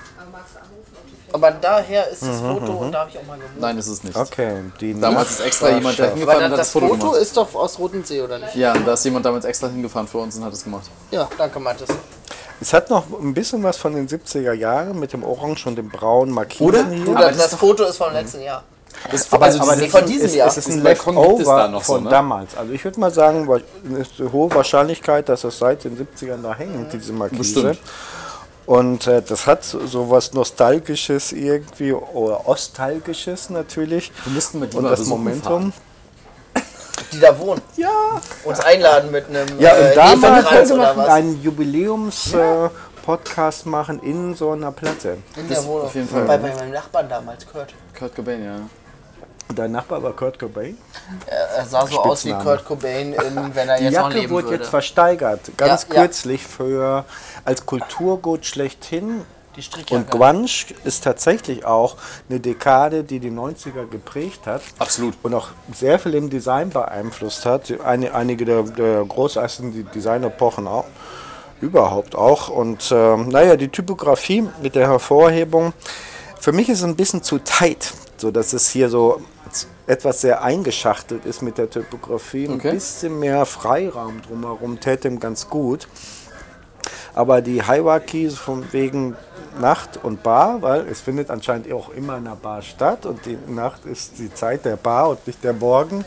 Aber 1.34 1.52
daher 1.52 2.08
ist 2.10 2.22
das 2.22 2.40
Foto 2.40 2.72
und 2.74 2.92
da 2.92 3.00
habe 3.02 3.10
ich 3.10 3.18
auch 3.18 3.24
mal 3.26 3.38
gewohnt. 3.38 3.60
nein, 3.60 3.78
ist 3.78 3.88
es 3.88 4.04
nicht. 4.04 4.16
Okay, 4.16 4.60
die 4.80 5.00
Damals 5.00 5.32
ist 5.32 5.40
extra 5.42 5.70
jemand 5.72 5.98
da 6.00 6.06
hingefahren 6.06 6.28
das, 6.28 6.38
und 6.38 6.44
hat 6.44 6.52
das 6.52 6.60
das 6.60 6.70
Foto 6.72 6.88
Foto 6.88 7.00
gemacht. 7.08 7.22
ist 7.22 7.38
doch 7.38 7.56
aus 7.56 7.80
Roten 7.80 8.04
See, 8.06 8.22
oder 8.22 8.38
nicht? 8.40 8.56
Ja, 8.56 8.74
und 8.74 8.88
da 8.88 8.94
ist 8.94 9.04
jemand 9.04 9.26
damals 9.26 9.44
extra 9.46 9.68
hingefahren 9.68 10.08
für 10.08 10.20
uns 10.20 10.36
und 10.38 10.46
hat 10.46 10.54
es 10.54 10.64
gemacht. 10.64 10.84
Ja, 11.12 11.28
danke, 11.38 11.60
Mathis. 11.60 11.90
Es 12.62 12.72
hat 12.72 12.90
noch 12.90 13.04
ein 13.20 13.34
bisschen 13.34 13.62
was 13.64 13.78
von 13.78 13.94
den 13.96 14.08
70er 14.08 14.54
Jahren 14.54 14.98
mit 15.00 15.12
dem 15.12 15.24
Orange 15.24 15.66
und 15.68 15.76
dem 15.76 15.90
Braunen 15.90 16.34
Markisen 16.34 16.66
Oder? 16.68 16.84
Du, 16.84 17.14
das, 17.14 17.36
das 17.38 17.50
das 17.50 17.56
Foto 17.60 17.84
ist 17.84 17.98
vom 17.98 18.14
letzten 18.14 18.42
Jahr. 18.42 18.64
Das, 19.12 19.34
Aber, 19.34 19.46
also 19.46 19.60
aber 19.62 19.76
das 19.76 19.88
von 19.88 20.06
diesem 20.06 20.28
ist, 20.28 20.36
Jahr. 20.36 20.48
Es 20.48 20.58
ist 20.58 20.70
ein 20.70 20.84
Balkon 20.84 21.16
gibt 21.16 21.40
es 21.42 21.46
da 21.48 21.56
Leftover 21.56 21.68
noch 21.68 21.84
so, 21.84 21.94
von 21.96 22.04
ne? 22.04 22.10
damals. 22.12 22.56
Also 22.56 22.72
ich 22.74 22.84
würde 22.86 23.00
mal 23.00 23.12
sagen, 23.12 23.48
wa- 23.48 23.60
es 24.00 24.08
ist 24.12 24.22
eine 24.22 24.32
hohe 24.32 24.54
Wahrscheinlichkeit, 24.54 25.28
dass 25.28 25.44
es 25.44 25.58
seit 25.58 25.84
den 25.84 25.98
70ern 25.98 26.42
da 26.44 26.54
hängt, 26.54 26.94
diese 26.94 27.12
Markise. 27.12 27.40
Bestimmt. 27.42 27.80
Und 28.66 29.08
äh, 29.08 29.22
das 29.22 29.46
hat 29.46 29.64
so, 29.64 29.86
so 29.88 30.10
was 30.10 30.32
Nostalgisches 30.34 31.32
irgendwie, 31.34 31.92
oder 31.94 32.48
Ostalgisches 32.48 33.50
natürlich. 33.50 34.12
Wir 34.24 34.34
müssten 34.34 34.60
mit 34.60 34.74
Und 34.74 34.86
das 34.86 35.06
Momentum. 35.06 35.74
Die 37.12 37.20
da 37.20 37.38
wohnen. 37.38 37.62
Ja. 37.76 37.90
Uns 38.46 38.60
einladen 38.62 39.12
mit 39.12 39.28
einem 39.28 39.60
Ja, 39.60 39.76
äh, 39.76 39.90
und 39.90 39.98
damals 39.98 40.24
Hefekranz 40.46 40.70
wollte 40.70 40.74
oder 40.76 40.94
man 40.94 41.06
was. 41.06 41.10
einen 41.14 41.44
Jubiläums-Podcast 41.44 43.66
machen 43.66 44.00
in 44.02 44.34
so 44.36 44.52
einer 44.52 44.72
Platte. 44.72 45.18
In 45.36 45.50
der 45.50 45.66
Wohnung. 45.66 45.88
auf 45.88 45.96
jeden 45.96 46.08
Fall. 46.08 46.24
Bei, 46.26 46.38
bei 46.38 46.56
meinem 46.56 46.72
Nachbarn 46.72 47.10
damals, 47.10 47.46
Kurt. 47.46 47.74
Kurt 47.98 48.16
Cobain, 48.16 48.46
ja. 48.46 48.56
Dein 49.54 49.72
Nachbar 49.72 50.02
war 50.02 50.14
Kurt 50.14 50.40
Cobain. 50.40 50.78
Er, 51.28 51.66
sah 51.66 51.86
so 51.86 52.00
aus 52.00 52.24
wie 52.26 52.30
Spitzname. 52.30 52.44
Kurt 52.44 52.66
Cobain, 52.66 53.14
in, 53.14 53.56
wenn 53.56 53.70
er 53.70 53.78
Die 53.78 53.84
jetzt 53.86 53.94
noch 53.94 54.04
Jacke 54.04 54.20
leben 54.20 54.34
wurde 54.34 54.46
würde. 54.48 54.58
jetzt 54.58 54.70
versteigert, 54.70 55.42
ganz 55.58 55.84
Ja, 55.90 55.96
ja. 55.96 56.02
kürzlich 56.02 56.44
für 56.44 57.06
als 57.46 57.66
Kulturgut 57.66 58.46
schlechthin. 58.46 59.22
Die 59.56 59.62
Strickjacke. 59.62 59.96
Und 60.06 60.10
Guanche 60.10 60.74
ist 60.84 61.04
tatsächlich 61.04 61.64
auch 61.66 61.98
eine 62.28 62.40
Dekade, 62.40 63.04
die 63.04 63.20
die 63.20 63.30
90er 63.30 63.88
geprägt 63.88 64.48
hat. 64.48 64.64
Absolut. 64.80 65.14
Und 65.22 65.36
auch 65.36 65.50
sehr 65.72 66.00
viel 66.00 66.16
im 66.16 66.32
Design 66.32 66.72
beeinflusst 66.72 67.46
hat. 67.46 67.72
Eine, 67.86 68.16
einige 68.16 68.46
der, 68.46 68.64
der 68.64 69.06
großartigsten 69.06 69.92
Designepochen 69.94 70.66
auch. 70.68 70.86
Überhaupt 71.62 72.16
auch. 72.16 72.50
Und 72.50 72.92
ähm, 72.92 73.30
naja, 73.30 73.56
die 73.56 73.68
Typografie 73.70 74.48
mit 74.64 74.74
der 74.74 74.88
Hervorhebung. 74.88 75.74
Für 76.40 76.52
mich 76.52 76.68
ist 76.70 76.80
es 76.80 76.84
ein 76.86 76.96
bisschen 76.96 77.22
zu 77.22 77.38
tight, 77.38 77.94
so 78.18 78.32
dass 78.32 78.54
es 78.54 78.70
hier 78.70 78.90
so 78.90 79.22
etwas 79.88 80.22
sehr 80.22 80.44
eingeschachtelt 80.44 81.26
ist 81.26 81.42
mit 81.42 81.58
der 81.58 81.70
Typografie. 81.70 82.48
Ein 82.48 82.56
Okay. 82.56 82.72
bisschen 82.72 83.20
mehr 83.20 83.46
Freiraum 83.46 84.22
drumherum 84.22 84.80
täte 84.80 85.08
ihm 85.08 85.20
ganz 85.20 85.50
gut. 85.50 85.88
Aber 87.16 87.42
die 87.42 87.64
Hierarchy 87.64 88.30
von 88.32 88.72
wegen 88.74 89.16
Nacht 89.60 90.00
und 90.04 90.24
Bar, 90.24 90.64
weil 90.64 90.88
es 90.88 91.02
findet 91.02 91.30
anscheinend 91.30 91.72
auch 91.72 91.90
immer 91.90 92.18
in 92.18 92.24
der 92.26 92.32
Bar 92.36 92.64
statt 92.64 93.06
und 93.06 93.24
die 93.28 93.38
Nacht 93.48 93.86
ist 93.86 94.18
die 94.18 94.34
Zeit 94.34 94.66
der 94.66 94.78
Bar 94.78 95.10
und 95.10 95.28
nicht 95.28 95.44
der 95.44 95.54
Morgen. 95.54 96.04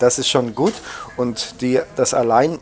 Das 0.00 0.18
ist 0.18 0.28
schon 0.28 0.54
gut 0.56 0.74
und 1.16 1.60
die, 1.60 1.80
das 1.94 2.14
allein 2.14 2.58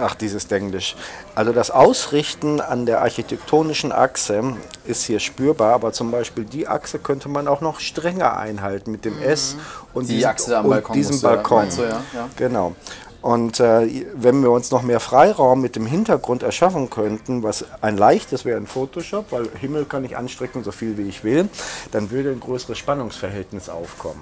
Ach, 0.00 0.14
dieses 0.14 0.50
Englisch. 0.50 0.96
Also 1.34 1.52
das 1.52 1.70
Ausrichten 1.70 2.60
an 2.60 2.86
der 2.86 3.02
architektonischen 3.02 3.92
Achse 3.92 4.56
ist 4.86 5.04
hier 5.04 5.20
spürbar, 5.20 5.74
aber 5.74 5.92
zum 5.92 6.10
Beispiel 6.10 6.44
die 6.44 6.66
Achse 6.68 6.98
könnte 6.98 7.28
man 7.28 7.48
auch 7.48 7.60
noch 7.60 7.80
strenger 7.80 8.36
einhalten 8.38 8.90
mit 8.90 9.04
dem 9.04 9.20
S 9.20 9.56
und, 9.92 10.08
Die 10.08 10.14
diesem- 10.16 10.30
Achse 10.30 10.58
am 10.58 10.68
Balkon 10.68 10.94
diesem 10.94 11.20
Balkon. 11.20 11.68
du, 11.76 11.82
ja? 11.82 12.00
Ja. 12.12 12.28
Genau. 12.36 12.74
Und 13.22 13.58
äh, 13.58 14.04
wenn 14.14 14.42
wir 14.42 14.50
uns 14.50 14.70
noch 14.70 14.82
mehr 14.82 15.00
Freiraum 15.00 15.62
mit 15.62 15.76
dem 15.76 15.86
Hintergrund 15.86 16.42
erschaffen 16.42 16.90
könnten, 16.90 17.42
was 17.42 17.64
ein 17.80 17.96
leichtes 17.96 18.44
wäre 18.44 18.58
in 18.58 18.66
Photoshop, 18.66 19.32
weil 19.32 19.48
Himmel 19.58 19.86
kann 19.86 20.04
ich 20.04 20.14
anstrecken, 20.18 20.62
so 20.62 20.72
viel 20.72 20.98
wie 20.98 21.08
ich 21.08 21.24
will, 21.24 21.48
dann 21.90 22.10
würde 22.10 22.30
ein 22.32 22.40
größeres 22.40 22.76
Spannungsverhältnis 22.76 23.70
aufkommen. 23.70 24.20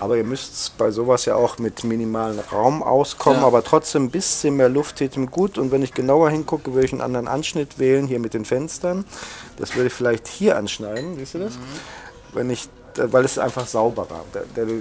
Aber 0.00 0.16
ihr 0.16 0.24
müsst 0.24 0.78
bei 0.78 0.90
sowas 0.92 1.24
ja 1.24 1.34
auch 1.34 1.58
mit 1.58 1.82
minimalen 1.82 2.38
Raum 2.52 2.82
auskommen, 2.84 3.40
Ja. 3.40 3.46
aber 3.46 3.64
trotzdem 3.64 4.04
ein 4.04 4.10
bisschen 4.10 4.56
mehr 4.56 4.68
Luft 4.68 4.96
täte 4.96 5.18
ihm 5.18 5.30
gut. 5.30 5.58
Und 5.58 5.72
wenn 5.72 5.82
ich 5.82 5.92
genauer 5.92 6.30
hingucke, 6.30 6.72
würde 6.72 6.86
ich 6.86 6.92
einen 6.92 7.00
anderen 7.00 7.26
Anschnitt 7.26 7.78
wählen, 7.80 8.06
hier 8.06 8.20
mit 8.20 8.32
den 8.32 8.44
Fenstern. 8.44 9.04
Das 9.56 9.74
würde 9.74 9.88
ich 9.88 9.92
vielleicht 9.92 10.28
hier 10.28 10.56
anschneiden, 10.56 11.16
siehst 11.16 11.34
du 11.34 11.38
das? 11.40 11.54
Wenn 12.32 12.48
ich, 12.50 12.68
weil 13.06 13.24
es 13.24 13.32
ist 13.32 13.38
einfach 13.38 13.66
sauberer. 13.66 14.24
Der, 14.34 14.42
der, 14.56 14.74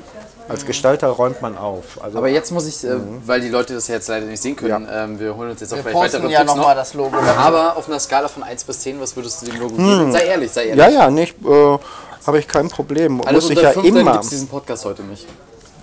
als 0.48 0.66
Gestalter 0.66 1.08
räumt 1.08 1.42
man 1.42 1.58
auf. 1.58 2.02
Also 2.02 2.18
Aber 2.18 2.28
jetzt 2.30 2.52
muss 2.52 2.68
ich, 2.68 2.84
äh, 2.84 2.96
weil 3.26 3.42
die 3.42 3.50
Leute 3.50 3.74
das 3.74 3.88
ja 3.88 3.96
jetzt 3.96 4.08
leider 4.08 4.26
nicht 4.26 4.42
sehen 4.42 4.56
können, 4.56 4.88
ähm, 4.92 5.20
wir 5.20 5.36
holen 5.36 5.52
uns 5.52 5.62
jetzt 5.62 5.74
auch 5.74 5.78
Wir 5.78 5.84
vielleicht 5.84 6.14
weitere 6.14 6.32
ja 6.32 6.40
Tipps 6.40 6.52
nochmal 6.56 6.76
noch. 6.76 6.82
das 6.82 6.94
Logo. 6.94 7.18
Aber 7.18 7.76
auf 7.78 7.88
einer 7.88 8.00
Skala 8.00 8.28
von 8.28 8.44
1 8.44 8.64
bis 8.64 8.80
10, 8.80 9.00
was 9.00 9.16
würdest 9.16 9.42
du 9.42 9.46
dem 9.48 9.60
Logo 9.60 9.76
geben? 9.76 10.12
Sei 10.12 10.26
ehrlich, 10.26 10.52
sei 10.52 10.66
ehrlich. 10.68 10.84
Ja, 10.84 10.90
ja, 10.90 11.10
nicht. 11.10 11.36
Äh, 11.46 11.78
habe 12.26 12.40
ich 12.40 12.48
kein 12.48 12.68
Problem. 12.70 13.22
Alles 13.22 13.46
Muss 13.46 13.52
ich 13.52 13.58
unter 13.58 13.70
ja 13.70 13.74
5, 13.74 13.88
dann 13.88 13.98
immer. 13.98 14.12
gibt 14.14 14.24
es 14.26 14.30
diesen 14.32 14.48
Podcast 14.48 14.86
heute 14.86 15.04
nicht. 15.04 15.26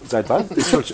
Seit 0.07 0.29
wann? 0.29 0.45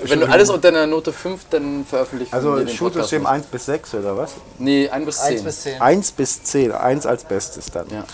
Wenn 0.05 0.21
du 0.21 0.27
alles 0.27 0.51
unter 0.51 0.69
einer 0.69 0.87
Note 0.87 1.13
5, 1.13 1.47
dann 1.51 1.85
veröffentlichen 1.85 2.33
also 2.33 2.51
wir 2.51 2.59
den 2.59 2.67
Podcast 2.67 2.79
Schulsystem 2.79 3.23
nicht. 3.23 3.31
1 3.31 3.47
bis 3.47 3.67
6 3.67 3.95
oder 3.95 4.17
was? 4.17 4.33
Nee, 4.59 4.89
1 4.89 5.05
bis 5.07 5.19
10. 5.19 5.27
1 5.27 5.43
bis 5.43 5.63
10. 5.63 5.81
1 5.83 6.13
bis 6.13 6.43
10. 6.45 6.73
1 6.73 7.07
als 7.07 7.25
Bestes 7.25 7.67
dann. 7.73 7.87
Ja. 7.91 8.05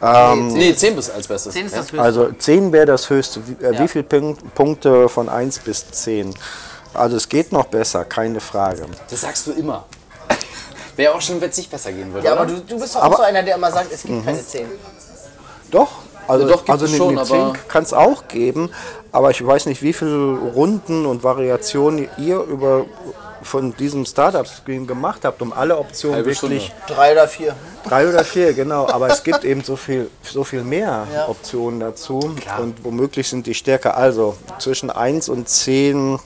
Nee, 0.00 0.74
10 0.74 0.96
bis 0.96 1.10
als 1.10 1.26
Bestes. 1.26 1.52
10 1.54 1.66
ist 1.66 1.76
das 1.76 1.86
höchste. 1.92 2.00
Also 2.02 2.32
10 2.32 2.72
wäre 2.72 2.86
das 2.86 3.08
höchste. 3.08 3.40
Wie, 3.46 3.64
äh, 3.64 3.72
Ja. 3.74 3.80
wie 3.82 3.88
viele 3.88 4.04
Punk 4.04 4.54
Punkte 4.54 5.08
von 5.08 5.28
1 5.28 5.58
bis 5.60 5.90
10? 5.90 6.34
Also 6.94 7.16
es 7.16 7.28
geht 7.28 7.52
noch 7.52 7.66
besser, 7.66 8.04
keine 8.04 8.40
Frage. 8.40 8.86
Das 9.10 9.20
sagst 9.20 9.46
du 9.46 9.52
immer. 9.52 9.84
Wäre 10.96 11.14
auch 11.14 11.20
schön, 11.20 11.40
wenn 11.40 11.50
es 11.50 11.56
nicht 11.56 11.70
besser 11.70 11.92
gehen 11.92 12.12
würde. 12.12 12.26
ja, 12.26 12.32
oder? 12.32 12.42
aber 12.42 12.50
du, 12.52 12.60
du 12.60 12.78
bist 12.80 12.94
doch 12.94 13.02
auch 13.02 13.16
so 13.16 13.22
einer, 13.22 13.42
der 13.42 13.56
immer 13.56 13.70
sagt, 13.70 13.92
es 13.92 14.02
gibt 14.02 14.24
keine 14.24 14.42
10. 14.44 14.66
Doch, 15.70 15.90
also, 16.28 16.46
doch, 16.48 16.58
gibt 16.58 16.70
also 16.70 16.84
es 16.86 16.90
eine, 16.92 16.98
schon, 16.98 17.18
eine 17.18 17.26
10 17.26 17.40
aber- 17.40 17.52
kann 17.68 17.82
es 17.82 17.92
auch 17.92 18.28
geben, 18.28 18.70
aber 19.12 19.30
ich 19.30 19.44
weiß 19.46 19.66
nicht, 19.66 19.82
wie 19.82 19.92
viele 19.92 20.36
Runden 20.54 21.06
und 21.06 21.22
Variationen 21.22 22.08
ihr 22.18 22.40
über 22.40 22.86
von 23.46 23.74
diesem 23.76 24.04
Startup-Screen 24.04 24.86
gemacht 24.86 25.24
habt, 25.24 25.40
um 25.42 25.52
alle 25.52 25.78
Optionen 25.78 26.16
Halbe 26.16 26.30
wirklich 26.30 26.66
Stunde. 26.66 26.94
Drei 26.94 27.12
oder 27.12 27.28
vier. 27.28 27.56
Drei 27.84 28.08
oder 28.08 28.24
vier, 28.24 28.52
genau. 28.52 28.88
Aber 28.88 29.08
es 29.08 29.22
gibt 29.22 29.44
eben 29.44 29.62
so 29.62 29.76
viel, 29.76 30.10
so 30.22 30.44
viel 30.44 30.62
mehr 30.62 31.06
Ja. 31.12 31.28
Optionen 31.28 31.80
dazu. 31.80 32.18
Und 32.60 32.84
womöglich 32.84 33.28
sind 33.28 33.46
die 33.46 33.54
stärker. 33.54 33.96
Also 33.96 34.36
zwischen 34.58 34.90
1 34.90 35.28
und 35.28 35.48
10 35.48 36.18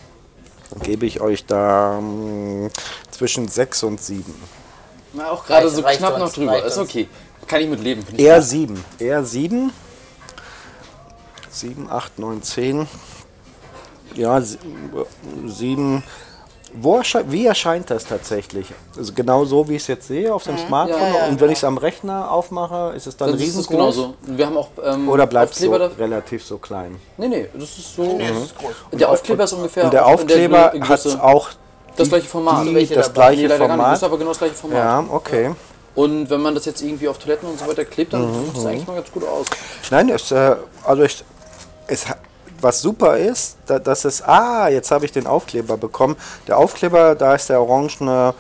gebe 0.83 1.07
ich 1.07 1.21
euch 1.21 1.47
da 1.47 2.01
mm, 2.01 2.71
zwischen 3.11 3.49
6 3.49 3.83
und 3.85 4.01
7. 4.01 4.25
Na, 5.13 5.31
auch 5.31 5.45
gerade 5.45 5.69
so 5.69 5.83
knapp 5.83 6.15
uns, 6.15 6.23
noch 6.23 6.33
drüber. 6.33 6.65
Ist 6.65 6.79
okay. 6.79 7.09
Kann 7.47 7.61
ich 7.61 7.69
mit 7.69 7.83
leben. 7.83 8.03
finde 8.05 8.21
ich 8.21 8.27
Eher 8.27 8.39
gut. 8.39 8.49
7. 8.49 8.85
Eher 8.99 9.25
7. 9.25 9.73
7, 11.51 11.91
8, 11.91 12.19
9, 12.19 12.43
10. 12.43 12.89
Ja, 14.15 14.41
7. 14.41 16.03
Wo 16.75 16.97
ersche 16.97 17.25
wie 17.29 17.47
erscheint 17.47 17.91
das 17.91 18.05
tatsächlich? 18.07 18.67
Also 18.97 19.13
genau 19.13 19.45
so, 19.45 19.69
wie 19.69 19.77
ich 19.77 19.83
es 19.83 19.89
jetzt 19.89 20.07
sehe 20.09 20.33
auf 20.33 20.45
dem 20.45 20.57
Smartphone. 20.59 21.01
Ja, 21.01 21.19
ja, 21.19 21.27
und 21.29 21.41
wenn 21.41 21.51
ich 21.51 21.59
es 21.59 21.65
am 21.65 21.79
Rechner 21.79 22.31
aufmache, 22.31 22.93
ist 22.97 23.07
es 23.07 23.17
dann 23.17 23.33
Das 23.33 23.41
ist 23.41 23.47
riesengroß? 23.47 23.69
genauso. 23.69 24.15
Wir 24.23 24.47
haben 24.47 24.57
auch 24.57 24.69
ähm, 24.85 25.09
Oder 25.09 25.27
bleibt 25.27 25.53
es 25.55 25.59
so 25.61 25.73
relativ 25.73 26.45
so 26.45 26.59
klein? 26.59 26.97
Nee, 27.17 27.29
nee, 27.29 27.49
das 27.55 27.79
ist 27.79 27.97
so. 27.97 28.19
das 28.19 28.45
ist 28.45 28.59
groß. 28.59 28.73
Der 28.93 29.11
Aufkleber 29.11 29.45
ist 29.45 29.53
ungefähr. 29.53 29.85
Und 29.85 29.93
der 29.93 30.07
Aufkleber 30.07 30.73
hat 30.81 31.07
auch 31.21 31.49
das 31.97 32.09
gleiche 32.09 32.29
Format. 32.29 32.67
Die, 32.67 32.75
Welche 32.75 32.95
das 32.95 33.13
dabei? 33.13 33.31
Nee, 33.35 33.47
gleiche 33.47 33.49
leider 33.63 33.69
gar 33.69 33.77
nicht. 33.77 33.83
Ist 33.95 33.99
Format. 34.01 34.03
aber 34.05 34.19
genau 34.19 34.31
das 34.31 34.39
gleiche 34.39 34.55
Format. 34.55 34.79
Ja, 34.79 35.05
okay. 35.11 35.51
Und 35.97 36.31
wenn 36.31 36.41
man 36.41 36.55
das 36.55 36.65
jetzt 36.67 36.83
irgendwie 36.83 37.09
auf 37.09 37.19
Toiletten 37.19 37.49
und 37.49 37.59
so 37.59 37.67
weiter 37.67 37.85
klebt, 37.85 38.13
dann 38.13 38.33
sieht 38.45 38.57
das 38.57 38.65
eigentlich 38.65 38.87
mal 38.87 38.95
ganz 38.95 39.11
gut 39.11 39.25
aus. 39.27 39.47
Nein, 39.91 40.09
es, 40.11 40.31
äh, 40.31 40.55
also 40.85 41.03
ich, 41.03 41.25
es, 41.89 42.09
ha- 42.09 42.17
was 42.63 42.81
super 42.81 43.17
ist, 43.17 43.57
da, 43.67 43.79
dass 43.79 44.05
es, 44.05 44.23
ah, 44.23 44.69
jetzt 44.69 44.91
habe 44.91 45.05
ich 45.05 45.13
den 45.13 45.27
Aufkleber 45.27 45.77
bekommen. 45.77 46.17
Der 46.47 46.59
Aufkleber, 46.59 47.15
da 47.15 47.35
ist 47.35 47.49
der 47.49 47.61
orangene 47.61 48.35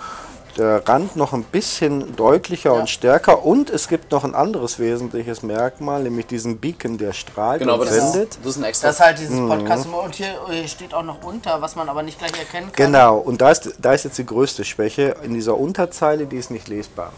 der 0.57 0.87
Rand 0.87 1.17
noch 1.17 1.33
ein 1.33 1.45
bisschen 1.45 2.17
deutlicher 2.17 2.75
und 2.75 2.89
stärker 2.89 3.45
und 3.45 3.71
es 3.71 3.89
gibt 3.89 4.11
noch 4.13 4.25
ein 4.25 4.35
anderes 4.35 4.79
wesentliches 4.79 5.43
Merkmal, 5.43 6.03
nämlich 6.03 6.27
diesen 6.27 6.59
Beacon, 6.59 6.99
der 6.99 7.13
strahlt 7.13 7.61
Genau, 7.61 7.75
und 7.75 7.87
das 7.87 7.97
ist, 7.97 8.13
sendet. 8.13 8.39
das 8.43 8.47
ist 8.47 8.57
ein 8.59 8.65
extra. 8.65 8.89
Das 8.89 8.97
ist 8.97 9.05
halt 9.05 9.19
dieses 9.19 9.39
Podcast. 9.39 9.87
Und 9.87 10.15
hier, 10.15 10.35
hier 10.49 10.69
steht 10.69 10.95
auch 10.95 11.03
noch 11.03 11.23
unter, 11.23 11.61
was 11.63 11.77
man 11.77 11.89
aber 11.89 12.03
nicht 12.03 12.19
gleich 12.19 12.37
erkennen 12.39 12.71
kann. 12.73 12.87
Genau, 12.87 13.19
und 13.19 13.41
da 13.41 13.51
ist, 13.51 13.73
da 13.81 13.93
ist 13.93 14.05
jetzt 14.05 14.19
die 14.19 14.27
größte 14.27 14.65
Schwäche. 14.65 15.17
In 15.23 15.35
dieser 15.35 15.57
Unterzeile, 15.57 16.27
die 16.27 16.37
ist 16.37 16.51
nicht 16.51 16.69
lesbar. 16.69 17.13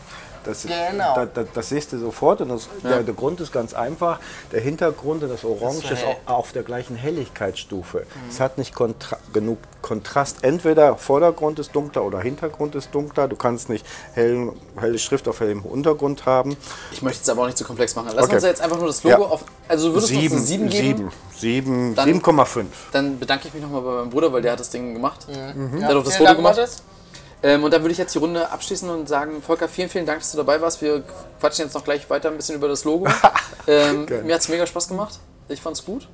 Das, 0.45 0.63
Genau. 0.63 1.15
da, 1.15 1.27
da, 1.27 1.45
das 1.55 1.69
siehst 1.69 1.93
du 1.93 1.99
sofort 1.99 2.41
und 2.41 2.49
das, 2.49 2.69
der, 2.83 3.03
der 3.03 3.15
Grund 3.15 3.41
ist 3.41 3.53
ganz 3.53 3.75
einfach. 3.75 4.19
Der 4.51 4.61
Hintergrund 4.61 5.23
und 5.23 5.29
das 5.31 5.45
Orange 5.45 5.79
Ist 5.85 5.89
so 5.89 5.95
ist 5.95 6.05
auch 6.27 6.33
auf 6.35 6.53
der 6.53 6.63
gleichen 6.63 6.97
Helligkeitsstufe. 6.97 8.07
Es 8.31 8.41
hat 8.41 8.59
nicht 8.59 8.75
kontra 8.75 9.17
genug 9.33 9.59
Kontrast. 9.83 10.39
Entweder 10.43 10.97
Vordergrund 10.97 11.59
ist 11.59 11.75
dunkler 11.75 12.05
oder 12.05 12.21
Hintergrund 12.21 12.75
ist 12.75 12.95
dunkler. 12.95 13.27
Du 13.29 13.37
kannst 13.37 13.69
nicht 13.69 13.85
hell, 14.15 14.53
helle 14.81 14.99
Schrift 14.99 15.27
auf 15.29 15.41
hellem 15.41 15.63
Untergrund 15.63 16.27
haben. 16.27 16.57
Ich 16.93 17.03
möchte 17.03 17.23
es 17.23 17.29
aber 17.29 17.43
auch 17.43 17.47
nicht 17.47 17.59
zu 17.59 17.65
komplex 17.65 17.95
machen. 17.97 18.11
Lass 18.15 18.27
Okay. 18.27 18.37
uns 18.37 18.45
jetzt 18.45 18.61
einfach 18.61 18.79
nur 18.79 18.87
das 18.87 19.03
Logo 19.03 19.23
Ja. 19.23 19.29
auf. 19.29 19.45
Also 19.69 19.89
du 19.89 19.95
würdest 19.95 20.13
uns 20.13 20.33
eine 20.33 20.41
7 20.41 20.69
geben. 20.69 20.71
Sieben, 20.71 21.13
sieben, 21.37 21.95
Dann- 21.95 22.09
7,5. 22.09 22.67
Dann 22.93 23.19
bedanke 23.19 23.49
ich 23.49 23.55
mich 23.55 23.63
nochmal 23.63 23.83
bei 23.83 23.91
meinem 23.93 24.11
Bruder, 24.11 24.33
weil 24.33 24.43
der 24.43 24.53
hat 24.53 24.61
das 24.61 24.71
Ding 24.71 24.93
gemacht. 24.95 25.27
Mhm. 25.29 25.79
Der 25.81 25.89
hat 25.89 25.95
auch 25.97 26.05
das 26.05 26.17
Vielen 26.17 26.19
Foto 26.19 26.25
Dank, 26.25 26.37
gemacht. 26.39 26.57
Mathis. 26.57 26.83
Ähm, 27.45 27.65
und 27.65 27.73
dann 27.73 27.83
würde 27.83 27.93
ich 27.93 27.99
jetzt 27.99 28.15
die 28.15 28.19
Runde 28.19 28.51
abschließen 28.51 28.89
und 28.89 29.09
sagen, 29.09 29.43
Volker, 29.43 29.69
vielen, 29.69 29.89
vielen 29.89 30.07
Dank, 30.07 30.21
dass 30.21 30.31
du 30.31 30.37
dabei 30.37 30.61
warst. 30.61 30.81
Wir 30.81 31.03
quatschen 31.41 31.65
jetzt 31.65 31.75
noch 31.75 31.83
gleich 31.85 32.09
weiter 32.09 32.31
ein 32.31 32.37
bisschen 32.37 32.55
über 32.55 32.69
das 32.69 32.85
Logo. 32.85 33.07
ähm, 33.67 34.07
mir 34.25 34.35
hat 34.35 34.43
es 34.43 34.49
mega 34.49 34.67
Spaß 34.67 34.89
gemacht. 34.89 35.19
Ich 35.49 35.61
fand 35.61 35.77
es 35.77 35.85
gut. 35.85 36.09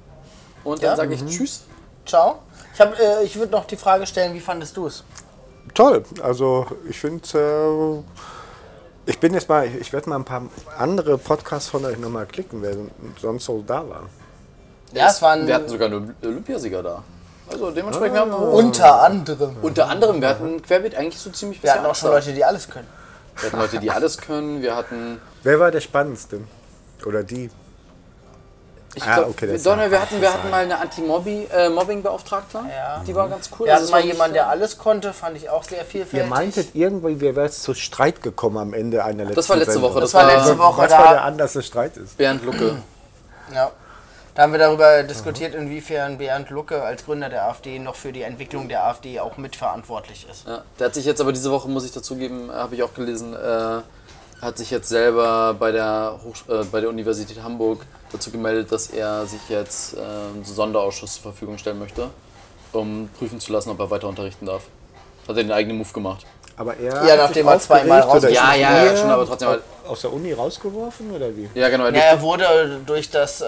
Und 0.65 0.83
dann 0.83 0.91
Ja? 0.91 0.97
sage 0.97 1.15
ich 1.15 1.25
Tschüss. 1.27 1.65
Ciao. 2.07 2.41
Ich, 2.73 2.81
hab, 2.81 2.99
äh, 2.99 3.23
ich 3.25 3.37
würde 3.37 3.53
noch 3.53 3.67
die 3.67 3.77
Frage 3.77 4.07
stellen, 4.07 4.33
wie 4.35 4.41
fandest 4.41 4.77
du 4.77 4.87
es? 4.87 5.05
Toll. 5.75 6.03
Also 6.23 6.67
ich 6.89 6.99
finde, 6.99 8.03
äh, 9.07 9.11
ich 9.11 9.21
bin 9.21 9.35
jetzt 9.35 9.49
mal, 9.49 9.67
ich 9.67 9.93
werde 9.93 10.09
mal 10.09 10.17
ein 10.17 10.25
paar 10.25 10.43
andere 10.79 11.19
Podcasts 11.19 11.69
von 11.69 11.85
euch 11.85 11.99
nochmal 11.99 12.27
klicken, 12.27 12.63
wer 12.63 12.75
sonst 13.21 13.45
so 13.45 13.63
da 13.67 13.87
war. 13.89 14.03
Ja, 14.93 15.09
es 15.09 15.21
waren 15.21 15.47
Wir 15.47 15.55
hatten 15.55 15.69
sogar 15.69 15.89
einen 15.89 16.15
Olympiasieger 16.23 16.83
da. 16.83 17.03
Also 17.51 17.71
dementsprechend 17.71 18.15
wir 18.15 18.21
haben 18.21 18.31
wir 18.31 18.39
unter 18.39 19.03
anderem. 19.03 19.57
unter 19.63 19.89
anderem, 19.89 20.21
wir 20.21 20.29
hatten 20.29 20.61
Querbeet 20.63 20.95
eigentlich 20.95 21.19
so 21.21 21.31
ziemlich 21.31 21.63
Wir 21.63 21.73
hatten 21.73 21.87
auch 21.87 21.95
schon 21.95 22.11
Leute. 22.11 22.33
Die 22.33 22.45
alles 22.45 22.69
können. 22.69 22.87
Wir 23.37 23.47
hatten 23.49 23.59
Leute, 23.61 23.79
die 23.79 23.91
alles 23.91 24.19
können. 24.19 24.63
Wir 24.63 24.77
hatten. 24.77 25.21
Wer 25.43 25.61
war 25.61 25.71
der 25.71 25.81
spannendste? 25.81 26.41
Oder 27.07 27.23
die? 27.23 27.51
Ich 28.95 29.03
Ah, 29.05 29.17
glaub, 29.17 29.29
okay, 29.29 29.47
wir, 29.47 29.53
das 29.55 29.63
Donner, 29.63 29.91
wir 29.91 30.01
hatten, 30.01 30.21
wir 30.21 30.33
hatten 30.33 30.51
mal 30.51 30.65
eine 30.65 30.81
Anti-Mobbing-Beauftragte. 30.81 32.59
Ja. 32.75 33.03
Die 33.07 33.15
war 33.15 33.29
ganz 33.29 33.49
cool. 33.59 33.67
Wir 33.67 33.75
Also 33.75 33.93
hatten 33.93 33.93
mal 33.93 34.13
jemanden, 34.13 34.35
der 34.35 34.45
äh, 34.45 34.47
alles 34.47 34.79
konnte, 34.79 35.13
fand 35.13 35.37
ich 35.37 35.51
auch 35.51 35.63
sehr 35.63 35.85
vielfältig. 35.85 36.27
Ihr 36.27 36.27
meintet 36.27 36.75
irgendwie, 36.75 37.21
wir 37.21 37.37
wären 37.37 37.51
zu 37.53 37.75
Streit 37.75 38.23
gekommen 38.23 38.57
am 38.57 38.75
Ende 38.75 39.05
einer 39.05 39.25
letzten 39.25 39.37
Das 39.37 39.49
war 39.51 39.57
letzte. 39.57 39.83
Woche. 39.83 40.01
Das 40.01 40.15
war 40.15 40.27
letzte 40.27 40.59
Woche, 40.59 40.83
Was 40.83 40.91
war 40.91 41.11
der 41.13 41.23
Anlass 41.23 41.53
des 41.53 41.67
Streites? 41.67 42.11
Bernd 42.15 42.45
Lucke. 42.45 42.79
Ja. 43.55 43.71
Da 44.39 44.45
haben 44.45 44.53
wir 44.53 44.61
darüber 44.61 45.03
diskutiert, 45.03 45.53
inwiefern 45.57 46.17
Bernd 46.17 46.51
Lucke 46.51 46.81
als 46.81 47.05
Gründer 47.05 47.29
der 47.29 47.47
AfD 47.49 47.81
noch 47.81 47.97
für 47.97 48.13
die 48.13 48.23
Entwicklung 48.23 48.69
der 48.69 48.85
AfD 48.85 49.19
auch 49.19 49.37
mitverantwortlich 49.37 50.29
ist. 50.31 50.47
Ja, 50.47 50.63
der 50.79 50.87
hat 50.87 50.95
sich 50.95 51.05
jetzt 51.07 51.21
aber 51.21 51.33
diese 51.33 51.51
Woche, 51.51 51.69
muss 51.69 51.85
ich 51.85 51.91
dazugeben, 51.91 52.49
habe 52.53 52.77
ich 52.77 52.85
auch 52.85 52.95
gelesen, 52.95 53.35
äh, 53.35 53.81
hat 54.41 54.57
sich 54.57 54.71
jetzt 54.71 54.91
selber 54.91 55.57
bei 55.59 55.73
der, 55.73 56.21
Hochsch 56.25 56.45
äh, 56.49 56.63
bei 56.71 56.81
der 56.81 56.89
Universität 56.89 57.43
Hamburg 57.43 57.85
dazu 58.13 58.31
gemeldet, 58.31 58.71
dass 58.71 58.91
er 58.91 59.27
sich 59.27 59.41
jetzt 59.49 59.95
äh, 59.95 59.99
einen 60.03 60.45
Sonderausschuss 60.45 61.15
zur 61.15 61.33
Verfügung 61.33 61.59
stellen 61.59 61.81
möchte, 61.81 62.09
um 62.73 63.11
prüfen 63.19 63.41
zu 63.41 63.53
lassen, 63.53 63.71
ob 63.71 63.81
er 63.81 63.91
weiter 63.91 64.07
unterrichten 64.07 64.47
darf. 64.47 64.63
Hat 65.27 65.37
er 65.37 65.43
den 65.43 65.51
eigenen 65.51 65.79
Move 65.79 65.93
gemacht. 65.93 66.25
Aber 66.57 66.77
er 66.77 67.05
Ja, 67.05 67.17
nachdem 67.17 67.49
er 67.49 67.59
zweimal 67.59 68.05
oder 68.05 68.29
Ja, 68.29 68.55
ja, 68.55 68.71
er 68.71 68.85
ja, 68.93 68.97
schon, 68.97 69.11
aber 69.11 69.27
trotzdem 69.27 69.49
halt- 69.49 69.63
Aus 69.89 70.03
der 70.03 70.13
Uni 70.13 70.33
rausgeworfen 70.33 71.11
oder 71.11 71.37
wie? 71.37 71.49
Ja, 71.55 71.69
genau. 71.71 71.87
Ja, 71.87 71.93
er 71.93 72.21
wurde 72.21 72.81
durch 72.87 73.11
das, 73.11 73.41
äh, 73.41 73.45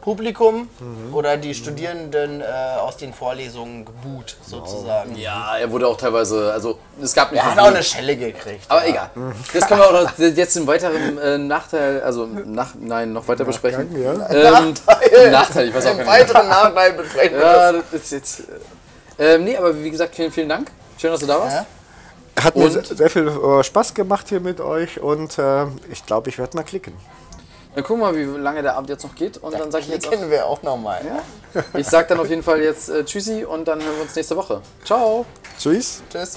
Publikum 0.00 0.68
oder 1.12 1.36
die 1.36 1.54
Studierenden 1.54 2.40
äh, 2.40 2.44
aus 2.80 2.96
den 2.96 3.12
Vorlesungen 3.12 3.84
geboot, 3.84 4.36
sozusagen. 4.46 5.16
Ja, 5.16 5.56
er 5.58 5.70
wurde 5.70 5.86
auch 5.86 5.96
teilweise, 5.96 6.52
also 6.52 6.78
es 7.02 7.12
gab 7.14 7.32
nicht 7.32 7.42
Er 7.42 7.50
hat 7.52 7.58
auch 7.58 7.66
eine 7.66 7.82
Schelle 7.82 8.16
gekriegt. 8.16 8.64
Aber 8.68 8.86
egal. 8.86 9.10
Das 9.52 9.66
können 9.66 9.80
wir 9.80 9.86
auch 9.88 10.02
noch 10.04 10.18
jetzt 10.36 10.56
im 10.56 10.66
weiteren 10.66 11.18
äh, 11.18 11.38
Nachteil, 11.38 12.00
also 12.02 12.26
nach, 12.26 12.74
nein, 12.78 13.12
noch 13.12 13.26
weiter 13.28 13.44
besprechen. 13.44 13.88
ja. 14.00 14.12
Ähm, 14.30 14.74
Nachteil. 14.74 15.30
Nachteil, 15.30 15.68
ich 15.68 15.74
weiß 15.74 15.86
auch 15.86 15.90
Im 15.92 15.96
nicht. 15.98 16.06
weiteren 16.06 16.48
Nachteil 16.48 16.92
besprechen 16.92 17.38
Ja, 17.40 17.72
das. 17.72 17.82
ist 17.92 18.12
jetzt. 18.12 18.40
Äh, 19.18 19.34
ähm, 19.34 19.44
nee, 19.44 19.56
aber 19.56 19.82
wie 19.82 19.90
gesagt, 19.90 20.14
vielen, 20.14 20.30
vielen 20.30 20.48
Dank. 20.48 20.70
Schön, 20.96 21.10
dass 21.10 21.20
du 21.20 21.26
da 21.26 21.40
warst. 21.40 21.56
Ja. 21.56 22.44
Hat 22.44 22.54
mir 22.54 22.64
Und? 22.66 22.70
sehr, 22.70 22.84
sehr 22.84 23.10
viel 23.10 23.26
äh, 23.26 23.64
Spaß 23.64 23.94
gemacht 23.94 24.26
hier 24.28 24.38
mit 24.40 24.60
euch 24.60 25.00
und 25.00 25.38
äh, 25.38 25.64
ich 25.90 26.06
glaube, 26.06 26.28
ich 26.30 26.38
werde 26.38 26.56
mal 26.56 26.62
klicken. 26.62 26.92
Dann 27.78 27.84
gucken 27.84 28.02
wir 28.02 28.10
mal, 28.10 28.18
wie 28.18 28.40
lange 28.40 28.60
der 28.60 28.74
Abend 28.74 28.90
jetzt 28.90 29.04
noch 29.04 29.14
geht. 29.14 29.36
Und 29.36 29.56
dann 29.56 29.70
sage 29.70 29.84
ich 29.84 29.90
jetzt 29.90 30.08
auch, 30.08 30.10
kennen 30.10 30.32
wir 30.32 30.46
auch 30.46 30.60
nochmal. 30.64 31.00
ich 31.74 31.86
sag 31.86 32.08
dann 32.08 32.18
auf 32.18 32.28
jeden 32.28 32.42
Fall 32.42 32.60
jetzt 32.60 32.88
äh, 32.88 33.04
Tschüssi 33.04 33.44
und 33.44 33.68
dann 33.68 33.80
hören 33.80 33.94
wir 33.94 34.02
uns 34.02 34.16
nächste 34.16 34.34
Woche. 34.34 34.62
Ciao. 34.84 35.24
Tschüss. 35.56 36.02
Tschüss. 36.10 36.36